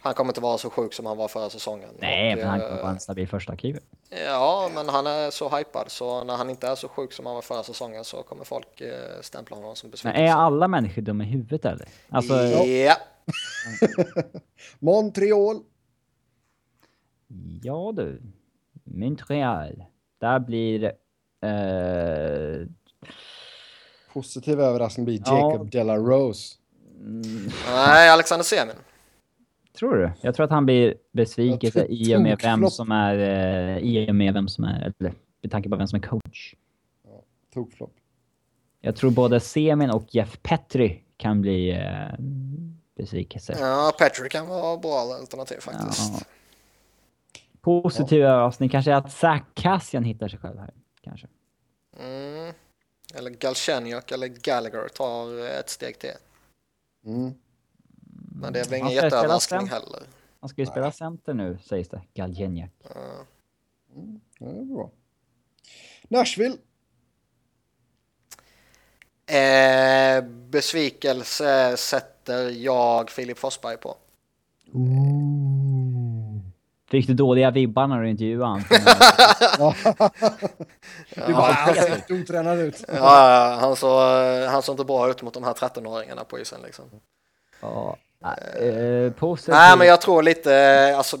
Han 0.00 0.14
kommer 0.14 0.30
inte 0.30 0.40
vara 0.40 0.58
så 0.58 0.70
sjuk 0.70 0.94
som 0.94 1.06
han 1.06 1.16
var 1.16 1.28
förra 1.28 1.50
säsongen. 1.50 1.88
Nej, 1.98 2.32
Och, 2.32 2.38
men 2.38 2.48
han 2.48 2.60
eh, 2.60 2.66
kommer 2.68 2.82
vara 2.82 2.90
en 2.92 3.00
stabil 3.00 3.28
första 3.28 3.56
keeper. 3.56 3.82
Ja, 4.26 4.70
men 4.74 4.88
han 4.88 5.06
är 5.06 5.30
så 5.30 5.56
hypad 5.56 5.90
så 5.90 6.24
när 6.24 6.36
han 6.36 6.50
inte 6.50 6.68
är 6.68 6.74
så 6.74 6.88
sjuk 6.88 7.12
som 7.12 7.26
han 7.26 7.34
var 7.34 7.42
förra 7.42 7.62
säsongen 7.62 8.04
så 8.04 8.22
kommer 8.22 8.44
folk 8.44 8.80
eh, 8.80 9.20
stämpla 9.22 9.56
honom 9.56 9.76
som 9.76 9.86
Men 9.86 9.90
besvikelse. 9.90 10.22
är 10.22 10.32
alla 10.32 10.68
människor 10.68 11.02
dumma 11.02 11.24
i 11.24 11.26
huvudet 11.26 11.64
eller? 11.64 11.88
Alltså, 12.08 12.34
Ja, 12.34 12.96
Montreal. 14.78 15.60
ja 17.62 17.92
du. 17.96 18.22
Montreal. 18.84 19.84
Där 20.20 20.38
blir 20.38 20.84
eh, 21.42 22.66
Positiv 24.12 24.60
överraskning 24.60 25.04
blir 25.06 25.22
Ja. 25.26 25.50
Jacob 25.50 25.70
Della 25.70 25.96
Rose. 25.96 26.54
nej, 27.66 28.10
Alexander 28.10 28.44
Semin. 28.44 28.74
Tror 29.78 29.96
du? 29.96 30.10
Jag 30.20 30.34
tror 30.34 30.44
att 30.44 30.50
han 30.50 30.66
blir 30.66 30.94
tror- 31.70 31.86
i 31.90 32.16
och 32.16 32.20
med 32.22 32.38
vem 32.42 32.70
som 32.70 32.92
är... 32.92 33.18
eh, 33.18 33.78
I 33.78 34.10
och 34.10 34.14
med 34.14 34.34
vem 34.34 34.48
som 34.48 34.64
är... 34.64 34.92
Eller 34.98 35.14
med 35.42 35.50
tanke 35.50 35.68
på 35.68 35.76
vem 35.76 35.86
som 35.86 35.96
är 35.96 36.02
coach. 36.02 36.54
Tokflopp. 37.54 37.92
Jag 38.80 38.96
tror 38.96 39.10
både 39.10 39.40
Semin 39.40 39.90
och 39.90 40.04
Jeff 40.08 40.38
Petri 40.42 41.02
kan 41.16 41.40
bli 41.40 41.70
eh, 41.70 42.18
besvikelse. 42.96 43.56
Ja, 43.60 43.92
Patrick 43.98 44.32
kan 44.32 44.48
vara 44.48 44.76
bra 44.76 44.98
alternativ 44.98 45.60
faktiskt. 45.60 46.12
Ja. 46.12 46.26
Positiv 47.60 48.22
överraskning 48.22 48.68
kanske 48.68 48.90
är 48.92 48.96
att 48.96 49.12
Zach 49.12 49.42
Cassian 49.54 50.04
hittar 50.04 50.28
sig 50.28 50.38
själv 50.38 50.58
här. 50.58 50.74
Kanske. 51.00 51.26
Mm. 52.00 52.52
Eller 53.14 53.30
Galchenyuk 53.30 54.12
eller 54.12 54.26
Gallagher 54.26 54.88
tar 54.88 55.48
ett 55.60 55.70
steg 55.70 55.98
till. 55.98 56.10
Mm. 57.06 57.34
Men 58.40 58.52
det 58.52 58.60
är 58.60 58.64
väl 58.64 58.74
ingen 58.74 58.92
jätteöverraskning 58.92 59.68
heller. 59.68 60.02
Han 60.40 60.48
ska 60.48 60.60
ju 60.62 60.66
spela 60.66 60.92
center 60.92 61.34
nu, 61.34 61.58
sägs 61.64 61.88
det. 61.88 62.02
Galjenjak. 62.14 62.70
Ja. 62.82 62.90
Ja, 64.38 64.46
det 64.46 64.58
är 64.60 64.64
bra. 64.64 64.90
Nashville. 66.08 66.56
Eh, 69.26 70.24
besvikelse 70.24 71.76
sätter 71.76 72.50
jag 72.50 73.10
Filip 73.10 73.38
Forsberg 73.38 73.76
på. 73.76 73.96
Fick 76.90 77.06
du 77.06 77.14
dåliga 77.14 77.50
vibbar 77.50 77.86
när 77.86 78.02
du 78.02 78.10
intervjuade 78.10 78.44
honom? 78.44 78.64
Du 81.26 81.32
bara, 81.32 81.52
han 81.52 81.74
ser 81.74 81.88
helt 81.88 82.10
otränad 82.10 82.58
ut. 82.58 82.84
Ja, 82.88 83.58
han, 83.60 83.76
såg, 83.76 84.00
han 84.48 84.62
såg 84.62 84.72
inte 84.72 84.84
bra 84.84 85.10
ut 85.10 85.22
mot 85.22 85.34
de 85.34 85.44
här 85.44 85.52
13-åringarna 85.52 86.24
på 86.24 86.38
isen 86.38 86.60
liksom. 86.62 86.84
ja. 87.60 87.96
Eh, 88.20 89.12
positiv. 89.12 89.54
Nej, 89.54 89.78
men 89.78 89.86
jag 89.86 90.00
tror 90.00 90.22
lite, 90.22 90.94
alltså, 90.96 91.18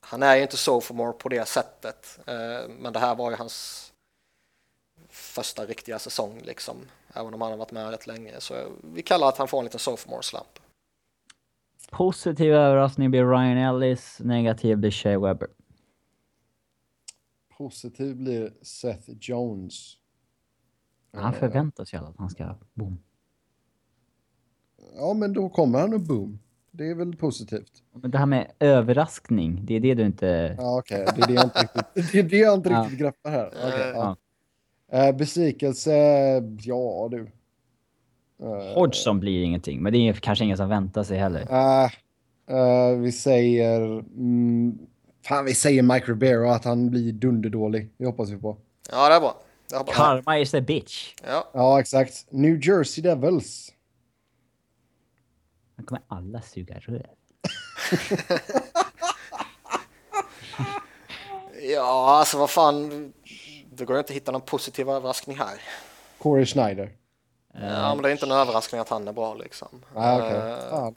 han 0.00 0.22
är 0.22 0.36
ju 0.36 0.42
inte 0.42 0.56
sophomore 0.56 1.12
på 1.12 1.28
det 1.28 1.48
sättet. 1.48 2.18
Eh, 2.26 2.68
men 2.78 2.92
det 2.92 2.98
här 2.98 3.14
var 3.14 3.30
ju 3.30 3.36
hans 3.36 3.88
första 5.08 5.64
riktiga 5.64 5.98
säsong 5.98 6.40
liksom. 6.44 6.76
Även 7.14 7.34
om 7.34 7.40
han 7.40 7.50
har 7.50 7.58
varit 7.58 7.72
med 7.72 7.90
rätt 7.90 8.06
länge. 8.06 8.40
Så 8.40 8.54
vi 8.94 9.02
kallar 9.02 9.28
att 9.28 9.38
han 9.38 9.48
får 9.48 9.58
en 9.58 9.64
liten 9.64 9.80
sophomore 9.80 10.22
slump. 10.22 10.58
Positiv 11.90 12.54
överraskning 12.54 13.10
blir 13.10 13.24
Ryan 13.24 13.56
Ellis, 13.56 14.18
negativ 14.20 14.76
blir 14.76 14.90
Shea 14.90 15.18
Webber. 15.18 15.48
Positiv 17.56 18.16
blir 18.16 18.52
Seth 18.62 19.10
Jones. 19.20 19.96
Han 21.16 21.32
förväntar 21.32 21.84
sig 21.84 21.98
att 21.98 22.16
han 22.18 22.30
ska 22.30 22.54
boom. 22.74 22.98
Ja, 24.96 25.14
men 25.14 25.32
då 25.32 25.48
kommer 25.48 25.78
han 25.80 25.94
och 25.94 26.00
boom. 26.00 26.38
Det 26.70 26.90
är 26.90 26.94
väl 26.94 27.16
positivt. 27.16 27.72
Men 27.94 28.10
det 28.10 28.18
här 28.18 28.26
med 28.26 28.50
överraskning, 28.58 29.60
det 29.64 29.74
är 29.76 29.80
det 29.80 29.94
du 29.94 30.02
inte... 30.06 30.56
Ja, 30.58 30.78
okej. 30.78 31.06
Det 31.16 31.22
är 31.22 31.26
det 31.26 31.32
jag 31.34 31.44
inte 31.44 31.60
riktigt, 31.62 31.84
det 32.12 32.18
är 32.18 32.22
det 32.22 32.36
jag 32.36 32.54
inte 32.54 32.68
Ja. 32.70 32.82
riktigt 32.82 32.98
greppar 32.98 33.30
här. 33.30 33.46
Okej, 33.46 33.92
Ja. 33.94 34.16
ja. 34.90 34.98
Eh, 35.08 35.16
besvikelse, 35.16 35.92
ja 36.62 37.08
du. 37.10 37.30
Eh, 38.42 38.74
Hodgson 38.74 39.20
blir 39.20 39.42
ingenting, 39.42 39.82
men 39.82 39.92
det 39.92 39.98
är 40.08 40.12
kanske 40.12 40.44
ingen 40.44 40.56
som 40.56 40.68
väntar 40.68 41.02
sig 41.02 41.18
heller. 41.18 41.40
eh, 42.46 42.98
vi 42.98 43.12
säger... 43.12 43.98
Mm, 43.98 44.78
fan, 45.26 45.44
vi 45.44 45.54
säger 45.54 45.82
Mike 45.82 46.06
Ribeiro 46.10 46.48
att 46.50 46.64
han 46.64 46.90
blir 46.90 47.12
dunderdålig. 47.12 47.90
Det 47.96 48.06
hoppas 48.06 48.30
vi 48.30 48.36
på. 48.36 48.56
Ja, 48.90 49.08
det 49.08 49.14
är 49.14 49.20
bra. 49.20 49.40
Det 49.70 49.76
hoppas 49.76 49.94
jag. 49.98 50.06
Karma 50.06 50.38
is 50.38 50.54
a 50.54 50.60
bitch. 50.60 51.14
Ja. 51.26 51.50
Ja, 51.54 51.80
exakt. 51.80 52.26
New 52.30 52.66
Jersey 52.68 53.02
Devils. 53.02 53.72
Nu 55.82 55.86
kommer 55.86 56.02
alla 56.08 56.40
suga 56.42 56.74
röv. 56.78 57.02
ja, 61.74 62.10
alltså 62.18 62.38
vad 62.38 62.50
fan. 62.50 63.12
Det 63.70 63.84
går 63.84 63.98
inte 63.98 64.10
att 64.12 64.16
hitta 64.16 64.32
någon 64.32 64.40
positiv 64.40 64.88
överraskning 64.90 65.36
här. 65.38 65.60
Corey 66.18 66.46
Schneider. 66.46 66.92
Ja, 67.54 67.94
men 67.94 68.02
det 68.02 68.08
är 68.08 68.12
inte 68.12 68.26
en 68.26 68.32
överraskning 68.32 68.80
att 68.80 68.88
han 68.88 69.08
är 69.08 69.12
bra 69.12 69.34
liksom. 69.34 69.68
Ah, 69.94 70.16
okej. 70.16 70.36
Eh, 70.36 70.56
Fan. 70.70 70.94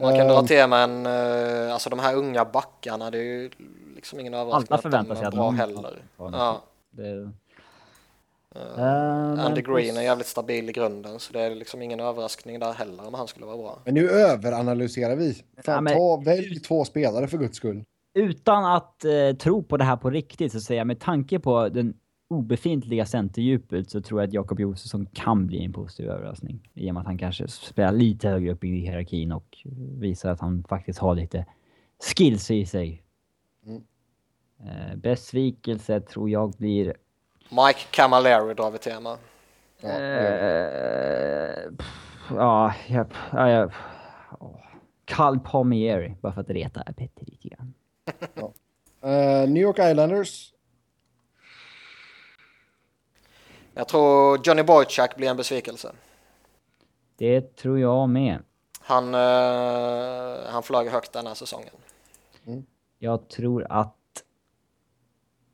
Man 0.00 0.16
kan 0.16 0.28
dra 0.28 0.38
Ehm. 0.38 0.46
till 0.46 0.66
med 0.66 0.84
en, 0.84 1.06
eh, 1.06 1.72
alltså 1.72 1.90
de 1.90 1.98
här 1.98 2.14
unga 2.16 2.44
backarna, 2.44 3.10
det 3.10 3.18
är 3.18 3.22
ju 3.22 3.50
liksom 3.94 4.20
ingen 4.20 4.34
överraskning 4.34 4.66
Alla 4.70 4.76
att 4.76 4.82
de 4.82 4.90
förväntar 4.90 5.14
sig 5.14 5.24
är 5.24 5.28
att 5.28 5.34
bra 5.34 5.44
någon- 5.44 5.58
heller. 5.58 6.02
Ja. 6.16 6.30
Ja. 6.32 6.60
Det... 8.54 9.42
Andy 9.42 9.60
Uh, 9.60 9.74
Green 9.74 9.96
är 9.96 10.02
jävligt 10.02 10.26
stabil 10.26 10.68
i 10.68 10.72
grunden, 10.72 11.20
så 11.20 11.32
det 11.32 11.40
är 11.40 11.54
liksom 11.54 11.82
ingen 11.82 12.00
överraskning 12.00 12.60
där 12.60 12.72
heller 12.72 13.06
om 13.06 13.14
han 13.14 13.26
skulle 13.28 13.46
vara 13.46 13.56
bra. 13.56 13.82
Men 13.84 13.94
nu 13.94 14.08
överanalyserar 14.08 15.16
vi. 15.16 15.42
Ja, 15.56 15.62
Fan, 15.62 15.84
men- 15.84 15.94
ta, 15.94 16.22
välj 16.24 16.60
två 16.60 16.84
spelare 16.84 17.28
för 17.28 17.38
guds 17.38 17.56
skull. 17.56 17.84
Utan 18.14 18.64
att 18.64 19.04
eh, 19.04 19.36
tro 19.38 19.62
på 19.62 19.76
det 19.76 19.84
här 19.84 19.96
på 19.96 20.10
riktigt 20.10 20.52
så 20.52 20.60
säger 20.60 20.80
jag 20.80 20.86
med 20.86 21.00
tanke 21.00 21.38
på 21.38 21.68
den 21.68 21.94
obefintliga 22.28 23.06
centerdjupet 23.06 23.90
så 23.90 24.00
tror 24.00 24.20
jag 24.20 24.28
att 24.28 24.34
Jakob 24.34 24.60
Josefsson 24.60 25.06
kan 25.06 25.46
bli 25.46 25.64
en 25.64 25.72
positiv 25.72 26.10
överraskning. 26.10 26.70
I 26.74 26.90
och 26.90 26.94
med 26.94 27.00
att 27.00 27.06
han 27.06 27.18
kanske 27.18 27.48
spelar 27.48 27.92
lite 27.92 28.28
högre 28.28 28.52
upp 28.52 28.64
i 28.64 28.68
hierarkin 28.68 29.32
och 29.32 29.58
visar 29.98 30.30
att 30.30 30.40
han 30.40 30.64
faktiskt 30.68 30.98
har 30.98 31.14
lite 31.14 31.46
skills 32.16 32.50
i 32.50 32.66
sig. 32.66 33.02
Mm. 33.66 33.82
Eh, 34.60 34.96
besvikelse 34.96 36.00
tror 36.00 36.30
jag 36.30 36.52
blir... 36.52 36.94
Mike 37.48 37.80
Camilleri 37.90 38.54
drar 38.54 38.70
vi 38.70 38.78
tema. 38.78 39.18
Ja, 39.80 39.88
Eh, 39.88 41.70
ja, 42.30 42.74
ja, 43.32 43.70
åh. 44.40 44.56
Carl 45.04 45.38
Palmieri, 45.40 46.16
bara 46.20 46.32
för 46.32 46.40
att 46.40 46.50
reta 46.50 46.82
Petter 46.84 47.24
lite 47.26 47.48
grann. 47.48 47.74
Eh, 49.04 49.48
New 49.48 49.62
York 49.62 49.78
Islanders. 49.78 50.52
Jag 53.74 53.88
tror 53.88 54.40
Johnny 54.44 54.62
Boychuk 54.62 55.16
blir 55.16 55.28
en 55.28 55.36
besvikelse. 55.36 55.92
Det 57.16 57.56
tror 57.56 57.78
jag 57.78 58.08
med. 58.08 58.42
Han, 58.80 59.14
eh, 59.14 60.50
han 60.50 60.62
flög 60.62 60.88
högt 60.88 61.12
den 61.12 61.26
här 61.26 61.34
säsongen. 61.34 61.70
Jag 62.98 63.28
tror 63.28 63.66
att 63.70 63.96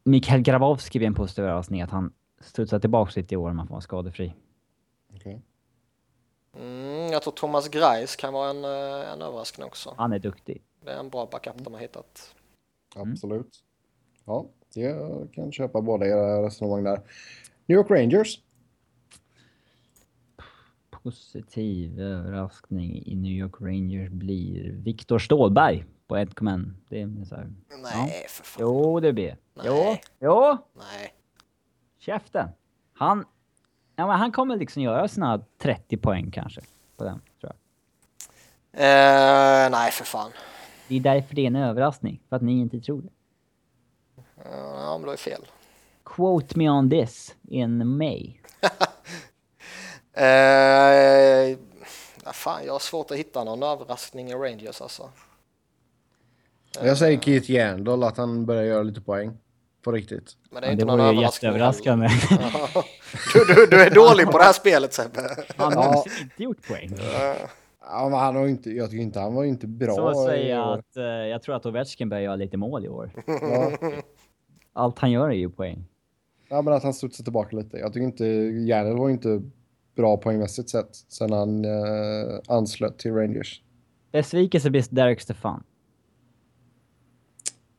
Mikael 0.04 0.40
Grabowski 0.40 0.98
blir 0.98 1.06
en 1.06 1.14
positiv 1.14 1.44
överraskning 1.44 1.82
att 1.82 1.90
han 1.90 2.12
studsar 2.40 2.78
tillbaka 2.78 3.12
lite 3.16 3.34
i 3.34 3.36
år 3.36 3.50
om 3.50 3.58
han 3.58 3.66
får 3.66 3.74
vara 3.74 3.80
skadefri. 3.80 4.34
Okej. 5.14 5.42
Mm, 6.56 7.12
jag 7.12 7.22
tror 7.22 7.32
Thomas 7.32 7.68
Greis 7.68 8.16
kan 8.16 8.32
vara 8.32 8.50
en, 8.50 8.64
eh, 8.64 9.12
en 9.12 9.22
överraskning 9.22 9.66
också. 9.66 9.94
Han 9.98 10.12
är 10.12 10.18
duktig. 10.18 10.62
Det 10.84 10.90
är 10.90 11.00
en 11.00 11.08
bra 11.08 11.28
backup 11.32 11.64
de 11.64 11.74
har 11.74 11.80
hittat. 11.80 12.34
Absolut. 12.96 13.64
Ja, 14.24 14.46
jag 14.74 15.28
kan 15.32 15.52
köpa 15.52 15.80
båda 15.80 16.06
era 16.06 16.46
resonemang 16.46 16.84
där. 16.84 17.00
New 17.66 17.78
York 17.78 17.90
Rangers. 17.90 18.40
Positiv 20.90 22.00
överraskning 22.00 23.02
i 23.06 23.16
New 23.16 23.32
York 23.32 23.54
Rangers 23.60 24.10
blir 24.10 24.72
Viktor 24.72 25.18
Stålberg 25.18 25.84
på 26.10 26.16
1,1. 26.16 26.72
Det 26.88 27.00
är 27.00 27.24
så 27.24 27.34
här. 27.34 27.52
Nej, 27.82 28.26
för 28.28 28.44
fan. 28.44 28.60
Jo, 28.62 29.00
det 29.00 29.12
blir. 29.12 29.36
Jo, 29.64 29.74
Nej. 29.74 30.02
jo, 30.20 30.58
Nej. 30.74 31.14
käften. 31.98 32.48
Han, 32.92 33.24
ja, 33.96 34.06
men 34.06 34.16
han 34.18 34.32
kommer 34.32 34.56
liksom 34.56 34.82
göra 34.82 35.08
sina 35.08 35.44
30 35.58 35.96
poäng 35.96 36.30
kanske 36.30 36.60
på 36.96 37.04
den, 37.04 37.20
tror 37.40 37.52
jag. 37.52 37.54
Eh, 38.82 39.70
nej, 39.70 39.90
för 39.90 40.04
fan. 40.04 40.30
Det 40.88 40.96
är 40.96 41.00
därför 41.00 41.34
det 41.34 41.42
är 41.42 41.46
en 41.46 41.56
överraskning, 41.56 42.20
för 42.28 42.36
att 42.36 42.42
ni 42.42 42.60
inte 42.60 42.80
tror 42.80 43.02
det. 43.02 43.10
Ja, 44.44 44.98
men 44.98 45.06
då 45.06 45.12
är 45.12 45.16
fel. 45.16 45.46
Quote 46.04 46.58
me 46.58 46.70
on 46.70 46.90
this 46.90 47.34
in 47.48 47.96
May. 47.96 48.34
Eh, 50.12 51.56
ja, 52.24 52.32
fan, 52.32 52.64
jag 52.64 52.72
har 52.72 52.78
svårt 52.78 53.10
att 53.10 53.16
hitta 53.16 53.44
någon 53.44 53.62
överraskning 53.62 54.30
i 54.30 54.34
Rangers 54.34 54.80
alltså. 54.80 55.10
Jag 56.84 56.98
säger 56.98 57.18
Keith 57.20 57.50
Yandel 57.50 58.02
att 58.02 58.16
han 58.16 58.46
börjar 58.46 58.62
göra 58.62 58.82
lite 58.82 59.00
poäng. 59.00 59.32
På 59.82 59.92
riktigt. 59.92 60.36
Men 60.50 60.62
det 60.62 60.66
är 60.66 60.68
Ja, 60.68 60.72
inte 60.72 60.84
det 60.84 60.96
någon 60.96 61.14
vore 61.14 61.22
jätteöverraskande. 61.22 62.08
du, 63.34 63.54
du, 63.54 63.66
du 63.66 63.82
är 63.82 63.90
dålig 63.90 64.26
på 64.26 64.38
det 64.38 64.44
här 64.44 64.52
spelet 64.52 64.92
Sebbe. 64.92 65.20
Han 65.56 65.72
har 65.72 65.82
Ja. 65.82 65.90
någonsin 65.90 66.12
inte 66.22 66.42
gjort 66.42 66.68
poäng. 66.68 66.90
Ja, 67.80 68.08
men 68.08 68.18
han 68.18 68.36
har 68.36 68.46
inte, 68.46 68.70
jag 68.70 68.90
tycker 68.90 69.02
inte 69.02 69.20
han 69.20 69.34
var 69.34 69.44
inte 69.44 69.66
bra. 69.66 69.94
Så 70.14 70.32
jag 70.34 70.68
år. 70.68 70.78
att 70.78 70.96
eh, 70.96 71.02
jag 71.04 71.42
tror 71.42 71.56
att 71.56 71.66
Ovechkin 71.66 72.08
börjar 72.08 72.22
göra 72.22 72.36
lite 72.36 72.56
mål 72.56 72.84
i 72.84 72.88
år. 72.88 73.10
Ja. 73.26 73.70
Allt 74.72 74.98
han 74.98 75.10
gör 75.10 75.28
är 75.28 75.32
ju 75.34 75.50
poäng. 75.50 75.84
ja, 76.48 76.62
men 76.62 76.74
att 76.74 76.82
han 76.82 76.94
studsar 76.94 77.24
tillbaka 77.24 77.56
lite. 77.56 77.76
Jag 77.76 77.92
tycker 77.92 78.04
inte, 78.04 78.24
Yandel 78.24 78.96
var 78.96 79.10
inte 79.10 79.42
bra 79.96 80.16
poängmässigt 80.16 80.70
sett 80.70 80.96
sen 81.08 81.32
han 81.32 81.64
eh, 81.64 82.40
anslöt 82.48 82.98
till 82.98 83.12
Rangers. 83.14 83.62
Besvikelse 84.12 84.70
blir 84.70 84.84
Derek 84.90 85.20
Stefan. 85.20 85.62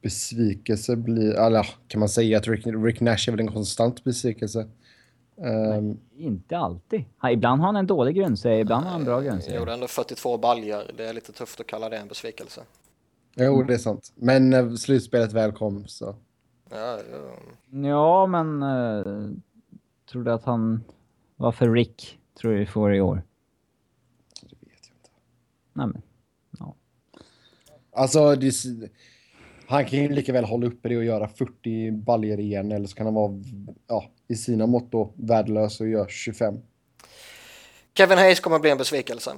Besvikelse 0.01 0.95
blir, 0.95 1.33
eller 1.33 1.57
ja, 1.57 1.65
kan 1.87 1.99
man 1.99 2.09
säga 2.09 2.37
att 2.37 2.47
Rick, 2.47 2.67
Rick 2.67 2.99
Nash 3.01 3.27
är 3.27 3.31
väl 3.31 3.39
en 3.39 3.51
konstant 3.51 4.03
besvikelse. 4.03 4.67
Ehm, 5.37 5.97
Inte 6.17 6.57
alltid. 6.57 7.03
Ibland 7.31 7.61
har 7.61 7.65
han 7.67 7.75
en 7.75 7.87
dålig 7.87 8.15
grundserie, 8.15 8.59
ibland 8.59 8.83
har 8.85 8.91
han 8.91 9.01
en 9.01 9.05
bra 9.05 9.15
Jag 9.15 9.23
grundserie. 9.23 9.59
gjorde 9.59 9.73
ändå 9.73 9.87
42 9.87 10.37
baljor. 10.37 10.83
Det 10.97 11.05
är 11.05 11.13
lite 11.13 11.31
tufft 11.31 11.59
att 11.59 11.67
kalla 11.67 11.89
det 11.89 11.97
en 11.97 12.07
besvikelse. 12.07 12.61
jo, 13.35 13.63
det 13.63 13.73
är 13.73 13.77
sant. 13.77 14.11
Men 14.15 14.49
när 14.49 14.75
slutspelet 14.75 15.33
väl 15.33 15.51
kom 15.51 15.87
så. 15.87 16.15
Ja, 16.69 16.99
ja. 17.11 17.87
Ja, 17.89 18.25
men... 18.27 18.63
Uh, 18.63 19.31
tror 20.11 20.23
du 20.23 20.31
att 20.31 20.43
han... 20.43 20.83
Varför 21.35 21.71
Rick 21.73 22.19
tror 22.41 22.51
du 22.51 22.57
vi 22.59 22.65
får 22.65 22.95
i 22.95 23.01
år? 23.01 23.23
Det 24.41 24.55
vet 24.59 24.87
jag 24.87 24.95
inte. 24.97 25.09
Nej, 25.73 25.87
men... 25.87 26.01
Alltså, 27.93 28.35
det, 28.35 28.51
han 29.71 29.85
kan 29.85 29.99
ju 29.99 30.09
lika 30.09 30.33
väl 30.33 30.45
hålla 30.45 30.67
uppe 30.67 30.89
det 30.89 30.97
och 30.97 31.03
göra 31.03 31.27
40 31.27 31.91
baljer 31.91 32.39
igen. 32.39 32.71
Eller 32.71 32.87
så 32.87 32.95
kan 32.95 33.05
han 33.05 33.15
vara, 33.15 33.31
ja, 33.87 34.05
i 34.27 34.35
sina 34.35 34.67
mått 34.67 34.91
då, 34.91 35.13
värdelös 35.15 35.81
och 35.81 35.87
göra 35.87 36.07
25. 36.07 36.59
Kevin 37.93 38.17
Hayes 38.17 38.39
kommer 38.39 38.59
bli 38.59 38.69
en 38.69 38.77
besvikelse. 38.77 39.33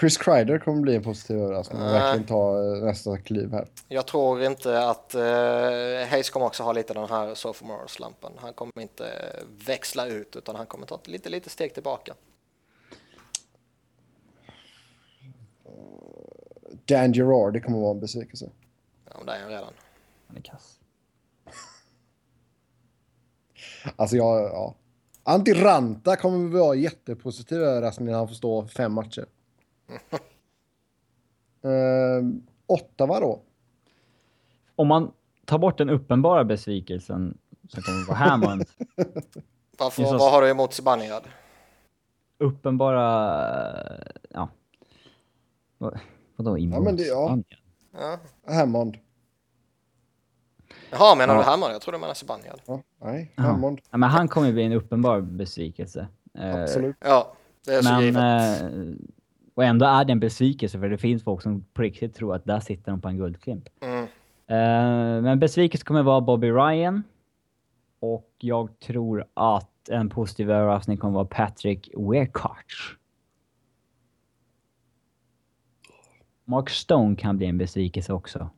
Chris 0.00 0.16
Kreider 0.16 0.58
kommer 0.58 0.80
bli 0.80 0.96
en 0.96 1.02
positiv 1.02 1.36
överraskning 1.36 1.82
och 1.82 1.88
verkligen 1.88 2.26
ta 2.26 2.58
eh, 2.58 2.84
nästa 2.84 3.18
kliv 3.18 3.52
här. 3.52 3.66
Jag 3.88 4.06
tror 4.06 4.42
inte 4.42 4.84
att 4.84 5.14
uh, 5.14 5.22
Hayes 6.10 6.30
kommer 6.30 6.46
också 6.46 6.62
ha 6.62 6.72
lite 6.72 6.94
den 6.94 7.08
här 7.08 7.34
sophomore-slampen. 7.34 8.32
Han 8.36 8.52
kommer 8.52 8.80
inte 8.80 9.04
växla 9.66 10.06
ut 10.06 10.36
utan 10.36 10.56
han 10.56 10.66
kommer 10.66 10.86
ta 10.86 10.94
ett 10.94 11.08
lite, 11.08 11.28
lite 11.28 11.50
steg 11.50 11.74
tillbaka. 11.74 12.14
Dan 16.84 17.12
Girardi 17.12 17.60
kommer 17.60 17.78
vara 17.78 17.90
en 17.90 18.00
besvikelse. 18.00 18.50
Ja, 19.12 19.18
men 19.18 19.26
det 19.26 19.32
är 19.32 19.40
han 19.40 19.50
redan. 19.50 19.72
Han 20.26 20.36
är 20.36 20.40
kass. 20.40 20.78
Alltså 23.96 24.16
jag, 24.16 24.42
ja. 24.42 24.74
Antti 25.24 25.52
Ranta 25.54 26.16
kommer 26.16 26.58
vara 26.58 26.74
jättepositiv 26.74 27.62
överraskning 27.62 28.06
när 28.08 28.14
han 28.18 28.28
får 28.28 28.34
stå 28.34 28.66
fem 28.66 28.92
matcher. 28.92 29.26
uh, 31.64 32.28
Ottawa 32.66 33.20
då? 33.20 33.42
Om 34.76 34.88
man 34.88 35.12
tar 35.44 35.58
bort 35.58 35.78
den 35.78 35.90
uppenbara 35.90 36.44
besvikelsen 36.44 37.38
som 37.68 37.82
kommer 37.82 38.06
vara 38.06 38.16
Hammond. 38.16 38.64
Varför, 39.78 40.04
så- 40.04 40.18
vad 40.18 40.32
har 40.32 40.42
du 40.42 40.50
emot 40.50 40.72
Zibanejad? 40.74 41.22
uppenbara... 42.38 43.00
Ja. 44.30 44.48
Vad- 45.78 46.00
Vadå 46.36 46.58
emot? 46.58 46.74
Ja, 46.74 46.80
men 46.84 46.96
det- 46.96 47.06
ja. 47.06 47.38
Ja. 47.92 48.18
Hammond? 48.54 48.96
Jaha, 50.90 51.14
menar 51.14 51.34
Ja. 51.34 51.40
du 51.40 51.46
Hammar? 51.46 51.70
Jag 51.70 51.80
tror 51.82 51.92
du 51.92 51.98
menar 51.98 52.14
Zibanejad. 52.14 52.60
Ja, 52.66 52.82
nej, 53.02 53.32
Ja. 53.36 53.42
Hammond. 53.42 53.80
Ja, 53.90 53.96
men 53.98 54.08
han 54.08 54.28
kommer 54.28 54.46
ju 54.46 54.52
bli 54.52 54.62
en 54.62 54.72
uppenbar 54.72 55.20
besvikelse. 55.20 56.06
Eh, 56.38 56.62
Absolut. 56.62 56.96
Ja, 57.00 57.32
det 57.66 57.74
är 57.74 57.82
så 57.82 57.92
Men, 57.92 58.02
givet. 58.02 58.62
eh, 58.62 58.68
och 59.54 59.64
ändå 59.64 59.86
är 59.86 60.04
det 60.04 60.12
en 60.12 60.20
besvikelse 60.20 60.78
för 60.78 60.88
det 60.88 60.98
finns 60.98 61.24
folk 61.24 61.42
som 61.42 61.64
på 61.74 61.82
riktigt 61.82 62.14
tror 62.14 62.34
att 62.34 62.44
där 62.44 62.60
sitter 62.60 62.90
de 62.92 63.00
på 63.00 63.08
en 63.08 63.16
guldklimp. 63.16 63.68
Mm. 63.80 64.04
Eh, 64.46 65.22
men 65.22 65.38
besvikelse 65.38 65.84
kommer 65.86 66.02
vara 66.02 66.20
Bobby 66.20 66.50
Ryan. 66.50 67.02
Och 68.00 68.30
jag 68.38 68.78
tror 68.78 69.24
att 69.34 69.88
en 69.88 70.08
positiv 70.10 70.50
överraskning 70.50 70.96
kommer 70.98 71.14
vara 71.14 71.24
Patrick 71.24 71.88
Weirkarch. 71.96 72.96
Mark 76.44 76.70
Stone 76.70 77.16
kan 77.16 77.36
bli 77.36 77.46
en 77.46 77.58
besvikelse 77.58 78.12
också. 78.12 78.50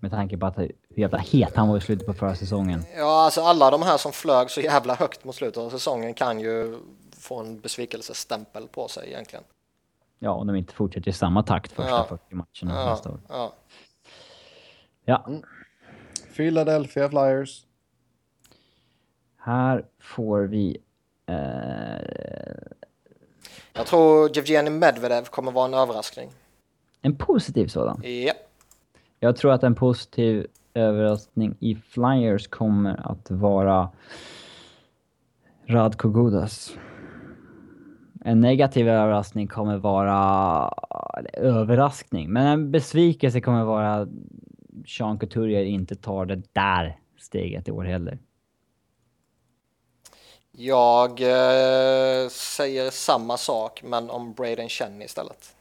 Med 0.00 0.10
tanke 0.10 0.36
på 0.38 0.46
att 0.46 0.58
hur 0.58 0.72
jävla 0.88 1.18
het 1.18 1.56
han 1.56 1.68
var 1.68 1.76
i 1.76 1.80
slutet 1.80 2.06
på 2.06 2.12
förra 2.14 2.34
säsongen. 2.34 2.82
Ja, 2.96 3.24
alltså 3.24 3.40
alla 3.40 3.70
de 3.70 3.82
här 3.82 3.96
som 3.96 4.12
flög 4.12 4.50
så 4.50 4.60
jävla 4.60 4.94
högt 4.94 5.24
mot 5.24 5.34
slutet 5.34 5.56
av 5.58 5.70
säsongen 5.70 6.14
kan 6.14 6.40
ju 6.40 6.78
få 7.18 7.40
en 7.40 7.60
besvikelsestämpel 7.60 8.68
på 8.68 8.88
sig 8.88 9.08
egentligen. 9.08 9.44
Ja, 10.18 10.30
om 10.30 10.46
de 10.46 10.56
inte 10.56 10.74
fortsätter 10.74 11.08
i 11.08 11.12
samma 11.12 11.42
takt 11.42 11.72
första 11.72 11.90
Ja. 11.90 12.06
40 12.08 12.34
matcherna 12.34 12.80
Ja, 12.82 12.90
nästa 12.90 13.10
år. 13.10 13.20
ja. 13.28 13.52
Ja, 15.04 15.26
Philadelphia 16.36 17.08
Flyers. 17.08 17.64
här 19.36 19.84
får 20.00 20.40
vi... 20.40 20.78
Eh, 21.26 21.36
Jag 23.72 23.86
tror 23.86 24.36
Jevgenij 24.36 24.72
Medvedev 24.72 25.24
kommer 25.24 25.52
vara 25.52 25.64
en 25.66 25.74
överraskning. 25.74 26.30
En 27.02 27.16
positiv 27.16 27.66
sådan. 27.66 28.02
Ja, 28.04 28.34
Jag 29.20 29.36
tror 29.36 29.52
att 29.52 29.62
en 29.62 29.74
positiv 29.74 30.46
överraskning 30.74 31.56
i 31.60 31.74
Flyers 31.74 32.48
kommer 32.48 33.10
att 33.12 33.30
vara 33.30 33.90
Radko 35.66 36.08
Gudas. 36.08 36.76
En 38.24 38.40
negativ 38.40 38.88
överraskning 38.88 39.48
kommer 39.48 39.76
vara... 39.76 40.72
Överraskning, 41.32 42.32
men 42.32 42.46
en 42.46 42.70
besvikelse 42.70 43.40
kommer 43.40 43.64
vara 43.64 44.08
Sean 44.86 45.18
Couturier 45.18 45.64
inte 45.64 45.94
tar 45.94 46.26
det 46.26 46.42
där 46.52 46.98
steget 47.18 47.68
i 47.68 47.70
år 47.70 47.84
heller. 47.84 48.18
jag 50.52 51.10
eh, 51.10 52.28
säger 52.28 52.90
samma 52.90 53.36
sak 53.36 53.82
men 53.82 54.10
om 54.10 54.32
Braden 54.32 54.68
Chen 54.68 55.02
istället. 55.02 55.55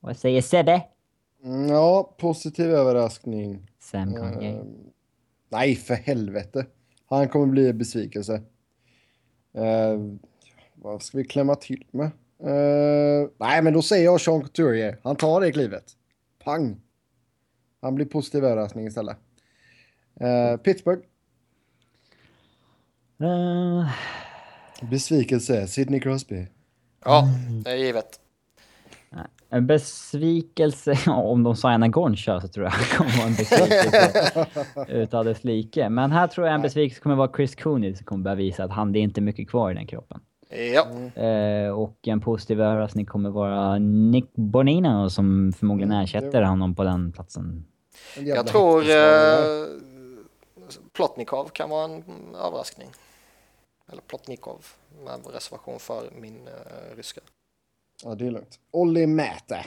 Vad 0.00 0.16
säger 0.16 0.42
Sebbe? 0.42 0.82
Mm, 1.44 1.68
Ja, 1.68 2.14
positiv 2.18 2.70
överraskning. 2.70 3.66
Sam 3.78 4.14
Kanye. 4.14 4.50
Eh, 4.50 4.64
nej, 5.48 5.76
för 5.76 5.94
helvete. 5.94 6.66
Han 7.06 7.28
kommer 7.28 7.46
bli 7.46 7.68
en 7.70 7.78
besvikelse. 7.78 8.34
Eh, 9.54 9.98
vad 10.74 11.02
ska 11.02 11.18
vi 11.18 11.24
klämma 11.24 11.54
till 11.54 11.84
med? 11.90 12.10
Eh, 12.42 13.28
nej, 13.38 13.62
men 13.62 13.72
då 13.72 13.82
säger 13.82 14.04
jag 14.04 14.20
Sean 14.20 14.40
Couturier. 14.40 14.98
Han 15.02 15.16
tar 15.16 15.40
det 15.40 15.52
klivet. 15.52 15.84
Pang! 16.44 16.80
Han 17.80 17.94
blir 17.94 18.06
positiv 18.06 18.44
överraskning 18.44 18.86
istället. 18.86 19.16
Eh, 20.20 20.56
Pittsburgh. 20.56 21.02
Eh, 23.20 23.90
Besvikelse. 24.90 25.66
Sidney 25.66 26.00
Crosby. 26.00 26.46
Ja, 27.04 27.24
det 27.64 27.70
är 27.70 27.76
givet. 27.76 28.19
En 29.50 29.66
besvikelse, 29.66 30.96
om 31.10 31.42
de 31.42 31.56
signar 31.56 31.88
Goncha 31.88 32.40
så 32.40 32.48
tror 32.48 32.64
jag 32.64 32.72
det 32.72 32.96
kommer 32.96 33.16
vara 33.16 33.26
en 33.26 33.34
besvikelse 33.34 34.46
utav 34.88 35.24
dess 35.24 35.44
like. 35.44 35.88
Men 35.88 36.12
här 36.12 36.26
tror 36.26 36.46
jag 36.46 36.54
en 36.54 36.62
besvikelse 36.62 37.02
kommer 37.02 37.16
vara 37.16 37.30
Chris 37.36 37.54
Cooney 37.54 37.94
som 37.94 38.06
kommer 38.06 38.24
börja 38.24 38.34
visa 38.34 38.64
att 38.64 38.70
han, 38.70 38.92
det 38.92 38.98
är 38.98 39.02
inte 39.02 39.20
mycket 39.20 39.50
kvar 39.50 39.70
i 39.70 39.74
den 39.74 39.86
kroppen. 39.86 40.20
Ja, 40.74 40.86
Eh, 41.22 41.70
och 41.70 42.08
en 42.08 42.20
positiv 42.20 42.60
överraskning 42.60 43.06
kommer 43.06 43.30
vara 43.30 43.78
Nick 43.78 44.32
Bonino 44.34 45.10
som 45.10 45.52
förmodligen 45.58 45.92
Mm, 45.92 46.04
ersätter 46.04 46.42
honom 46.42 46.74
på 46.74 46.84
den 46.84 47.12
platsen. 47.12 47.64
Jag 48.18 48.46
tror 48.46 48.90
eh, 48.90 49.66
Plotnikov 50.92 51.48
kan 51.48 51.70
vara 51.70 51.84
en 51.84 52.04
överraskning. 52.34 52.88
Eller 53.92 54.02
Plotnikov 54.02 54.66
med 55.04 55.34
reservation 55.34 55.78
för 55.78 56.10
min 56.20 56.48
eh, 56.48 56.96
ryska. 56.96 57.20
Ja, 58.04 58.14
det 58.14 58.26
är 58.26 58.30
lugnt. 58.30 58.60
Olli 58.70 59.06
Mäte. 59.06 59.64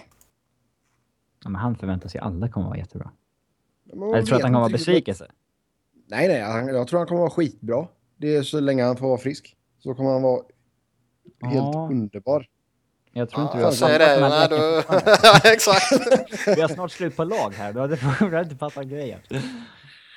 Ja, 1.43 1.49
men 1.49 1.55
han 1.61 1.75
förväntas 1.75 2.15
ju 2.15 2.19
alla 2.19 2.49
kommer 2.49 2.67
vara 2.67 2.77
jättebra. 2.77 3.11
Men 3.83 4.09
Jag 4.09 4.25
tror 4.25 4.35
att 4.35 4.41
han 4.43 4.51
kommer 4.51 4.59
vara 4.59 4.69
besvikelse. 4.71 5.31
Nej, 6.07 6.27
nej. 6.27 6.41
Han, 6.41 6.67
jag 6.67 6.87
tror 6.87 6.99
han 6.99 7.07
kommer 7.07 7.21
vara 7.21 7.29
skitbra. 7.29 7.87
Det 8.17 8.35
är 8.35 8.43
så 8.43 8.59
länge 8.59 8.83
han 8.83 8.97
får 8.97 9.07
vara 9.07 9.17
frisk. 9.17 9.55
Så 9.79 9.95
kommer 9.95 10.09
han 10.11 10.21
vara 10.21 10.41
helt 11.41 11.55
Ja. 11.55 11.87
underbar. 11.91 12.47
Jag 13.11 13.29
tror 13.29 13.43
inte 13.43 13.53
Ja, 13.53 13.59
vi 13.59 13.63
har 13.65 13.71
säger 13.71 14.15
samma 14.19 14.29
det. 14.29 14.47
de 14.47 14.55
Nej, 14.59 14.59
du... 14.59 14.83
ja, 15.23 15.53
exakt. 15.53 15.91
Vi 16.57 16.61
har 16.61 16.67
snart 16.67 16.91
slut 16.91 17.15
på 17.15 17.23
lag 17.23 17.51
här. 17.51 17.73
Du 17.73 17.79
du 18.29 18.35
hade 18.35 18.41
inte 18.41 18.55
fattat 18.55 18.85
grejen. 18.85 19.19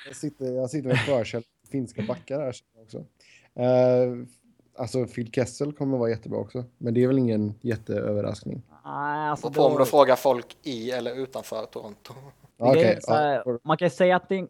Jag 0.07 0.15
sitter, 0.15 0.45
jag 0.45 0.69
sitter 0.69 0.87
med 0.87 0.97
förkärlek 0.97 1.27
för 1.27 1.43
finska 1.71 2.01
backar 2.07 2.39
här 2.39 2.53
också. 2.83 2.97
Uh, 2.97 4.25
alltså 4.77 5.05
Phil 5.05 5.31
Kessel 5.31 5.73
kommer 5.73 5.97
vara 5.97 6.09
jättebra 6.09 6.39
också. 6.39 6.63
Men 6.77 6.93
det 6.93 7.03
är 7.03 7.07
väl 7.07 7.17
ingen 7.17 7.53
jätteöverraskning. 7.61 8.61
Nej, 8.85 9.29
alltså 9.29 9.47
Och 9.47 9.53
på 9.53 9.61
om 9.63 9.77
du 9.77 9.85
frågar 9.85 10.15
folk 10.15 10.57
i 10.63 10.91
eller 10.91 11.15
utanför 11.15 11.65
Toronto. 11.65 12.13
Det 12.57 12.63
är 12.63 12.69
Okej, 12.69 12.97
så 13.01 13.13
här, 13.13 13.43
ja, 13.45 13.59
Man 13.63 13.77
kan 13.77 13.89
säga 13.89 14.15
att 14.15 14.29
det 14.29 14.35
är, 14.35 14.47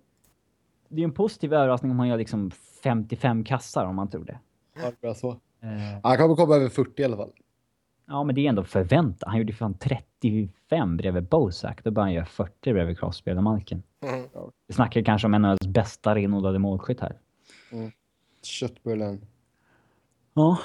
det 0.90 1.02
är 1.02 1.04
en 1.04 1.14
positiv 1.14 1.54
överraskning 1.54 1.92
om 1.92 1.98
man 1.98 2.08
gör 2.08 2.18
liksom 2.18 2.52
55 2.84 3.44
kassar 3.44 3.86
om 3.86 3.96
man 3.96 4.10
tror 4.10 4.24
det. 4.26 4.40
ja, 5.02 5.14
så. 5.16 5.30
Eh, 5.30 5.38
Han 6.04 6.18
kommer 6.18 6.36
komma 6.36 6.56
över 6.56 6.70
40 6.70 7.02
i 7.02 7.06
alla 7.06 7.18
fall. 7.18 7.32
ja, 8.08 8.24
men 8.24 8.36
det 8.36 8.42
är 8.46 8.50
ändå 8.50 8.64
förväntat. 8.64 9.30
Han 9.30 9.38
gjorde 9.38 9.54
fan 9.54 9.74
35 9.74 10.98
bredvid 10.98 11.24
Bozak. 11.24 11.84
Då 11.84 11.92
började 11.92 12.08
han 12.08 12.14
göra 12.14 12.26
40 12.26 12.74
bredvid 12.74 13.00
Crosby 13.00 13.32
eller 13.32 13.42
Malkin. 13.42 13.84
Mm. 14.02 14.26
Vi 14.68 14.74
snackar 14.74 15.02
kanske 15.02 15.26
om 15.28 15.34
en 15.34 15.46
av 15.46 15.52
NHLs 15.52 15.68
bästa 15.74 16.16
renodlade 16.16 16.60
målskytt 16.60 17.00
här. 17.00 17.18
Köttbullen. 18.44 19.26
Ja. 20.38 20.58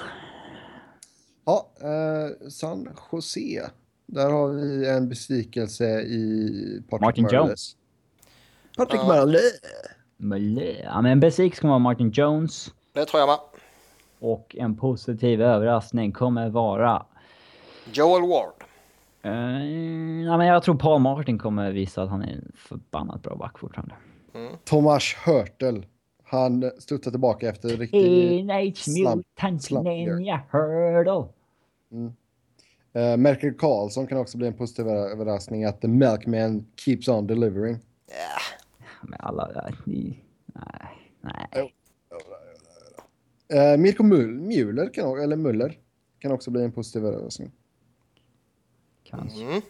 Ja, 1.45 1.69
eh, 1.81 2.49
San 2.49 2.89
Jose. 3.11 3.69
Där 4.05 4.29
har 4.29 4.47
vi 4.47 4.89
en 4.89 5.09
besvikelse 5.09 6.01
i 6.01 6.83
Patrick 6.89 7.01
Martin 7.01 7.23
Marleau. 7.23 7.45
Jones. 7.47 7.75
Patrick 8.77 9.01
Ja. 9.01 9.07
Marleau. 9.07 9.41
Men, 10.17 10.55
ja, 10.83 11.01
men 11.01 11.11
en 11.11 11.19
besvikelse 11.19 11.61
kommer 11.61 11.71
vara 11.71 11.79
Martin 11.79 12.11
Jones. 12.11 12.73
Det 12.93 13.05
tror 13.05 13.19
jag 13.19 13.27
med. 13.27 13.37
Och 14.19 14.55
en 14.59 14.75
positiv 14.77 15.41
överraskning 15.41 16.11
kommer 16.11 16.49
vara... 16.49 17.05
Joel 17.93 18.21
Ward. 18.21 18.63
Eh, 19.21 19.31
ja, 20.25 20.37
men 20.37 20.47
jag 20.47 20.63
tror 20.63 20.75
Paul 20.75 21.01
Martin 21.01 21.39
kommer 21.39 21.71
visa 21.71 22.03
att 22.03 22.09
han 22.09 22.21
är 22.21 22.31
en 22.33 22.51
förbannat 22.55 23.21
bra 23.21 23.35
back 23.35 23.59
fortfarande. 23.59 23.95
Thomas 24.65 25.03
Hörtel. 25.25 25.85
Han 26.33 26.71
studsar 26.77 27.11
tillbaka 27.11 27.49
efter 27.49 27.69
en 27.69 27.77
riktig... 27.77 28.01
Teenage 28.01 28.85
Mutant. 28.87 29.71
Ninja 29.83 30.41
Hurdle. 30.51 31.25
Uh, 32.95 33.17
Merkel 33.17 33.53
Karlsson 33.53 34.07
kan 34.07 34.17
också 34.17 34.37
bli 34.37 34.47
en 34.47 34.53
positiv 34.53 34.87
överraskning 34.87 35.65
att 35.65 35.81
The 35.81 35.87
Milkman 35.87 36.65
keeps 36.75 37.07
on 37.07 37.27
delivering. 37.27 37.77
Men 39.01 39.19
alla... 39.19 39.71
ni- 39.85 40.19
Nej. 40.45 41.11
Nej. 41.21 41.73
Uh, 43.53 43.77
Mirko 43.77 44.03
Mull, 44.03 44.39
Muller 44.39 44.93
kan, 44.93 45.21
eller 45.21 45.35
Muller 45.35 45.77
kan 46.19 46.31
också 46.31 46.51
bli 46.51 46.63
en 46.63 46.71
positiv 46.71 47.05
överraskning. 47.05 47.51
Kanske. 49.03 49.43
Mm. 49.43 49.61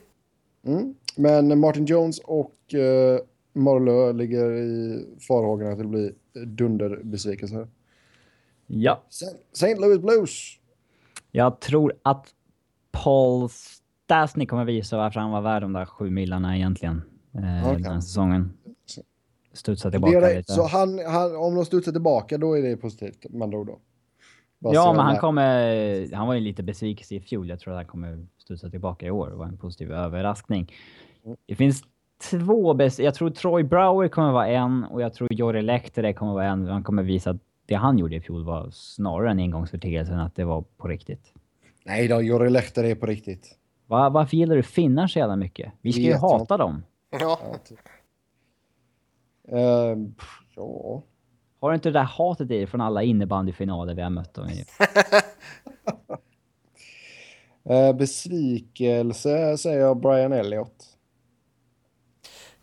Mm. 0.65 0.95
Men 1.15 1.60
Martin 1.60 1.85
Jones 1.85 2.19
och 2.19 2.56
uh, 2.73 3.19
Marlö 3.54 4.14
ligger 4.14 4.52
i 4.52 5.06
farhågorna 5.28 5.72
att 5.72 5.78
det 5.78 5.84
blir 5.84 6.14
dunderbesvikelser. 6.46 7.68
Ja. 8.68 9.04
St. 9.54 9.76
Louis 9.76 10.00
Blues. 10.00 10.32
Jag 11.32 11.60
tror 11.60 11.94
att 12.02 12.28
Paul 12.92 13.50
Stastny 13.50 14.46
kommer 14.46 14.66
visa 14.66 14.98
varför 14.98 15.20
han 15.20 15.32
var 15.32 15.42
värd 15.42 15.62
de 15.62 15.74
där 15.74 15.86
sju 15.86 16.10
millarna 16.10 16.58
egentligen. 16.58 17.02
Eh, 17.34 17.68
Okej. 17.70 17.84
Den 17.84 17.94
här 17.94 18.00
säsongen. 18.00 18.54
Studsa 19.54 19.88
Det 19.88 19.92
tillbaka 19.92 20.18
är 20.18 20.22
det. 20.22 20.38
lite. 20.38 20.54
Så 20.54 20.64
han, 20.68 21.00
han, 21.08 21.36
om 21.36 21.56
de 21.56 21.66
studsar 21.66 21.92
tillbaka, 21.92 22.38
då 22.38 22.58
är 22.58 22.62
det 22.62 22.78
positivt 22.78 23.26
med 23.30 23.42
andra 23.42 23.58
ord 23.58 23.68
då. 23.68 23.80
Ja, 24.60 24.94
men 24.94 25.06
han 25.06 25.18
kommer... 25.18 26.16
Han 26.16 26.28
var 26.28 26.34
ju 26.34 26.40
lite 26.42 26.64
besviken 26.64 27.18
i 27.18 27.22
fjol. 27.22 27.50
Jag 27.50 27.60
tror 27.60 27.74
att 27.74 27.78
han 27.78 27.86
kommer 27.86 28.28
studsa 28.38 28.70
tillbaka 28.70 29.06
i 29.06 29.12
år. 29.12 29.30
Det 29.30 29.36
var 29.36 29.46
en 29.46 29.58
positiv 29.58 29.92
överraskning. 29.92 30.72
Mm. 31.26 31.38
Det 31.46 31.56
finns 31.56 31.84
två 32.30 32.74
bäst... 32.74 33.00
Jag 33.00 33.16
tror 33.16 33.30
Troy 33.30 33.64
Brower 33.64 34.08
kommer 34.08 34.32
vara 34.32 34.48
en 34.48 34.84
och 34.84 35.02
jag 35.02 35.14
tror 35.14 35.34
Jori 35.34 35.62
Lehtere 35.62 36.14
kommer 36.14 36.34
vara 36.34 36.45
en. 36.45 36.68
Han 36.68 36.84
kommer 36.84 37.04
visa 37.04 37.30
att 37.30 37.38
det 37.66 37.76
han 37.76 37.98
gjorde 37.98 38.16
i 38.16 38.22
fjol 38.22 38.45
var 38.45 38.70
snarare 38.72 39.32
en 39.32 39.40
engångsföreteelse 39.40 40.14
än 40.14 40.20
att 40.20 40.36
det 40.36 40.44
var 40.44 40.62
på 40.78 40.88
riktigt. 40.88 41.34
Nej 41.86 42.08
då, 42.08 42.22
Jori 42.22 42.50
Lehter 42.50 42.84
är 42.84 42.95
på 42.95 43.06
riktigt. 43.06 43.58
Va, 43.88 44.10
varför 44.10 44.38
gillar 44.38 44.56
du 44.56 44.64
finnar 44.64 45.08
så 45.08 45.20
jävla 45.20 45.36
mycket? 45.36 45.74
Vi 45.82 45.94
ska 45.94 46.02
ju 46.02 46.10
jag 46.10 46.20
hata 46.20 46.58
dem. 46.58 46.84
Ja. 47.10 47.40
Ja, 49.48 49.95
pff, 50.18 50.28
ja. 50.56 51.04
Har 51.60 51.70
du 51.70 51.76
inte 51.76 51.90
det 51.90 52.00
där 52.00 52.04
hatet 52.04 52.52
i 52.52 52.58
dig 52.58 52.68
från 52.68 52.82
alla 52.82 53.04
innebandyfinaler 53.04 53.94
vi 53.94 54.02
har 54.02 54.10
mött 54.10 54.34
dem 54.34 54.50
i? 54.50 54.66
Eh, 57.66 57.94
besvikelse 57.94 59.58
säger 59.58 59.80
jag 59.80 60.00
Brian 60.00 60.34
Elliott. 60.34 60.93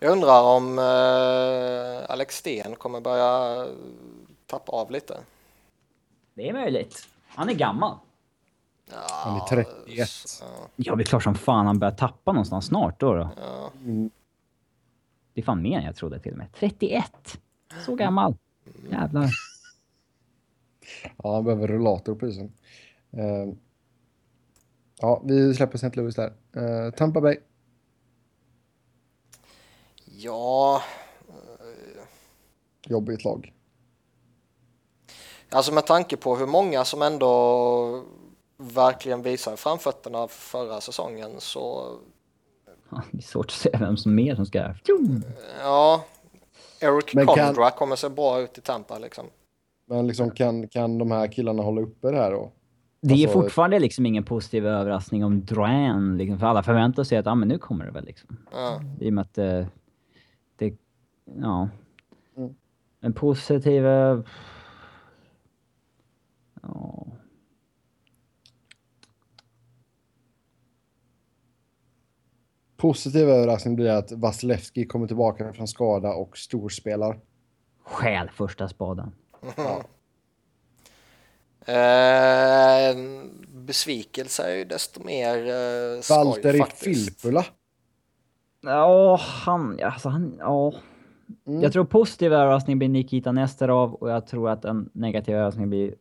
Jag 0.02 0.12
undrar 0.12 0.42
om 0.42 0.78
eh, 0.78 2.10
Alex 2.10 2.36
Sten 2.36 2.74
kommer 2.76 3.00
börja 3.00 3.66
tappa 4.46 4.72
av 4.72 4.90
lite. 4.90 5.18
Det 6.34 6.48
är 6.48 6.52
möjligt. 6.52 7.08
Han 7.26 7.48
är 7.48 7.54
gammal. 7.54 7.96
Ja, 8.90 8.96
Han 9.10 9.36
är 9.36 9.40
31. 9.40 9.68
Ja, 9.86 10.46
Ja, 10.76 10.96
det 10.96 11.02
är 11.02 11.04
klart 11.04 11.22
som 11.22 11.34
fan 11.34 11.66
han 11.66 11.78
börjar 11.78 11.92
tappa 11.94 12.32
någonstans 12.32 12.66
snart 12.66 13.00
då. 13.00 13.14
då. 13.14 13.28
ja. 13.36 13.70
Mm. 13.84 14.10
Det 15.34 15.40
är 15.40 15.44
fan 15.44 15.62
mer 15.62 15.78
än 15.78 15.84
jag 15.84 15.96
trodde 15.96 16.18
till 16.20 16.32
och 16.32 16.38
med. 16.38 16.46
31! 16.54 17.38
Så 17.86 17.94
gammal. 17.94 18.34
Jävlar. 18.90 19.30
Ja, 21.22 21.34
han 21.34 21.44
behöver 21.44 21.68
rullator 21.68 22.14
på 22.14 22.28
isen. 22.28 22.52
Ehm, 23.12 23.58
ja, 25.00 25.22
vi 25.24 25.54
släpper 25.54 25.74
St. 25.74 25.90
Louis 26.00 26.14
där. 26.16 26.32
Eh, 26.56 26.90
Tampa 26.94 27.20
Bay. 27.20 27.36
Ja, 30.24 30.82
Jobbigt 32.86 33.24
lag. 33.24 33.52
alltså 35.50 35.72
med 35.74 35.86
tanke 35.86 36.16
på 36.16 36.36
hur 36.36 36.46
många 36.46 36.84
som 36.84 37.02
ändå 37.02 38.04
verkligen 38.56 39.22
visar 39.22 39.56
framfötterna 39.56 40.28
förra 40.28 40.80
säsongen 40.80 41.30
så 41.38 41.90
Ja, 42.90 43.02
Det 43.12 43.18
är 43.18 43.22
svårt 43.22 43.46
att 43.46 43.50
säga 43.52 43.78
vem 43.78 43.96
som 43.96 44.14
mer 44.14 44.34
som 44.34 44.46
ska... 44.46 44.74
Tjum! 44.86 45.22
ja. 45.60 46.04
Eric 46.80 47.14
Men 47.14 47.26
kan- 47.26 47.36
Condra 47.36 47.70
kommer 47.70 47.96
se 47.96 48.08
bra 48.08 48.40
ut 48.40 48.58
i 48.58 48.60
Tampa 48.60 48.98
liksom. 48.98 49.26
Men 49.86 50.06
liksom 50.06 50.30
kan, 50.30 50.68
kan 50.68 50.98
de 50.98 51.10
här 51.10 51.32
killarna 51.32 51.62
hålla 51.62 51.80
uppe 51.80 52.10
det 52.10 52.16
här 52.16 52.30
då? 52.32 52.52
Det 53.02 53.14
är 53.14 53.26
Alltså- 53.26 53.40
fortfarande 53.42 53.78
liksom 53.78 54.06
ingen 54.06 54.24
positiv 54.24 54.66
överraskning 54.66 55.24
om 55.24 55.44
Duran, 55.44 56.18
liksom, 56.18 56.38
för 56.38 56.46
alla 56.46 56.62
förväntar 56.62 57.04
sig 57.04 57.18
att 57.18 57.26
ah, 57.26 57.34
men 57.34 57.48
nu 57.48 57.58
kommer 57.58 57.84
det 57.84 57.90
väl 57.90 58.04
liksom. 58.04 58.36
Ja. 58.52 58.80
I 59.00 59.08
och 59.08 59.12
med 59.12 59.22
att 59.22 59.38
eh, 59.38 59.44
det... 59.44 59.66
Ja. 61.36 61.68
Mm. 62.36 62.54
En 63.00 63.12
positiv... 63.12 63.86
eh, 63.86 64.20
Ja. 66.62 67.06
Positiv 72.76 73.28
överraskning 73.28 73.76
blir 73.76 73.90
att 73.90 74.12
Vasilevski 74.12 74.86
kommer 74.86 75.06
tillbaka 75.06 75.52
från 75.52 75.68
skada 75.68 76.12
och 76.14 76.38
storspelar. 76.38 77.20
Stjäl 77.82 78.30
första 78.30 78.68
spaden. 78.68 79.12
Eh, 81.66 82.96
besvikelse 83.48 84.42
är 84.42 84.56
ju 84.56 84.64
desto 84.64 85.04
mer 85.04 85.36
eh, 85.36 86.00
skoj 86.00 86.16
Valtteri 86.16 86.58
faktiskt. 86.58 86.84
Filppula. 86.84 87.44
Ja, 88.60 89.16
han... 89.20 89.80
Alltså 89.82 90.08
han... 90.08 90.36
Ja. 90.38 90.72
Mm. 91.46 91.62
Jag 91.62 91.72
tror 91.72 91.84
positiv 91.84 92.32
överraskning 92.32 92.78
blir 92.78 92.88
Nikita 92.88 93.32
Nesterov 93.32 93.94
och 93.94 94.10
jag 94.10 94.26
tror 94.26 94.50
att 94.50 94.64
en 94.64 94.90
negativ 94.92 95.34
överraskning 95.34 95.68
blir 95.68 95.94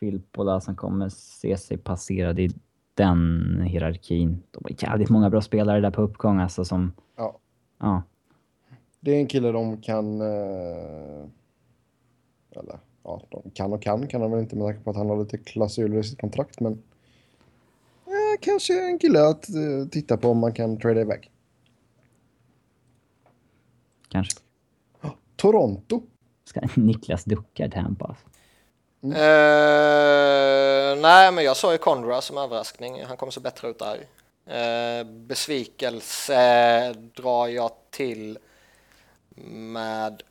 Filippola 0.00 0.60
som 0.60 0.76
kommer 0.76 1.08
se 1.08 1.56
sig 1.56 1.78
passerad 1.78 2.38
i 2.38 2.50
den 2.94 3.60
hierarkin. 3.62 4.42
De 4.50 4.60
har 4.64 4.88
jävligt 4.88 5.08
många 5.08 5.30
bra 5.30 5.40
spelare 5.40 5.80
där 5.80 5.90
på 5.90 6.02
uppgång 6.02 6.40
alltså 6.40 6.64
som... 6.64 6.92
Ja. 7.16 7.38
Ja. 7.78 8.02
Det 9.00 9.10
är 9.10 9.20
en 9.20 9.26
kille 9.26 9.52
de 9.52 9.76
kan... 9.76 10.20
Eh, 10.20 11.26
eller 12.56 12.78
ja, 13.04 13.22
de 13.30 13.50
kan 13.50 13.72
och 13.72 13.82
kan 13.82 14.06
kan 14.06 14.20
han 14.20 14.30
väl 14.30 14.40
inte 14.40 14.56
med 14.56 14.66
tanke 14.66 14.80
på 14.84 14.90
att 14.90 14.96
han 14.96 15.10
har 15.10 15.18
lite 15.18 15.38
klausuler 15.38 15.98
i 15.98 16.04
sitt 16.04 16.20
kontrakt. 16.20 16.60
Men 16.60 16.72
eh, 18.06 18.40
kanske 18.40 18.88
en 18.88 18.98
kille 18.98 19.28
att 19.28 19.48
eh, 19.48 19.88
titta 19.90 20.16
på 20.16 20.28
om 20.28 20.38
man 20.38 20.52
kan 20.52 20.76
trada 20.76 21.00
iväg. 21.00 21.30
Kanske. 24.08 24.43
Toronto. 25.44 26.02
Ska 26.44 26.60
Niklas 26.74 27.24
ducka 27.24 27.68
Tampa 27.68 28.04
alltså. 28.06 28.26
Eh, 29.04 31.00
nej, 31.02 31.32
men 31.32 31.44
jag 31.44 31.56
sa 31.56 31.72
ju 31.72 31.78
Condra 31.78 32.20
som 32.20 32.38
överraskning. 32.38 33.04
Han 33.04 33.16
kommer 33.16 33.32
se 33.32 33.40
bättre 33.40 33.68
ut 33.68 33.78
där. 33.78 34.06
Eh, 34.46 35.04
besvikelse 35.06 36.92
drar 36.92 37.48
jag 37.48 37.70
till 37.90 38.38
med... 39.46 40.22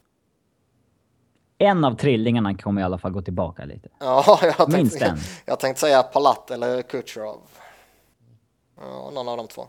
En 1.58 1.86
av 1.86 1.96
trillingarna 1.96 2.58
kommer 2.58 2.82
i 2.82 2.84
alla 2.84 2.98
fall 2.98 3.12
gå 3.12 3.22
tillbaka 3.22 3.66
lite. 3.66 3.90
Ja, 4.00 4.40
jag 4.42 4.72
Minst 4.72 5.00
tänkte, 5.00 5.06
en. 5.06 5.18
jag 5.46 5.60
tänkte 5.60 5.82
säga 5.82 6.04
Palat 6.04 6.52
eller 6.52 6.82
Kucherov. 6.82 7.42
Ja, 8.78 9.12
någon 9.14 9.28
av 9.28 9.38
de 9.38 9.48
två. 9.48 9.68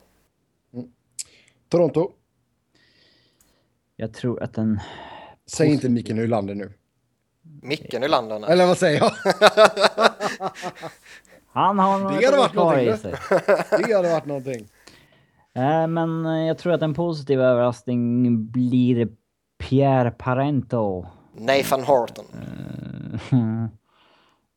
Toronto. 1.68 2.12
Jag 3.96 4.14
tror 4.14 4.42
att 4.42 4.54
den... 4.54 4.80
Säg 5.46 5.68
inte 5.72 5.88
Mikael 5.88 6.16
Nylander 6.16 6.54
nu. 6.54 6.72
Micke 7.62 7.92
Nylander. 8.00 8.38
nej. 8.38 8.50
Eller 8.50 8.66
vad 8.66 8.78
säger 8.78 8.98
jag? 9.00 9.10
Han 11.52 11.78
har 11.78 11.98
några 11.98 12.20
Det 12.20 12.26
hade 12.26 12.38
varit 12.38 12.52
kvar 12.52 12.78
i 12.78 12.84
någonting, 12.84 13.12
sig. 13.12 13.38
Det 13.88 13.94
hade 13.94 14.10
varit 14.12 14.26
någonting. 14.26 14.68
Eh, 15.54 15.86
Men 15.86 16.26
eh, 16.26 16.46
jag 16.46 16.58
tror 16.58 16.72
att 16.72 16.82
en 16.82 16.94
positiv 16.94 17.40
överraskning 17.40 18.46
blir 18.50 19.08
Pierre 19.58 20.10
Parento. 20.10 21.06
Nathan 21.38 21.82
Horton. 21.84 22.24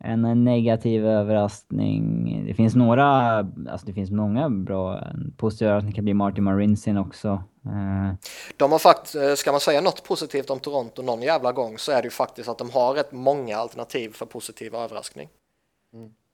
En 0.03 0.43
negativ 0.43 1.05
överraskning. 1.05 2.43
Det 2.47 2.53
finns 2.53 2.75
några, 2.75 3.37
alltså 3.37 3.85
det 3.85 3.93
finns 3.93 4.11
många 4.11 4.49
bra. 4.49 4.99
En 4.99 5.33
positiv 5.37 5.67
överraskning 5.67 5.93
kan 5.93 6.03
bli 6.03 6.13
Martin 6.13 6.43
Marinsin 6.43 6.97
också. 6.97 7.43
Eh, 7.65 8.13
De 8.57 8.71
har 8.71 8.79
faktiskt, 8.79 9.15
eh, 9.15 9.33
ska 9.33 9.51
man 9.51 9.59
säga 9.61 9.81
något 9.81 10.03
positivt 10.03 10.49
om 10.49 10.59
Toronto 10.59 11.01
någon 11.01 11.21
jävla 11.21 11.51
gång 11.51 11.77
så 11.77 11.91
är 11.91 11.95
det 12.01 12.05
ju 12.05 12.09
faktiskt 12.09 12.49
att 12.49 12.57
de 12.57 12.69
har 12.71 12.93
rätt 12.93 13.11
många 13.11 13.57
alternativ 13.57 14.09
för 14.13 14.25
positiv 14.25 14.75
överraskning. 14.75 15.29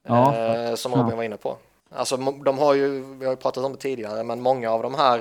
Ja, 0.08 0.36
eh, 0.36 0.76
som 0.76 0.92
Robin 0.92 1.10
ja. 1.10 1.16
var 1.16 1.24
inne 1.24 1.38
på. 1.38 1.58
Alltså 1.96 2.18
de 2.18 2.58
har 2.58 2.74
ju, 2.74 3.04
vi 3.20 3.26
har 3.26 3.32
ju 3.34 3.38
pratat 3.38 3.64
om 3.66 3.72
det 3.72 3.78
tidigare, 3.78 4.24
men 4.24 4.42
många 4.42 4.72
av 4.72 4.84
de 4.84 4.96
här 4.96 5.18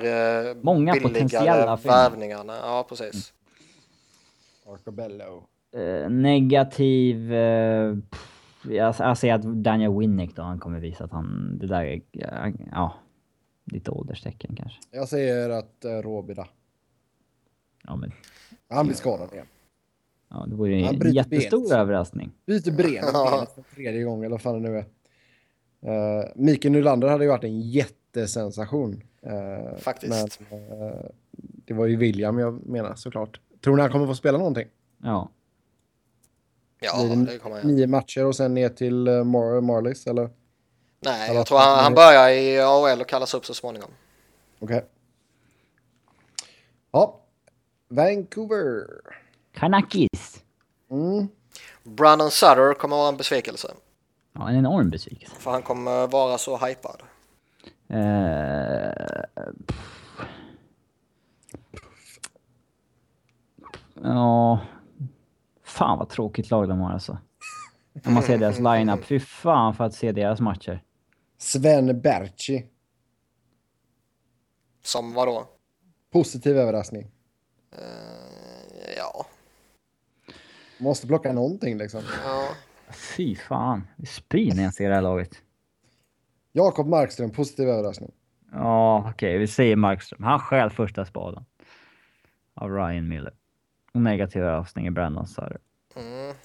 eh, 0.51 0.55
Många 0.63 0.93
billigare 0.93 1.77
värvningarna. 1.85 2.55
Ja, 2.63 2.87
precis. 2.89 3.33
Arcobello. 4.73 5.43
eh, 5.77 6.11
negativ... 6.11 7.35
eh, 7.35 7.95
pff, 8.11 8.32
Jag, 8.65 8.95
jag 8.99 9.19
säger 9.19 9.35
att 9.35 9.43
Daniel 9.43 9.99
Winnick 9.99 10.37
då, 10.37 10.43
han 10.43 10.59
kommer 10.59 10.81
visa 10.81 11.05
att 11.05 11.13
han... 11.13 11.59
Det 11.59 11.67
där 11.67 11.85
är... 11.85 12.03
Ja. 12.73 12.95
Lite 13.65 13.91
ålderstecken 13.91 14.57
kanske. 14.57 14.79
Jag 14.91 15.09
säger 15.09 15.51
att 15.51 15.85
uh, 15.85 15.91
Robida. 15.91 16.49
Ja, 17.85 17.97
men... 17.97 18.13
Han 18.69 18.87
blir 18.87 18.97
skadad 18.97 19.33
igen. 19.33 19.47
Ja, 20.31 20.47
det 20.49 20.55
vore 20.55 20.77
ju 20.77 20.85
Han 20.85 20.95
en 20.95 21.01
bryter 21.01 21.17
jättestor 21.17 21.69
benet. 21.69 21.73
överraskning. 21.73 22.33
Byter 22.47 22.71
benet 22.71 23.05
för 23.55 23.75
tredje 23.75 24.03
gången, 24.03 24.25
eller 24.25 24.31
vad 24.31 24.43
fan 24.43 24.63
det 24.63 24.71
nu 24.71 24.79
är. 24.79 24.85
Uh, 26.21 26.25
Mikael 26.35 26.73
Nylander 26.73 27.09
hade 27.09 27.25
ju 27.25 27.31
varit 27.31 27.45
en 27.45 27.61
jättesensation. 27.61 29.03
Eh, 29.23 29.79
Faktiskt. 29.79 30.41
Men 30.51 30.61
eh, 30.71 30.95
det 31.39 31.75
var 31.75 31.87
ju 31.87 31.97
William 31.97 32.39
jag 32.39 32.67
menar 32.67 32.95
såklart. 32.95 33.41
Tror 33.65 33.77
ni 33.77 33.83
han 33.83 33.91
kommer 33.91 34.07
få 34.07 34.15
spela 34.15 34.39
någonting? 34.39 34.69
Ja. 35.03 35.31
Ja, 36.83 37.03
det 37.03 37.39
kommer 37.39 37.57
jag. 37.57 37.65
Nio 37.65 37.87
matcher 37.87 38.25
och 38.25 38.37
sen 38.37 38.55
ner 38.55 38.69
till 38.69 39.09
uh, 39.09 39.25
Mar 39.25 39.61
Marlies 39.61 40.07
eller? 40.07 40.31
Nej, 41.01 41.29
Eller 41.29 41.39
jag 41.39 41.47
tror 41.47 41.59
han, 41.59 41.79
han 41.79 41.95
börjar 41.95 42.29
i 42.31 42.61
AHL 42.61 43.01
och 43.01 43.09
kallas 43.09 43.35
upp 43.35 43.47
så 43.47 43.55
småningom. 43.55 43.91
Okej. 44.59 44.85
Ja. 46.93 47.21
Vancouver. 47.89 48.87
Kanakis. 49.55 50.43
Mm. 50.91 51.29
Brandon 51.83 52.31
Sutter 52.31 52.75
kommer 52.75 52.97
vara 52.97 53.09
en 53.09 53.17
besvikelse. 53.17 53.69
Ja, 54.33 54.51
en 54.51 54.57
enorm 54.57 54.91
besvikelse. 54.91 55.35
För 55.39 55.51
han 55.51 55.63
kommer 55.63 56.07
vara 56.07 56.39
så 56.39 56.57
hypad. 56.57 57.03
Eh, 57.89 59.23
pff. 59.67 60.03
Ja. 64.03 64.61
Fan 65.73 65.99
vad 65.99 66.09
tråkigt 66.09 66.51
lag 66.51 66.69
de 66.69 66.81
har 66.81 66.93
alltså. 66.93 67.19
Om 68.05 68.15
man 68.15 68.23
ser 68.23 68.39
deras 68.39 68.59
line-up. 68.59 69.05
Fy 69.05 69.21
fan 69.21 69.75
för 69.75 69.85
att 69.85 69.95
se 69.95 70.13
deras 70.13 70.41
matcher. 70.41 70.83
Sven 71.39 72.01
Berchi. 72.01 72.67
Som 74.83 75.13
vadå? 75.15 75.47
Positiv 76.13 76.57
överraskning. 76.57 77.11
Eh, 77.73 78.95
ja. 78.97 79.27
Måste 80.79 81.07
plocka 81.07 81.33
någonting 81.33 81.79
liksom. 81.79 82.03
ja. 82.25 82.49
Fy 83.17 83.37
fan. 83.37 83.89
Jag 83.97 84.09
spyr 84.09 84.55
när 84.55 84.63
jag 84.63 84.75
ser 84.75 84.89
det 84.89 84.95
här 84.95 85.03
laget. 85.03 85.31
Jakob 86.53 86.87
Markström, 86.87 87.31
positiv 87.31 87.69
överraskning. 87.69 88.13
Ja, 88.53 89.11
okej. 89.11 89.39
vi 89.39 89.47
säger 89.47 89.77
Markström. 89.77 90.23
Han 90.23 90.39
stjäl 90.41 90.71
första 90.71 91.05
spaden. 91.05 91.45
Av 92.55 92.71
Ryan 92.71 93.09
Miller. 93.09 93.33
Och 93.95 94.01
negativ 94.01 94.43
överraskning 94.43 94.87
i 94.87 94.91
Brandon 94.91 95.27
Sutter. 95.27 95.59
Mm. 95.97 96.37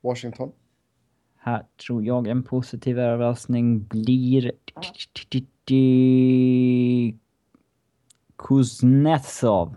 Washington. 0.00 0.52
Här 1.38 1.66
tror 1.86 2.04
jag 2.04 2.26
en 2.26 2.42
positiv 2.42 2.98
överraskning 2.98 3.84
blir... 3.86 4.52
Kuznetsov. 8.36 9.74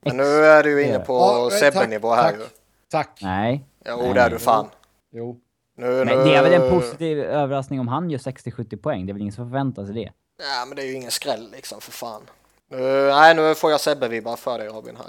Men 0.00 0.16
nu 0.16 0.22
är 0.22 0.62
du 0.62 0.84
inne 0.84 0.98
på 0.98 1.12
Ja, 1.12 1.44
eh, 1.52 1.58
Sebbe-nivå 1.58 2.10
här 2.14 2.22
tack. 2.30 2.40
ju. 2.40 2.44
Tack. 2.90 3.18
Nej. 3.22 3.64
Jo, 3.86 3.96
Nej. 4.02 4.14
det 4.14 4.20
är 4.20 4.30
du 4.30 4.38
fan. 4.38 4.66
Jo. 5.10 5.40
Nu, 5.76 5.86
Men 6.04 6.06
nu... 6.18 6.24
det 6.24 6.34
är 6.34 6.42
väl 6.42 6.62
en 6.62 6.70
positiv 6.70 7.18
överraskning 7.18 7.80
om 7.80 7.88
han 7.88 8.10
gör 8.10 8.18
60-70 8.18 8.76
poäng. 8.76 9.06
Det 9.06 9.10
är 9.10 9.14
väl 9.14 9.22
ingen 9.22 9.32
som 9.32 9.50
förväntar 9.50 9.84
sig 9.84 9.94
det. 9.94 10.12
Ja, 10.38 10.64
men 10.68 10.76
det 10.76 10.82
är 10.82 10.86
ju 10.86 10.92
ingen 10.94 11.10
skräll 11.10 11.50
liksom, 11.52 11.80
för 11.80 11.92
fan. 11.92 12.22
Nu, 12.72 13.06
nej, 13.08 13.34
nu 13.34 13.54
får 13.54 13.70
jag 13.70 13.80
Sebbe-vibbar 13.80 14.36
för 14.36 14.58
dig 14.58 14.68
Robin 14.68 14.96
här. 14.96 15.06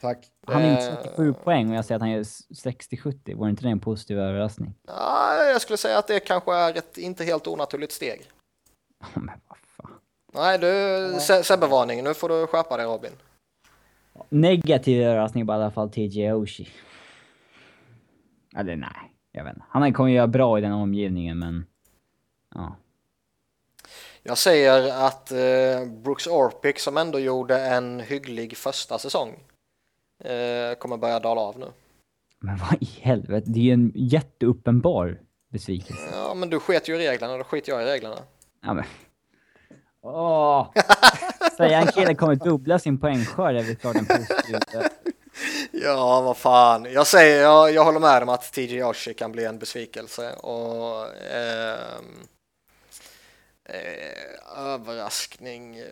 Tack. 0.00 0.26
Han 0.46 0.62
är 0.62 0.66
Eh. 0.66 0.72
inte 0.72 0.96
37 1.02 1.32
poäng 1.34 1.70
och 1.70 1.76
jag 1.76 1.84
säger 1.84 1.96
att 1.96 2.02
han 2.02 2.10
gör 2.10 2.22
60-70. 2.22 3.34
Vore 3.34 3.50
inte 3.50 3.62
det 3.62 3.68
en 3.68 3.80
positiv 3.80 4.18
överraskning? 4.18 4.74
Ja, 4.86 5.34
jag 5.44 5.60
skulle 5.60 5.76
säga 5.76 5.98
att 5.98 6.06
det 6.06 6.20
kanske 6.20 6.54
är 6.54 6.78
ett 6.78 6.98
inte 6.98 7.24
helt 7.24 7.46
onaturligt 7.46 7.92
steg. 7.92 8.22
Men 9.14 9.30
vad 9.48 9.58
fan. 9.76 9.98
Nej, 10.34 10.58
du, 10.58 11.20
Se- 11.20 11.42
Sebbe-varning. 11.44 12.04
Nu 12.04 12.14
får 12.14 12.28
du 12.28 12.46
skärpa 12.46 12.76
dig 12.76 12.86
Robin. 12.86 13.10
Negativ 14.28 15.02
överraskning 15.02 15.46
på 15.46 15.52
i 15.52 15.56
alla 15.56 15.70
fall 15.70 15.90
TJ 15.90 16.32
Oshie. 16.32 16.66
Eller 18.56 18.76
nej, 18.76 19.12
jag 19.32 19.44
vet 19.44 19.54
inte. 19.54 19.66
Han 19.68 19.92
kommer 19.94 20.10
göra 20.10 20.26
bra 20.26 20.58
i 20.58 20.60
den 20.60 20.72
omgivningen 20.72 21.38
men... 21.38 21.66
Ja. 22.54 22.76
Jag 24.22 24.38
säger 24.38 25.06
att 25.06 25.32
eh, 25.32 25.86
Brooks 26.04 26.26
Orpik 26.26 26.78
som 26.78 26.96
ändå 26.96 27.18
gjorde 27.18 27.60
en 27.60 28.00
hygglig 28.00 28.56
första 28.56 28.98
säsong 28.98 29.38
eh, 30.24 30.74
kommer 30.78 30.96
börja 30.96 31.20
dala 31.20 31.40
av 31.40 31.58
nu. 31.58 31.66
Men 32.40 32.56
vad 32.56 32.82
i 32.82 32.88
helvete, 33.00 33.50
det 33.50 33.58
är 33.58 33.64
ju 33.64 33.72
en 33.72 33.92
jätteuppenbar 33.94 35.20
besvikelse. 35.52 36.02
Ja, 36.12 36.34
men 36.34 36.50
du 36.50 36.60
sket 36.60 36.88
ju 36.88 36.94
i 36.94 36.98
reglerna, 36.98 37.36
då 37.36 37.44
skiter 37.44 37.72
jag 37.72 37.82
i 37.82 37.84
reglerna. 37.84 38.16
Ja 38.62 38.74
men... 38.74 38.84
Åh! 40.02 40.66
Säga 41.56 41.80
en 41.80 41.86
kille 41.86 42.14
kommer 42.14 42.34
dubbla 42.34 42.78
sin 42.78 42.98
poängskörd 42.98 43.56
är 43.56 43.62
väl 43.62 43.76
klart 43.76 43.96
en 43.96 44.06
positiv... 44.06 44.56
Ja, 45.70 46.20
vad 46.20 46.36
fan. 46.36 46.92
Jag 46.92 47.06
säger, 47.06 47.42
jag, 47.42 47.72
jag 47.72 47.84
håller 47.84 48.00
med 48.00 48.22
om 48.22 48.28
att 48.28 48.52
TJ 48.52 48.84
Oshie 48.84 49.14
kan 49.14 49.32
bli 49.32 49.44
en 49.44 49.58
besvikelse 49.58 50.32
och 50.32 51.06
ehm, 51.32 52.26
eh, 53.72 54.58
överraskning 54.58 55.76
eh, 55.76 55.84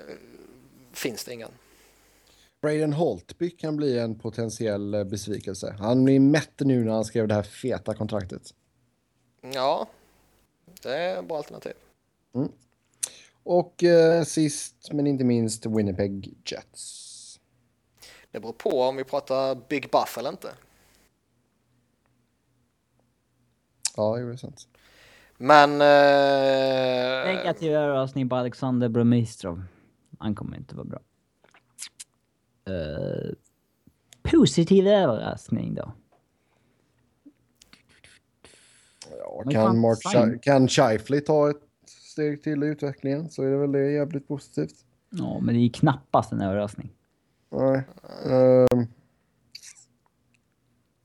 finns 0.92 1.24
det 1.24 1.32
ingen. 1.32 1.50
Braden 2.62 2.92
Holtby 2.92 3.50
kan 3.50 3.76
bli 3.76 3.98
en 3.98 4.18
potentiell 4.18 4.94
eh, 4.94 5.04
besvikelse. 5.04 5.76
Han 5.78 6.08
är 6.08 6.20
mätt 6.20 6.60
nu 6.60 6.84
när 6.84 6.92
han 6.92 7.04
skrev 7.04 7.28
det 7.28 7.34
här 7.34 7.42
feta 7.42 7.94
kontraktet. 7.94 8.54
Ja, 9.54 9.88
det 10.82 10.94
är 10.94 11.22
bra 11.22 11.36
alternativ. 11.36 11.72
Och 13.42 13.84
eh, 13.84 14.24
sist 14.24 14.92
men 14.92 15.06
inte 15.06 15.24
minst 15.24 15.66
Winnipeg 15.66 16.34
Jets. 16.44 17.40
Det 18.30 18.40
beror 18.40 18.52
på 18.52 18.82
om 18.82 18.96
vi 18.96 19.04
pratar 19.04 19.54
Big 19.68 19.90
Buff 19.90 20.18
eller 20.18 20.30
inte. 20.30 20.54
Ja, 23.96 24.16
det 24.16 24.32
är 24.32 24.36
sant. 24.36 24.68
Men... 25.42 25.70
Eh, 25.72 27.34
Negativ 27.34 27.72
överraskning 27.72 28.28
på 28.28 28.36
Alexander 28.36 28.88
Bromistrov. 28.88 29.62
Han 30.18 30.34
kommer 30.34 30.56
inte 30.56 30.76
vara 30.76 30.84
bra. 30.86 31.00
Eh, 32.64 33.32
positiv 34.22 34.86
överraskning 34.86 35.74
då? 35.74 35.92
Ja, 39.18 39.42
Men 39.44 39.54
kan, 39.54 39.78
Mark. 39.78 39.98
Shi- 39.98 40.38
kan 40.42 40.68
Scheifele 40.68 41.20
ta 41.20 41.50
ett 41.50 41.62
steg 41.86 42.42
till 42.42 42.62
i 42.62 42.66
utvecklingen 42.66 43.30
så 43.30 43.42
är 43.42 43.50
det 43.50 43.56
väl 43.56 43.72
det 43.72 43.90
jävligt 43.90 44.28
positivt. 44.28 44.84
Ja, 45.10 45.40
men 45.40 45.54
det 45.54 45.60
är 45.60 45.64
ju 45.64 45.70
knappast 45.70 46.32
en 46.32 46.40
överraskning. 46.40 46.92
Nej. 47.50 47.82
Ehm. 48.26 48.80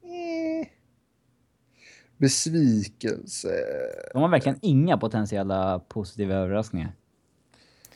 Eh. 0.03 0.67
Besvikelse. 2.17 3.49
De 4.13 4.21
har 4.21 4.29
verkligen 4.29 4.59
inga 4.61 4.97
potentiella 4.97 5.79
positiva 5.79 6.33
överraskningar. 6.35 6.91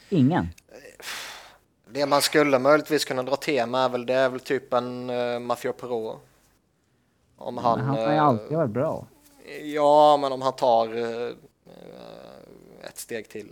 Ingen. 0.10 0.48
Det 1.94 2.06
man 2.06 2.22
skulle 2.22 2.60
möjligtvis 2.60 3.06
kunna 3.06 3.24
dra 3.24 3.36
tema 3.36 3.80
är 3.80 3.90
väl, 3.90 4.06
det 4.06 4.14
är 4.14 4.30
väl 4.30 4.40
typ 4.40 4.74
en 4.74 5.10
uh, 5.10 5.40
Mafia 5.40 5.74
Perot. 5.74 6.20
Om 7.38 7.58
han... 7.58 7.80
Men 7.80 7.88
han 7.88 7.98
har 7.98 8.12
ju 8.12 8.16
eh, 8.16 8.24
alltid 8.24 8.58
varit 8.58 8.72
bra. 8.72 9.06
Ja, 9.64 10.18
men 10.22 10.32
om 10.32 10.42
han 10.42 10.54
tar 10.54 10.98
eh, 10.98 11.28
eh, 11.66 12.88
ett 12.90 12.98
steg 12.98 13.30
till. 13.30 13.52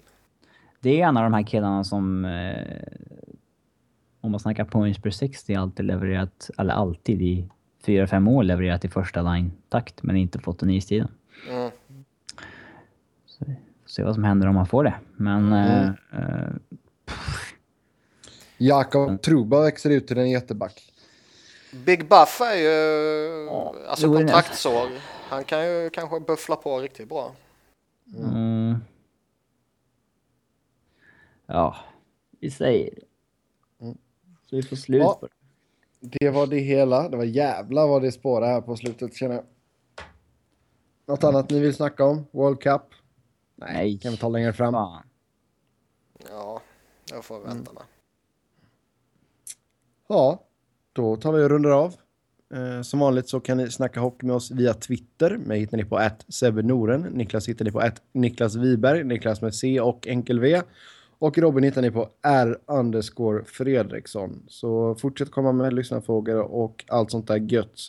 Det 0.80 1.02
är 1.02 1.08
en 1.08 1.18
av 1.18 1.24
de 1.24 1.34
här 1.34 1.44
killarna 1.44 1.84
som... 1.84 2.26
Eh, 2.26 2.84
om 4.22 4.32
man 4.32 4.40
snackar 4.40 4.66
points 4.66 5.02
per 5.02 5.10
60 5.10 5.56
alltid 5.56 5.86
levererat, 5.86 6.50
eller 6.58 6.74
alltid 6.74 7.22
i 7.22 7.50
4-5 7.88 8.30
år 8.30 8.44
levererat 8.44 8.86
i 8.86 8.88
första 8.88 9.22
line-takt 9.22 10.04
men 10.04 10.16
inte 10.16 10.40
fått 10.40 10.60
den 10.60 10.70
istiden. 10.70 11.08
Mm. 11.50 11.72
Så 13.26 13.46
vi 13.48 13.56
får 13.84 13.90
se 13.90 14.04
vad 14.04 14.16
som 14.16 14.24
händer 14.24 14.48
om 14.48 14.56
man 14.56 14.68
får 14.68 14.84
det. 14.84 14.96
Men... 15.16 15.54
Mm. 15.54 15.94
Eh, 16.14 16.20
eh, 16.20 16.50
Jakob 18.58 19.22
Truba 19.22 19.62
växer 19.62 19.90
ut 19.90 20.08
till 20.08 20.18
en 20.18 20.30
jätteback. 20.30 20.94
Big 21.86 22.08
Buff 22.10 22.42
är 22.42 22.56
ju 22.56 23.50
alltså 23.50 24.08
går 24.08 24.20
ju 24.20 24.26
kontraktsår. 24.26 24.90
Han 25.30 25.44
kan 25.44 25.66
ju 25.68 25.90
kanske 25.90 26.20
buffla 26.20 26.56
på 26.56 26.80
riktigt 26.80 27.10
bra. 27.10 27.36
mm. 28.18 28.76
Ja, 31.46 31.76
vi 32.40 32.52
säger 32.52 32.90
det. 32.96 33.02
Så 34.50 34.56
vi 34.56 34.64
får 34.64 34.76
slut 34.76 35.02
Ja. 35.02 35.18
på 35.20 35.26
det. 35.28 35.34
Det 36.00 36.30
var 36.30 36.48
det 36.48 36.60
hela. 36.60 37.10
Det 37.10 37.18
var 37.18 37.24
jävla 37.24 37.88
vad 37.88 38.02
det 38.02 38.12
spårar 38.12 38.48
här 38.48 38.62
på 38.62 38.76
slutet 38.76 39.16
känner 39.16 39.36
jag. 39.36 39.44
Något 41.08 41.24
annat 41.24 41.50
ni 41.50 41.60
vill 41.60 41.76
snacka 41.76 42.06
om? 42.06 42.26
World 42.32 42.62
Cup? 42.62 42.82
Nej. 43.56 43.98
Kan 43.98 44.12
vi 44.12 44.18
ta 44.18 44.30
längre 44.30 44.54
fram? 44.54 44.74
Fan. 44.74 45.04
Ja, 46.30 46.62
jag 47.12 47.26
får 47.26 47.40
vänta 47.40 47.74
med. 47.74 47.84
Ja, 50.10 50.44
då 50.94 51.16
tar 51.16 51.32
vi 51.32 51.44
och 51.44 51.50
rundar 51.50 51.72
av. 51.72 51.96
Eh, 52.54 52.82
som 52.82 53.00
vanligt 53.00 53.30
så 53.30 53.40
kan 53.40 53.58
ni 53.58 53.72
snacka 53.72 54.00
hockey 54.00 54.26
med 54.26 54.36
oss 54.36 54.52
via 54.52 54.74
Twitter. 54.74 55.38
Mig 55.38 55.60
hittar 55.60 55.78
ni 55.78 55.86
på 55.86 55.98
att 55.98 56.26
Noren. 56.64 57.02
Niklas 57.02 57.50
hittar 57.50 57.66
ni 57.66 57.72
på 57.72 57.80
att 57.80 58.02
Niklas 58.12 58.56
Wiberg. 58.56 59.04
Niklas 59.04 59.42
med 59.42 59.56
C 59.56 59.80
och 59.80 60.08
enkel 60.08 60.40
V. 60.40 60.62
Och 61.20 61.38
Robin 61.38 61.64
hittar 61.64 61.82
ni 61.82 61.92
på 61.92 62.10
R 62.22 62.58
underscore 62.66 63.44
Fredriksson. 63.46 64.44
Så 64.48 64.96
fortsätt 64.96 65.32
komma 65.32 65.52
med 65.52 65.74
lyssnarfrågor 65.74 66.40
och 66.40 66.86
allt 66.88 67.12
sånt 67.12 67.28
där 67.28 67.52
gött. 67.52 67.80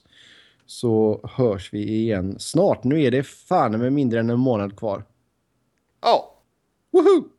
Så 0.66 1.20
hörs 1.36 1.72
vi 1.72 1.88
igen 1.88 2.36
snart. 2.38 2.84
Nu 2.84 3.02
är 3.02 3.10
det 3.10 3.22
fan 3.22 3.78
med 3.78 3.92
mindre 3.92 4.20
än 4.20 4.30
en 4.30 4.38
månad 4.38 4.78
kvar. 4.78 5.04
Ja, 6.00 6.34
Woho! 6.90 7.37